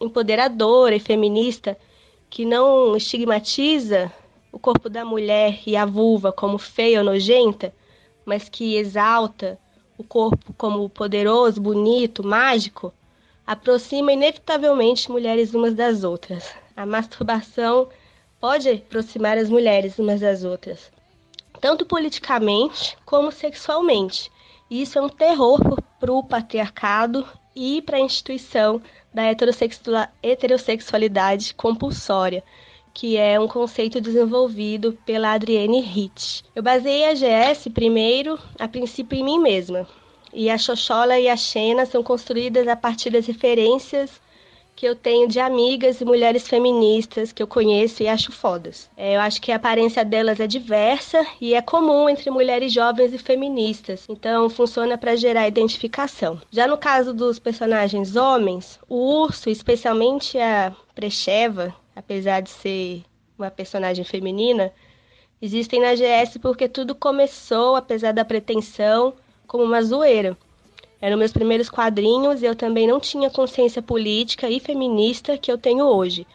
empoderadora 0.00 0.94
e 0.94 1.00
feminista, 1.00 1.78
que 2.28 2.44
não 2.44 2.96
estigmatiza 2.96 4.12
o 4.52 4.58
corpo 4.58 4.90
da 4.90 5.04
mulher 5.04 5.60
e 5.66 5.74
a 5.74 5.86
vulva 5.86 6.30
como 6.30 6.58
feia 6.58 6.98
ou 6.98 7.04
nojenta, 7.04 7.74
mas 8.26 8.48
que 8.48 8.76
exalta 8.76 9.58
o 9.96 10.04
corpo 10.04 10.52
como 10.54 10.88
poderoso, 10.90 11.60
bonito, 11.60 12.26
mágico, 12.26 12.92
aproxima 13.52 14.12
inevitavelmente 14.12 15.10
mulheres 15.10 15.52
umas 15.52 15.74
das 15.74 16.04
outras. 16.04 16.54
A 16.74 16.86
masturbação 16.86 17.88
pode 18.40 18.68
aproximar 18.70 19.36
as 19.36 19.50
mulheres 19.50 19.98
umas 19.98 20.20
das 20.20 20.42
outras, 20.42 20.90
tanto 21.60 21.84
politicamente 21.84 22.96
como 23.04 23.30
sexualmente. 23.30 24.32
E 24.70 24.80
isso 24.80 24.98
é 24.98 25.02
um 25.02 25.08
terror 25.08 25.60
para 26.00 26.12
o 26.12 26.24
patriarcado 26.24 27.28
e 27.54 27.82
para 27.82 27.98
a 27.98 28.00
instituição 28.00 28.80
da 29.12 29.24
heterossexualidade 30.22 31.52
compulsória, 31.52 32.42
que 32.94 33.18
é 33.18 33.38
um 33.38 33.46
conceito 33.46 34.00
desenvolvido 34.00 34.98
pela 35.04 35.32
Adrienne 35.32 35.80
Hitch. 35.80 36.42
Eu 36.56 36.62
baseei 36.62 37.04
a 37.04 37.12
GS 37.12 37.68
primeiro, 37.72 38.38
a 38.58 38.66
princípio, 38.66 39.18
em 39.18 39.22
mim 39.22 39.38
mesma. 39.38 39.86
E 40.32 40.48
a 40.48 40.56
Xoxola 40.56 41.18
e 41.18 41.28
a 41.28 41.36
Xena 41.36 41.84
são 41.84 42.02
construídas 42.02 42.66
a 42.66 42.76
partir 42.76 43.10
das 43.10 43.26
referências 43.26 44.20
que 44.74 44.86
eu 44.86 44.96
tenho 44.96 45.28
de 45.28 45.38
amigas 45.38 46.00
e 46.00 46.04
mulheres 46.04 46.48
feministas 46.48 47.30
que 47.30 47.42
eu 47.42 47.46
conheço 47.46 48.02
e 48.02 48.08
acho 48.08 48.32
fodas. 48.32 48.90
É, 48.96 49.16
eu 49.16 49.20
acho 49.20 49.40
que 49.40 49.52
a 49.52 49.56
aparência 49.56 50.04
delas 50.04 50.40
é 50.40 50.46
diversa 50.46 51.24
e 51.40 51.54
é 51.54 51.62
comum 51.62 52.08
entre 52.08 52.30
mulheres 52.30 52.72
jovens 52.72 53.12
e 53.12 53.18
feministas, 53.18 54.06
então 54.08 54.48
funciona 54.48 54.96
para 54.96 55.14
gerar 55.14 55.46
identificação. 55.46 56.40
Já 56.50 56.66
no 56.66 56.78
caso 56.78 57.12
dos 57.12 57.38
personagens 57.38 58.16
homens, 58.16 58.80
o 58.88 59.22
urso, 59.22 59.50
especialmente 59.50 60.38
a 60.38 60.74
Precheva, 60.94 61.74
apesar 61.94 62.40
de 62.40 62.50
ser 62.50 63.04
uma 63.38 63.50
personagem 63.50 64.04
feminina, 64.04 64.72
existem 65.40 65.80
na 65.80 65.94
GS 65.94 66.38
porque 66.40 66.68
tudo 66.68 66.94
começou, 66.94 67.76
apesar 67.76 68.12
da 68.12 68.24
pretensão, 68.24 69.14
como 69.52 69.64
uma 69.64 69.82
zoeira. 69.82 70.34
Eram 70.98 71.18
meus 71.18 71.30
primeiros 71.30 71.68
quadrinhos 71.68 72.42
e 72.42 72.46
eu 72.46 72.56
também 72.56 72.86
não 72.86 72.98
tinha 72.98 73.28
consciência 73.28 73.82
política 73.82 74.48
e 74.48 74.58
feminista 74.58 75.36
que 75.36 75.52
eu 75.52 75.58
tenho 75.58 75.84
hoje. 75.84 76.26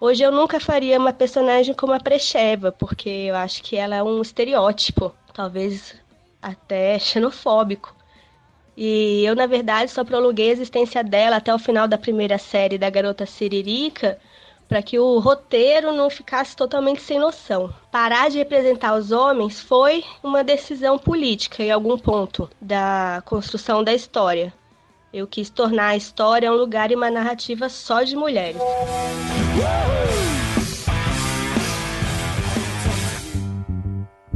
Hoje 0.00 0.24
eu 0.24 0.32
nunca 0.32 0.58
faria 0.58 0.98
uma 0.98 1.12
personagem 1.12 1.72
como 1.72 1.92
a 1.92 2.00
Precheva, 2.00 2.72
porque 2.72 3.08
eu 3.08 3.36
acho 3.36 3.62
que 3.62 3.76
ela 3.76 3.94
é 3.94 4.02
um 4.02 4.20
estereótipo, 4.20 5.14
talvez 5.32 5.94
até 6.42 6.98
xenofóbico. 6.98 7.94
E 8.76 9.24
eu, 9.24 9.36
na 9.36 9.46
verdade, 9.46 9.92
só 9.92 10.02
prolonguei 10.02 10.48
a 10.48 10.52
existência 10.52 11.04
dela 11.04 11.36
até 11.36 11.54
o 11.54 11.60
final 11.60 11.86
da 11.86 11.96
primeira 11.96 12.38
série 12.38 12.76
da 12.76 12.90
Garota 12.90 13.24
Siririca, 13.24 14.18
para 14.68 14.82
que 14.82 14.98
o 14.98 15.18
roteiro 15.18 15.92
não 15.92 16.08
ficasse 16.10 16.56
totalmente 16.56 17.02
sem 17.02 17.18
noção. 17.18 17.72
Parar 17.90 18.30
de 18.30 18.38
representar 18.38 18.94
os 18.94 19.12
homens 19.12 19.60
foi 19.60 20.04
uma 20.22 20.42
decisão 20.42 20.98
política 20.98 21.62
em 21.62 21.70
algum 21.70 21.98
ponto 21.98 22.50
da 22.60 23.22
construção 23.24 23.84
da 23.84 23.92
história. 23.92 24.52
Eu 25.12 25.26
quis 25.26 25.48
tornar 25.48 25.88
a 25.88 25.96
história 25.96 26.50
um 26.50 26.56
lugar 26.56 26.90
e 26.90 26.96
uma 26.96 27.10
narrativa 27.10 27.68
só 27.68 28.02
de 28.02 28.16
mulheres. 28.16 28.60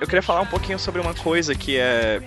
Eu 0.00 0.06
queria 0.06 0.22
falar 0.22 0.42
um 0.42 0.46
pouquinho 0.46 0.78
sobre 0.78 1.00
uma 1.00 1.14
coisa 1.14 1.54
que 1.54 1.76
é 1.76 2.22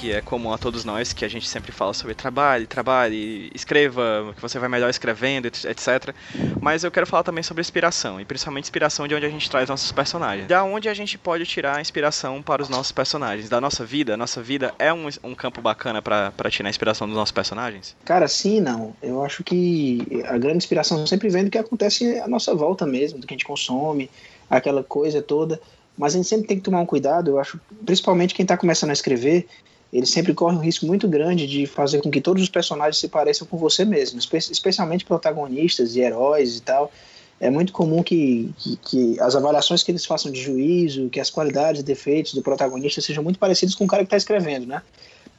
que 0.00 0.10
é 0.10 0.20
comum 0.20 0.52
a 0.52 0.58
todos 0.58 0.84
nós, 0.84 1.12
que 1.12 1.24
a 1.24 1.28
gente 1.28 1.48
sempre 1.48 1.70
fala 1.70 1.94
sobre 1.94 2.12
trabalhe, 2.12 2.66
trabalhe, 2.66 3.52
escreva, 3.54 4.32
que 4.34 4.42
você 4.42 4.58
vai 4.58 4.68
melhor 4.68 4.90
escrevendo, 4.90 5.46
etc. 5.46 6.12
Mas 6.60 6.82
eu 6.82 6.90
quero 6.90 7.06
falar 7.06 7.22
também 7.22 7.44
sobre 7.44 7.60
inspiração, 7.60 8.20
e 8.20 8.24
principalmente 8.24 8.64
inspiração 8.64 9.06
de 9.06 9.14
onde 9.14 9.26
a 9.26 9.28
gente 9.28 9.48
traz 9.48 9.68
nossos 9.68 9.92
personagens. 9.92 10.48
Da 10.48 10.64
onde 10.64 10.88
a 10.88 10.94
gente 10.94 11.16
pode 11.16 11.46
tirar 11.46 11.76
a 11.76 11.80
inspiração 11.80 12.42
para 12.42 12.60
os 12.60 12.68
nossos 12.68 12.90
personagens, 12.90 13.48
da 13.48 13.60
nossa 13.60 13.84
vida. 13.84 14.14
A 14.14 14.16
nossa 14.16 14.42
vida 14.42 14.74
é 14.76 14.92
um, 14.92 15.08
um 15.22 15.36
campo 15.36 15.62
bacana 15.62 16.02
para 16.02 16.50
tirar 16.50 16.68
a 16.68 16.70
inspiração 16.70 17.06
dos 17.06 17.16
nossos 17.16 17.32
personagens? 17.32 17.94
Cara, 18.04 18.26
sim 18.26 18.60
não. 18.60 18.96
Eu 19.00 19.22
acho 19.22 19.44
que 19.44 20.24
a 20.24 20.36
grande 20.36 20.58
inspiração 20.58 21.06
sempre 21.06 21.28
vem 21.28 21.44
do 21.44 21.50
que 21.50 21.58
acontece 21.58 22.18
à 22.18 22.26
nossa 22.26 22.52
volta 22.56 22.84
mesmo, 22.84 23.20
do 23.20 23.26
que 23.26 23.34
a 23.34 23.36
gente 23.36 23.46
consome, 23.46 24.10
aquela 24.50 24.82
coisa 24.82 25.22
toda. 25.22 25.60
Mas 26.02 26.14
a 26.14 26.16
gente 26.16 26.28
sempre 26.28 26.48
tem 26.48 26.56
que 26.56 26.64
tomar 26.64 26.80
um 26.80 26.86
cuidado, 26.86 27.30
eu 27.30 27.38
acho, 27.38 27.60
principalmente 27.86 28.34
quem 28.34 28.42
está 28.42 28.56
começando 28.56 28.90
a 28.90 28.92
escrever, 28.92 29.46
ele 29.92 30.04
sempre 30.04 30.34
corre 30.34 30.56
um 30.56 30.58
risco 30.58 30.84
muito 30.84 31.06
grande 31.06 31.46
de 31.46 31.64
fazer 31.64 32.02
com 32.02 32.10
que 32.10 32.20
todos 32.20 32.42
os 32.42 32.48
personagens 32.48 32.98
se 32.98 33.06
pareçam 33.06 33.46
com 33.46 33.56
você 33.56 33.84
mesmo, 33.84 34.18
especialmente 34.18 35.04
protagonistas 35.04 35.94
e 35.94 36.00
heróis 36.00 36.56
e 36.56 36.62
tal. 36.62 36.90
É 37.38 37.48
muito 37.50 37.72
comum 37.72 38.02
que, 38.02 38.52
que, 38.58 38.76
que, 38.78 39.20
as 39.20 39.36
avaliações 39.36 39.84
que 39.84 39.92
eles 39.92 40.04
façam 40.04 40.32
de 40.32 40.40
juízo, 40.40 41.08
que 41.08 41.20
as 41.20 41.30
qualidades 41.30 41.82
e 41.82 41.84
defeitos 41.84 42.34
do 42.34 42.42
protagonista 42.42 43.00
sejam 43.00 43.22
muito 43.22 43.38
parecidos 43.38 43.76
com 43.76 43.84
o 43.84 43.86
cara 43.86 44.02
que 44.02 44.08
está 44.08 44.16
escrevendo, 44.16 44.66
né? 44.66 44.82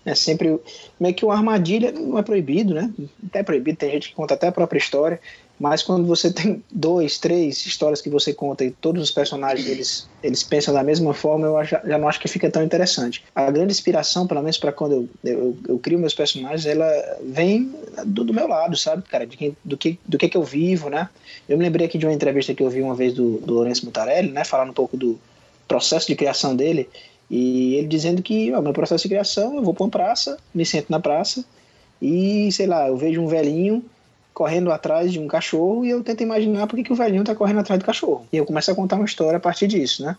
É 0.06 0.16
sempre 0.16 0.60
meio 0.98 1.14
que 1.14 1.26
uma 1.26 1.34
armadilha, 1.34 1.92
não 1.92 2.18
é 2.18 2.22
proibido, 2.22 2.74
né? 2.74 2.90
Até 3.26 3.40
é 3.40 3.44
proibido, 3.44 3.78
tem 3.78 3.92
gente 3.92 4.10
que 4.10 4.16
conta 4.16 4.34
até 4.34 4.48
a 4.48 4.52
própria 4.52 4.80
história, 4.80 5.20
mas 5.60 5.84
quando 5.84 6.06
você 6.06 6.32
tem 6.34 6.64
dois, 6.72 7.18
três 7.18 7.66
histórias 7.66 8.02
que 8.02 8.10
você 8.10 8.34
conta 8.34 8.66
e 8.66 8.72
todos 8.72 9.02
os 9.02 9.12
personagens 9.12 9.68
eles, 9.68 10.10
eles 10.22 10.44
pensam 10.44 10.74
da 10.74 10.84
mesma 10.84 11.14
forma, 11.14 11.48
eu 11.48 11.64
já, 11.64 11.82
já 11.86 11.98
não 11.98 12.08
acho 12.08 12.20
que 12.20 12.28
fica 12.28 12.50
tão 12.50 12.64
interessante. 12.64 13.24
A 13.36 13.50
grande 13.52 13.72
inspiração, 13.72 14.26
pelo 14.26 14.42
menos 14.42 14.58
para 14.58 14.72
quando 14.72 14.94
eu, 14.94 15.10
eu, 15.24 15.58
eu, 15.68 15.80
crio 15.80 16.00
meus 16.00 16.14
personagens, 16.14 16.66
ela 16.66 16.90
vem 17.22 17.72
do, 18.06 18.24
do 18.24 18.34
meu 18.34 18.48
lado, 18.48 18.76
sabe, 18.76 19.04
cara? 19.04 19.28
De 19.28 19.38
quem, 19.38 19.56
do, 19.64 19.78
que, 19.78 20.00
do 20.06 20.18
que 20.18 20.28
que 20.28 20.38
eu 20.38 20.44
vivo, 20.44 20.90
né? 20.90 21.08
Eu 21.48 21.58
me 21.58 21.64
lembrei 21.64 21.86
aqui 21.86 21.98
de 21.98 22.06
uma 22.06 22.14
entrevista 22.14 22.54
que 22.54 22.64
eu 22.64 22.70
vi 22.70 22.82
uma 22.82 22.96
vez 22.96 23.14
do, 23.14 23.38
do 23.38 23.54
Lourenço 23.54 23.86
Mutarelli, 23.86 24.32
né? 24.32 24.44
Falando 24.44 24.72
um 24.72 24.74
pouco 24.74 24.98
do 24.98 25.20
processo 25.68 26.08
de 26.08 26.16
criação 26.16 26.56
dele. 26.56 26.90
E 27.30 27.76
ele 27.76 27.88
dizendo 27.88 28.22
que, 28.22 28.52
o 28.52 28.62
meu 28.62 28.74
processo 28.74 29.04
de 29.04 29.10
criação, 29.10 29.56
eu 29.56 29.64
vou 29.64 29.74
para 29.74 29.84
uma 29.84 29.90
praça, 29.90 30.38
me 30.54 30.66
sento 30.66 30.90
na 30.90 31.00
praça 31.00 31.46
e, 32.02 32.52
sei 32.52 32.68
lá, 32.68 32.90
eu 32.90 32.98
vejo 32.98 33.22
um 33.22 33.28
velhinho 33.28 33.84
correndo 34.34 34.72
atrás 34.72 35.12
de 35.12 35.20
um 35.20 35.28
cachorro 35.28 35.86
e 35.86 35.90
eu 35.90 36.04
tento 36.04 36.24
imaginar 36.24 36.68
por 36.68 36.82
que, 36.82 36.92
o 36.92 36.96
velhinho 36.96 37.22
está 37.22 37.36
correndo 37.36 37.60
atrás 37.60 37.80
do 37.80 37.86
cachorro. 37.86 38.26
E 38.32 38.38
eu 38.38 38.46
começo 38.46 38.72
a 38.72 38.76
contar 38.76 38.96
uma 38.96 39.06
história 39.06 39.38
a 39.38 39.40
partir 39.40 39.68
disso, 39.68 40.04
né? 40.04 40.18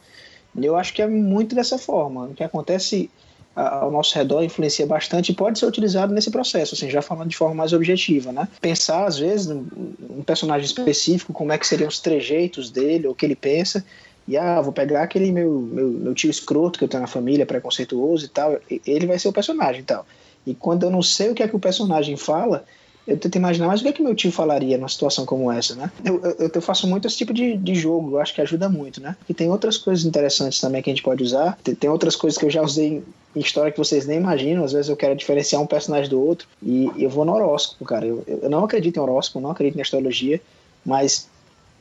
Eu 0.57 0.77
acho 0.77 0.95
que 0.95 1.03
é 1.03 1.07
muito 1.07 1.55
dessa 1.55 1.77
forma. 1.79 2.27
O 2.27 2.35
que 2.35 2.45
acontece 2.45 3.11
ao 3.57 3.91
nosso 3.91 4.15
redor 4.17 4.43
influencia 4.43 4.87
bastante 4.87 5.31
e 5.31 5.35
pode 5.35 5.59
ser 5.59 5.67
utilizado 5.67 6.13
nesse 6.13 6.31
processo, 6.31 6.75
assim, 6.75 6.91
já 6.91 7.01
falando 7.01 7.29
de 7.29 7.37
forma 7.37 7.55
mais 7.55 7.73
objetiva, 7.73 8.33
né? 8.33 8.49
Pensar, 8.61 9.07
às 9.07 9.19
vezes, 9.19 9.47
num 9.47 10.23
personagem 10.25 10.65
específico, 10.65 11.33
como 11.33 11.53
é 11.53 11.59
que 11.59 11.67
seriam 11.67 11.89
os 11.89 12.01
trejeitos 12.01 12.71
dele, 12.71 13.07
ou 13.07 13.13
o 13.13 13.17
que 13.17 13.25
ele 13.25 13.37
pensa, 13.37 13.85
e 14.27 14.37
ah, 14.37 14.61
vou 14.61 14.73
pegar 14.73 15.03
aquele 15.03 15.31
meu, 15.31 15.61
meu, 15.61 15.89
meu 15.89 16.15
tio 16.15 16.31
escroto 16.31 16.79
que 16.79 16.85
eu 16.85 16.89
tenho 16.89 17.03
na 17.03 17.07
família, 17.07 17.47
preconceituoso 17.47 18.25
e 18.25 18.29
tal, 18.29 18.59
ele 18.87 19.07
vai 19.07 19.19
ser 19.19 19.29
o 19.29 19.33
personagem 19.33 19.83
e 19.83 19.85
tal. 19.85 20.07
E 20.47 20.55
quando 20.55 20.85
eu 20.85 20.91
não 20.91 21.03
sei 21.03 21.31
o 21.31 21.35
que 21.35 21.43
é 21.43 21.49
que 21.49 21.57
o 21.57 21.61
personagem 21.61 22.17
fala, 22.17 22.65
eu 23.07 23.19
tento 23.19 23.37
imaginar, 23.37 23.67
mas 23.67 23.81
o 23.81 23.83
que 23.83 23.89
é 23.91 23.93
que 23.93 24.03
meu 24.03 24.15
tio 24.15 24.33
falaria 24.33 24.79
numa 24.79 24.89
situação 24.89 25.27
como 25.27 25.53
essa, 25.53 25.75
né? 25.75 25.91
Eu, 26.03 26.21
eu, 26.23 26.51
eu 26.55 26.63
faço 26.63 26.87
muito 26.87 27.07
esse 27.07 27.19
tipo 27.19 27.35
de, 27.35 27.57
de 27.57 27.75
jogo, 27.75 28.13
eu 28.13 28.21
acho 28.21 28.35
que 28.35 28.41
ajuda 28.41 28.69
muito, 28.69 29.01
né? 29.01 29.15
E 29.29 29.35
tem 29.35 29.51
outras 29.51 29.77
coisas 29.77 30.07
interessantes 30.07 30.59
também 30.59 30.83
que 30.83 30.89
a 30.89 30.93
gente 30.93 31.03
pode 31.03 31.23
usar. 31.23 31.59
Tem, 31.63 31.75
tem 31.75 31.91
outras 31.91 32.17
coisas 32.17 32.39
que 32.39 32.47
eu 32.47 32.51
já 32.51 32.63
usei 32.63 33.03
em 33.37 33.41
história 33.41 33.71
que 33.71 33.79
vocês 33.79 34.07
nem 34.07 34.17
imaginam. 34.17 34.65
Às 34.65 34.73
vezes 34.73 34.89
eu 34.89 34.97
quero 34.97 35.15
diferenciar 35.15 35.61
um 35.61 35.67
personagem 35.67 36.09
do 36.09 36.21
outro 36.21 36.49
e 36.63 36.91
eu 36.97 37.11
vou 37.11 37.27
no 37.27 37.35
horóscopo, 37.35 37.85
cara. 37.85 38.07
Eu, 38.07 38.25
eu 38.27 38.49
não 38.49 38.65
acredito 38.65 38.97
em 38.97 39.01
horóscopo, 39.01 39.41
não 39.41 39.51
acredito 39.51 39.77
em 39.77 39.83
astrologia, 39.83 40.41
mas 40.85 41.29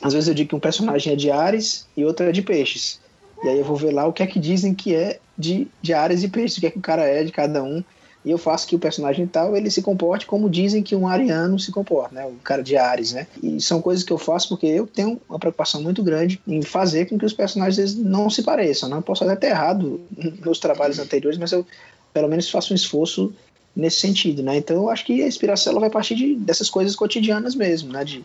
às 0.01 0.11
vezes 0.13 0.28
eu 0.28 0.36
digo 0.36 0.49
que 0.49 0.55
um 0.55 0.59
personagem 0.59 1.13
é 1.13 1.15
de 1.15 1.32
Ares 1.32 1.88
e 1.95 2.03
outro 2.03 2.26
é 2.26 2.34
de 2.34 2.41
Peixes. 2.41 2.99
E 3.43 3.47
aí 3.47 3.59
eu 3.59 3.65
vou 3.65 3.78
ver 3.78 3.93
lá 3.93 4.05
o 4.05 4.11
que 4.11 4.24
é 4.24 4.28
que 4.28 4.39
dizem 4.39 4.74
que 4.74 4.93
é 4.93 5.19
de, 5.38 5.67
de 5.82 5.93
Ares 5.93 6.24
e 6.24 6.28
Peixes, 6.28 6.57
o 6.57 6.59
que 6.59 6.67
é 6.67 6.71
que 6.71 6.78
o 6.80 6.82
cara 6.82 7.03
é 7.03 7.24
de 7.24 7.32
cada 7.32 7.63
um 7.63 7.82
e 8.26 8.32
eu 8.32 8.38
faço 8.38 8.65
que 8.67 8.76
o 8.76 8.80
personagem 8.80 9.28
tal 9.28 9.55
ele 9.55 9.69
se 9.69 9.82
comporte 9.82 10.26
como 10.26 10.49
dizem 10.49 10.82
que 10.82 10.95
um 10.95 11.07
ariano 11.07 11.59
se 11.59 11.71
comporta, 11.71 12.15
né? 12.15 12.26
O 12.26 12.36
cara 12.43 12.63
de 12.63 12.78
Ares, 12.78 13.11
né? 13.11 13.28
E 13.41 13.59
são 13.59 13.82
coisas 13.82 14.03
que 14.03 14.13
eu 14.13 14.17
faço 14.17 14.49
porque 14.49 14.65
eu 14.65 14.88
tenho 14.88 15.19
uma 15.28 15.38
preocupação 15.38 15.82
muito 15.82 16.01
grande 16.01 16.39
em 16.47 16.61
fazer 16.61 17.05
com 17.05 17.17
que 17.17 17.26
os 17.26 17.34
personagens 17.34 17.95
não 17.95 18.30
se 18.30 18.41
pareçam. 18.41 18.88
Né? 18.88 19.01
posso 19.05 19.24
até 19.26 19.36
ter 19.36 19.47
errado 19.47 19.99
nos 20.43 20.59
trabalhos 20.59 20.99
anteriores, 20.99 21.38
mas 21.38 21.51
eu 21.51 21.65
pelo 22.13 22.30
menos 22.30 22.49
faço 22.49 22.74
um 22.74 22.76
esforço 22.76 23.34
nesse 23.76 23.99
sentido, 23.99 24.41
né? 24.41 24.55
Então 24.55 24.78
eu 24.78 24.89
acho 24.89 25.05
que 25.05 25.21
a 25.21 25.28
inspiração 25.28 25.71
ela 25.71 25.82
vai 25.82 25.89
partir 25.89 26.15
de, 26.15 26.36
dessas 26.36 26.69
coisas 26.69 26.95
cotidianas 26.95 27.55
mesmo, 27.55 27.91
né? 27.91 28.05
De, 28.05 28.24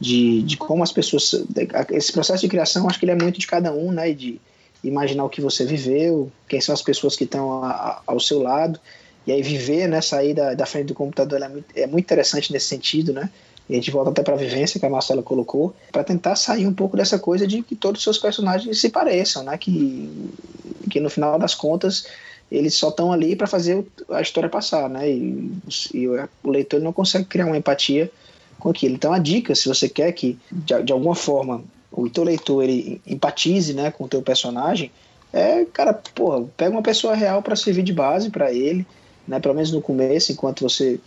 de, 0.00 0.42
de 0.42 0.56
como 0.56 0.82
as 0.82 0.90
pessoas 0.90 1.32
esse 1.90 2.12
processo 2.12 2.42
de 2.42 2.48
criação 2.48 2.88
acho 2.88 2.98
que 2.98 3.04
ele 3.04 3.12
é 3.12 3.22
muito 3.22 3.38
de 3.38 3.46
cada 3.46 3.72
um, 3.72 3.92
né? 3.92 4.10
E 4.10 4.14
de 4.14 4.40
imaginar 4.82 5.24
o 5.24 5.28
que 5.28 5.40
você 5.40 5.64
viveu, 5.64 6.32
quem 6.48 6.60
são 6.60 6.72
as 6.72 6.82
pessoas 6.82 7.14
que 7.14 7.24
estão 7.24 7.62
ao 8.04 8.18
seu 8.18 8.42
lado 8.42 8.80
e 9.28 9.32
aí 9.32 9.42
viver, 9.42 9.86
né, 9.86 10.00
sair 10.00 10.32
da, 10.32 10.54
da 10.54 10.64
frente 10.64 10.86
do 10.86 10.94
computador 10.94 11.42
é 11.42 11.48
muito, 11.48 11.66
é 11.76 11.86
muito 11.86 12.06
interessante 12.06 12.50
nesse 12.50 12.64
sentido, 12.64 13.12
né? 13.12 13.28
E 13.68 13.74
a 13.74 13.76
gente 13.76 13.90
volta 13.90 14.08
até 14.08 14.22
para 14.22 14.32
a 14.32 14.38
vivência 14.38 14.80
que 14.80 14.86
a 14.86 14.88
Marcela 14.88 15.22
colocou, 15.22 15.74
para 15.92 16.02
tentar 16.02 16.34
sair 16.34 16.66
um 16.66 16.72
pouco 16.72 16.96
dessa 16.96 17.18
coisa 17.18 17.46
de 17.46 17.62
que 17.62 17.76
todos 17.76 18.00
os 18.00 18.04
seus 18.04 18.16
personagens 18.16 18.80
se 18.80 18.88
pareçam, 18.88 19.42
né? 19.42 19.58
Que, 19.58 20.32
que 20.88 20.98
no 20.98 21.10
final 21.10 21.38
das 21.38 21.54
contas 21.54 22.06
eles 22.50 22.74
só 22.74 22.88
estão 22.88 23.12
ali 23.12 23.36
para 23.36 23.46
fazer 23.46 23.84
a 24.08 24.22
história 24.22 24.48
passar, 24.48 24.88
né? 24.88 25.06
E, 25.10 25.52
e, 25.92 26.08
o 26.08 26.50
leitor 26.50 26.80
não 26.80 26.94
consegue 26.94 27.26
criar 27.26 27.44
uma 27.44 27.58
empatia 27.58 28.10
com 28.58 28.70
aquilo. 28.70 28.94
Então 28.94 29.12
a 29.12 29.18
dica, 29.18 29.54
se 29.54 29.68
você 29.68 29.90
quer 29.90 30.10
que 30.12 30.38
de, 30.50 30.82
de 30.84 30.90
alguma 30.90 31.14
forma 31.14 31.62
o 31.92 32.08
teu 32.08 32.24
leitor 32.24 32.64
ele 32.64 32.98
empatize, 33.06 33.74
né, 33.74 33.90
com 33.90 34.04
o 34.04 34.08
teu 34.08 34.22
personagem, 34.22 34.90
é, 35.34 35.66
cara, 35.66 35.92
porra, 35.92 36.46
pega 36.56 36.70
uma 36.70 36.82
pessoa 36.82 37.14
real 37.14 37.42
para 37.42 37.54
servir 37.54 37.82
de 37.82 37.92
base 37.92 38.30
para 38.30 38.50
ele, 38.50 38.86
né, 39.28 39.38
pelo 39.38 39.54
menos 39.54 39.70
no 39.70 39.80
começo, 39.80 40.32
enquanto 40.32 40.62
você 40.62 40.98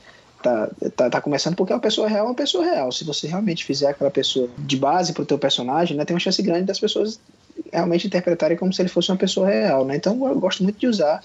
tá, 0.41 0.69
tá, 0.95 1.09
tá 1.09 1.21
começando, 1.21 1.55
porque 1.55 1.73
uma 1.73 1.79
pessoa 1.79 2.07
real 2.07 2.25
é 2.25 2.29
uma 2.29 2.35
pessoa 2.35 2.63
real. 2.63 2.91
Se 2.91 3.03
você 3.03 3.27
realmente 3.27 3.65
fizer 3.65 3.89
aquela 3.89 4.11
pessoa 4.11 4.49
de 4.57 4.77
base 4.77 5.13
pro 5.13 5.25
teu 5.25 5.37
personagem, 5.37 5.97
né, 5.97 6.05
tem 6.05 6.15
uma 6.15 6.19
chance 6.19 6.41
grande 6.41 6.65
das 6.65 6.79
pessoas 6.79 7.19
realmente 7.71 8.07
interpretarem 8.07 8.57
como 8.57 8.71
se 8.71 8.81
ele 8.81 8.89
fosse 8.89 9.11
uma 9.11 9.17
pessoa 9.17 9.47
real, 9.47 9.85
né? 9.85 9.95
Então 9.95 10.27
eu 10.27 10.39
gosto 10.39 10.63
muito 10.63 10.79
de 10.79 10.87
usar 10.87 11.21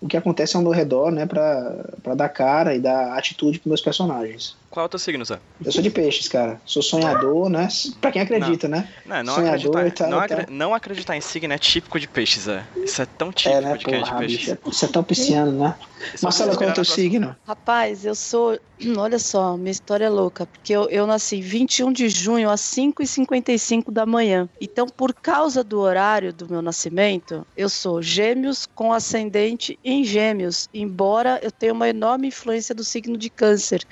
o 0.00 0.06
que 0.06 0.16
acontece 0.16 0.56
ao 0.56 0.62
meu 0.62 0.72
redor, 0.72 1.10
né, 1.10 1.26
para 1.26 2.14
dar 2.14 2.28
cara 2.28 2.74
e 2.74 2.80
dar 2.80 3.16
atitude 3.16 3.58
para 3.58 3.70
meus 3.70 3.80
personagens. 3.80 4.54
Qual 4.76 4.84
é 4.84 4.86
o 4.88 4.90
teu 4.90 4.98
signo, 4.98 5.24
Zé? 5.24 5.38
Eu 5.64 5.72
sou 5.72 5.80
de 5.80 5.88
peixes, 5.88 6.28
cara. 6.28 6.60
Sou 6.66 6.82
sonhador, 6.82 7.48
né? 7.48 7.66
Pra 7.98 8.12
quem 8.12 8.20
acredita, 8.20 8.68
não. 8.68 8.76
né? 8.76 8.88
Não, 9.06 9.22
não 9.22 9.34
sonhador 9.36 9.74
acreditar, 9.74 10.04
tal, 10.04 10.10
não, 10.10 10.18
acre 10.20 10.46
não, 10.50 10.74
acreditar 10.74 11.16
em 11.16 11.20
signo 11.22 11.54
é 11.54 11.56
típico 11.56 11.98
de 11.98 12.06
peixes, 12.06 12.42
Zé. 12.42 12.62
Isso 12.76 13.00
é 13.00 13.06
tão 13.06 13.32
típico 13.32 13.56
é, 13.56 13.60
né? 13.62 13.76
de 13.78 13.84
quem 13.86 13.94
é 13.94 14.02
de 14.02 14.14
peixes. 14.14 14.38
Bicho, 14.38 14.58
isso 14.66 14.84
é 14.84 14.88
tão 14.88 15.02
pisciano, 15.02 15.52
né? 15.52 15.74
Marcela, 16.22 16.54
qual 16.54 16.68
é 16.68 16.72
o 16.72 16.74
teu 16.74 16.84
signo? 16.84 17.34
Rapaz, 17.46 18.04
eu 18.04 18.14
sou. 18.14 18.58
Olha 18.98 19.18
só, 19.18 19.56
minha 19.56 19.70
história 19.70 20.04
é 20.04 20.08
louca, 20.10 20.44
porque 20.46 20.72
eu, 20.72 20.88
eu 20.90 21.06
nasci 21.06 21.40
21 21.40 21.92
de 21.92 22.08
junho 22.10 22.50
às 22.50 22.60
5h55 22.60 23.90
da 23.90 24.04
manhã. 24.04 24.48
Então, 24.60 24.86
por 24.86 25.14
causa 25.14 25.64
do 25.64 25.80
horário 25.80 26.32
do 26.32 26.48
meu 26.48 26.60
nascimento, 26.60 27.46
eu 27.56 27.70
sou 27.70 28.02
gêmeos 28.02 28.66
com 28.74 28.92
ascendente 28.92 29.78
em 29.82 30.04
gêmeos, 30.04 30.68
embora 30.72 31.40
eu 31.42 31.50
tenha 31.50 31.72
uma 31.72 31.88
enorme 31.88 32.28
influência 32.28 32.74
do 32.74 32.84
signo 32.84 33.16
de 33.16 33.30
câncer. 33.30 33.82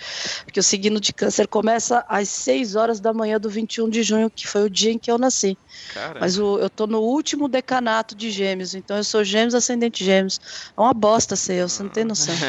Porque 0.45 0.61
o 0.61 0.62
signo 0.75 1.01
de 1.01 1.12
câncer 1.12 1.47
começa 1.47 2.05
às 2.09 2.29
6 2.29 2.75
horas 2.75 2.99
da 3.01 3.12
manhã 3.12 3.39
do 3.39 3.49
21 3.49 3.89
de 3.89 4.03
junho, 4.03 4.29
que 4.29 4.47
foi 4.47 4.64
o 4.64 4.70
dia 4.70 4.91
em 4.91 4.99
que 4.99 5.11
eu 5.11 5.16
nasci. 5.16 5.57
Caramba. 5.93 6.20
Mas 6.20 6.39
o, 6.39 6.59
eu 6.59 6.68
tô 6.68 6.87
no 6.87 7.01
último 7.01 7.49
decanato 7.49 8.14
de 8.14 8.31
gêmeos, 8.31 8.75
então 8.75 8.97
eu 8.97 9.05
sou 9.05 9.22
gêmeos 9.22 9.55
ascendente 9.55 10.05
gêmeos. 10.05 10.41
É 10.77 10.81
uma 10.81 10.93
bosta 10.93 11.37
ser 11.37 11.55
eu, 11.55 11.68
você 11.68 11.83
não 11.83 11.91
tem 11.91 12.05
noção. 12.05 12.35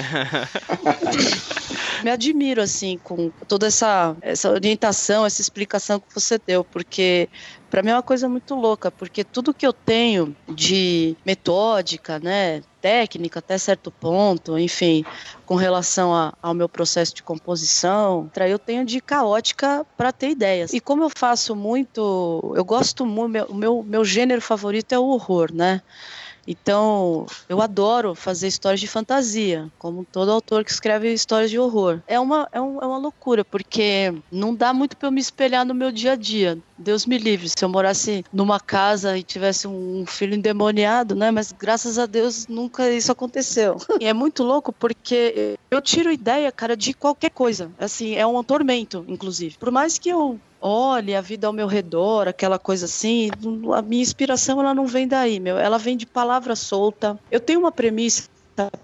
Me 2.04 2.10
admiro, 2.12 2.62
assim, 2.62 3.00
com 3.02 3.32
toda 3.48 3.68
essa, 3.68 4.16
essa 4.22 4.50
orientação, 4.50 5.26
essa 5.26 5.42
explicação 5.42 6.00
que 6.00 6.14
você 6.14 6.40
deu, 6.46 6.64
porque 6.64 7.30
para 7.76 7.84
mim 7.84 7.90
é 7.90 7.96
uma 7.96 8.02
coisa 8.02 8.30
muito 8.30 8.56
louca, 8.56 8.90
porque 8.90 9.22
tudo 9.22 9.54
que 9.54 9.68
eu 9.68 9.74
tenho 9.74 10.34
de 10.48 11.14
metódica, 11.26 12.20
né, 12.20 12.64
técnica 12.82 13.40
até 13.40 13.58
certo 13.58 13.92
ponto, 13.92 14.58
enfim, 14.58 15.04
com 15.46 15.56
relação 15.56 16.16
a, 16.16 16.34
ao 16.42 16.54
meu 16.54 16.70
processo 16.70 17.14
de 17.14 17.22
composição, 17.22 18.32
eu 18.50 18.58
tenho 18.58 18.86
de 18.86 19.02
caótica 19.02 19.86
para 19.98 20.14
ter 20.14 20.30
ideias. 20.30 20.72
E 20.72 20.80
como 20.80 21.04
eu 21.04 21.10
faço 21.14 21.54
muito, 21.54 22.54
eu 22.56 22.64
gosto 22.64 23.06
muito, 23.06 23.52
o 23.52 23.54
meu, 23.54 23.84
meu 23.84 24.06
gênero 24.06 24.42
favorito 24.42 24.94
é 24.94 24.98
o 24.98 25.08
horror, 25.08 25.52
né? 25.54 25.82
Então, 26.48 27.26
eu 27.50 27.62
adoro 27.62 28.16
fazer 28.16 28.48
histórias 28.48 28.80
de 28.80 28.88
fantasia, 28.88 29.70
como 29.80 30.06
todo 30.06 30.32
autor 30.32 30.64
que 30.64 30.72
escreve 30.72 31.12
histórias 31.12 31.50
de 31.50 31.60
horror. 31.60 32.02
É 32.08 32.20
uma, 32.20 32.48
é, 32.52 32.62
um, 32.62 32.82
é 32.82 32.86
uma 32.86 32.98
loucura, 32.98 33.43
porque 33.43 34.14
não 34.32 34.54
dá 34.54 34.74
muito 34.74 34.96
para 34.96 35.08
eu 35.08 35.12
me 35.12 35.22
espelhar 35.22 35.66
no 35.66 35.74
meu 35.74 35.91
dia 35.91 36.14
a 36.14 36.16
dia. 36.16 36.58
Deus 36.78 37.06
me 37.06 37.18
livre, 37.18 37.50
se 37.50 37.64
eu 37.64 37.70
morasse 37.70 38.24
numa 38.32 38.60
casa 38.60 39.18
e 39.18 39.24
tivesse 39.24 39.68
um 39.68 40.06
filho 40.06 40.36
endemoniado, 40.36 41.16
né? 41.16 41.32
Mas 41.32 41.52
graças 41.52 41.98
a 41.98 42.06
Deus 42.06 42.48
nunca 42.48 42.89
isso 42.91 43.12
aconteceu. 43.12 43.78
E 44.00 44.06
é 44.06 44.14
muito 44.14 44.43
louco 44.43 44.74
porque 44.74 45.58
eu 45.72 45.82
tiro 45.82 46.12
ideia, 46.12 46.52
cara, 46.52 46.76
de 46.76 46.93
qualquer 46.93 47.32
coisa. 47.32 47.72
Assim, 47.80 48.16
é 48.16 48.28
um 48.28 48.43
tormento, 48.43 49.06
inclusive. 49.08 49.58
Por 49.58 49.72
mais 49.72 49.98
que 49.98 50.10
eu 50.10 50.39
olhe 50.62 51.16
a 51.16 51.22
vida 51.22 51.47
ao 51.47 51.53
meu 51.53 51.68
redor, 51.68 52.28
aquela 52.28 52.58
coisa 52.58 52.86
assim, 52.86 53.30
a 53.74 53.82
minha 53.82 54.01
inspiração 54.01 54.60
ela 54.60 54.74
não 54.74 54.88
vem 54.88 55.08
daí, 55.08 55.39
meu, 55.39 55.58
ela 55.58 55.78
vem 55.78 55.95
de 55.95 56.06
palavra 56.06 56.56
solta. 56.56 57.20
Eu 57.30 57.39
tenho 57.39 57.60
uma 57.60 57.72
premissa 57.72 58.30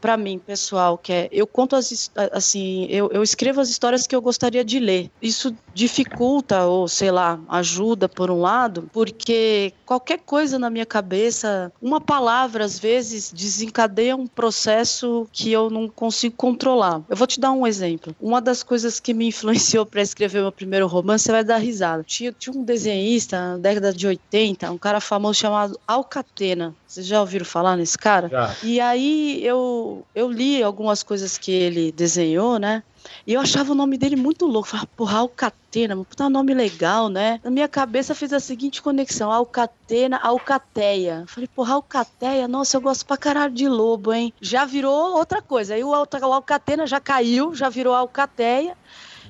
para 0.01 0.17
mim, 0.17 0.37
pessoal, 0.37 0.97
que 0.97 1.13
é 1.13 1.29
eu 1.31 1.47
conto 1.47 1.75
as 1.75 2.11
assim, 2.33 2.85
eu, 2.89 3.09
eu 3.11 3.23
escrevo 3.23 3.61
as 3.61 3.69
histórias 3.69 4.05
que 4.05 4.15
eu 4.15 4.21
gostaria 4.21 4.65
de 4.65 4.79
ler. 4.79 5.09
Isso 5.21 5.55
dificulta 5.73 6.65
ou 6.65 6.87
sei 6.87 7.11
lá, 7.11 7.39
ajuda 7.49 8.07
por 8.07 8.29
um 8.29 8.39
lado, 8.39 8.89
porque 8.91 9.73
qualquer 9.85 10.19
coisa 10.19 10.59
na 10.59 10.69
minha 10.69 10.85
cabeça, 10.85 11.71
uma 11.81 11.99
palavra 11.99 12.65
às 12.65 12.77
vezes 12.79 13.31
desencadeia 13.31 14.15
um 14.15 14.27
processo 14.27 15.27
que 15.31 15.51
eu 15.51 15.69
não 15.69 15.87
consigo 15.87 16.35
controlar. 16.35 17.01
Eu 17.09 17.15
vou 17.15 17.27
te 17.27 17.39
dar 17.39 17.51
um 17.51 17.65
exemplo. 17.65 18.15
Uma 18.19 18.41
das 18.41 18.63
coisas 18.63 18.99
que 18.99 19.13
me 19.13 19.27
influenciou 19.27 19.85
para 19.85 20.01
escrever 20.01 20.41
meu 20.41 20.51
primeiro 20.51 20.87
romance, 20.87 21.25
você 21.25 21.31
vai 21.31 21.43
dar 21.43 21.57
risada. 21.57 22.03
Tinha, 22.03 22.31
tinha 22.31 22.55
um 22.55 22.63
desenhista 22.63 23.39
na 23.39 23.57
década 23.57 23.93
de 23.93 24.07
80, 24.07 24.71
um 24.71 24.77
cara 24.77 24.99
famoso 24.99 25.39
chamado 25.39 25.79
Alcatena. 25.87 26.75
Vocês 26.87 27.05
já 27.05 27.21
ouviram 27.21 27.45
falar 27.45 27.77
nesse 27.77 27.97
cara? 27.97 28.27
Já. 28.27 28.55
E 28.63 28.79
aí 28.79 29.45
eu, 29.45 30.05
eu 30.13 30.29
li 30.29 30.61
algumas 30.61 31.03
coisas 31.03 31.37
que 31.37 31.51
ele 31.51 31.91
desenhou, 31.91 32.59
né? 32.59 32.83
E 33.25 33.33
eu 33.33 33.41
achava 33.41 33.71
o 33.71 33.75
nome 33.75 33.97
dele 33.97 34.15
muito 34.15 34.45
louco. 34.45 34.67
Falava, 34.69 34.89
porra, 34.95 35.19
Alcatena, 35.19 35.95
puta 35.95 36.29
nome 36.29 36.53
legal, 36.53 37.09
né? 37.09 37.39
Na 37.43 37.51
minha 37.51 37.67
cabeça 37.67 38.15
fez 38.15 38.33
a 38.33 38.39
seguinte 38.39 38.81
conexão: 38.81 39.31
Alcatena, 39.31 40.17
Alcateia. 40.17 41.25
Falei, 41.27 41.47
porra, 41.47 41.75
Alcateia, 41.75 42.47
nossa, 42.47 42.77
eu 42.77 42.81
gosto 42.81 43.05
pra 43.05 43.17
caralho 43.17 43.53
de 43.53 43.67
lobo, 43.67 44.13
hein? 44.13 44.33
Já 44.41 44.65
virou 44.65 45.15
outra 45.15 45.41
coisa. 45.41 45.75
Aí 45.75 45.83
o 45.83 45.93
Alcatena 45.93 46.85
já 46.87 46.99
caiu, 46.99 47.53
já 47.55 47.69
virou 47.69 47.93
Alcateia. 47.93 48.75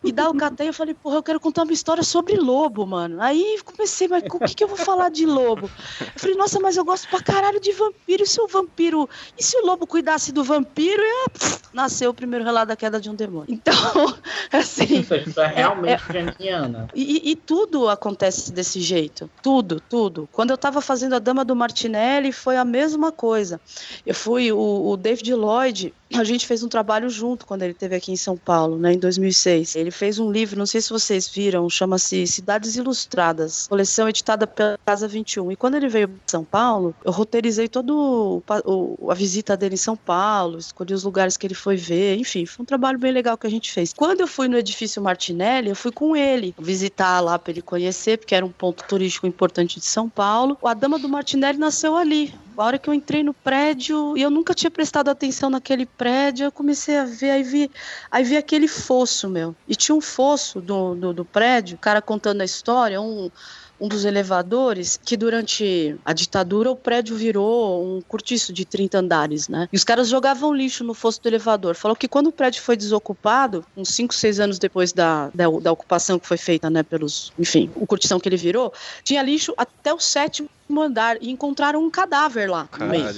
E 0.04 0.12
da 0.12 0.26
Alcateia 0.26 0.70
eu 0.70 0.74
falei, 0.74 0.96
porra, 0.96 1.18
eu 1.18 1.24
quero 1.24 1.40
contar 1.40 1.64
uma 1.64 1.74
história 1.74 2.02
sobre 2.02 2.36
lobo, 2.36 2.88
mano. 2.88 3.22
Aí 3.22 3.60
comecei, 3.64 4.08
mas 4.08 4.24
o 4.24 4.40
que, 4.40 4.56
que 4.56 4.64
eu 4.64 4.68
vou 4.68 4.78
falar 4.78 5.10
de 5.10 5.28
lobo? 5.28 5.70
Eu 6.00 6.20
falei, 6.20 6.36
nossa, 6.36 6.60
mas 6.60 6.76
eu 6.76 6.84
gosto 6.84 7.08
pra 7.08 7.22
caralho 7.22 7.60
de 7.60 7.72
vampiro. 7.72 8.24
E 8.24 8.28
se 8.28 8.42
o 8.42 8.48
vampiro. 8.48 9.08
E 9.38 9.44
se 9.44 9.56
o 9.58 9.66
lobo 9.66 9.86
cuidasse 9.86 10.32
do 10.32 10.44
vampiro? 10.44 11.04
E 11.04 11.30
pff, 11.30 11.60
nasceu 11.72 12.10
o 12.10 12.14
primeiro 12.14 12.44
relato 12.44 12.70
da 12.70 12.76
queda 12.76 13.00
de 13.00 13.10
um 13.10 13.16
demônio. 13.16 13.48
Então, 13.62 14.16
assim. 14.52 15.02
Isso 15.02 15.40
é 15.40 15.48
realmente 15.48 16.02
é, 16.16 16.50
é, 16.50 16.88
e, 16.96 17.32
e, 17.32 17.36
tudo 17.36 17.88
acontece 17.90 18.52
desse 18.52 18.82
jeito. 18.82 19.30
Tudo, 19.42 19.80
tudo. 19.80 20.28
Quando 20.32 20.50
eu 20.50 20.58
tava 20.58 20.82
fazendo 20.82 21.14
a 21.14 21.20
Dama 21.20 21.46
do 21.46 21.56
Martinelli, 21.56 22.32
foi 22.32 22.58
a 22.58 22.66
mesma 22.66 23.12
coisa. 23.12 23.62
Eu 24.06 24.16
fui, 24.16 24.52
o, 24.52 24.90
o 24.90 24.98
David 24.98 25.34
Lloyd, 25.36 25.94
a 26.14 26.24
gente 26.24 26.46
fez 26.46 26.64
um 26.64 26.68
trabalho 26.68 27.10
junto 27.10 27.46
quando 27.46 27.64
ele 27.64 27.74
esteve 27.74 27.96
aqui 27.96 28.12
em 28.12 28.16
São 28.16 28.38
Paulo, 28.38 28.78
né, 28.78 28.94
em 28.94 28.98
2006. 28.98 29.76
Ele 29.76 29.92
fez 29.92 30.20
um 30.20 30.32
livro, 30.32 30.58
não 30.58 30.66
sei 30.66 30.82
se 30.82 30.90
vocês 30.90 31.28
viram, 31.28 31.70
chama-se 31.70 32.26
Cidades 32.28 32.76
Ilustradas, 32.76 33.68
coleção 33.68 34.08
editada 34.08 34.46
pela 34.48 34.78
Casa 34.86 35.08
21. 35.08 35.52
E 35.52 35.56
quando 35.56 35.76
ele 35.76 35.88
veio 35.88 36.08
para 36.08 36.20
São 36.28 36.44
Paulo, 36.44 36.96
eu 37.04 37.12
roteirizei 37.12 37.68
todo 37.68 38.44
a 39.10 39.14
visita 39.14 39.56
dele 39.56 39.76
em 39.76 39.78
São 39.78 39.96
Paulo, 39.96 40.58
escolhi 40.58 40.94
os 40.94 41.04
lugares 41.04 41.38
que 41.38 41.48
ele 41.48 41.54
foi 41.54 41.76
ver, 41.76 42.18
enfim, 42.18 42.46
foi 42.46 42.64
um 42.64 42.66
trabalho 42.66 43.00
bem 43.00 43.12
legal 43.12 43.38
que 43.38 43.48
a 43.48 43.52
gente 43.52 43.72
fez. 43.72 43.94
Quando 43.94 44.22
eu 44.22 44.28
fui 44.28 44.48
no 44.48 44.58
edifício 44.58 45.02
Martinelli, 45.02 45.70
eu 45.70 45.76
fui 45.76 45.92
com 45.92 46.16
ele 46.16 46.54
visitar 46.60 47.20
lá 47.20 47.38
para 47.38 47.52
ele 47.52 47.62
conhecer, 47.62 48.18
porque 48.18 48.36
era 48.36 48.46
um 48.46 48.52
ponto 48.52 48.84
turístico 48.88 49.28
importante 49.28 49.80
de 49.80 49.86
São 49.86 50.10
Paulo. 50.10 50.58
A 50.64 50.74
Dama 50.74 51.00
do 51.00 51.10
Martinelli 51.10 51.58
nasceu 51.58 51.96
ali, 51.96 52.34
a 52.62 52.66
hora 52.66 52.80
que 52.80 52.90
eu 52.90 52.94
entrei 52.94 53.24
no 53.24 53.34
prédio 53.34 54.16
e 54.16 54.22
eu 54.22 54.30
nunca 54.30 54.54
tinha 54.54 54.70
prestado 54.70 55.10
atenção 55.10 55.50
naquele 55.50 55.86
prédio, 55.86 56.46
eu 56.46 56.52
comecei 56.52 56.98
a 56.98 57.06
ver, 57.06 57.32
aí 57.32 57.44
vi, 57.44 57.72
aí 58.10 58.24
vi 58.24 58.38
aquele 58.38 58.68
fosso, 58.68 59.28
meu. 59.28 59.56
E 59.68 59.76
tinha 59.76 59.96
um 59.96 60.02
fosso 60.02 60.62
do, 60.62 60.94
do, 60.94 61.14
do 61.14 61.26
prédio, 61.26 61.76
o 61.76 61.80
cara 61.80 62.02
contando 62.02 62.42
a 62.42 62.46
história, 62.46 63.02
um 63.02 63.32
um 63.82 63.88
dos 63.88 64.06
elevadores, 64.06 65.00
que 65.04 65.18
durante 65.18 65.98
a 66.06 66.14
ditadura 66.14 66.70
o 66.70 66.76
prédio 66.76 67.16
virou 67.16 67.84
um 67.84 68.00
cortiço 68.00 68.54
de 68.54 68.64
30 68.64 69.00
andares, 69.00 69.48
né? 69.48 69.68
E 69.74 69.76
os 69.76 69.84
caras 69.84 70.08
jogavam 70.08 70.54
lixo 70.54 70.84
no 70.84 70.94
fosso 70.94 71.20
do 71.20 71.28
elevador. 71.28 71.74
Falou 71.74 71.98
que 71.98 72.08
quando 72.08 72.28
o 72.28 72.32
prédio 72.32 72.62
foi 72.62 72.78
desocupado, 72.78 73.66
uns 73.76 73.90
5, 73.90 74.14
6 74.14 74.40
anos 74.40 74.60
depois 74.60 74.94
da, 74.94 75.32
da, 75.34 75.50
da, 75.50 75.72
ocupação 75.72 76.20
que 76.20 76.28
foi 76.28 76.38
feita, 76.38 76.70
né, 76.70 76.84
pelos, 76.84 77.34
enfim, 77.40 77.72
o 77.76 77.88
cortição 77.88 78.20
que 78.20 78.30
ele 78.30 78.38
virou, 78.38 78.72
tinha 79.04 79.24
lixo 79.24 79.52
até 79.58 79.92
o 79.92 80.00
sétimo 80.00 80.48
andar 80.80 81.18
e 81.20 81.32
encontraram 81.32 81.84
um 81.84 81.90
cadáver 81.90 82.50
lá 82.50 82.68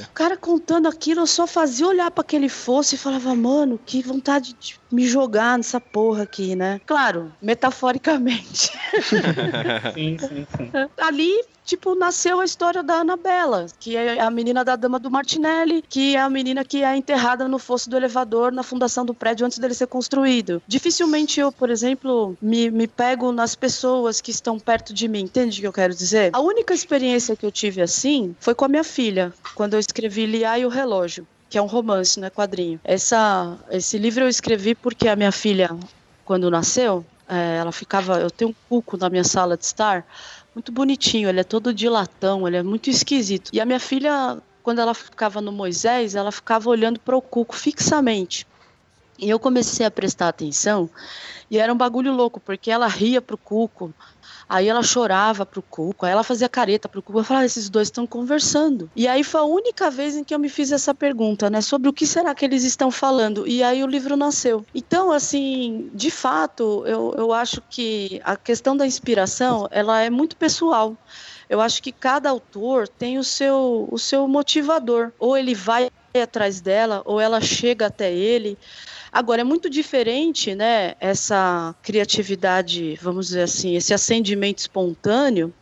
O 0.10 0.14
cara 0.14 0.38
contando 0.38 0.88
aquilo, 0.88 1.22
eu 1.22 1.28
só 1.28 1.46
fazia 1.46 1.86
olhar 1.88 2.10
para 2.10 2.22
aquele 2.22 2.48
fosso 2.48 2.96
e 2.96 2.98
falava, 2.98 3.36
mano, 3.36 3.78
que 3.86 4.02
vontade 4.02 4.56
de 4.58 4.80
me 4.90 5.06
jogar 5.06 5.58
nessa 5.58 5.82
porra 5.82 6.24
aqui, 6.24 6.56
né? 6.56 6.80
Claro, 6.86 7.34
metaforicamente. 7.42 8.72
sim, 9.94 10.18
sim, 10.18 10.48
sim. 10.56 10.72
Ali 10.98 11.34
tipo, 11.66 11.96
nasceu 11.96 12.40
a 12.40 12.46
história 12.46 12.84
da 12.84 12.96
Anabela, 12.96 13.68
que 13.80 13.96
é 13.96 14.20
a 14.20 14.30
menina 14.30 14.64
da 14.64 14.76
Dama 14.76 15.00
do 15.00 15.10
Martinelli, 15.10 15.84
que 15.88 16.16
é 16.16 16.20
a 16.20 16.30
menina 16.30 16.64
que 16.64 16.84
é 16.84 16.96
enterrada 16.96 17.48
no 17.48 17.60
fosso 17.60 17.90
do 17.90 17.98
elevador 17.98 18.52
na 18.52 18.64
fundação 18.64 19.06
do 19.06 19.14
prédio 19.14 19.46
antes 19.46 19.60
dele 19.60 19.74
ser 19.74 19.88
construído. 19.88 20.62
Dificilmente 20.68 21.40
eu, 21.40 21.52
por 21.52 21.70
exemplo, 21.70 22.38
me, 22.42 22.70
me 22.70 22.88
pego 22.88 23.32
nas 23.32 23.56
pessoas 23.56 24.22
que 24.22 24.32
estão 24.32 24.60
perto 24.60 24.94
de 24.94 25.08
mim, 25.08 25.22
entende 25.22 25.60
o 25.60 25.62
que 25.62 25.68
eu 25.68 25.74
quero 25.74 25.94
dizer? 25.94 26.32
A 26.34 26.40
única 26.40 26.74
experiência 26.74 27.36
que 27.36 27.46
eu 27.46 27.52
tive 27.52 27.82
assim 27.82 28.36
foi 28.40 28.54
com 28.54 28.66
a 28.66 28.68
minha 28.68 28.84
filha, 28.84 29.34
quando 29.56 29.74
eu 29.74 29.80
escrevi 29.80 30.26
Lia 30.26 30.58
e 30.60 30.66
o 30.66 30.70
Relógio 30.70 31.28
que 31.50 31.58
é 31.60 31.62
um 31.62 31.68
romance, 31.68 32.20
não 32.20 32.26
é 32.26 32.32
quadrinho. 32.32 32.80
Essa, 32.84 33.60
esse 33.70 33.96
livro 34.00 34.24
eu 34.24 34.28
escrevi 34.28 34.74
porque 34.74 35.08
a 35.08 35.16
minha 35.16 35.32
filha, 35.32 35.70
quando 36.26 36.50
nasceu, 36.50 37.06
é, 37.30 37.58
ela 37.58 37.72
ficava. 37.72 38.20
Eu 38.20 38.32
tenho 38.32 38.50
um 38.50 38.56
cuco 38.68 38.98
na 38.98 39.08
minha 39.08 39.24
sala 39.24 39.56
de 39.56 39.64
estar, 39.64 40.04
muito 40.56 40.72
bonitinho, 40.72 41.30
ele 41.30 41.40
é 41.40 41.44
todo 41.44 41.74
de 41.74 41.90
latão, 41.90 42.48
ele 42.48 42.58
é 42.58 42.64
muito 42.64 42.90
esquisito. 42.90 43.50
E 43.54 43.60
a 43.60 43.66
minha 43.66 43.80
filha, 43.80 44.38
quando 44.62 44.80
ela 44.80 44.94
ficava 44.94 45.42
no 45.42 45.52
Moisés, 45.52 46.16
ela 46.16 46.32
ficava 46.32 46.70
olhando 46.70 47.00
para 47.00 47.18
o 47.18 47.22
cuco 47.22 47.56
fixamente. 47.56 48.46
E 49.18 49.30
eu 49.30 49.40
comecei 49.40 49.86
a 49.86 49.92
prestar 49.92 50.30
atenção 50.30 50.90
e 51.50 51.58
era 51.58 51.72
um 51.72 51.78
bagulho 51.78 52.12
louco, 52.12 52.40
porque 52.40 52.72
ela 52.72 52.88
ria 52.88 53.22
pro 53.22 53.38
cuco, 53.38 53.94
Aí 54.48 54.68
ela 54.68 54.84
chorava 54.84 55.46
pro 55.46 55.62
Cuco, 55.62 56.06
aí 56.06 56.12
ela 56.12 56.24
fazia 56.24 56.50
careta 56.50 56.90
pro 56.90 57.02
Cuco. 57.02 57.20
Eu 57.20 57.24
falava, 57.24 57.44
ah, 57.44 57.46
esses 57.46 57.70
dois 57.70 57.88
estão 57.88 58.06
conversando. 58.06 58.90
E 58.96 59.08
aí 59.08 59.24
foi 59.24 59.42
a 59.42 59.46
única 59.46 59.90
vez 59.90 60.16
em 60.16 60.24
que 60.24 60.34
eu 60.34 60.40
me 60.40 60.50
fiz 60.50 60.72
essa 60.72 60.94
pergunta, 60.94 61.50
né? 61.50 61.62
Sobre 61.62 61.90
o 61.90 61.94
que 61.94 62.06
será 62.06 62.34
que 62.36 62.46
eles 62.46 62.64
estão 62.64 62.92
falando. 62.92 63.48
E 63.48 63.64
aí 63.64 63.84
o 63.84 63.88
livro 63.88 64.16
nasceu. 64.16 64.66
Então, 64.74 65.12
assim, 65.12 65.90
de 65.94 66.12
fato, 66.12 66.84
eu, 66.86 67.14
eu 67.18 67.34
acho 67.34 67.62
que 67.70 68.22
a 68.24 68.36
questão 68.36 68.76
da 68.76 68.86
inspiração, 68.86 69.68
ela 69.72 70.02
é 70.02 70.10
muito 70.10 70.36
pessoal. 70.36 70.96
Eu 71.50 71.62
acho 71.62 71.84
que 71.84 71.92
cada 71.92 72.30
autor 72.30 72.88
tem 72.88 73.18
o 73.18 73.24
seu, 73.24 73.88
o 73.92 74.00
seu 74.00 74.28
motivador. 74.28 75.12
Ou 75.20 75.38
ele 75.38 75.54
vai 75.54 75.90
atrás 76.22 76.62
dela, 76.62 77.02
ou 77.06 77.20
ela 77.20 77.42
chega 77.42 77.88
até 77.88 78.14
ele. 78.14 78.58
Agora, 79.12 79.42
é 79.42 79.44
muito 79.44 79.70
diferente, 79.70 80.54
né, 80.54 80.96
essa 81.00 81.76
criatividade, 81.82 82.98
vamos 83.02 83.28
dizer 83.28 83.44
assim, 83.44 83.76
esse 83.76 83.94
acendimento 83.94 84.60
espontâneo, 84.60 85.54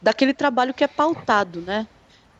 daquele 0.00 0.32
trabalho 0.32 0.74
que 0.74 0.84
é 0.84 0.88
pautado, 0.88 1.60
né? 1.60 1.86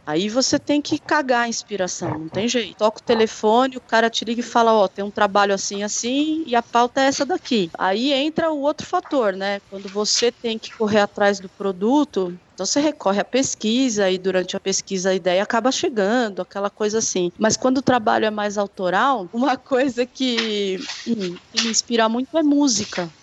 Aí 0.07 0.31
você 0.31 0.59
tem 0.59 0.81
que 0.81 0.99
cagar 0.99 1.43
a 1.43 1.49
inspiração, 1.49 2.19
não 2.19 2.29
tem 2.31 2.49
jeito. 2.49 2.79
Toca 2.79 2.99
o 2.99 3.03
telefone, 3.03 3.77
o 3.77 3.81
cara 3.81 4.09
te 4.09 4.25
liga 4.25 4.41
e 4.41 4.43
fala, 4.43 4.73
ó, 4.73 4.85
oh, 4.85 4.89
tem 4.89 5.05
um 5.05 5.11
trabalho 5.11 5.53
assim, 5.53 5.83
assim, 5.83 6.45
e 6.47 6.57
a 6.57 6.63
pauta 6.63 7.03
é 7.03 7.05
essa 7.05 7.27
daqui. 7.27 7.71
Aí 7.77 8.11
entra 8.11 8.51
o 8.51 8.61
outro 8.61 8.87
fator, 8.87 9.35
né? 9.35 9.61
Quando 9.69 9.87
você 9.87 10.33
tem 10.33 10.59
que 10.59 10.75
correr 10.75 11.01
atrás 11.01 11.41
do 11.41 11.49
produto, 11.51 12.35
então 12.59 12.67
você 12.67 12.81
recorre 12.81 13.21
à 13.21 13.25
pesquisa 13.25 14.11
e 14.11 14.19
durante 14.19 14.57
a 14.57 14.61
pesquisa 14.61 15.11
a 15.11 15.15
ideia 15.15 15.41
acaba 15.45 15.71
chegando, 15.71 16.43
aquela 16.43 16.69
coisa 16.69 16.99
assim. 16.99 17.31
Mas 17.39 17.57
quando 17.57 17.79
o 17.79 17.83
trabalho 17.83 18.25
é 18.25 18.33
mais 18.33 18.59
autoral, 18.59 19.29
uma 19.33 19.57
coisa 19.57 20.05
que, 20.05 20.85
hum, 21.07 21.39
que 21.53 21.61
me 21.61 21.71
inspira 21.71 22.09
muito 22.09 22.37
é 22.37 22.43
música. 22.43 23.15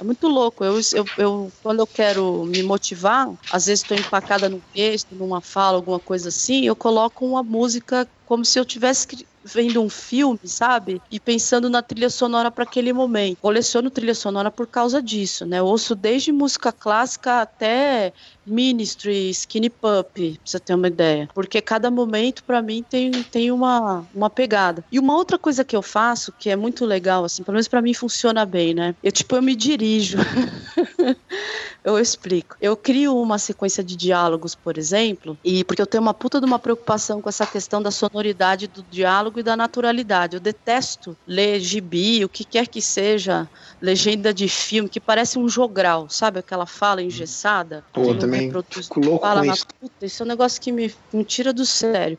É 0.00 0.04
muito 0.04 0.26
louco. 0.26 0.64
Eu, 0.64 0.80
eu, 0.94 1.12
eu, 1.16 1.54
quando 1.62 1.80
eu 1.80 1.86
quero 1.86 2.44
me 2.46 2.64
motivar, 2.64 3.28
às 3.48 3.66
vezes 3.66 3.82
estou 3.82 3.96
empacada 3.96 4.48
num 4.48 4.62
texto, 4.72 5.14
numa 5.14 5.40
fala, 5.40 5.76
alguma 5.76 6.00
coisa 6.00 6.30
assim, 6.30 6.64
eu 6.64 6.74
coloco 6.74 7.24
uma 7.24 7.44
música 7.44 8.10
como 8.24 8.44
se 8.44 8.58
eu 8.58 8.64
tivesse 8.64 9.06
vendo 9.44 9.82
um 9.82 9.88
filme, 9.88 10.40
sabe? 10.44 11.00
E 11.10 11.18
pensando 11.18 11.70
na 11.70 11.82
trilha 11.82 12.10
sonora 12.10 12.50
para 12.50 12.64
aquele 12.64 12.92
momento. 12.92 13.38
Coleciono 13.40 13.90
trilha 13.90 14.14
sonora 14.14 14.50
por 14.50 14.66
causa 14.66 15.02
disso, 15.02 15.46
né? 15.46 15.62
Ouço 15.62 15.94
desde 15.94 16.32
música 16.32 16.72
clássica 16.72 17.40
até 17.42 18.12
Ministry, 18.46 19.30
Skinny 19.30 19.70
Pup, 19.70 20.12
pra 20.14 20.40
você 20.44 20.58
ter 20.58 20.74
uma 20.74 20.88
ideia. 20.88 21.28
Porque 21.34 21.60
cada 21.60 21.90
momento, 21.90 22.44
para 22.44 22.60
mim, 22.60 22.84
tem, 22.88 23.10
tem 23.10 23.50
uma, 23.50 24.06
uma 24.14 24.28
pegada. 24.28 24.84
E 24.90 24.98
uma 24.98 25.14
outra 25.14 25.38
coisa 25.38 25.64
que 25.64 25.76
eu 25.76 25.82
faço, 25.82 26.32
que 26.38 26.50
é 26.50 26.56
muito 26.56 26.84
legal, 26.84 27.24
assim, 27.24 27.42
pelo 27.42 27.54
menos 27.54 27.68
para 27.68 27.82
mim 27.82 27.94
funciona 27.94 28.44
bem, 28.44 28.74
né? 28.74 28.94
Eu, 29.02 29.12
tipo, 29.12 29.36
eu 29.36 29.42
me 29.42 29.54
dirijo. 29.54 30.18
eu 31.84 31.98
explico. 31.98 32.56
Eu 32.60 32.76
crio 32.76 33.16
uma 33.16 33.38
sequência 33.38 33.82
de 33.82 33.96
diálogos, 33.96 34.54
por 34.54 34.76
exemplo, 34.76 35.38
e 35.44 35.64
porque 35.64 35.82
eu 35.82 35.86
tenho 35.86 36.02
uma 36.02 36.14
puta 36.14 36.40
de 36.40 36.46
uma 36.46 36.58
preocupação 36.58 37.20
com 37.20 37.28
essa 37.28 37.46
questão 37.46 37.82
da 37.82 37.90
sonoridade 37.90 38.66
do 38.66 38.82
diálogo 38.82 39.40
e 39.40 39.42
da 39.42 39.56
naturalidade. 39.56 40.36
Eu 40.36 40.40
detesto 40.40 41.16
ler 41.26 41.60
gibi, 41.60 42.24
o 42.24 42.28
que 42.28 42.44
quer 42.44 42.66
que 42.66 42.82
seja, 42.82 43.48
legenda 43.80 44.32
de 44.32 44.48
filme, 44.48 44.88
que 44.88 45.00
parece 45.00 45.38
um 45.38 45.48
jogral, 45.48 46.08
sabe? 46.08 46.38
Aquela 46.38 46.66
fala 46.66 47.02
engessada. 47.02 47.84
Pô, 47.92 48.14
também 48.14 48.42
reproduz, 48.42 48.88
fala 49.20 49.44
na 49.44 49.54
puta, 49.54 50.06
isso 50.06 50.22
é 50.22 50.26
um 50.26 50.28
negócio 50.28 50.60
que 50.60 50.72
me, 50.72 50.94
me 51.12 51.24
tira 51.24 51.52
do 51.52 51.64
sério. 51.64 52.18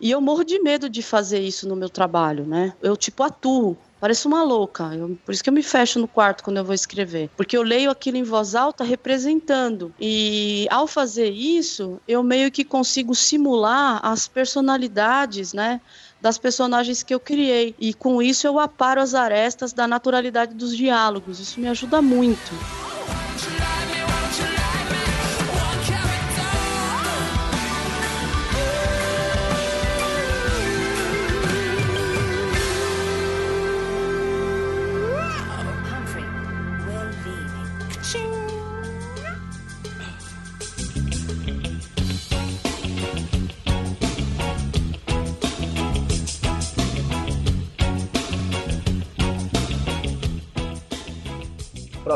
E 0.00 0.10
eu 0.10 0.20
morro 0.20 0.44
de 0.44 0.60
medo 0.60 0.88
de 0.88 1.02
fazer 1.02 1.40
isso 1.40 1.68
no 1.68 1.74
meu 1.74 1.88
trabalho, 1.88 2.46
né? 2.46 2.72
Eu, 2.80 2.96
tipo, 2.96 3.22
atuo. 3.22 3.76
Pareço 4.00 4.28
uma 4.28 4.42
louca. 4.42 4.94
Eu, 4.94 5.18
por 5.24 5.32
isso 5.32 5.42
que 5.42 5.50
eu 5.50 5.54
me 5.54 5.62
fecho 5.62 5.98
no 5.98 6.06
quarto 6.06 6.44
quando 6.44 6.58
eu 6.58 6.64
vou 6.64 6.74
escrever. 6.74 7.30
Porque 7.36 7.56
eu 7.56 7.62
leio 7.62 7.90
aquilo 7.90 8.16
em 8.16 8.22
voz 8.22 8.54
alta 8.54 8.84
representando. 8.84 9.92
E 10.00 10.66
ao 10.70 10.86
fazer 10.86 11.30
isso, 11.30 12.00
eu 12.06 12.22
meio 12.22 12.50
que 12.50 12.64
consigo 12.64 13.14
simular 13.14 14.00
as 14.04 14.28
personalidades, 14.28 15.52
né? 15.52 15.80
Das 16.20 16.38
personagens 16.38 17.02
que 17.02 17.14
eu 17.14 17.20
criei. 17.20 17.74
E 17.78 17.92
com 17.92 18.22
isso 18.22 18.46
eu 18.46 18.58
aparo 18.58 19.00
as 19.00 19.14
arestas 19.14 19.72
da 19.72 19.86
naturalidade 19.86 20.54
dos 20.54 20.76
diálogos. 20.76 21.40
Isso 21.40 21.60
me 21.60 21.68
ajuda 21.68 22.00
muito. 22.00 22.52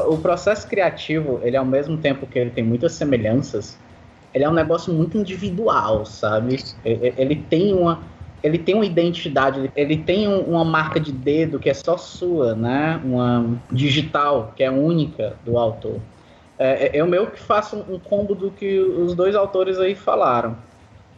O 0.00 0.18
processo 0.18 0.66
criativo, 0.68 1.40
ele 1.42 1.56
ao 1.56 1.64
mesmo 1.64 1.96
tempo 1.96 2.26
que 2.26 2.38
ele 2.38 2.50
tem 2.50 2.64
muitas 2.64 2.92
semelhanças, 2.92 3.78
ele 4.34 4.44
é 4.44 4.48
um 4.48 4.54
negócio 4.54 4.92
muito 4.92 5.18
individual, 5.18 6.06
sabe? 6.06 6.62
Ele, 6.84 7.36
tem 7.36 7.72
uma 7.72 8.00
ele 8.42 8.58
tem 8.58 8.74
uma 8.74 8.84
identidade, 8.84 9.70
ele 9.76 9.96
tem 9.96 10.26
um, 10.26 10.40
uma 10.40 10.64
marca 10.64 10.98
de 10.98 11.12
dedo 11.12 11.58
que 11.58 11.70
é 11.70 11.74
só 11.74 11.96
sua, 11.96 12.54
né? 12.54 13.00
Uma 13.04 13.58
digital 13.70 14.52
que 14.56 14.64
é 14.64 14.70
única 14.70 15.36
do 15.44 15.58
autor. 15.58 16.00
É, 16.58 16.88
é 16.88 17.00
eu 17.00 17.06
meio 17.06 17.26
que 17.28 17.38
faço 17.38 17.76
um 17.88 17.98
combo 17.98 18.34
do 18.34 18.50
que 18.50 18.80
os 18.80 19.14
dois 19.14 19.34
autores 19.34 19.78
aí 19.78 19.94
falaram. 19.94 20.56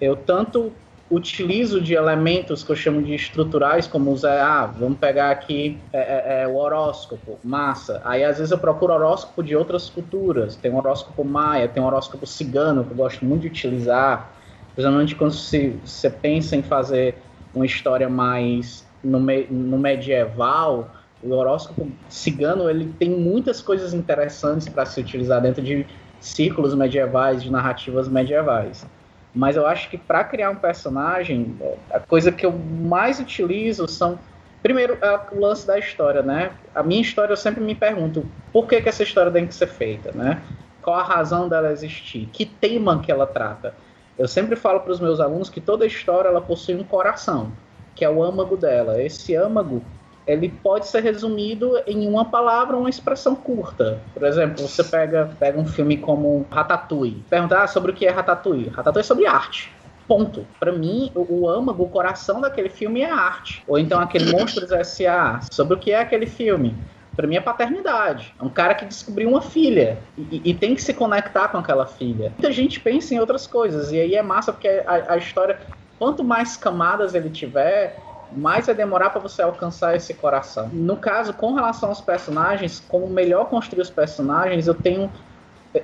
Eu 0.01 0.17
tanto 0.17 0.73
utilizo 1.11 1.81
de 1.81 1.95
elementos 1.95 2.65
que 2.65 2.73
eu 2.73 2.77
chamo 2.77 3.03
de 3.03 3.15
estruturais, 3.15 3.87
como 3.87 4.11
os, 4.11 4.25
ah, 4.25 4.67
vamos 4.67 4.99
pegar 4.99 5.31
aqui 5.31 5.79
é, 5.93 5.99
é, 5.99 6.43
é, 6.43 6.49
o 6.49 6.57
horóscopo, 6.57 7.39
massa. 7.45 8.01
Aí 8.05 8.25
às 8.25 8.39
vezes 8.39 8.51
eu 8.51 8.59
procuro 8.59 8.93
horóscopo 8.93 9.43
de 9.43 9.55
outras 9.55 9.91
culturas. 9.91 10.57
Tem 10.57 10.71
um 10.71 10.77
horóscopo 10.77 11.25
maia, 11.25 11.69
tem 11.69 11.83
um 11.83 11.87
horóscopo 11.87 12.27
cigano, 12.27 12.85
que 12.85 12.93
eu 12.93 12.97
gosto 12.97 13.25
muito 13.25 13.43
de 13.43 13.49
utilizar. 13.49 14.33
Principalmente 14.75 15.15
quando 15.15 15.33
se, 15.33 15.79
você 15.85 16.09
pensa 16.09 16.57
em 16.57 16.63
fazer 16.63 17.17
uma 17.55 17.67
história 17.67 18.09
mais 18.09 18.85
no, 19.03 19.21
me, 19.21 19.47
no 19.51 19.79
medieval, 19.79 20.91
o 21.23 21.33
horóscopo 21.33 21.91
cigano 22.09 22.69
ele 22.69 22.93
tem 22.99 23.11
muitas 23.11 23.63
coisas 23.63 23.95
interessantes 23.95 24.69
para 24.69 24.85
se 24.85 25.01
utilizar 25.01 25.41
dentro 25.41 25.63
de 25.63 25.87
círculos 26.19 26.75
medievais, 26.75 27.43
de 27.43 27.53
narrativas 27.53 28.09
medievais. 28.09 28.87
Mas 29.35 29.57
eu 29.57 29.67
acho 29.67 29.91
que 29.91 29.99
para 29.99 30.23
criar 30.23 30.51
um 30.51 30.57
personagem, 30.57 31.57
a 31.91 31.99
coisa 31.99 32.31
que 32.31 32.47
eu 32.47 32.53
mais 32.53 33.19
utilizo 33.19 33.89
são. 33.89 34.19
Primeiro, 34.63 34.97
é 35.03 35.21
o 35.33 35.41
lance 35.41 35.67
da 35.67 35.79
história, 35.79 36.23
né? 36.23 36.53
A 36.75 36.83
minha 36.83 37.03
história 37.03 37.33
eu 37.33 37.37
sempre 37.37 37.63
me 37.63 37.75
pergunto 37.75 38.25
por 38.53 38.67
que, 38.67 38.81
que 38.81 38.89
essa 38.89 39.03
história 39.03 39.31
tem 39.31 39.47
que 39.47 39.55
ser 39.55 39.67
feita, 39.67 40.13
né? 40.13 40.41
Qual 40.81 40.97
a 40.97 41.03
razão 41.03 41.49
dela 41.49 41.73
existir? 41.73 42.29
Que 42.33 42.47
tema 42.47 43.01
que 43.01 43.11
ela 43.11 43.27
trata? 43.27 43.75
Eu 44.17 44.29
sempre 44.29 44.55
falo 44.55 44.81
para 44.81 44.93
os 44.93 45.01
meus 45.01 45.19
alunos 45.19 45.51
que 45.51 45.61
toda 45.61 45.85
história 45.85 46.29
ela 46.29 46.41
possui 46.41 46.77
um 46.77 46.85
coração, 46.85 47.51
que 47.95 48.05
é 48.05 48.09
o 48.09 48.23
âmago 48.23 48.57
dela. 48.57 49.03
Esse 49.03 49.35
âmago 49.35 49.83
ele 50.27 50.49
pode 50.49 50.87
ser 50.87 51.03
resumido 51.03 51.81
em 51.87 52.09
uma 52.09 52.25
palavra 52.25 52.77
uma 52.77 52.89
expressão 52.89 53.35
curta. 53.35 54.01
Por 54.13 54.25
exemplo, 54.25 54.67
você 54.67 54.83
pega, 54.83 55.31
pega 55.39 55.59
um 55.59 55.67
filme 55.67 55.97
como 55.97 56.47
Ratatouille. 56.51 57.23
Perguntar 57.29 57.65
ah, 57.65 57.67
sobre 57.67 57.91
o 57.91 57.95
que 57.95 58.07
é 58.07 58.11
Ratatouille. 58.11 58.69
Ratatouille 58.69 59.05
é 59.05 59.07
sobre 59.07 59.27
arte. 59.27 59.73
Ponto. 60.09 60.47
Para 60.59 60.73
mim, 60.73 61.11
o, 61.15 61.43
o 61.43 61.49
âmago, 61.49 61.85
o 61.85 61.89
coração 61.89 62.41
daquele 62.41 62.69
filme 62.69 63.03
é 63.03 63.11
arte. 63.11 63.63
Ou 63.67 63.79
então 63.79 64.01
aquele 64.01 64.33
Monstros 64.33 64.73
S.A. 64.73 65.41
Sobre 65.51 65.75
o 65.75 65.79
que 65.79 65.93
é 65.93 66.01
aquele 66.01 66.27
filme? 66.27 66.75
Para 67.15 67.27
mim 67.27 67.37
é 67.37 67.41
paternidade. 67.41 68.35
É 68.39 68.45
um 68.45 68.49
cara 68.49 68.75
que 68.75 68.85
descobriu 68.85 69.29
uma 69.29 69.41
filha 69.41 69.99
e, 70.19 70.43
e, 70.45 70.55
tem 70.55 70.75
que 70.75 70.83
se 70.83 70.93
conectar 70.93 71.49
com 71.49 71.59
aquela 71.59 71.87
filha. 71.87 72.31
Muita 72.31 72.51
gente 72.51 72.81
pensa 72.81 73.15
em 73.15 73.21
outras 73.21 73.47
coisas 73.47 73.93
e 73.93 74.01
aí 74.01 74.15
é 74.15 74.23
massa 74.23 74.53
porque 74.53 74.69
a, 74.69 75.13
a 75.13 75.17
história, 75.17 75.59
quanto 75.99 76.25
mais 76.25 76.57
camadas 76.57 77.15
ele 77.15 77.31
tiver, 77.31 77.97
mais 78.37 78.67
vai 78.67 78.75
demorar 78.75 79.11
para 79.11 79.21
você 79.21 79.43
alcançar 79.43 79.95
esse 79.97 80.15
coração. 80.15 80.69
No 80.73 80.97
caso, 80.97 81.33
com 81.33 81.55
relação 81.55 81.89
aos 81.89 82.01
personagens, 82.01 82.83
como 82.89 83.07
melhor 83.09 83.47
construir 83.47 83.83
os 83.83 83.91
personagens, 83.91 84.67
eu 84.67 84.75
tenho. 84.75 85.11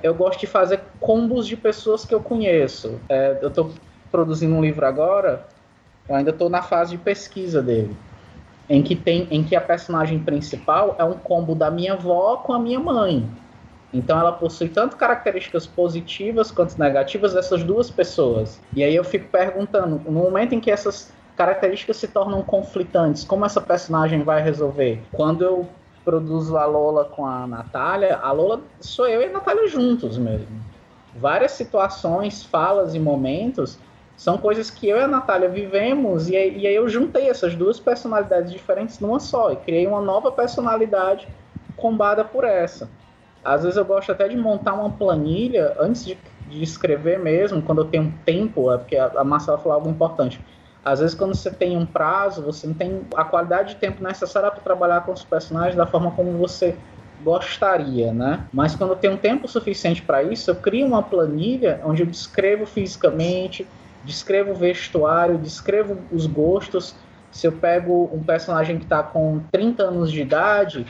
Eu 0.01 0.13
gosto 0.13 0.39
de 0.39 0.47
fazer 0.47 0.81
combos 0.99 1.45
de 1.45 1.57
pessoas 1.57 2.05
que 2.05 2.15
eu 2.15 2.21
conheço. 2.21 2.99
É, 3.09 3.39
eu 3.41 3.49
estou 3.49 3.71
produzindo 4.09 4.55
um 4.55 4.61
livro 4.61 4.85
agora, 4.85 5.45
eu 6.07 6.15
ainda 6.15 6.31
estou 6.31 6.49
na 6.49 6.61
fase 6.61 6.91
de 6.91 6.97
pesquisa 6.97 7.61
dele. 7.61 7.95
Em 8.69 8.81
que, 8.81 8.95
tem, 8.95 9.27
em 9.29 9.43
que 9.43 9.53
a 9.53 9.59
personagem 9.59 10.19
principal 10.19 10.95
é 10.97 11.03
um 11.03 11.13
combo 11.13 11.53
da 11.53 11.69
minha 11.69 11.93
avó 11.93 12.37
com 12.37 12.53
a 12.53 12.59
minha 12.59 12.79
mãe. 12.79 13.27
Então 13.93 14.17
ela 14.17 14.31
possui 14.31 14.69
tanto 14.69 14.95
características 14.95 15.67
positivas 15.67 16.51
quanto 16.51 16.79
negativas 16.79 17.33
dessas 17.33 17.63
duas 17.63 17.91
pessoas. 17.91 18.61
E 18.73 18.83
aí 18.83 18.95
eu 18.95 19.03
fico 19.03 19.27
perguntando, 19.27 20.01
no 20.05 20.11
momento 20.11 20.55
em 20.55 20.61
que 20.61 20.71
essas 20.71 21.11
características 21.41 21.97
se 21.97 22.07
tornam 22.07 22.43
conflitantes, 22.43 23.23
como 23.23 23.43
essa 23.43 23.59
personagem 23.59 24.21
vai 24.21 24.43
resolver? 24.43 25.01
Quando 25.11 25.43
eu 25.43 25.67
produzo 26.05 26.55
a 26.55 26.65
Lola 26.65 27.05
com 27.05 27.25
a 27.25 27.47
Natália, 27.47 28.19
a 28.21 28.31
Lola 28.31 28.61
sou 28.79 29.07
eu 29.07 29.21
e 29.21 29.25
a 29.25 29.31
Natália 29.31 29.67
juntos 29.67 30.19
mesmo. 30.19 30.47
Várias 31.15 31.53
situações, 31.53 32.43
falas 32.43 32.93
e 32.93 32.99
momentos 32.99 33.79
são 34.15 34.37
coisas 34.37 34.69
que 34.69 34.87
eu 34.87 34.97
e 34.97 35.01
a 35.01 35.07
Natália 35.07 35.49
vivemos 35.49 36.29
e, 36.29 36.37
aí 36.37 36.75
eu 36.75 36.87
juntei 36.87 37.27
essas 37.27 37.55
duas 37.55 37.79
personalidades 37.79 38.51
diferentes 38.51 38.99
numa 38.99 39.19
só 39.19 39.51
e 39.51 39.55
criei 39.55 39.87
uma 39.87 39.99
nova 39.99 40.31
personalidade 40.31 41.27
combada 41.75 42.23
por 42.23 42.43
essa. 42.43 42.87
Às 43.43 43.63
vezes 43.63 43.77
eu 43.77 43.85
gosto 43.85 44.11
até 44.11 44.27
de 44.27 44.37
montar 44.37 44.73
uma 44.73 44.91
planilha 44.91 45.75
antes 45.79 46.05
de, 46.05 46.15
de 46.47 46.61
escrever 46.61 47.17
mesmo, 47.17 47.63
quando 47.63 47.81
eu 47.81 47.85
tenho 47.85 48.13
tempo, 48.23 48.71
é 48.71 48.77
porque 48.77 48.95
a, 48.95 49.07
a 49.17 49.23
Marcela 49.23 49.57
falou 49.57 49.73
algo 49.73 49.89
importante. 49.89 50.39
Às 50.83 50.99
vezes, 50.99 51.15
quando 51.15 51.35
você 51.35 51.51
tem 51.51 51.77
um 51.77 51.85
prazo, 51.85 52.41
você 52.41 52.65
não 52.65 52.73
tem 52.73 53.01
a 53.15 53.23
qualidade 53.23 53.75
de 53.75 53.79
tempo 53.79 54.03
necessária 54.03 54.49
para 54.49 54.61
trabalhar 54.61 55.01
com 55.01 55.11
os 55.11 55.23
personagens 55.23 55.75
da 55.75 55.85
forma 55.85 56.11
como 56.11 56.31
você 56.37 56.75
gostaria, 57.23 58.11
né? 58.11 58.47
Mas 58.51 58.75
quando 58.75 58.91
eu 58.91 58.95
tenho 58.95 59.17
tempo 59.17 59.47
suficiente 59.47 60.01
para 60.01 60.23
isso, 60.23 60.49
eu 60.49 60.55
crio 60.55 60.87
uma 60.87 61.03
planilha 61.03 61.79
onde 61.85 62.01
eu 62.01 62.07
descrevo 62.07 62.65
fisicamente, 62.65 63.67
descrevo 64.03 64.51
o 64.51 64.55
vestuário, 64.55 65.37
descrevo 65.37 65.97
os 66.11 66.25
gostos. 66.25 66.95
Se 67.31 67.47
eu 67.47 67.51
pego 67.51 68.09
um 68.11 68.23
personagem 68.23 68.77
que 68.77 68.85
está 68.85 69.03
com 69.03 69.39
30 69.51 69.83
anos 69.83 70.11
de 70.11 70.21
idade, 70.21 70.85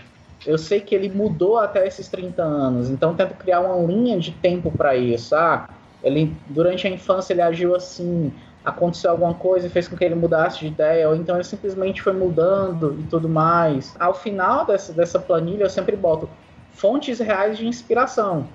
eu 0.45 0.57
sei 0.57 0.79
que 0.79 0.95
ele 0.95 1.09
mudou 1.09 1.59
até 1.59 1.85
esses 1.85 2.07
30 2.07 2.41
anos, 2.41 2.89
então 2.89 3.13
tento 3.13 3.35
criar 3.35 3.59
uma 3.59 3.85
linha 3.85 4.17
de 4.17 4.31
tempo 4.31 4.71
para 4.71 4.95
isso. 4.95 5.35
Ah, 5.35 5.69
ele 6.03 6.35
durante 6.47 6.87
a 6.87 6.89
infância 6.89 7.33
ele 7.33 7.41
agiu 7.41 7.75
assim, 7.75 8.33
aconteceu 8.63 9.11
alguma 9.11 9.33
coisa 9.33 9.67
e 9.67 9.69
fez 9.69 9.87
com 9.87 9.97
que 9.97 10.03
ele 10.03 10.15
mudasse 10.15 10.59
de 10.59 10.67
ideia, 10.67 11.09
ou 11.09 11.15
então 11.15 11.35
ele 11.35 11.43
simplesmente 11.43 12.01
foi 12.01 12.13
mudando 12.13 12.97
e 12.99 13.03
tudo 13.03 13.27
mais. 13.27 13.95
Ao 13.99 14.13
final 14.13 14.65
dessa, 14.65 14.93
dessa 14.93 15.19
planilha 15.19 15.63
eu 15.63 15.69
sempre 15.69 15.95
boto 15.95 16.29
fontes 16.73 17.19
reais 17.19 17.57
de 17.57 17.67
inspiração. 17.67 18.47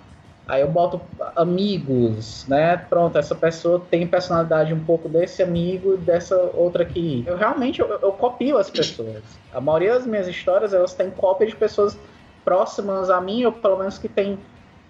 Aí 0.48 0.60
eu 0.60 0.68
boto 0.68 1.00
amigos, 1.34 2.46
né? 2.46 2.76
Pronto, 2.76 3.18
essa 3.18 3.34
pessoa 3.34 3.82
tem 3.90 4.06
personalidade 4.06 4.72
um 4.72 4.84
pouco 4.84 5.08
desse 5.08 5.42
amigo 5.42 5.96
dessa 5.96 6.36
outra 6.54 6.84
aqui. 6.84 7.24
Eu 7.26 7.36
realmente 7.36 7.80
eu, 7.80 7.88
eu 7.88 8.12
copio 8.12 8.56
as 8.56 8.70
pessoas. 8.70 9.24
A 9.52 9.60
maioria 9.60 9.94
das 9.94 10.06
minhas 10.06 10.28
histórias 10.28 10.72
elas 10.72 10.94
têm 10.94 11.10
cópia 11.10 11.48
de 11.48 11.56
pessoas 11.56 11.98
próximas 12.44 13.10
a 13.10 13.20
mim 13.20 13.44
ou 13.44 13.50
pelo 13.50 13.76
menos 13.76 13.98
que 13.98 14.08
têm 14.08 14.38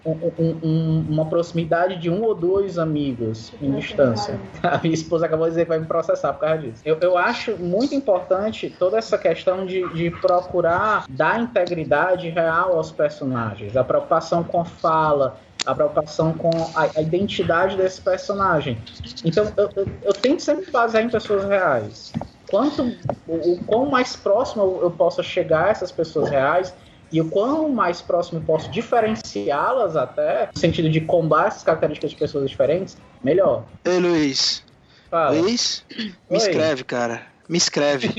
um, 0.07 0.59
um, 0.63 1.05
uma 1.09 1.25
proximidade 1.25 1.97
de 1.97 2.09
um 2.09 2.23
ou 2.23 2.33
dois 2.33 2.77
amigos 2.77 3.53
em 3.61 3.71
distância. 3.71 4.39
A 4.63 4.79
minha 4.81 4.93
esposa 4.93 5.25
acabou 5.25 5.45
de 5.45 5.51
dizer 5.51 5.63
que 5.63 5.69
vai 5.69 5.79
me 5.79 5.85
processar 5.85 6.33
por 6.33 6.41
causa 6.41 6.59
disso. 6.59 6.81
Eu, 6.85 6.97
eu 7.01 7.17
acho 7.17 7.57
muito 7.57 7.93
importante 7.93 8.69
toda 8.69 8.97
essa 8.97 9.17
questão 9.17 9.65
de, 9.65 9.87
de 9.93 10.09
procurar 10.09 11.05
dar 11.09 11.39
integridade 11.39 12.29
real 12.29 12.77
aos 12.77 12.91
personagens, 12.91 13.75
a 13.75 13.83
preocupação 13.83 14.43
com 14.43 14.61
a 14.61 14.65
fala, 14.65 15.39
a 15.65 15.75
preocupação 15.75 16.33
com 16.33 16.49
a, 16.73 17.01
identidade 17.01 17.75
desse 17.75 18.01
personagem. 18.01 18.77
Então, 19.25 19.51
eu, 19.57 19.69
eu, 19.75 19.87
eu 20.03 20.13
tento 20.13 20.41
sempre 20.41 20.71
basear 20.71 21.03
em 21.03 21.09
pessoas 21.09 21.43
reais. 21.43 22.13
Quanto 22.49 22.95
o, 23.27 23.53
o 23.53 23.63
quão 23.65 23.87
mais 23.87 24.15
próximo 24.15 24.63
eu, 24.63 24.83
eu 24.83 24.91
possa 24.91 25.21
chegar 25.21 25.65
a 25.65 25.69
essas 25.69 25.91
pessoas 25.91 26.29
reais, 26.29 26.73
e 27.11 27.21
o 27.21 27.29
quão 27.29 27.69
mais 27.69 28.01
próximo 28.01 28.41
posso 28.41 28.69
diferenciá-las 28.69 29.95
até, 29.95 30.49
no 30.53 30.59
sentido 30.59 30.89
de 30.89 31.01
combar 31.01 31.47
essas 31.47 31.63
características 31.63 32.11
de 32.11 32.17
pessoas 32.17 32.49
diferentes, 32.49 32.97
melhor. 33.23 33.63
Ei, 33.85 33.99
Luiz. 33.99 34.63
Fala. 35.09 35.39
Luiz, 35.39 35.85
me 35.97 36.13
Oi. 36.31 36.37
escreve, 36.37 36.83
cara. 36.83 37.21
Me 37.47 37.57
escreve. 37.57 38.13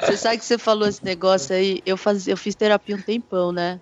Você 0.00 0.16
sabe 0.16 0.38
que 0.38 0.44
você 0.44 0.56
falou 0.56 0.88
esse 0.88 1.04
negócio 1.04 1.54
aí? 1.54 1.82
Eu, 1.84 1.96
faz, 1.96 2.26
eu 2.26 2.36
fiz 2.36 2.54
terapia 2.54 2.96
um 2.96 3.02
tempão, 3.02 3.52
né? 3.52 3.80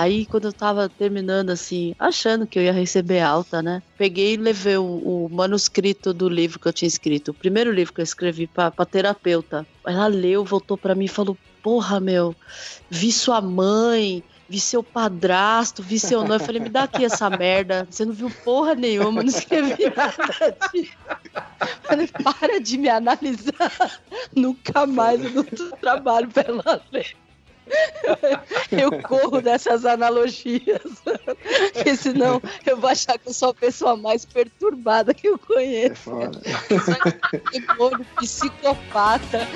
Aí, 0.00 0.24
quando 0.24 0.46
eu 0.46 0.52
tava 0.52 0.88
terminando, 0.88 1.50
assim, 1.50 1.94
achando 1.98 2.46
que 2.46 2.58
eu 2.58 2.62
ia 2.62 2.72
receber 2.72 3.20
alta, 3.20 3.60
né? 3.60 3.82
Peguei 3.98 4.32
e 4.32 4.36
levei 4.38 4.78
o, 4.78 4.82
o 4.82 5.28
manuscrito 5.30 6.14
do 6.14 6.26
livro 6.26 6.58
que 6.58 6.66
eu 6.66 6.72
tinha 6.72 6.88
escrito, 6.88 7.32
o 7.32 7.34
primeiro 7.34 7.70
livro 7.70 7.92
que 7.92 8.00
eu 8.00 8.04
escrevi 8.04 8.46
pra 8.46 8.70
terapeuta. 8.90 9.66
Ela 9.86 10.06
leu, 10.06 10.42
voltou 10.42 10.78
para 10.78 10.94
mim 10.94 11.04
e 11.04 11.08
falou: 11.08 11.36
Porra, 11.62 12.00
meu, 12.00 12.34
vi 12.88 13.12
sua 13.12 13.42
mãe, 13.42 14.24
vi 14.48 14.58
seu 14.58 14.82
padrasto, 14.82 15.82
vi 15.82 15.98
seu 15.98 16.20
noivo. 16.20 16.42
Eu 16.42 16.46
falei, 16.46 16.62
me 16.62 16.70
dá 16.70 16.84
aqui 16.84 17.04
essa 17.04 17.28
merda. 17.28 17.86
Você 17.90 18.06
não 18.06 18.14
viu 18.14 18.30
porra 18.42 18.74
nenhuma, 18.74 19.22
não 19.22 19.28
escrevi 19.28 19.84
nada. 19.94 20.56
De... 20.72 20.90
Falei, 21.82 22.08
para 22.08 22.58
de 22.58 22.78
me 22.78 22.88
analisar. 22.88 24.00
Nunca 24.34 24.86
mais 24.86 25.22
eu 25.22 25.30
não 25.30 25.44
trabalho 25.78 26.28
pra 26.28 26.42
ela 26.42 26.82
ler. 26.90 27.14
Eu 28.70 29.02
corro 29.02 29.40
dessas 29.40 29.84
analogias. 29.84 30.82
Porque 31.72 31.96
senão 31.96 32.40
eu 32.66 32.76
vou 32.76 32.90
achar 32.90 33.18
que 33.18 33.28
eu 33.28 33.32
sou 33.32 33.50
a 33.50 33.54
pessoa 33.54 33.96
mais 33.96 34.24
perturbada 34.24 35.14
que 35.14 35.28
eu 35.28 35.38
conheço. 35.38 35.90
É 35.90 35.94
foda. 35.94 36.40
psicopata. 38.20 39.48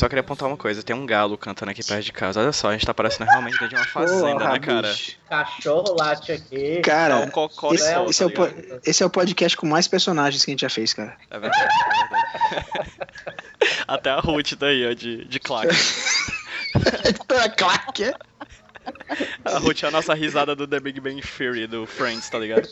Só 0.00 0.08
queria 0.08 0.20
apontar 0.20 0.48
uma 0.48 0.56
coisa: 0.56 0.82
tem 0.82 0.96
um 0.96 1.04
galo 1.04 1.36
cantando 1.36 1.70
aqui 1.70 1.84
perto 1.84 2.04
de 2.04 2.12
casa. 2.12 2.40
Olha 2.40 2.52
só, 2.52 2.70
a 2.70 2.72
gente 2.72 2.86
tá 2.86 2.94
parecendo 2.94 3.28
realmente 3.30 3.58
dentro 3.58 3.68
de 3.68 3.76
uma 3.76 3.86
fazenda, 3.86 4.38
Porra, 4.38 4.52
né, 4.52 4.58
cara? 4.58 4.88
Bicho. 4.88 5.16
Cachorro 5.28 5.96
late 5.98 6.32
aqui. 6.32 6.80
Cara, 6.80 7.18
um 7.18 7.30
cocô 7.30 7.74
esse, 7.74 7.84
céu, 7.84 8.06
esse, 8.06 8.30
tá 8.30 8.42
é 8.42 8.46
o, 8.46 8.80
esse 8.84 9.02
é 9.02 9.06
o 9.06 9.10
podcast 9.10 9.56
com 9.56 9.66
mais 9.66 9.86
personagens 9.86 10.42
que 10.42 10.50
a 10.50 10.52
gente 10.52 10.62
já 10.62 10.70
fez, 10.70 10.94
cara. 10.94 11.16
É 11.30 11.38
verdade, 11.38 11.64
é 11.64 12.08
verdade. 12.08 13.20
Até 13.86 14.10
a 14.10 14.20
Ruth 14.20 14.54
daí, 14.58 14.88
ó, 14.88 14.94
de, 14.94 15.26
de 15.26 15.38
claque. 15.38 15.68
claque, 17.58 18.04
é? 18.04 18.14
A 19.44 19.58
Ruth 19.58 19.82
é 19.82 19.86
a 19.86 19.90
nossa 19.90 20.14
risada 20.14 20.54
do 20.54 20.66
The 20.66 20.80
Big 20.80 21.00
Bang 21.00 21.20
Theory, 21.20 21.66
do 21.66 21.86
Friends, 21.86 22.28
tá 22.28 22.38
ligado? 22.38 22.68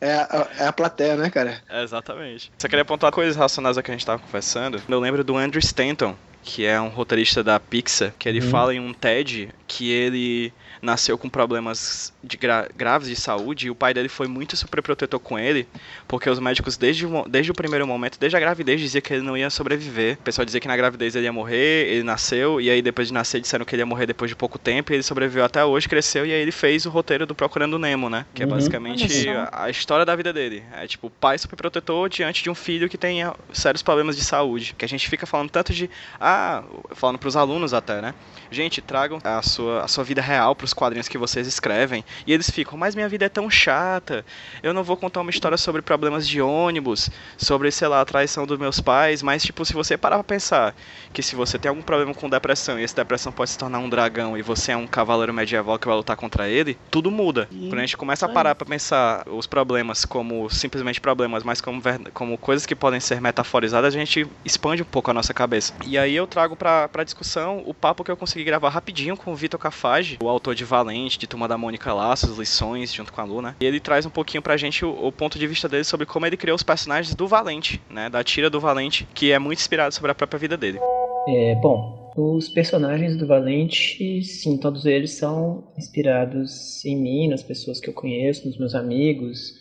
É 0.00 0.12
a, 0.12 0.48
é 0.58 0.66
a 0.66 0.72
plateia, 0.72 1.16
né, 1.16 1.30
cara? 1.30 1.62
É, 1.68 1.82
exatamente. 1.82 2.52
Só 2.58 2.68
queria 2.68 2.82
apontar 2.82 3.10
coisas 3.12 3.36
relacionadas 3.36 3.76
ao 3.76 3.82
que 3.82 3.90
a 3.90 3.94
gente 3.94 4.04
tava 4.04 4.20
conversando. 4.20 4.80
Eu 4.88 5.00
lembro 5.00 5.22
do 5.22 5.36
Andrew 5.36 5.60
Stanton, 5.60 6.16
que 6.42 6.64
é 6.64 6.80
um 6.80 6.88
roteirista 6.88 7.42
da 7.42 7.58
Pixar, 7.58 8.12
que 8.18 8.28
ele 8.28 8.40
uhum. 8.40 8.50
fala 8.50 8.74
em 8.74 8.80
um 8.80 8.92
TED 8.92 9.48
que 9.66 9.90
ele 9.90 10.52
nasceu 10.82 11.16
com 11.16 11.28
problemas 11.28 12.12
de 12.22 12.36
gra 12.36 12.68
graves 12.76 13.08
de 13.08 13.16
saúde 13.16 13.66
e 13.66 13.70
o 13.70 13.74
pai 13.74 13.94
dele 13.94 14.08
foi 14.08 14.26
muito 14.26 14.56
superprotetor 14.56 15.20
com 15.20 15.38
ele, 15.38 15.66
porque 16.06 16.28
os 16.28 16.38
médicos 16.38 16.76
desde 16.76 17.06
o, 17.06 17.28
desde 17.28 17.50
o 17.50 17.54
primeiro 17.54 17.86
momento, 17.86 18.18
desde 18.18 18.36
a 18.36 18.40
gravidez, 18.40 18.80
dizia 18.80 19.00
que 19.00 19.12
ele 19.12 19.22
não 19.22 19.36
ia 19.36 19.50
sobreviver. 19.50 20.14
O 20.14 20.22
pessoal 20.22 20.44
dizia 20.44 20.60
que 20.60 20.68
na 20.68 20.76
gravidez 20.76 21.14
ele 21.14 21.24
ia 21.24 21.32
morrer, 21.32 21.88
ele 21.88 22.02
nasceu 22.02 22.60
e 22.60 22.70
aí 22.70 22.82
depois 22.82 23.08
de 23.08 23.14
nascer 23.14 23.40
disseram 23.40 23.64
que 23.64 23.74
ele 23.74 23.82
ia 23.82 23.86
morrer 23.86 24.06
depois 24.06 24.30
de 24.30 24.36
pouco 24.36 24.58
tempo 24.58 24.92
e 24.92 24.96
ele 24.96 25.02
sobreviveu 25.02 25.44
até 25.44 25.64
hoje, 25.64 25.88
cresceu 25.88 26.26
e 26.26 26.32
aí 26.32 26.40
ele 26.40 26.52
fez 26.52 26.86
o 26.86 26.90
roteiro 26.90 27.26
do 27.26 27.34
Procurando 27.34 27.78
Nemo, 27.78 28.08
né? 28.08 28.26
Que 28.34 28.42
é 28.42 28.46
uhum. 28.46 28.52
basicamente 28.52 29.28
a, 29.28 29.64
a, 29.64 29.70
história 29.70 30.04
da 30.04 30.14
vida 30.14 30.32
dele. 30.32 30.62
É 30.72 30.86
tipo, 30.86 31.10
pai 31.10 31.38
superprotetor 31.38 32.08
diante 32.08 32.42
de 32.42 32.50
um 32.50 32.54
filho 32.54 32.88
que 32.88 32.98
tem 32.98 33.20
sérios 33.52 33.82
problemas 33.82 34.16
de 34.16 34.24
saúde. 34.24 34.74
Que 34.76 34.84
a 34.84 34.88
gente 34.88 35.08
fica 35.08 35.26
falando 35.26 35.50
tanto 35.50 35.72
de, 35.72 35.90
ah, 36.20 36.62
falando 36.92 37.18
pros 37.18 37.36
alunos 37.36 37.72
até, 37.74 38.00
né? 38.00 38.14
Gente, 38.50 38.80
tragam 38.80 39.18
a 39.24 39.42
sua, 39.42 39.82
a 39.82 39.88
sua 39.88 40.04
vida 40.04 40.22
real 40.22 40.54
pros 40.66 40.74
quadrinhos 40.74 41.08
que 41.08 41.16
vocês 41.16 41.46
escrevem. 41.46 42.04
E 42.26 42.32
eles 42.32 42.50
ficam, 42.50 42.78
mas 42.78 42.94
minha 42.94 43.08
vida 43.08 43.24
é 43.24 43.28
tão 43.28 43.50
chata. 43.50 44.24
Eu 44.62 44.74
não 44.74 44.84
vou 44.84 44.96
contar 44.96 45.20
uma 45.20 45.30
história 45.30 45.56
sobre 45.56 45.80
problemas 45.80 46.28
de 46.28 46.40
ônibus, 46.40 47.10
sobre, 47.38 47.70
sei 47.70 47.88
lá, 47.88 48.00
a 48.00 48.04
traição 48.04 48.46
dos 48.46 48.58
meus 48.58 48.80
pais. 48.80 49.22
Mas, 49.22 49.42
tipo, 49.42 49.64
se 49.64 49.72
você 49.72 49.96
parar 49.96 50.16
pra 50.16 50.24
pensar 50.24 50.74
que 51.12 51.22
se 51.22 51.34
você 51.34 51.58
tem 51.58 51.70
algum 51.70 51.82
problema 51.82 52.12
com 52.12 52.28
depressão 52.28 52.78
e 52.78 52.84
essa 52.84 52.96
depressão 52.96 53.32
pode 53.32 53.50
se 53.50 53.58
tornar 53.58 53.78
um 53.78 53.88
dragão 53.88 54.36
e 54.36 54.42
você 54.42 54.72
é 54.72 54.76
um 54.76 54.86
cavaleiro 54.86 55.32
medieval 55.32 55.78
que 55.78 55.86
vai 55.86 55.96
lutar 55.96 56.16
contra 56.16 56.48
ele, 56.48 56.76
tudo 56.90 57.10
muda. 57.10 57.48
Quando 57.50 57.78
a 57.78 57.80
gente 57.80 57.96
começa 57.96 58.26
a 58.26 58.28
parar 58.28 58.54
pra 58.54 58.66
pensar 58.66 59.26
os 59.26 59.46
problemas 59.46 60.04
como 60.04 60.50
simplesmente 60.50 61.00
problemas, 61.00 61.42
mas 61.42 61.60
como, 61.60 61.80
como 62.12 62.36
coisas 62.36 62.66
que 62.66 62.74
podem 62.74 63.00
ser 63.00 63.20
metaforizadas, 63.20 63.94
a 63.94 63.98
gente 63.98 64.26
expande 64.44 64.82
um 64.82 64.86
pouco 64.86 65.10
a 65.10 65.14
nossa 65.14 65.32
cabeça. 65.32 65.72
E 65.86 65.96
aí 65.96 66.14
eu 66.14 66.26
eu 66.26 66.28
trago 66.28 66.56
pra, 66.56 66.88
pra 66.88 67.04
discussão 67.04 67.62
o 67.64 67.72
papo 67.72 68.02
que 68.02 68.10
eu 68.10 68.16
consegui 68.16 68.44
gravar 68.44 68.68
rapidinho 68.68 69.16
com 69.16 69.32
o 69.32 69.36
Vitor 69.36 69.58
Cafage, 69.58 70.18
o 70.20 70.28
autor 70.28 70.55
de 70.56 70.64
Valente, 70.64 71.18
de 71.18 71.26
Turma 71.26 71.46
da 71.46 71.56
Mônica 71.56 71.92
Laços, 71.92 72.38
Lições, 72.38 72.92
junto 72.92 73.12
com 73.12 73.20
a 73.20 73.24
Lu, 73.24 73.40
né? 73.40 73.54
E 73.60 73.64
ele 73.64 73.78
traz 73.78 74.04
um 74.06 74.10
pouquinho 74.10 74.42
pra 74.42 74.56
gente 74.56 74.84
o, 74.84 75.06
o, 75.06 75.12
ponto 75.12 75.38
de 75.38 75.46
vista 75.46 75.68
dele 75.68 75.84
sobre 75.84 76.06
como 76.06 76.26
ele 76.26 76.36
criou 76.36 76.56
os 76.56 76.62
personagens 76.62 77.14
do 77.14 77.28
Valente, 77.28 77.80
né? 77.88 78.08
Da 78.08 78.24
tira 78.24 78.50
do 78.50 78.58
Valente, 78.58 79.06
que 79.14 79.30
é 79.30 79.38
muito 79.38 79.60
inspirado 79.60 79.94
sobre 79.94 80.10
a 80.10 80.14
própria 80.14 80.38
vida 80.38 80.56
dele. 80.56 80.80
É, 81.28 81.54
bom, 81.56 82.12
os 82.16 82.48
personagens 82.48 83.16
do 83.16 83.26
Valente, 83.26 84.22
sim, 84.22 84.56
todos 84.56 84.86
eles 84.86 85.12
são 85.12 85.64
inspirados 85.76 86.84
em 86.84 86.96
mim, 86.96 87.28
nas 87.28 87.42
pessoas 87.42 87.78
que 87.78 87.88
eu 87.88 87.94
conheço, 87.94 88.46
nos 88.46 88.58
meus 88.58 88.74
amigos, 88.74 89.54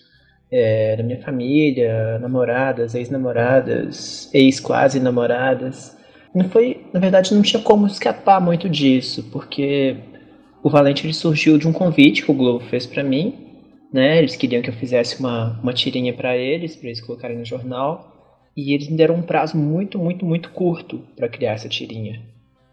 é, 0.52 0.96
na 0.96 1.04
minha 1.04 1.22
família, 1.22 2.18
namoradas, 2.20 2.96
ex-namoradas, 2.96 4.30
ex-quase 4.34 5.00
namoradas. 5.00 5.98
Não 6.34 6.50
foi, 6.50 6.86
na 6.93 7.00
verdade, 7.00 7.34
não 7.34 7.41
tinha 7.41 7.62
como 7.62 7.88
escapar 7.88 8.39
muito 8.39 8.70
disso, 8.70 9.24
porque 9.32 9.98
o 10.66 10.70
Valente 10.72 11.05
ele 11.05 11.13
surgiu 11.13 11.59
de 11.59 11.68
um 11.68 11.72
convite 11.72 12.24
que 12.24 12.32
o 12.32 12.34
Globo 12.34 12.66
fez 12.66 12.88
para 12.88 13.03
mim, 13.03 13.36
né? 13.93 14.18
Eles 14.18 14.36
queriam 14.36 14.63
que 14.63 14.70
eu 14.72 14.74
fizesse 14.74 15.20
uma, 15.20 15.59
uma 15.61 15.72
tirinha 15.72 16.11
para 16.11 16.36
eles, 16.36 16.76
para 16.76 16.88
eles 16.88 16.99
colocarem 16.99 17.38
no 17.38 17.45
jornal, 17.45 18.49
e 18.57 18.74
eles 18.74 18.89
me 18.89 18.97
deram 18.97 19.13
um 19.13 19.22
prazo 19.22 19.55
muito, 19.55 19.99
muito, 19.99 20.26
muito 20.26 20.49
curto 20.49 21.03
para 21.16 21.30
criar 21.30 21.51
essa 21.51 21.70
tirinha. 21.70 22.20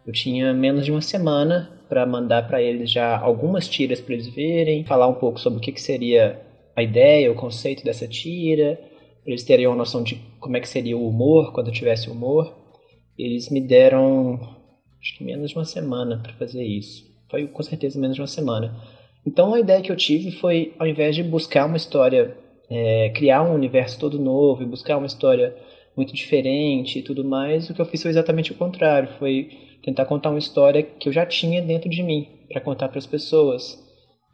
Eu 0.07 0.13
tinha 0.15 0.55
menos 0.55 0.87
de 0.87 0.91
uma 0.91 1.03
semana 1.03 1.71
para 1.87 2.07
mandar 2.07 2.49
para 2.49 2.63
eles 2.63 2.91
já 2.91 3.19
algumas 3.19 3.69
tiras 3.69 4.01
para 4.01 4.15
eles 4.15 4.29
verem, 4.29 4.87
falar 4.87 5.07
um 5.07 5.17
pouco 5.17 5.39
sobre 5.39 5.59
o 5.59 5.63
que, 5.63 5.73
que 5.73 5.83
seria 5.83 6.41
a 6.75 6.83
ideia, 6.83 7.31
o 7.31 7.35
conceito 7.35 7.85
dessa 7.85 8.09
tira, 8.09 8.81
eles 9.27 9.45
teriam 9.45 9.71
uma 9.71 9.77
noção 9.77 10.03
de 10.03 10.15
como 10.41 10.57
é 10.57 10.61
que 10.61 10.69
seria 10.69 10.97
o 10.97 11.07
humor 11.07 11.53
quando 11.53 11.71
tivesse 11.71 12.09
humor. 12.09 12.57
Eles 13.19 13.51
me 13.51 13.61
deram 13.61 14.41
acho 14.99 15.19
que 15.19 15.23
menos 15.23 15.51
de 15.51 15.59
uma 15.59 15.67
semana 15.67 16.21
para 16.23 16.33
fazer 16.33 16.65
isso. 16.65 17.12
Foi 17.33 17.47
com 17.47 17.63
certeza 17.63 17.99
menos 17.99 18.15
de 18.15 18.21
uma 18.21 18.27
semana. 18.27 18.77
Então 19.27 19.55
a 19.55 19.61
ideia 19.61 19.81
que 19.81 19.91
eu 19.91 19.97
tive 19.97 20.31
foi, 20.33 20.75
ao 20.79 20.87
invés 20.87 21.17
de 21.17 21.23
buscar 21.23 21.65
uma 21.65 21.79
história, 21.79 22.37
é, 22.69 23.09
criar 23.09 23.43
um 23.43 23.55
universo 23.55 23.99
todo 23.99 24.19
novo 24.19 24.63
e 24.63 24.67
buscar 24.67 24.99
uma 24.99 25.07
história 25.07 25.57
muito 25.97 26.13
diferente 26.13 26.99
e 26.99 27.03
tudo 27.03 27.25
mais, 27.25 27.71
o 27.71 27.75
que 27.75 27.81
eu 27.81 27.87
fiz 27.87 28.03
foi 28.03 28.11
exatamente 28.11 28.53
o 28.53 28.55
contrário. 28.55 29.09
Foi 29.19 29.49
tentar 29.83 30.05
contar 30.05 30.29
uma 30.29 30.39
história 30.39 30.83
que 30.83 31.09
eu 31.09 31.13
já 31.13 31.25
tinha 31.25 31.63
dentro 31.63 31.89
de 31.89 32.03
mim 32.03 32.29
para 32.51 32.61
contar 32.61 32.91
para 32.91 32.99
as 32.99 33.07
pessoas. 33.07 33.83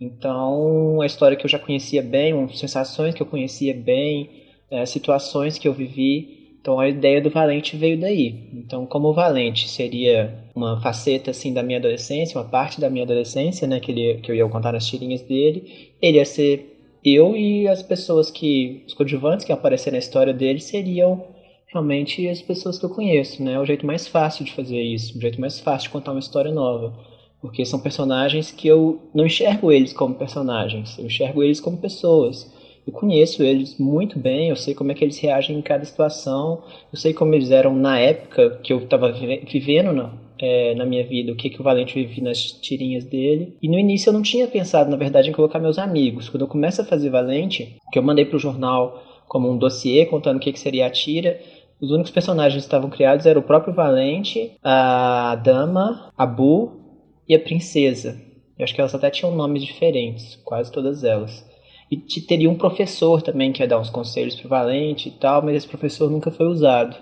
Então, 0.00 1.00
a 1.00 1.06
história 1.06 1.36
que 1.36 1.46
eu 1.46 1.50
já 1.50 1.58
conhecia 1.58 2.02
bem, 2.02 2.48
sensações 2.48 3.14
que 3.14 3.22
eu 3.22 3.26
conhecia 3.26 3.74
bem, 3.74 4.28
é, 4.70 4.84
situações 4.86 5.56
que 5.56 5.68
eu 5.68 5.72
vivi. 5.72 6.37
Então, 6.60 6.78
a 6.78 6.88
ideia 6.88 7.20
do 7.20 7.30
Valente 7.30 7.76
veio 7.76 7.98
daí. 7.98 8.48
Então, 8.52 8.84
como 8.84 9.08
o 9.08 9.14
Valente 9.14 9.68
seria 9.68 10.44
uma 10.54 10.80
faceta 10.80 11.30
assim 11.30 11.52
da 11.52 11.62
minha 11.62 11.78
adolescência, 11.78 12.38
uma 12.38 12.48
parte 12.48 12.80
da 12.80 12.90
minha 12.90 13.04
adolescência, 13.04 13.66
né, 13.66 13.80
que, 13.80 13.92
ele, 13.92 14.20
que 14.20 14.30
eu 14.30 14.34
ia 14.34 14.48
contar 14.48 14.72
nas 14.72 14.86
tirinhas 14.86 15.22
dele, 15.22 15.90
ele 16.02 16.18
ia 16.18 16.24
ser 16.24 16.78
eu 17.04 17.36
e 17.36 17.68
as 17.68 17.82
pessoas 17.82 18.30
que, 18.30 18.82
os 18.86 18.94
coadjuvantes 18.94 19.46
que 19.46 19.52
aparecer 19.52 19.92
na 19.92 19.98
história 19.98 20.34
dele 20.34 20.60
seriam 20.60 21.24
realmente 21.68 22.26
as 22.28 22.42
pessoas 22.42 22.78
que 22.78 22.84
eu 22.84 22.90
conheço, 22.90 23.42
né? 23.42 23.52
É 23.52 23.60
o 23.60 23.64
jeito 23.64 23.86
mais 23.86 24.08
fácil 24.08 24.44
de 24.44 24.52
fazer 24.52 24.80
isso, 24.80 25.16
o 25.16 25.20
jeito 25.20 25.40
mais 25.40 25.60
fácil 25.60 25.88
de 25.88 25.92
contar 25.92 26.12
uma 26.12 26.20
história 26.20 26.50
nova. 26.50 26.98
Porque 27.40 27.64
são 27.64 27.78
personagens 27.78 28.50
que 28.50 28.66
eu 28.66 29.00
não 29.14 29.26
enxergo 29.26 29.70
eles 29.70 29.92
como 29.92 30.14
personagens, 30.14 30.98
eu 30.98 31.06
enxergo 31.06 31.42
eles 31.42 31.60
como 31.60 31.76
pessoas. 31.76 32.52
Eu 32.88 32.92
conheço 32.92 33.42
eles 33.42 33.78
muito 33.78 34.18
bem, 34.18 34.48
eu 34.48 34.56
sei 34.56 34.74
como 34.74 34.90
é 34.90 34.94
que 34.94 35.04
eles 35.04 35.18
reagem 35.18 35.58
em 35.58 35.60
cada 35.60 35.84
situação, 35.84 36.62
eu 36.90 36.98
sei 36.98 37.12
como 37.12 37.34
eles 37.34 37.50
eram 37.50 37.76
na 37.76 37.98
época 37.98 38.60
que 38.62 38.72
eu 38.72 38.78
estava 38.78 39.12
vivendo 39.12 39.92
na, 39.92 40.10
é, 40.38 40.74
na 40.74 40.86
minha 40.86 41.06
vida, 41.06 41.30
o 41.30 41.36
que, 41.36 41.50
que 41.50 41.60
o 41.60 41.62
Valente 41.62 41.92
vivia 41.92 42.24
nas 42.24 42.50
tirinhas 42.50 43.04
dele. 43.04 43.58
E 43.60 43.68
no 43.68 43.78
início 43.78 44.08
eu 44.08 44.14
não 44.14 44.22
tinha 44.22 44.48
pensado, 44.48 44.90
na 44.90 44.96
verdade, 44.96 45.28
em 45.28 45.34
colocar 45.34 45.58
meus 45.58 45.78
amigos. 45.78 46.30
Quando 46.30 46.44
eu 46.44 46.48
começo 46.48 46.80
a 46.80 46.84
fazer 46.84 47.10
Valente, 47.10 47.76
que 47.92 47.98
eu 47.98 48.02
mandei 48.02 48.24
para 48.24 48.36
o 48.36 48.40
jornal 48.40 49.02
como 49.28 49.50
um 49.50 49.58
dossiê 49.58 50.06
contando 50.06 50.38
o 50.38 50.40
que, 50.40 50.50
que 50.50 50.58
seria 50.58 50.86
a 50.86 50.90
tira, 50.90 51.38
os 51.78 51.90
únicos 51.90 52.10
personagens 52.10 52.62
que 52.62 52.68
estavam 52.68 52.88
criados 52.88 53.26
eram 53.26 53.42
o 53.42 53.44
próprio 53.44 53.74
Valente, 53.74 54.52
a 54.64 55.34
Dama, 55.44 56.10
a 56.16 56.24
Bu 56.24 56.72
e 57.28 57.34
a 57.34 57.38
Princesa. 57.38 58.18
Eu 58.58 58.64
acho 58.64 58.74
que 58.74 58.80
elas 58.80 58.94
até 58.94 59.10
tinham 59.10 59.36
nomes 59.36 59.62
diferentes, 59.62 60.36
quase 60.42 60.72
todas 60.72 61.04
elas. 61.04 61.46
E 61.90 61.96
teria 62.20 62.50
um 62.50 62.54
professor 62.54 63.22
também 63.22 63.52
que 63.52 63.62
ia 63.62 63.68
dar 63.68 63.80
uns 63.80 63.88
conselhos 63.90 64.34
pro 64.34 64.48
Valente 64.48 65.08
e 65.08 65.12
tal, 65.12 65.42
mas 65.42 65.56
esse 65.56 65.68
professor 65.68 66.10
nunca 66.10 66.30
foi 66.30 66.46
usado. 66.46 66.96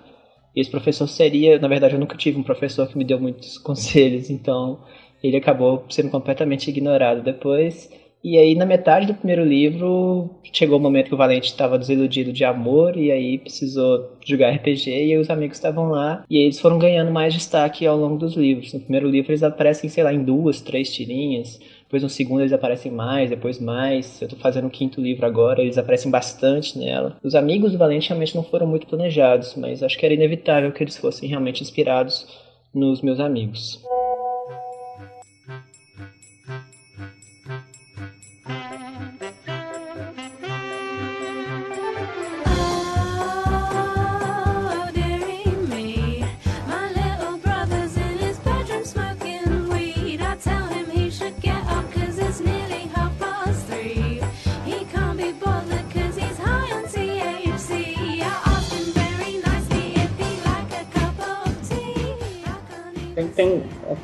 E 0.55 0.61
esse 0.61 0.71
professor 0.71 1.07
seria, 1.07 1.59
na 1.59 1.69
verdade, 1.69 1.95
eu 1.95 2.01
nunca 2.01 2.17
tive 2.17 2.39
um 2.39 2.43
professor 2.43 2.89
que 2.89 2.97
me 2.97 3.05
deu 3.05 3.21
muitos 3.21 3.59
conselhos, 3.59 4.31
então 4.31 4.81
ele 5.23 5.37
acabou 5.37 5.85
sendo 5.91 6.11
completamente 6.11 6.69
ignorado 6.71 7.23
depois. 7.23 7.91
E 8.25 8.39
aí, 8.39 8.55
na 8.57 8.67
metade 8.67 9.07
do 9.07 9.15
primeiro 9.15 9.45
livro, 9.45 10.41
chegou 10.53 10.79
o 10.79 10.83
momento 10.83 11.09
que 11.09 11.15
o 11.15 11.19
Valente 11.19 11.47
estava 11.47 11.79
desiludido 11.79 12.33
de 12.33 12.45
amor, 12.45 12.97
e 12.97 13.13
aí 13.13 13.39
precisou 13.39 14.17
jogar 14.27 14.51
RPG, 14.51 14.91
e 14.91 15.17
os 15.17 15.31
amigos 15.31 15.59
estavam 15.59 15.91
lá, 15.91 16.25
e 16.29 16.39
eles 16.39 16.59
foram 16.59 16.79
ganhando 16.79 17.13
mais 17.13 17.33
destaque 17.35 17.87
ao 17.87 17.97
longo 17.97 18.17
dos 18.17 18.35
livros. 18.35 18.73
No 18.73 18.81
primeiro 18.81 19.09
livro, 19.09 19.31
eles 19.31 19.45
aparecem, 19.45 19.89
sei 19.89 20.03
lá, 20.03 20.13
em 20.13 20.25
duas, 20.25 20.61
três 20.61 20.93
tirinhas. 20.93 21.61
Depois 21.87 22.03
no 22.03 22.09
segundo 22.09 22.41
eles 22.41 22.53
aparecem 22.53 22.91
mais, 22.91 23.31
depois 23.31 23.61
mais. 23.61 24.21
Eu 24.21 24.29
tô 24.29 24.37
fazendo 24.37 24.67
o 24.67 24.71
quinto 24.71 25.01
livro 25.01 25.25
agora, 25.25 25.63
eles 25.63 25.79
aparecem 25.79 26.11
bastante 26.11 26.77
nela. 26.79 27.17
Os 27.23 27.35
amigos 27.35 27.73
do 27.73 27.79
Valente 27.79 28.09
realmente 28.09 28.35
não 28.35 28.43
foram 28.43 28.67
muito 28.67 28.87
planejados, 28.87 29.55
mas 29.55 29.83
acho 29.83 29.97
que 29.97 30.05
era 30.05 30.15
inevitável 30.15 30.73
que 30.73 30.83
eles 30.83 30.97
fossem 30.97 31.29
realmente 31.29 31.63
inspirados 31.63 32.27
nos 32.75 33.01
meus 33.01 33.21
amigos. 33.21 33.81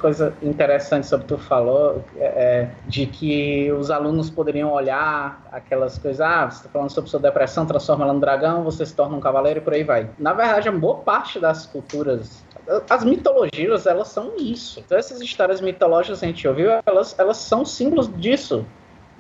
Coisa 0.03 0.35
interessante 0.43 1.07
sobre 1.07 1.25
o 1.25 1.29
que 1.29 1.35
tu 1.35 1.41
falou, 1.41 2.05
é, 2.17 2.25
é, 2.25 2.71
de 2.87 3.07
que 3.07 3.73
os 3.73 3.91
alunos 3.91 4.29
poderiam 4.29 4.73
olhar 4.73 5.41
aquelas 5.51 5.97
coisas, 5.97 6.21
ah, 6.21 6.51
você 6.51 6.59
está 6.59 6.69
falando 6.69 6.91
sobre 6.91 7.09
sua 7.09 7.21
depressão, 7.21 7.65
transforma 7.65 8.05
ela 8.05 8.13
no 8.13 8.21
dragão, 8.21 8.65
você 8.65 8.85
se 8.85 8.95
torna 8.95 9.17
um 9.17 9.21
cavaleiro 9.21 9.61
e 9.61 9.63
por 9.63 9.73
aí 9.73 9.85
vai. 9.85 10.11
Na 10.19 10.33
verdade, 10.35 10.69
a 10.69 10.73
boa 10.73 10.97
parte 10.97 11.39
das 11.39 11.65
culturas 11.65 12.45
as 12.89 13.05
mitologias, 13.05 13.87
elas 13.87 14.09
são 14.09 14.37
isso. 14.39 14.79
Então, 14.81 14.97
essas 14.97 15.21
histórias 15.21 15.61
mitológicas 15.61 16.21
que 16.21 16.25
a 16.25 16.29
gente 16.29 16.47
ouviu, 16.47 16.71
elas, 16.87 17.19
elas 17.19 17.39
são 17.39 17.65
símbolos 17.65 18.09
disso. 18.17 18.65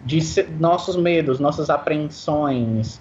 De 0.04 0.20
nossos 0.58 0.96
medos, 0.96 1.38
nossas 1.38 1.70
apreensões, 1.70 3.00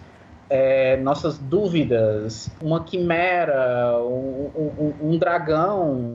é, 0.52 0.98
nossas 0.98 1.38
dúvidas, 1.38 2.52
uma 2.62 2.84
quimera, 2.84 3.98
um, 4.02 4.52
um, 4.78 4.94
um, 5.02 5.18
dragão. 5.18 6.14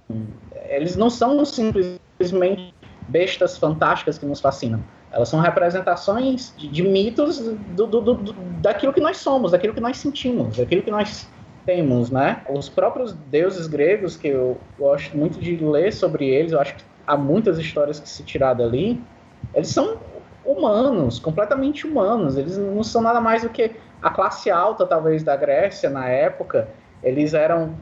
Eles 0.68 0.94
não 0.94 1.08
são 1.08 1.42
simplesmente 1.42 2.74
bestas 3.08 3.56
fantásticas 3.56 4.18
que 4.18 4.26
nos 4.26 4.38
fascinam. 4.38 4.84
Elas 5.10 5.30
são 5.30 5.40
representações 5.40 6.52
de, 6.58 6.68
de 6.68 6.82
mitos 6.82 7.38
do, 7.38 7.86
do, 7.86 8.00
do, 8.02 8.32
daquilo 8.60 8.92
que 8.92 9.00
nós 9.00 9.16
somos, 9.16 9.52
daquilo 9.52 9.72
que 9.72 9.80
nós 9.80 9.96
sentimos, 9.96 10.58
daquilo 10.58 10.82
que 10.82 10.90
nós 10.90 11.26
temos, 11.64 12.10
né? 12.10 12.42
Os 12.50 12.68
próprios 12.68 13.14
deuses 13.30 13.66
gregos, 13.66 14.18
que 14.18 14.28
eu 14.28 14.58
gosto 14.78 15.16
muito 15.16 15.40
de 15.40 15.56
ler 15.56 15.94
sobre 15.94 16.28
eles, 16.28 16.52
eu 16.52 16.60
acho 16.60 16.74
que 16.74 16.84
há 17.06 17.16
muitas 17.16 17.58
histórias 17.58 17.98
que 17.98 18.08
se 18.08 18.22
tirar 18.22 18.52
dali, 18.52 19.00
eles 19.54 19.68
são 19.68 19.96
humanos, 20.46 21.18
completamente 21.18 21.86
humanos. 21.86 22.36
Eles 22.36 22.56
não 22.56 22.82
são 22.82 23.02
nada 23.02 23.20
mais 23.20 23.42
do 23.42 23.48
que 23.48 23.72
a 24.00 24.10
classe 24.10 24.50
alta, 24.50 24.86
talvez, 24.86 25.22
da 25.22 25.36
Grécia 25.36 25.90
na 25.90 26.08
época. 26.08 26.68
Eles 27.02 27.34
eram. 27.34 27.74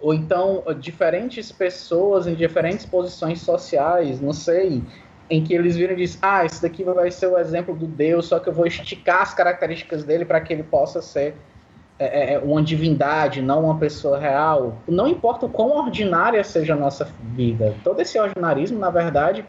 Ou 0.00 0.14
então, 0.14 0.62
diferentes 0.78 1.50
pessoas 1.50 2.26
em 2.26 2.34
diferentes 2.34 2.86
posições 2.86 3.40
sociais, 3.40 4.20
não 4.20 4.32
sei, 4.32 4.82
em 5.28 5.42
que 5.42 5.52
eles 5.52 5.76
viram 5.76 5.94
e 5.94 5.96
dizem: 5.96 6.18
Ah, 6.22 6.44
esse 6.44 6.62
daqui 6.62 6.84
vai 6.84 7.10
ser 7.10 7.26
o 7.26 7.38
exemplo 7.38 7.74
do 7.74 7.86
Deus, 7.86 8.26
só 8.26 8.38
que 8.38 8.48
eu 8.48 8.52
vou 8.52 8.66
esticar 8.66 9.22
as 9.22 9.34
características 9.34 10.04
dele 10.04 10.24
para 10.24 10.40
que 10.40 10.52
ele 10.52 10.62
possa 10.62 11.02
ser 11.02 11.34
é, 11.98 12.04
é, 12.06 12.34
é, 12.34 12.38
uma 12.38 12.62
divindade, 12.62 13.42
não 13.42 13.64
uma 13.64 13.76
pessoa 13.76 14.18
real. 14.18 14.78
Não 14.86 15.08
importa 15.08 15.46
o 15.46 15.48
quão 15.48 15.76
ordinária 15.76 16.42
seja 16.44 16.74
a 16.74 16.76
nossa 16.76 17.04
vida, 17.34 17.74
todo 17.82 18.00
esse 18.00 18.18
ordinarismo, 18.18 18.78
na 18.78 18.88
verdade, 18.88 19.44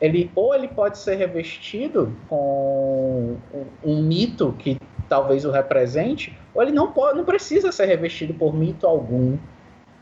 ele 0.00 0.30
ou 0.34 0.54
ele 0.54 0.68
pode 0.68 0.98
ser 0.98 1.16
revestido 1.16 2.12
com 2.28 3.36
um, 3.84 4.02
mito 4.02 4.54
que 4.58 4.78
talvez 5.08 5.44
o 5.44 5.50
represente, 5.50 6.36
ou 6.54 6.62
ele 6.62 6.72
não 6.72 6.92
pode, 6.92 7.16
não 7.16 7.24
precisa 7.24 7.72
ser 7.72 7.86
revestido 7.86 8.34
por 8.34 8.54
mito 8.54 8.86
algum. 8.86 9.36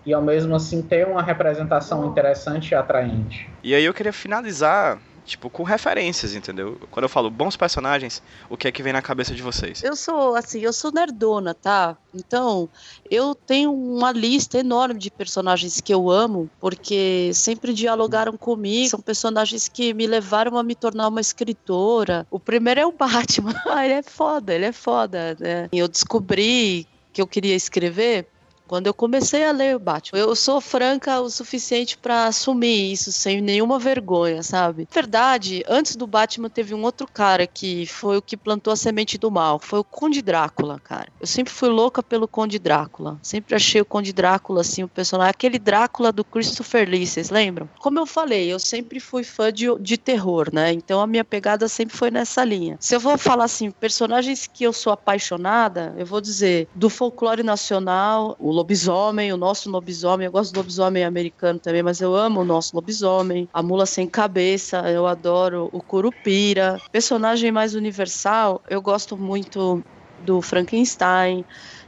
e 0.06 0.12
ao 0.12 0.20
mesmo 0.20 0.54
assim 0.54 0.82
ter 0.82 1.06
uma 1.06 1.22
representação 1.22 2.06
interessante 2.06 2.72
e 2.72 2.74
atraente. 2.74 3.48
E 3.62 3.74
aí 3.74 3.84
eu 3.84 3.94
queria 3.94 4.12
finalizar 4.12 4.98
tipo, 5.24 5.48
com 5.48 5.62
referências, 5.62 6.34
entendeu? 6.34 6.78
Quando 6.90 7.04
eu 7.04 7.08
falo 7.08 7.30
bons 7.30 7.56
personagens, 7.56 8.22
o 8.48 8.56
que 8.56 8.68
é 8.68 8.72
que 8.72 8.82
vem 8.82 8.92
na 8.92 9.02
cabeça 9.02 9.34
de 9.34 9.42
vocês? 9.42 9.82
Eu 9.82 9.96
sou, 9.96 10.34
assim, 10.34 10.60
eu 10.60 10.72
sou 10.72 10.92
nerdona, 10.92 11.54
tá? 11.54 11.96
Então, 12.14 12.68
eu 13.10 13.34
tenho 13.34 13.72
uma 13.72 14.12
lista 14.12 14.58
enorme 14.58 14.98
de 14.98 15.10
personagens 15.10 15.80
que 15.80 15.92
eu 15.92 16.10
amo, 16.10 16.48
porque 16.60 17.30
sempre 17.34 17.72
dialogaram 17.72 18.36
comigo, 18.36 18.90
são 18.90 19.00
personagens 19.00 19.66
que 19.66 19.92
me 19.94 20.06
levaram 20.06 20.56
a 20.58 20.62
me 20.62 20.74
tornar 20.74 21.08
uma 21.08 21.20
escritora. 21.20 22.26
O 22.30 22.38
primeiro 22.38 22.80
é 22.80 22.86
o 22.86 22.92
Batman. 22.92 23.54
ah, 23.66 23.84
ele 23.84 23.94
é 23.94 24.02
foda, 24.02 24.54
ele 24.54 24.66
é 24.66 24.72
foda, 24.72 25.36
né? 25.40 25.68
Eu 25.72 25.88
descobri 25.88 26.86
que 27.12 27.22
eu 27.22 27.26
queria 27.26 27.54
escrever 27.54 28.26
quando 28.74 28.88
eu 28.88 28.94
comecei 28.94 29.44
a 29.44 29.52
ler 29.52 29.76
o 29.76 29.78
Batman, 29.78 30.18
eu 30.18 30.34
sou 30.34 30.60
franca 30.60 31.20
o 31.20 31.30
suficiente 31.30 31.96
para 31.96 32.26
assumir 32.26 32.90
isso 32.90 33.12
sem 33.12 33.40
nenhuma 33.40 33.78
vergonha, 33.78 34.42
sabe? 34.42 34.88
Verdade, 34.90 35.62
antes 35.68 35.94
do 35.94 36.08
Batman 36.08 36.48
teve 36.48 36.74
um 36.74 36.82
outro 36.82 37.06
cara 37.06 37.46
que 37.46 37.86
foi 37.86 38.16
o 38.16 38.22
que 38.22 38.36
plantou 38.36 38.72
a 38.72 38.76
semente 38.76 39.16
do 39.16 39.30
mal, 39.30 39.60
foi 39.60 39.78
o 39.78 39.84
Conde 39.84 40.20
Drácula, 40.20 40.80
cara. 40.80 41.06
Eu 41.20 41.26
sempre 41.28 41.52
fui 41.52 41.68
louca 41.68 42.02
pelo 42.02 42.26
Conde 42.26 42.58
Drácula. 42.58 43.16
Sempre 43.22 43.54
achei 43.54 43.80
o 43.80 43.84
Conde 43.84 44.12
Drácula 44.12 44.62
assim, 44.62 44.82
o 44.82 44.88
personagem, 44.88 45.30
aquele 45.30 45.60
Drácula 45.60 46.10
do 46.10 46.24
Christopher 46.24 46.88
Lee, 46.88 47.06
vocês 47.06 47.30
lembram? 47.30 47.68
Como 47.78 48.00
eu 48.00 48.06
falei, 48.06 48.52
eu 48.52 48.58
sempre 48.58 48.98
fui 48.98 49.22
fã 49.22 49.52
de, 49.52 49.66
de 49.78 49.96
terror, 49.96 50.50
né? 50.52 50.72
Então 50.72 51.00
a 51.00 51.06
minha 51.06 51.24
pegada 51.24 51.68
sempre 51.68 51.96
foi 51.96 52.10
nessa 52.10 52.44
linha. 52.44 52.76
Se 52.80 52.96
eu 52.96 52.98
vou 52.98 53.16
falar 53.16 53.44
assim, 53.44 53.70
personagens 53.70 54.48
que 54.52 54.64
eu 54.64 54.72
sou 54.72 54.92
apaixonada, 54.92 55.94
eu 55.96 56.04
vou 56.04 56.20
dizer 56.20 56.66
do 56.74 56.90
folclore 56.90 57.44
nacional, 57.44 58.34
o 58.40 58.63
lobisomem, 58.64 59.32
o 59.32 59.36
nosso 59.36 59.70
lobisomem. 59.70 60.24
Eu 60.24 60.32
gosto 60.32 60.52
do 60.52 60.56
lobisomem 60.56 61.04
americano 61.04 61.60
também, 61.60 61.82
mas 61.82 62.00
eu 62.00 62.14
amo 62.16 62.40
o 62.40 62.44
nosso 62.44 62.74
lobisomem. 62.74 63.46
A 63.52 63.62
mula 63.62 63.84
sem 63.84 64.08
cabeça, 64.08 64.90
eu 64.90 65.06
adoro 65.06 65.68
o 65.70 65.82
curupira. 65.82 66.80
Personagem 66.90 67.52
mais 67.52 67.74
universal, 67.74 68.62
eu 68.68 68.80
gosto 68.80 69.18
muito 69.18 69.82
do 70.18 70.40
Frankenstein. 70.40 71.44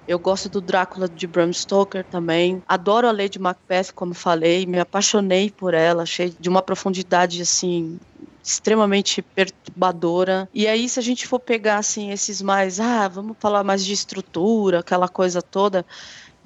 Eu 0.06 0.18
gosto 0.18 0.48
do 0.48 0.60
Drácula 0.60 1.08
de 1.08 1.26
Bram 1.26 1.52
Stoker 1.52 2.04
também. 2.04 2.62
Adoro 2.68 3.08
a 3.08 3.12
Lady 3.12 3.38
Macbeth, 3.38 3.92
como 3.94 4.14
falei. 4.14 4.66
Me 4.66 4.78
apaixonei 4.78 5.50
por 5.50 5.74
ela. 5.74 6.02
Achei 6.02 6.30
de 6.38 6.48
uma 6.48 6.62
profundidade, 6.62 7.40
assim, 7.42 7.98
extremamente 8.44 9.20
perturbadora. 9.34 10.48
E 10.54 10.66
aí, 10.68 10.88
se 10.88 11.00
a 11.00 11.02
gente 11.02 11.26
for 11.26 11.40
pegar, 11.40 11.78
assim, 11.78 12.10
esses 12.12 12.40
mais... 12.40 12.78
Ah, 12.78 13.08
vamos 13.08 13.36
falar 13.40 13.64
mais 13.64 13.84
de 13.84 13.92
estrutura, 13.92 14.80
aquela 14.80 15.08
coisa 15.08 15.42
toda 15.42 15.84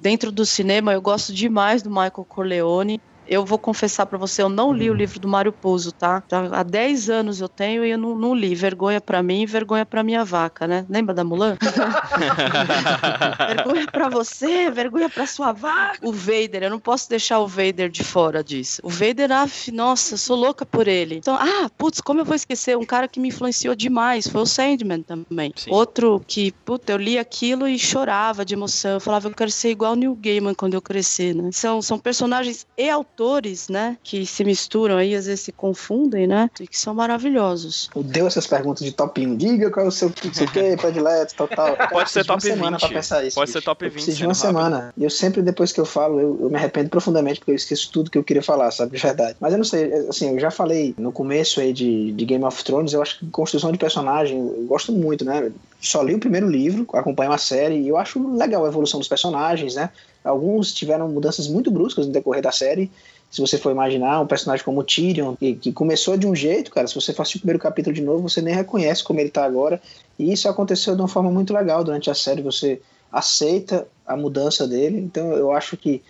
dentro 0.01 0.31
do 0.31 0.45
cinema, 0.45 0.93
eu 0.93 1.01
gosto 1.01 1.31
demais 1.31 1.83
do 1.83 1.89
Michael 1.89 2.25
Corleone 2.27 2.99
eu 3.31 3.45
vou 3.45 3.57
confessar 3.57 4.05
para 4.07 4.17
você, 4.17 4.43
eu 4.43 4.49
não 4.49 4.73
li 4.73 4.89
o 4.89 4.91
uhum. 4.91 4.97
livro 4.97 5.17
do 5.17 5.25
Mário 5.25 5.53
Puzo, 5.53 5.93
tá? 5.93 6.21
Há 6.51 6.63
10 6.63 7.09
anos 7.09 7.39
eu 7.39 7.47
tenho 7.47 7.85
e 7.85 7.91
eu 7.91 7.97
não, 7.97 8.13
não 8.13 8.35
li. 8.35 8.53
Vergonha 8.53 8.99
para 8.99 9.23
mim 9.23 9.43
e 9.43 9.45
vergonha 9.45 9.85
para 9.85 10.03
minha 10.03 10.25
vaca, 10.25 10.67
né? 10.67 10.85
Lembra 10.89 11.15
da 11.15 11.23
Mulan? 11.23 11.55
vergonha 13.47 13.87
para 13.89 14.09
você, 14.09 14.69
vergonha 14.69 15.09
para 15.09 15.25
sua 15.25 15.53
vaca. 15.53 15.97
O 16.05 16.11
Vader, 16.11 16.63
eu 16.63 16.69
não 16.69 16.79
posso 16.79 17.09
deixar 17.09 17.39
o 17.39 17.47
Vader 17.47 17.89
de 17.89 18.03
fora 18.03 18.43
disso. 18.43 18.81
O 18.83 18.89
Vader, 18.89 19.31
ah, 19.31 19.47
nossa, 19.71 20.17
sou 20.17 20.35
louca 20.35 20.65
por 20.65 20.89
ele. 20.89 21.15
Então, 21.15 21.35
ah, 21.39 21.69
putz, 21.77 22.01
como 22.01 22.19
eu 22.19 22.25
vou 22.25 22.35
esquecer? 22.35 22.75
Um 22.75 22.85
cara 22.85 23.07
que 23.07 23.17
me 23.17 23.29
influenciou 23.29 23.73
demais 23.75 24.27
foi 24.27 24.41
o 24.41 24.45
Sandman 24.45 25.03
também. 25.03 25.53
Sim. 25.55 25.71
Outro 25.71 26.21
que, 26.27 26.51
puta, 26.65 26.91
eu 26.91 26.97
li 26.97 27.17
aquilo 27.17 27.65
e 27.65 27.79
chorava 27.79 28.43
de 28.43 28.55
emoção. 28.55 28.91
Eu 28.91 28.99
falava, 28.99 29.29
eu 29.29 29.33
quero 29.33 29.51
ser 29.51 29.69
igual 29.69 29.93
o 29.93 29.95
Neil 29.95 30.15
Gaiman 30.15 30.53
quando 30.53 30.73
eu 30.73 30.81
crescer, 30.81 31.33
né? 31.33 31.49
São, 31.53 31.81
são 31.81 31.97
personagens 31.97 32.67
e 32.77 32.89
autores 32.89 33.20
autores, 33.21 33.69
né, 33.69 33.97
que 34.03 34.25
se 34.25 34.43
misturam 34.43 34.97
aí, 34.97 35.13
às 35.15 35.27
vezes 35.27 35.41
se 35.41 35.51
confundem, 35.51 36.25
né, 36.25 36.49
e 36.59 36.67
que 36.67 36.77
são 36.77 36.93
maravilhosos. 36.93 37.89
Deu 37.95 38.25
essas 38.25 38.47
perguntas 38.47 38.83
de 38.83 38.91
top 38.91 39.25
1. 39.25 39.37
Diga 39.37 39.69
qual 39.69 39.85
é 39.85 39.89
o 39.89 39.91
seu 39.91 40.11
não 40.23 40.33
sei 40.33 40.47
o 40.47 40.51
que, 40.51 40.77
predileto, 40.77 41.35
tal, 41.35 41.47
tal. 41.47 41.77
Pode 41.89 42.09
ser 42.09 42.25
top 42.25 42.41
20. 42.41 42.53
Semana 42.53 42.79
pra 42.79 42.89
pensar 42.89 43.23
isso, 43.23 43.35
Pode 43.35 43.51
bicho. 43.51 43.59
ser 43.59 43.65
top 43.65 43.83
20. 43.83 43.89
Eu 43.89 43.93
preciso 43.93 44.17
de 44.17 44.25
uma 44.25 44.33
semana. 44.33 44.93
E 44.97 45.03
eu 45.03 45.09
sempre, 45.09 45.41
depois 45.41 45.71
que 45.71 45.79
eu 45.79 45.85
falo, 45.85 46.19
eu, 46.19 46.37
eu, 46.41 46.49
me 46.49 46.55
arrependo 46.55 46.89
profundamente 46.89 47.39
porque 47.39 47.51
eu 47.51 47.55
esqueço 47.55 47.91
tudo 47.91 48.09
que 48.09 48.17
eu 48.17 48.23
queria 48.23 48.41
falar, 48.41 48.71
sabe, 48.71 48.95
de 48.95 49.01
verdade. 49.01 49.35
Mas 49.39 49.51
eu 49.51 49.57
não 49.57 49.65
sei, 49.65 49.93
assim, 50.09 50.31
eu 50.31 50.39
já 50.39 50.49
falei 50.49 50.95
no 50.97 51.11
começo 51.11 51.61
aí 51.61 51.71
de, 51.71 52.11
de 52.11 52.25
Game 52.25 52.43
of 52.43 52.63
Thrones, 52.63 52.93
eu 52.93 53.01
acho 53.01 53.19
que 53.19 53.27
construção 53.27 53.71
de 53.71 53.77
personagem, 53.77 54.37
eu 54.37 54.65
gosto 54.67 54.91
muito, 54.91 55.23
né? 55.23 55.51
Só 55.79 56.01
li 56.01 56.13
o 56.13 56.19
primeiro 56.19 56.49
livro, 56.49 56.87
acompanho 56.93 57.31
a 57.31 57.37
série 57.37 57.75
e 57.81 57.87
eu 57.87 57.97
acho 57.97 58.35
legal 58.35 58.65
a 58.65 58.67
evolução 58.67 58.99
dos 58.99 59.07
personagens, 59.07 59.75
né? 59.75 59.89
Alguns 60.23 60.73
tiveram 60.73 61.09
mudanças 61.09 61.47
muito 61.47 61.71
bruscas 61.71 62.05
no 62.05 62.13
decorrer 62.13 62.41
da 62.41 62.51
série 62.51 62.91
se 63.31 63.39
você 63.39 63.57
for 63.57 63.71
imaginar, 63.71 64.19
um 64.19 64.27
personagem 64.27 64.63
como 64.63 64.83
Tyrion, 64.83 65.37
que, 65.37 65.55
que, 65.55 65.71
começou 65.71 66.17
de 66.17 66.27
um 66.27 66.35
jeito, 66.35 66.69
cara, 66.69 66.85
se 66.85 66.93
você 66.93 67.13
fosse 67.13 67.37
o 67.37 67.39
primeiro 67.39 67.59
capítulo 67.59 67.95
de 67.95 68.01
novo, 68.01 68.27
você 68.27 68.41
nem 68.41 68.53
reconhece 68.53 69.01
como 69.01 69.21
ele 69.21 69.29
tá 69.29 69.45
agora. 69.45 69.81
E 70.19 70.33
isso 70.33 70.49
aconteceu 70.49 70.95
de 70.95 71.01
uma 71.01 71.07
forma 71.07 71.31
muito 71.31 71.53
legal 71.53 71.81
durante 71.81 72.11
a 72.11 72.13
série, 72.13 72.41
você 72.41 72.81
aceita 73.09 73.87
a 74.05 74.17
mudança 74.17 74.67
dele. 74.67 74.99
Então 74.99 75.31
eu 75.31 75.53
acho 75.53 75.77
que 75.77 76.01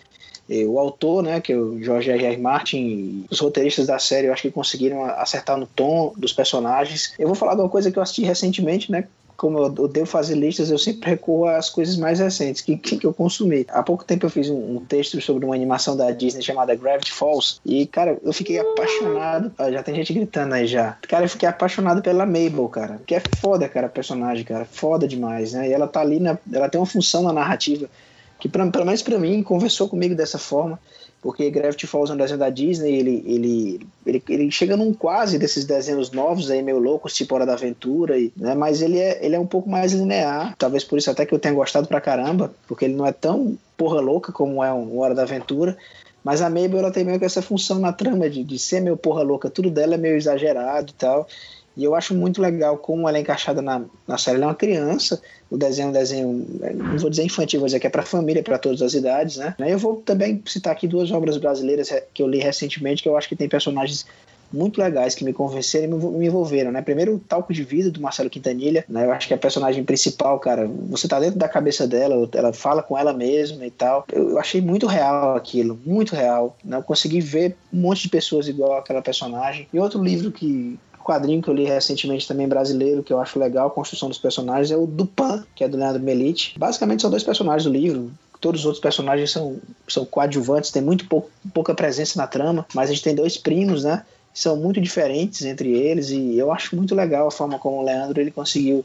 eh, 0.50 0.64
o 0.64 0.80
autor, 0.80 1.22
né, 1.22 1.40
que 1.40 1.52
é 1.52 1.56
o 1.56 1.80
George 1.80 2.10
R. 2.10 2.24
R. 2.24 2.36
Martin, 2.38 3.24
os 3.30 3.38
roteiristas 3.38 3.86
da 3.86 4.00
série, 4.00 4.26
eu 4.26 4.32
acho 4.32 4.42
que 4.42 4.50
conseguiram 4.50 5.04
acertar 5.04 5.56
no 5.56 5.66
tom 5.66 6.12
dos 6.16 6.32
personagens. 6.32 7.14
Eu 7.20 7.28
vou 7.28 7.36
falar 7.36 7.54
de 7.54 7.60
uma 7.60 7.68
coisa 7.68 7.92
que 7.92 8.00
eu 8.00 8.02
assisti 8.02 8.24
recentemente, 8.24 8.90
né, 8.90 9.06
como 9.42 9.58
eu, 9.58 9.88
devo 9.88 10.06
fazer 10.06 10.36
listas, 10.36 10.70
eu 10.70 10.78
sempre 10.78 11.10
recorro 11.10 11.46
às 11.46 11.68
coisas 11.68 11.96
mais 11.96 12.20
recentes 12.20 12.62
que, 12.62 12.76
que, 12.76 13.04
eu 13.04 13.12
consumi. 13.12 13.66
Há 13.70 13.82
pouco 13.82 14.04
tempo 14.04 14.24
eu 14.24 14.30
fiz 14.30 14.48
um, 14.48 14.76
um, 14.76 14.84
texto 14.84 15.20
sobre 15.20 15.44
uma 15.44 15.52
animação 15.52 15.96
da 15.96 16.12
Disney 16.12 16.42
chamada 16.42 16.76
Gravity 16.76 17.10
Falls 17.12 17.60
e, 17.66 17.84
cara, 17.84 18.16
eu 18.22 18.32
fiquei 18.32 18.60
apaixonado. 18.60 19.52
Ah, 19.58 19.68
já 19.68 19.82
tem 19.82 19.96
gente 19.96 20.12
gritando 20.12 20.54
aí 20.54 20.68
já. 20.68 20.96
Cara, 21.08 21.24
eu 21.24 21.28
fiquei 21.28 21.48
apaixonado 21.48 22.00
pela 22.00 22.24
Mabel, 22.24 22.68
cara. 22.68 23.00
Que 23.04 23.16
é 23.16 23.22
foda, 23.40 23.68
cara, 23.68 23.88
personagem, 23.88 24.44
cara. 24.44 24.64
Foda 24.64 25.08
demais, 25.08 25.54
né? 25.54 25.68
E 25.68 25.72
ela 25.72 25.88
tá 25.88 26.00
ali, 26.00 26.20
na, 26.20 26.38
ela 26.52 26.68
tem 26.68 26.80
uma 26.80 26.86
função 26.86 27.24
na 27.24 27.32
narrativa 27.32 27.90
que, 28.38 28.48
pra, 28.48 28.64
pelo 28.70 28.86
menos 28.86 29.02
para 29.02 29.18
mim, 29.18 29.42
conversou 29.42 29.88
comigo 29.88 30.14
dessa 30.14 30.38
forma 30.38 30.78
porque 31.22 31.48
Gravity 31.50 31.86
Falls 31.86 32.10
é 32.10 32.14
um 32.14 32.16
desenho 32.16 32.40
da 32.40 32.50
Disney, 32.50 32.96
ele, 32.96 33.22
ele, 33.24 33.86
ele, 34.04 34.22
ele 34.28 34.50
chega 34.50 34.76
num 34.76 34.92
quase 34.92 35.38
desses 35.38 35.64
desenhos 35.64 36.10
novos 36.10 36.50
aí, 36.50 36.60
meio 36.60 36.80
loucos, 36.80 37.14
tipo 37.14 37.32
Hora 37.32 37.46
da 37.46 37.52
Aventura, 37.52 38.18
e, 38.18 38.32
né, 38.36 38.56
mas 38.56 38.82
ele 38.82 38.98
é, 38.98 39.24
ele 39.24 39.36
é 39.36 39.38
um 39.38 39.46
pouco 39.46 39.70
mais 39.70 39.92
linear, 39.92 40.56
talvez 40.58 40.82
por 40.82 40.98
isso 40.98 41.08
até 41.12 41.24
que 41.24 41.32
eu 41.32 41.38
tenha 41.38 41.54
gostado 41.54 41.86
pra 41.86 42.00
caramba, 42.00 42.52
porque 42.66 42.86
ele 42.86 42.94
não 42.94 43.06
é 43.06 43.12
tão 43.12 43.56
porra 43.76 44.00
louca 44.00 44.32
como 44.32 44.64
é 44.64 44.72
um 44.72 44.98
Hora 44.98 45.14
da 45.14 45.22
Aventura, 45.22 45.78
mas 46.24 46.42
a 46.42 46.50
Mabel 46.50 46.80
ela 46.80 46.90
tem 46.90 47.04
meio 47.04 47.20
que 47.20 47.24
essa 47.24 47.40
função 47.40 47.78
na 47.78 47.92
trama 47.92 48.28
de, 48.28 48.42
de 48.42 48.58
ser 48.58 48.80
meio 48.80 48.96
porra 48.96 49.22
louca, 49.22 49.48
tudo 49.48 49.70
dela 49.70 49.94
é 49.94 49.98
meio 49.98 50.16
exagerado 50.16 50.90
e 50.90 50.94
tal, 50.94 51.28
e 51.76 51.84
eu 51.84 51.94
acho 51.94 52.14
muito 52.14 52.40
legal 52.40 52.76
como 52.76 53.08
ela 53.08 53.18
é 53.18 53.20
encaixada 53.20 53.62
na, 53.62 53.82
na 54.06 54.18
série. 54.18 54.36
Ela 54.36 54.46
é 54.46 54.48
uma 54.48 54.54
criança, 54.54 55.20
o 55.50 55.56
desenho 55.56 55.86
é 55.86 55.88
um 55.88 55.92
desenho, 55.92 56.46
não 56.74 56.98
vou 56.98 57.10
dizer 57.10 57.24
infantil, 57.24 57.60
vou 57.60 57.66
dizer 57.66 57.80
que 57.80 57.86
é 57.86 57.90
para 57.90 58.02
família, 58.02 58.42
para 58.42 58.58
todas 58.58 58.82
as 58.82 58.94
idades, 58.94 59.36
né? 59.36 59.54
Eu 59.58 59.78
vou 59.78 59.96
também 59.96 60.42
citar 60.46 60.72
aqui 60.72 60.86
duas 60.86 61.10
obras 61.10 61.38
brasileiras 61.38 61.90
que 62.12 62.22
eu 62.22 62.28
li 62.28 62.38
recentemente, 62.38 63.02
que 63.02 63.08
eu 63.08 63.16
acho 63.16 63.28
que 63.28 63.36
tem 63.36 63.48
personagens 63.48 64.06
muito 64.52 64.80
legais 64.80 65.14
que 65.14 65.24
me 65.24 65.32
convenceram 65.32 65.98
e 65.98 66.18
me 66.18 66.26
envolveram, 66.26 66.70
né? 66.70 66.82
Primeiro, 66.82 67.14
o 67.14 67.18
Talco 67.18 67.52
de 67.52 67.64
Vida, 67.64 67.90
do 67.90 68.00
Marcelo 68.00 68.28
Quintanilha, 68.28 68.84
né? 68.88 69.06
Eu 69.06 69.12
acho 69.12 69.26
que 69.26 69.34
a 69.34 69.38
personagem 69.38 69.82
principal, 69.82 70.38
cara, 70.38 70.68
você 70.88 71.08
tá 71.08 71.18
dentro 71.18 71.38
da 71.38 71.48
cabeça 71.48 71.86
dela, 71.86 72.28
ela 72.34 72.52
fala 72.52 72.82
com 72.82 72.98
ela 72.98 73.12
mesma 73.12 73.66
e 73.66 73.70
tal. 73.70 74.04
Eu, 74.12 74.30
eu 74.30 74.38
achei 74.38 74.60
muito 74.60 74.86
real 74.86 75.34
aquilo, 75.36 75.80
muito 75.84 76.14
real, 76.14 76.56
né? 76.62 76.76
Eu 76.76 76.82
consegui 76.82 77.20
ver 77.20 77.56
um 77.72 77.80
monte 77.80 78.02
de 78.02 78.08
pessoas 78.10 78.46
igual 78.46 78.76
aquela 78.76 79.00
personagem. 79.00 79.66
E 79.72 79.78
outro 79.78 80.02
livro 80.02 80.30
que 80.30 80.78
quadrinho 81.02 81.42
que 81.42 81.48
eu 81.48 81.54
li 81.54 81.64
recentemente 81.64 82.26
também 82.26 82.48
brasileiro, 82.48 83.02
que 83.02 83.12
eu 83.12 83.20
acho 83.20 83.38
legal, 83.38 83.68
a 83.68 83.70
construção 83.70 84.08
dos 84.08 84.18
personagens, 84.18 84.70
é 84.70 84.76
o 84.76 84.86
Dupan, 84.86 85.44
que 85.54 85.64
é 85.64 85.68
do 85.68 85.76
Leandro 85.76 86.02
Melite. 86.02 86.54
Basicamente 86.58 87.02
são 87.02 87.10
dois 87.10 87.22
personagens 87.22 87.64
do 87.64 87.70
livro, 87.70 88.10
todos 88.42 88.62
os 88.62 88.66
outros 88.66 88.82
personagens 88.82 89.30
são, 89.30 89.56
são 89.88 90.04
coadjuvantes, 90.04 90.70
tem 90.70 90.82
muito 90.82 91.06
pou, 91.06 91.30
pouca 91.54 91.74
presença 91.74 92.18
na 92.18 92.26
trama, 92.26 92.66
mas 92.74 92.90
a 92.90 92.92
gente 92.92 93.04
tem 93.04 93.14
dois 93.14 93.38
primos, 93.38 93.84
né? 93.84 94.04
São 94.34 94.56
muito 94.56 94.80
diferentes 94.80 95.42
entre 95.44 95.70
eles 95.70 96.10
e 96.10 96.36
eu 96.36 96.50
acho 96.50 96.74
muito 96.74 96.94
legal 96.94 97.28
a 97.28 97.30
forma 97.30 97.58
como 97.58 97.76
o 97.76 97.84
Leandro 97.84 98.20
ele 98.20 98.30
conseguiu 98.30 98.84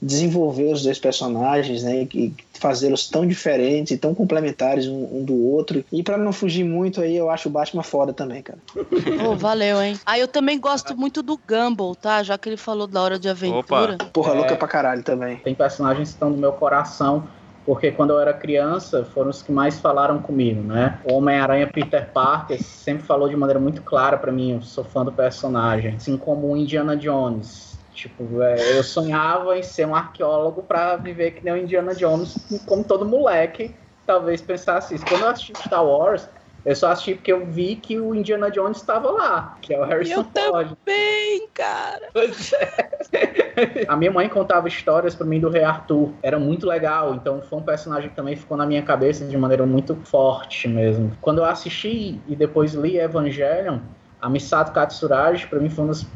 desenvolver 0.00 0.72
os 0.72 0.82
dois 0.82 0.98
personagens, 0.98 1.82
né, 1.82 2.06
e 2.14 2.34
fazê-los 2.54 3.08
tão 3.08 3.26
diferentes 3.26 3.92
e 3.92 3.98
tão 3.98 4.14
complementares 4.14 4.86
um, 4.86 5.18
um 5.18 5.24
do 5.24 5.34
outro. 5.34 5.84
E 5.90 6.02
para 6.02 6.18
não 6.18 6.32
fugir 6.32 6.64
muito 6.64 7.00
aí, 7.00 7.16
eu 7.16 7.30
acho 7.30 7.48
o 7.48 7.52
Batman 7.52 7.82
foda 7.82 8.12
também, 8.12 8.42
cara. 8.42 8.58
Oh, 9.26 9.34
valeu, 9.34 9.80
hein? 9.80 9.98
Ah, 10.04 10.18
eu 10.18 10.28
também 10.28 10.60
gosto 10.60 10.96
muito 10.96 11.22
do 11.22 11.38
Gumball, 11.48 11.94
tá? 11.94 12.22
Já 12.22 12.36
que 12.36 12.48
ele 12.48 12.56
falou 12.56 12.86
da 12.86 13.00
hora 13.00 13.18
de 13.18 13.28
aventura. 13.28 13.94
Opa. 13.94 14.04
Porra, 14.12 14.32
é, 14.32 14.36
louca 14.36 14.56
pra 14.56 14.68
caralho 14.68 15.02
também. 15.02 15.36
Tem 15.38 15.54
personagens 15.54 16.08
que 16.08 16.14
estão 16.14 16.30
no 16.30 16.36
meu 16.36 16.52
coração 16.52 17.28
porque 17.66 17.90
quando 17.90 18.10
eu 18.10 18.20
era 18.20 18.32
criança 18.32 19.04
foram 19.04 19.28
os 19.28 19.42
que 19.42 19.50
mais 19.50 19.80
falaram 19.80 20.20
comigo, 20.22 20.62
né? 20.62 21.00
O 21.02 21.14
Homem-Aranha 21.14 21.66
Peter 21.66 22.12
Parker 22.12 22.62
sempre 22.62 23.04
falou 23.04 23.28
de 23.28 23.34
maneira 23.34 23.58
muito 23.58 23.82
clara 23.82 24.16
para 24.16 24.30
mim, 24.30 24.52
eu 24.52 24.62
sou 24.62 24.84
fã 24.84 25.04
do 25.04 25.10
personagem, 25.10 25.96
assim 25.96 26.16
como 26.16 26.46
o 26.46 26.56
Indiana 26.56 26.96
Jones. 26.96 27.65
Tipo, 27.96 28.42
é, 28.42 28.78
eu 28.78 28.84
sonhava 28.84 29.58
em 29.58 29.62
ser 29.62 29.86
um 29.86 29.94
arqueólogo 29.94 30.62
para 30.62 30.96
viver 30.96 31.30
que 31.30 31.44
nem 31.44 31.54
o 31.54 31.56
Indiana 31.56 31.94
Jones, 31.94 32.36
como 32.66 32.84
todo 32.84 33.06
moleque 33.06 33.74
talvez 34.06 34.40
pensasse 34.42 34.94
isso. 34.94 35.04
Quando 35.06 35.22
eu 35.22 35.28
assisti 35.28 35.52
Star 35.58 35.84
Wars, 35.84 36.28
eu 36.64 36.76
só 36.76 36.90
assisti 36.90 37.14
porque 37.14 37.32
eu 37.32 37.46
vi 37.46 37.76
que 37.76 37.98
o 37.98 38.14
Indiana 38.14 38.50
Jones 38.50 38.76
estava 38.76 39.10
lá, 39.10 39.56
que 39.62 39.72
é 39.72 39.80
o 39.80 39.84
Harrison 39.84 40.20
eu 40.20 40.24
Ford. 40.24 40.76
também, 40.84 41.48
cara. 41.54 42.08
Pois 42.12 42.52
é. 42.52 43.86
A 43.88 43.96
minha 43.96 44.10
mãe 44.10 44.28
contava 44.28 44.68
histórias 44.68 45.14
para 45.14 45.26
mim 45.26 45.40
do 45.40 45.48
Rei 45.48 45.64
Arthur. 45.64 46.12
Era 46.22 46.38
muito 46.38 46.66
legal, 46.66 47.14
então 47.14 47.40
foi 47.40 47.58
um 47.58 47.62
personagem 47.62 48.10
que 48.10 48.16
também 48.16 48.36
ficou 48.36 48.56
na 48.56 48.66
minha 48.66 48.82
cabeça 48.82 49.24
de 49.24 49.36
maneira 49.38 49.64
muito 49.64 49.94
forte 50.04 50.68
mesmo. 50.68 51.12
Quando 51.20 51.38
eu 51.38 51.44
assisti 51.46 52.20
e 52.28 52.36
depois 52.36 52.74
li 52.74 52.98
Evangelion, 52.98 53.78
a 54.20 54.28
Misato 54.28 54.72
Katsuragi 54.72 55.46
para 55.46 55.58
mim 55.60 55.70
foi 55.70 55.84
um 55.84 55.88
dos 55.88 56.06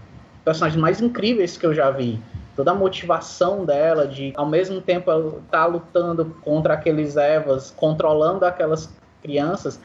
personagens 0.44 0.80
mais 0.80 1.00
incríveis 1.00 1.56
que 1.56 1.66
eu 1.66 1.74
já 1.74 1.90
vi. 1.90 2.20
Toda 2.56 2.72
a 2.72 2.74
motivação 2.74 3.64
dela 3.64 4.06
de, 4.06 4.32
ao 4.36 4.46
mesmo 4.46 4.80
tempo, 4.80 5.10
estar 5.10 5.40
tá 5.50 5.66
lutando 5.66 6.36
contra 6.42 6.74
aqueles 6.74 7.16
Evas, 7.16 7.70
controlando 7.70 8.44
aquelas 8.44 8.92
crianças, 9.22 9.80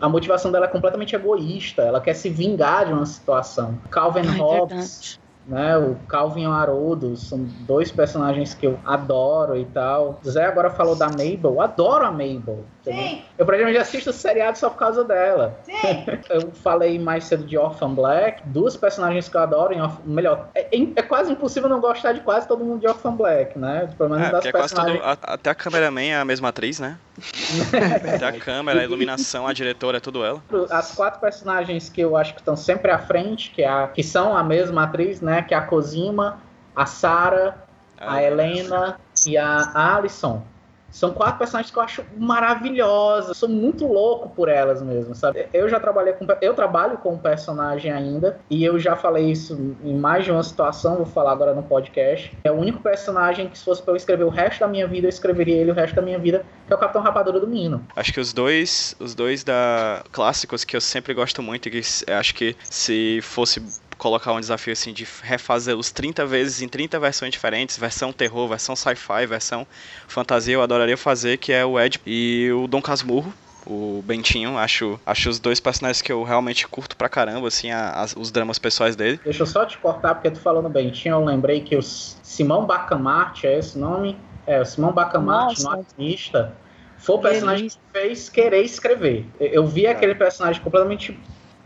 a 0.00 0.08
motivação 0.08 0.50
dela 0.50 0.64
é 0.64 0.68
completamente 0.68 1.14
egoísta, 1.14 1.82
ela 1.82 2.00
quer 2.00 2.14
se 2.14 2.30
vingar 2.30 2.86
de 2.86 2.92
uma 2.92 3.04
situação. 3.04 3.78
Calvin 3.90 4.26
Ai, 4.26 4.38
Hobbes 4.38 5.18
né? 5.48 5.76
O 5.78 5.96
Calvin 6.06 6.42
e 6.42 6.46
o 6.46 6.52
Haroldo 6.52 7.16
são 7.16 7.38
dois 7.60 7.90
personagens 7.90 8.54
que 8.54 8.66
eu 8.66 8.78
adoro 8.84 9.56
e 9.56 9.64
tal. 9.64 10.20
Zé 10.26 10.44
agora 10.44 10.70
falou 10.70 10.94
da 10.94 11.06
Mabel, 11.06 11.38
eu 11.44 11.60
adoro 11.60 12.04
a 12.04 12.10
Mabel. 12.10 12.64
Sim. 12.84 13.22
Eu 13.36 13.46
praticamente 13.46 13.78
assisto 13.78 14.10
o 14.10 14.12
seriado 14.12 14.58
só 14.58 14.70
por 14.70 14.78
causa 14.78 15.04
dela. 15.04 15.58
Sim. 15.62 15.74
eu 16.30 16.50
falei 16.52 16.98
mais 16.98 17.24
cedo 17.24 17.44
de 17.44 17.56
Orphan 17.56 17.94
Black, 17.94 18.42
duas 18.46 18.76
personagens 18.76 19.28
que 19.28 19.36
eu 19.36 19.40
adoro, 19.40 19.72
em 19.72 19.80
Orphan, 19.80 20.02
melhor, 20.04 20.48
é, 20.54 20.68
é, 20.74 21.02
quase 21.02 21.32
impossível 21.32 21.68
não 21.68 21.80
gostar 21.80 22.12
de 22.12 22.20
quase 22.20 22.46
todo 22.46 22.64
mundo 22.64 22.80
de 22.80 22.86
Orphan 22.86 23.12
Black, 23.12 23.58
né? 23.58 23.88
Pelo 23.96 24.10
menos 24.10 24.28
é, 24.28 24.30
das 24.30 24.46
personagens. 24.46 25.00
Todo, 25.00 25.18
até 25.22 25.50
a 25.50 25.54
cameraman 25.54 26.02
é 26.02 26.16
a 26.16 26.24
mesma 26.24 26.48
atriz, 26.48 26.78
né? 26.78 26.98
até 28.14 28.26
a 28.26 28.32
câmera, 28.32 28.80
a 28.80 28.84
iluminação, 28.84 29.46
a 29.46 29.52
diretora, 29.52 29.96
é 29.96 30.00
tudo 30.00 30.24
ela. 30.24 30.42
As 30.70 30.94
quatro 30.94 31.20
personagens 31.20 31.88
que 31.88 32.00
eu 32.00 32.16
acho 32.16 32.34
que 32.34 32.40
estão 32.40 32.56
sempre 32.56 32.90
à 32.90 32.98
frente, 32.98 33.50
que, 33.50 33.62
é 33.62 33.68
a, 33.68 33.88
que 33.88 34.02
são 34.02 34.36
a 34.36 34.42
mesma 34.42 34.84
atriz, 34.84 35.20
né? 35.20 35.37
Que 35.42 35.54
é 35.54 35.56
a 35.56 35.62
Cosima, 35.62 36.40
a 36.74 36.86
Sarah, 36.86 37.56
a 37.98 38.14
ah, 38.14 38.22
Helena 38.22 39.00
e 39.26 39.36
a 39.36 39.96
Alison. 39.96 40.42
São 40.90 41.12
quatro 41.12 41.38
personagens 41.38 41.70
que 41.70 41.78
eu 41.78 41.82
acho 41.82 42.04
maravilhosas. 42.16 43.36
sou 43.36 43.48
muito 43.48 43.86
louco 43.86 44.30
por 44.30 44.48
elas 44.48 44.82
mesmo, 44.82 45.14
sabe? 45.14 45.46
Eu 45.52 45.68
já 45.68 45.78
trabalhei 45.78 46.14
com. 46.14 46.26
Eu 46.40 46.54
trabalho 46.54 46.96
com 46.98 47.12
um 47.12 47.18
personagem 47.18 47.92
ainda. 47.92 48.40
E 48.48 48.64
eu 48.64 48.78
já 48.78 48.96
falei 48.96 49.30
isso 49.30 49.76
em 49.84 49.94
mais 49.94 50.24
de 50.24 50.32
uma 50.32 50.42
situação, 50.42 50.96
vou 50.96 51.06
falar 51.06 51.32
agora 51.32 51.54
no 51.54 51.62
podcast. 51.62 52.36
É 52.42 52.50
o 52.50 52.54
único 52.54 52.80
personagem 52.80 53.48
que, 53.48 53.58
se 53.58 53.64
fosse 53.64 53.82
pra 53.82 53.92
eu 53.92 53.96
escrever 53.96 54.24
o 54.24 54.30
resto 54.30 54.60
da 54.60 54.68
minha 54.68 54.86
vida, 54.86 55.06
eu 55.06 55.10
escreveria 55.10 55.56
ele 55.56 55.70
o 55.70 55.74
resto 55.74 55.94
da 55.94 56.02
minha 56.02 56.18
vida, 56.18 56.44
que 56.66 56.72
é 56.72 56.76
o 56.76 56.78
Capitão 56.78 57.02
Rapadura 57.02 57.38
do 57.38 57.46
Mino. 57.46 57.84
Acho 57.94 58.12
que 58.12 58.20
os 58.20 58.32
dois, 58.32 58.96
os 58.98 59.14
dois 59.14 59.44
da 59.44 60.02
clássicos 60.10 60.64
que 60.64 60.74
eu 60.74 60.80
sempre 60.80 61.12
gosto 61.12 61.42
muito, 61.42 61.68
e 61.68 61.70
que 61.70 61.80
acho 62.10 62.34
que 62.34 62.56
se 62.64 63.20
fosse 63.22 63.62
colocar 63.98 64.32
um 64.32 64.40
desafio 64.40 64.72
assim 64.72 64.92
de 64.92 65.06
refazê-los 65.22 65.90
30 65.90 66.24
vezes 66.24 66.62
em 66.62 66.68
30 66.68 66.98
versões 66.98 67.32
diferentes, 67.32 67.76
versão 67.76 68.12
terror, 68.12 68.48
versão 68.48 68.74
sci-fi, 68.76 69.26
versão 69.26 69.66
fantasia, 70.06 70.54
eu 70.54 70.62
adoraria 70.62 70.96
fazer, 70.96 71.36
que 71.36 71.52
é 71.52 71.64
o 71.64 71.78
Ed 71.78 72.00
e 72.06 72.50
o 72.52 72.66
Dom 72.66 72.80
Casmurro, 72.80 73.34
o 73.66 74.02
Bentinho, 74.06 74.56
acho, 74.56 74.98
acho 75.04 75.28
os 75.28 75.38
dois 75.38 75.60
personagens 75.60 76.00
que 76.00 76.10
eu 76.10 76.22
realmente 76.22 76.66
curto 76.66 76.96
pra 76.96 77.08
caramba, 77.08 77.48
assim, 77.48 77.70
a, 77.70 78.02
a, 78.02 78.06
os 78.18 78.30
dramas 78.30 78.58
pessoais 78.58 78.96
dele. 78.96 79.20
Deixa 79.22 79.42
eu 79.42 79.46
só 79.46 79.66
te 79.66 79.76
cortar, 79.76 80.14
porque 80.14 80.30
tu 80.30 80.40
falando 80.40 80.68
Bentinho, 80.70 81.16
eu 81.16 81.24
lembrei 81.24 81.60
que 81.60 81.76
o 81.76 81.82
Simão 81.82 82.64
Bacamarte, 82.64 83.46
é 83.46 83.58
esse 83.58 83.78
nome? 83.78 84.16
É, 84.46 84.62
o 84.62 84.64
Simão 84.64 84.92
Bacamarte, 84.92 85.62
no 85.62 85.70
artista, 85.70 86.56
foi 86.96 87.16
o 87.16 87.18
personagem 87.18 87.68
que 87.68 87.76
fez 87.92 88.30
querer 88.30 88.62
escrever. 88.62 89.26
Eu 89.38 89.66
vi 89.66 89.84
é. 89.84 89.90
aquele 89.90 90.14
personagem 90.14 90.62
completamente 90.62 91.18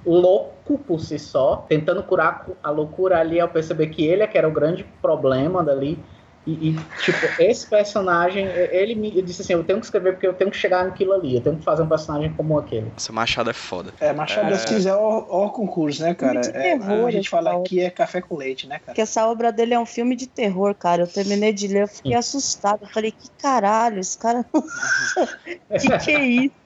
louco 0.05 0.79
por 0.79 1.01
si 1.01 1.19
só, 1.19 1.65
tentando 1.69 2.03
curar 2.03 2.47
a 2.63 2.71
loucura 2.71 3.19
ali 3.19 3.41
ao 3.41 3.49
perceber 3.49 3.89
que 3.89 4.05
ele 4.05 4.23
é 4.23 4.27
que 4.27 4.37
era 4.37 4.49
o 4.49 4.53
grande 4.53 4.85
problema 5.01 5.63
dali. 5.63 5.99
E, 6.45 6.71
e, 6.71 6.77
tipo, 7.05 7.19
esse 7.41 7.67
personagem, 7.69 8.47
ele 8.47 8.97
me 8.97 9.23
disse 9.23 9.43
assim: 9.43 9.53
eu 9.53 9.63
tenho 9.63 9.79
que 9.79 9.85
escrever 9.85 10.15
porque 10.15 10.27
eu 10.27 10.35
tenho 10.35 10.51
que 10.51 10.57
chegar 10.57 10.85
naquilo 10.85 11.13
ali, 11.13 11.37
eu 11.37 11.41
tenho 11.41 11.57
que 11.57 11.65
fazer 11.65 11.83
um 11.83 11.89
personagem 11.89 12.33
como 12.33 12.59
aquele. 12.59 12.91
Essa 12.97 13.13
Machado 13.13 13.51
é 13.51 13.53
foda. 13.53 13.93
É, 14.01 14.13
Machado, 14.13 14.53
é... 14.53 14.57
se 14.57 14.67
quiser, 14.67 14.95
ó, 14.95 15.49
concurso, 15.51 16.03
né, 16.03 16.15
cara? 16.15 16.41
É, 16.41 16.77
terror, 16.77 17.07
a 17.07 17.11
gente 17.13 17.29
fala 17.29 17.57
aqui 17.57 17.81
é 17.81 17.91
café 17.91 18.21
com 18.21 18.37
leite, 18.37 18.67
né, 18.67 18.81
cara? 18.81 18.95
Que 18.95 19.01
essa 19.01 19.25
obra 19.29 19.53
dele 19.53 19.75
é 19.75 19.79
um 19.79 19.87
filme 19.87 20.17
de 20.17 20.27
terror, 20.27 20.75
cara. 20.75 21.03
Eu 21.03 21.07
terminei 21.07 21.53
de 21.53 21.69
ler, 21.69 21.83
eu 21.83 21.89
fiquei 21.89 22.15
assustado. 22.15 22.83
Eu 22.83 22.89
falei, 22.89 23.13
que 23.13 23.31
caralho, 23.41 24.01
esse 24.01 24.19
cara. 24.19 24.45
que 25.81 25.99
que 25.99 26.11
é 26.11 26.25
isso? 26.25 26.62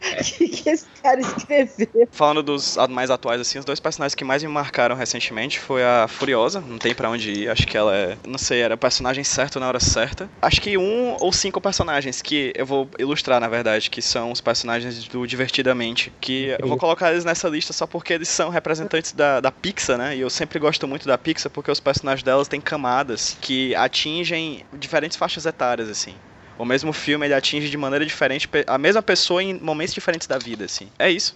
O 0.00 0.24
que, 0.24 0.48
que 0.48 0.70
esse 0.70 0.86
cara 1.02 1.20
escreveu? 1.20 2.08
Falando 2.10 2.42
dos 2.42 2.76
mais 2.88 3.10
atuais, 3.10 3.40
assim, 3.40 3.58
os 3.58 3.64
dois 3.64 3.78
personagens 3.78 4.14
que 4.14 4.24
mais 4.24 4.42
me 4.42 4.48
marcaram 4.48 4.96
recentemente 4.96 5.60
foi 5.60 5.82
a 5.84 6.06
Furiosa, 6.08 6.60
não 6.60 6.78
tem 6.78 6.94
para 6.94 7.10
onde 7.10 7.30
ir, 7.30 7.50
acho 7.50 7.66
que 7.66 7.76
ela 7.76 7.94
é, 7.94 8.16
não 8.26 8.38
sei, 8.38 8.60
era 8.60 8.74
o 8.74 8.78
personagem 8.78 9.22
certo 9.22 9.60
na 9.60 9.68
hora 9.68 9.80
certa. 9.80 10.28
Acho 10.40 10.60
que 10.60 10.78
um 10.78 11.16
ou 11.20 11.32
cinco 11.32 11.60
personagens 11.60 12.22
que 12.22 12.52
eu 12.56 12.64
vou 12.64 12.88
ilustrar, 12.98 13.40
na 13.40 13.48
verdade, 13.48 13.90
que 13.90 14.00
são 14.00 14.32
os 14.32 14.40
personagens 14.40 15.06
do 15.06 15.26
Divertidamente, 15.26 16.12
que 16.20 16.56
eu 16.58 16.66
vou 16.66 16.78
colocar 16.78 17.12
eles 17.12 17.24
nessa 17.24 17.48
lista 17.48 17.72
só 17.72 17.86
porque 17.86 18.12
eles 18.12 18.28
são 18.28 18.48
representantes 18.48 19.12
da, 19.12 19.40
da 19.40 19.52
Pixar, 19.52 19.98
né? 19.98 20.16
E 20.16 20.20
eu 20.20 20.30
sempre 20.30 20.58
gosto 20.58 20.88
muito 20.88 21.06
da 21.06 21.18
Pixar 21.18 21.50
porque 21.50 21.70
os 21.70 21.80
personagens 21.80 22.22
delas 22.22 22.48
têm 22.48 22.60
camadas 22.60 23.36
que 23.40 23.74
atingem 23.74 24.64
diferentes 24.72 25.16
faixas 25.16 25.46
etárias, 25.46 25.88
assim 25.88 26.14
o 26.60 26.64
mesmo 26.66 26.92
filme 26.92 27.26
ele 27.26 27.32
atinge 27.32 27.70
de 27.70 27.76
maneira 27.78 28.04
diferente 28.04 28.46
a 28.66 28.76
mesma 28.76 29.00
pessoa 29.00 29.42
em 29.42 29.58
momentos 29.58 29.94
diferentes 29.94 30.26
da 30.26 30.36
vida, 30.36 30.66
assim. 30.66 30.88
É 30.98 31.10
isso. 31.10 31.34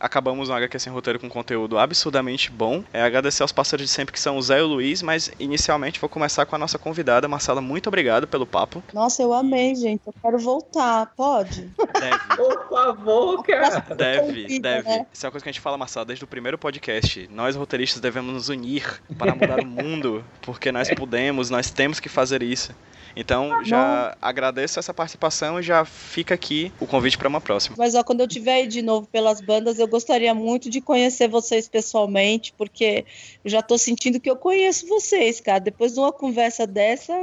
Acabamos 0.00 0.48
um 0.48 0.52
HQ 0.52 0.80
Sem 0.80 0.92
Roteiro 0.92 1.20
com 1.20 1.28
conteúdo 1.28 1.78
absurdamente 1.78 2.50
bom. 2.50 2.82
É 2.92 3.00
agradecer 3.00 3.42
aos 3.42 3.52
parceiros 3.52 3.86
de 3.86 3.92
sempre 3.92 4.12
que 4.12 4.18
são 4.18 4.36
o 4.36 4.42
Zé 4.42 4.58
e 4.58 4.62
o 4.62 4.66
Luiz, 4.66 5.00
mas 5.00 5.30
inicialmente 5.38 6.00
vou 6.00 6.08
começar 6.08 6.44
com 6.44 6.56
a 6.56 6.58
nossa 6.58 6.76
convidada, 6.76 7.28
Marcela. 7.28 7.60
Muito 7.60 7.86
obrigado 7.86 8.26
pelo 8.26 8.44
papo. 8.44 8.82
Nossa, 8.92 9.22
eu 9.22 9.32
amei, 9.32 9.76
gente. 9.76 10.02
Eu 10.04 10.14
quero 10.20 10.38
voltar. 10.40 11.12
Pode? 11.16 11.70
Deve. 12.00 12.18
Por 12.36 12.68
favor, 12.68 13.44
cara. 13.44 13.78
Deve, 13.94 14.58
deve. 14.58 14.88
Né? 14.88 15.06
Isso 15.12 15.24
é 15.24 15.28
uma 15.28 15.30
coisa 15.30 15.44
que 15.44 15.48
a 15.48 15.52
gente 15.52 15.62
fala, 15.62 15.78
Marcela, 15.78 16.04
desde 16.04 16.24
o 16.24 16.28
primeiro 16.28 16.58
podcast. 16.58 17.30
Nós, 17.32 17.54
roteiristas, 17.54 18.00
devemos 18.00 18.34
nos 18.34 18.48
unir 18.48 19.00
para 19.16 19.36
mudar 19.36 19.60
o 19.60 19.66
mundo, 19.66 20.24
porque 20.42 20.72
nós 20.72 20.90
podemos, 20.90 21.48
nós 21.48 21.70
temos 21.70 22.00
que 22.00 22.08
fazer 22.08 22.42
isso. 22.42 22.74
Então, 23.16 23.50
tá 23.50 23.62
já 23.62 24.16
agradeço 24.20 24.78
essa 24.78 24.92
participação 24.92 25.60
e 25.60 25.62
já 25.62 25.84
fica 25.84 26.34
aqui 26.34 26.72
o 26.80 26.86
convite 26.86 27.16
para 27.16 27.28
uma 27.28 27.40
próxima. 27.40 27.76
Mas 27.78 27.94
ó, 27.94 28.02
quando 28.02 28.20
eu 28.20 28.28
tiver 28.28 28.54
aí 28.54 28.66
de 28.66 28.82
novo 28.82 29.06
pelas 29.06 29.40
bandas, 29.40 29.78
eu 29.78 29.86
gostaria 29.86 30.34
muito 30.34 30.68
de 30.68 30.80
conhecer 30.80 31.28
vocês 31.28 31.68
pessoalmente, 31.68 32.52
porque 32.56 33.06
eu 33.44 33.50
já 33.50 33.60
estou 33.60 33.78
sentindo 33.78 34.20
que 34.20 34.30
eu 34.30 34.36
conheço 34.36 34.88
vocês, 34.88 35.40
cara. 35.40 35.60
Depois 35.60 35.92
de 35.92 36.00
uma 36.00 36.12
conversa 36.12 36.66
dessa, 36.66 37.14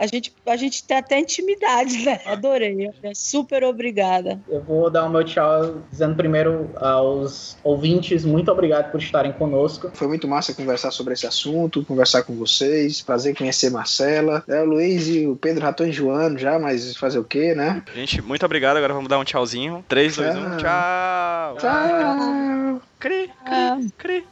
a 0.00 0.06
gente, 0.06 0.32
a 0.46 0.56
gente 0.56 0.82
tem 0.82 0.96
até 0.96 1.18
intimidade, 1.18 2.02
né? 2.02 2.20
Adorei. 2.24 2.88
Super 3.14 3.62
obrigada. 3.64 4.40
Eu 4.48 4.62
vou 4.62 4.88
dar 4.88 5.04
o 5.04 5.10
meu 5.10 5.22
tchau 5.22 5.82
dizendo 5.90 6.16
primeiro 6.16 6.70
aos 6.76 7.58
ouvintes, 7.62 8.24
muito 8.24 8.50
obrigado 8.50 8.90
por 8.90 8.98
estarem 8.98 9.30
conosco. 9.32 9.90
Foi 9.92 10.08
muito 10.08 10.26
massa 10.26 10.54
conversar 10.54 10.90
sobre 10.90 11.12
esse 11.12 11.26
assunto, 11.26 11.84
conversar 11.84 12.22
com 12.22 12.34
vocês. 12.34 13.02
Prazer 13.02 13.36
conhecer 13.36 13.68
Marcela. 13.68 14.42
É, 14.48 14.62
o 14.62 14.64
Luiz 14.64 15.06
e 15.06 15.26
o 15.26 15.36
Pedro 15.36 15.60
já 15.60 15.70
estão 15.70 15.86
enjoando 15.86 16.38
já, 16.38 16.58
mas 16.58 16.96
fazer 16.96 17.18
o 17.18 17.24
quê, 17.24 17.54
né? 17.54 17.82
Gente, 17.94 18.22
muito 18.22 18.46
obrigado. 18.46 18.78
Agora 18.78 18.94
vamos 18.94 19.08
dar 19.10 19.18
um 19.18 19.24
tchauzinho. 19.24 19.84
3, 19.86 20.16
2, 20.16 20.36
1, 20.36 20.56
tchau! 20.56 21.56
Tchau! 21.58 22.82
Cri, 22.98 23.30
cri, 23.44 23.92
cri, 23.98 24.24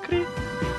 cri. 0.00 0.71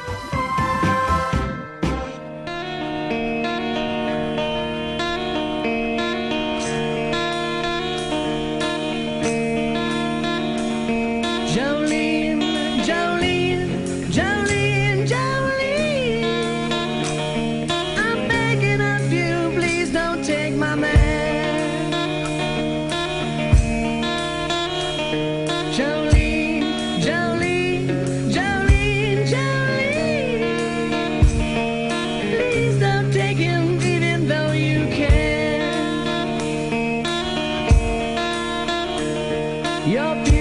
Your 39.86 40.33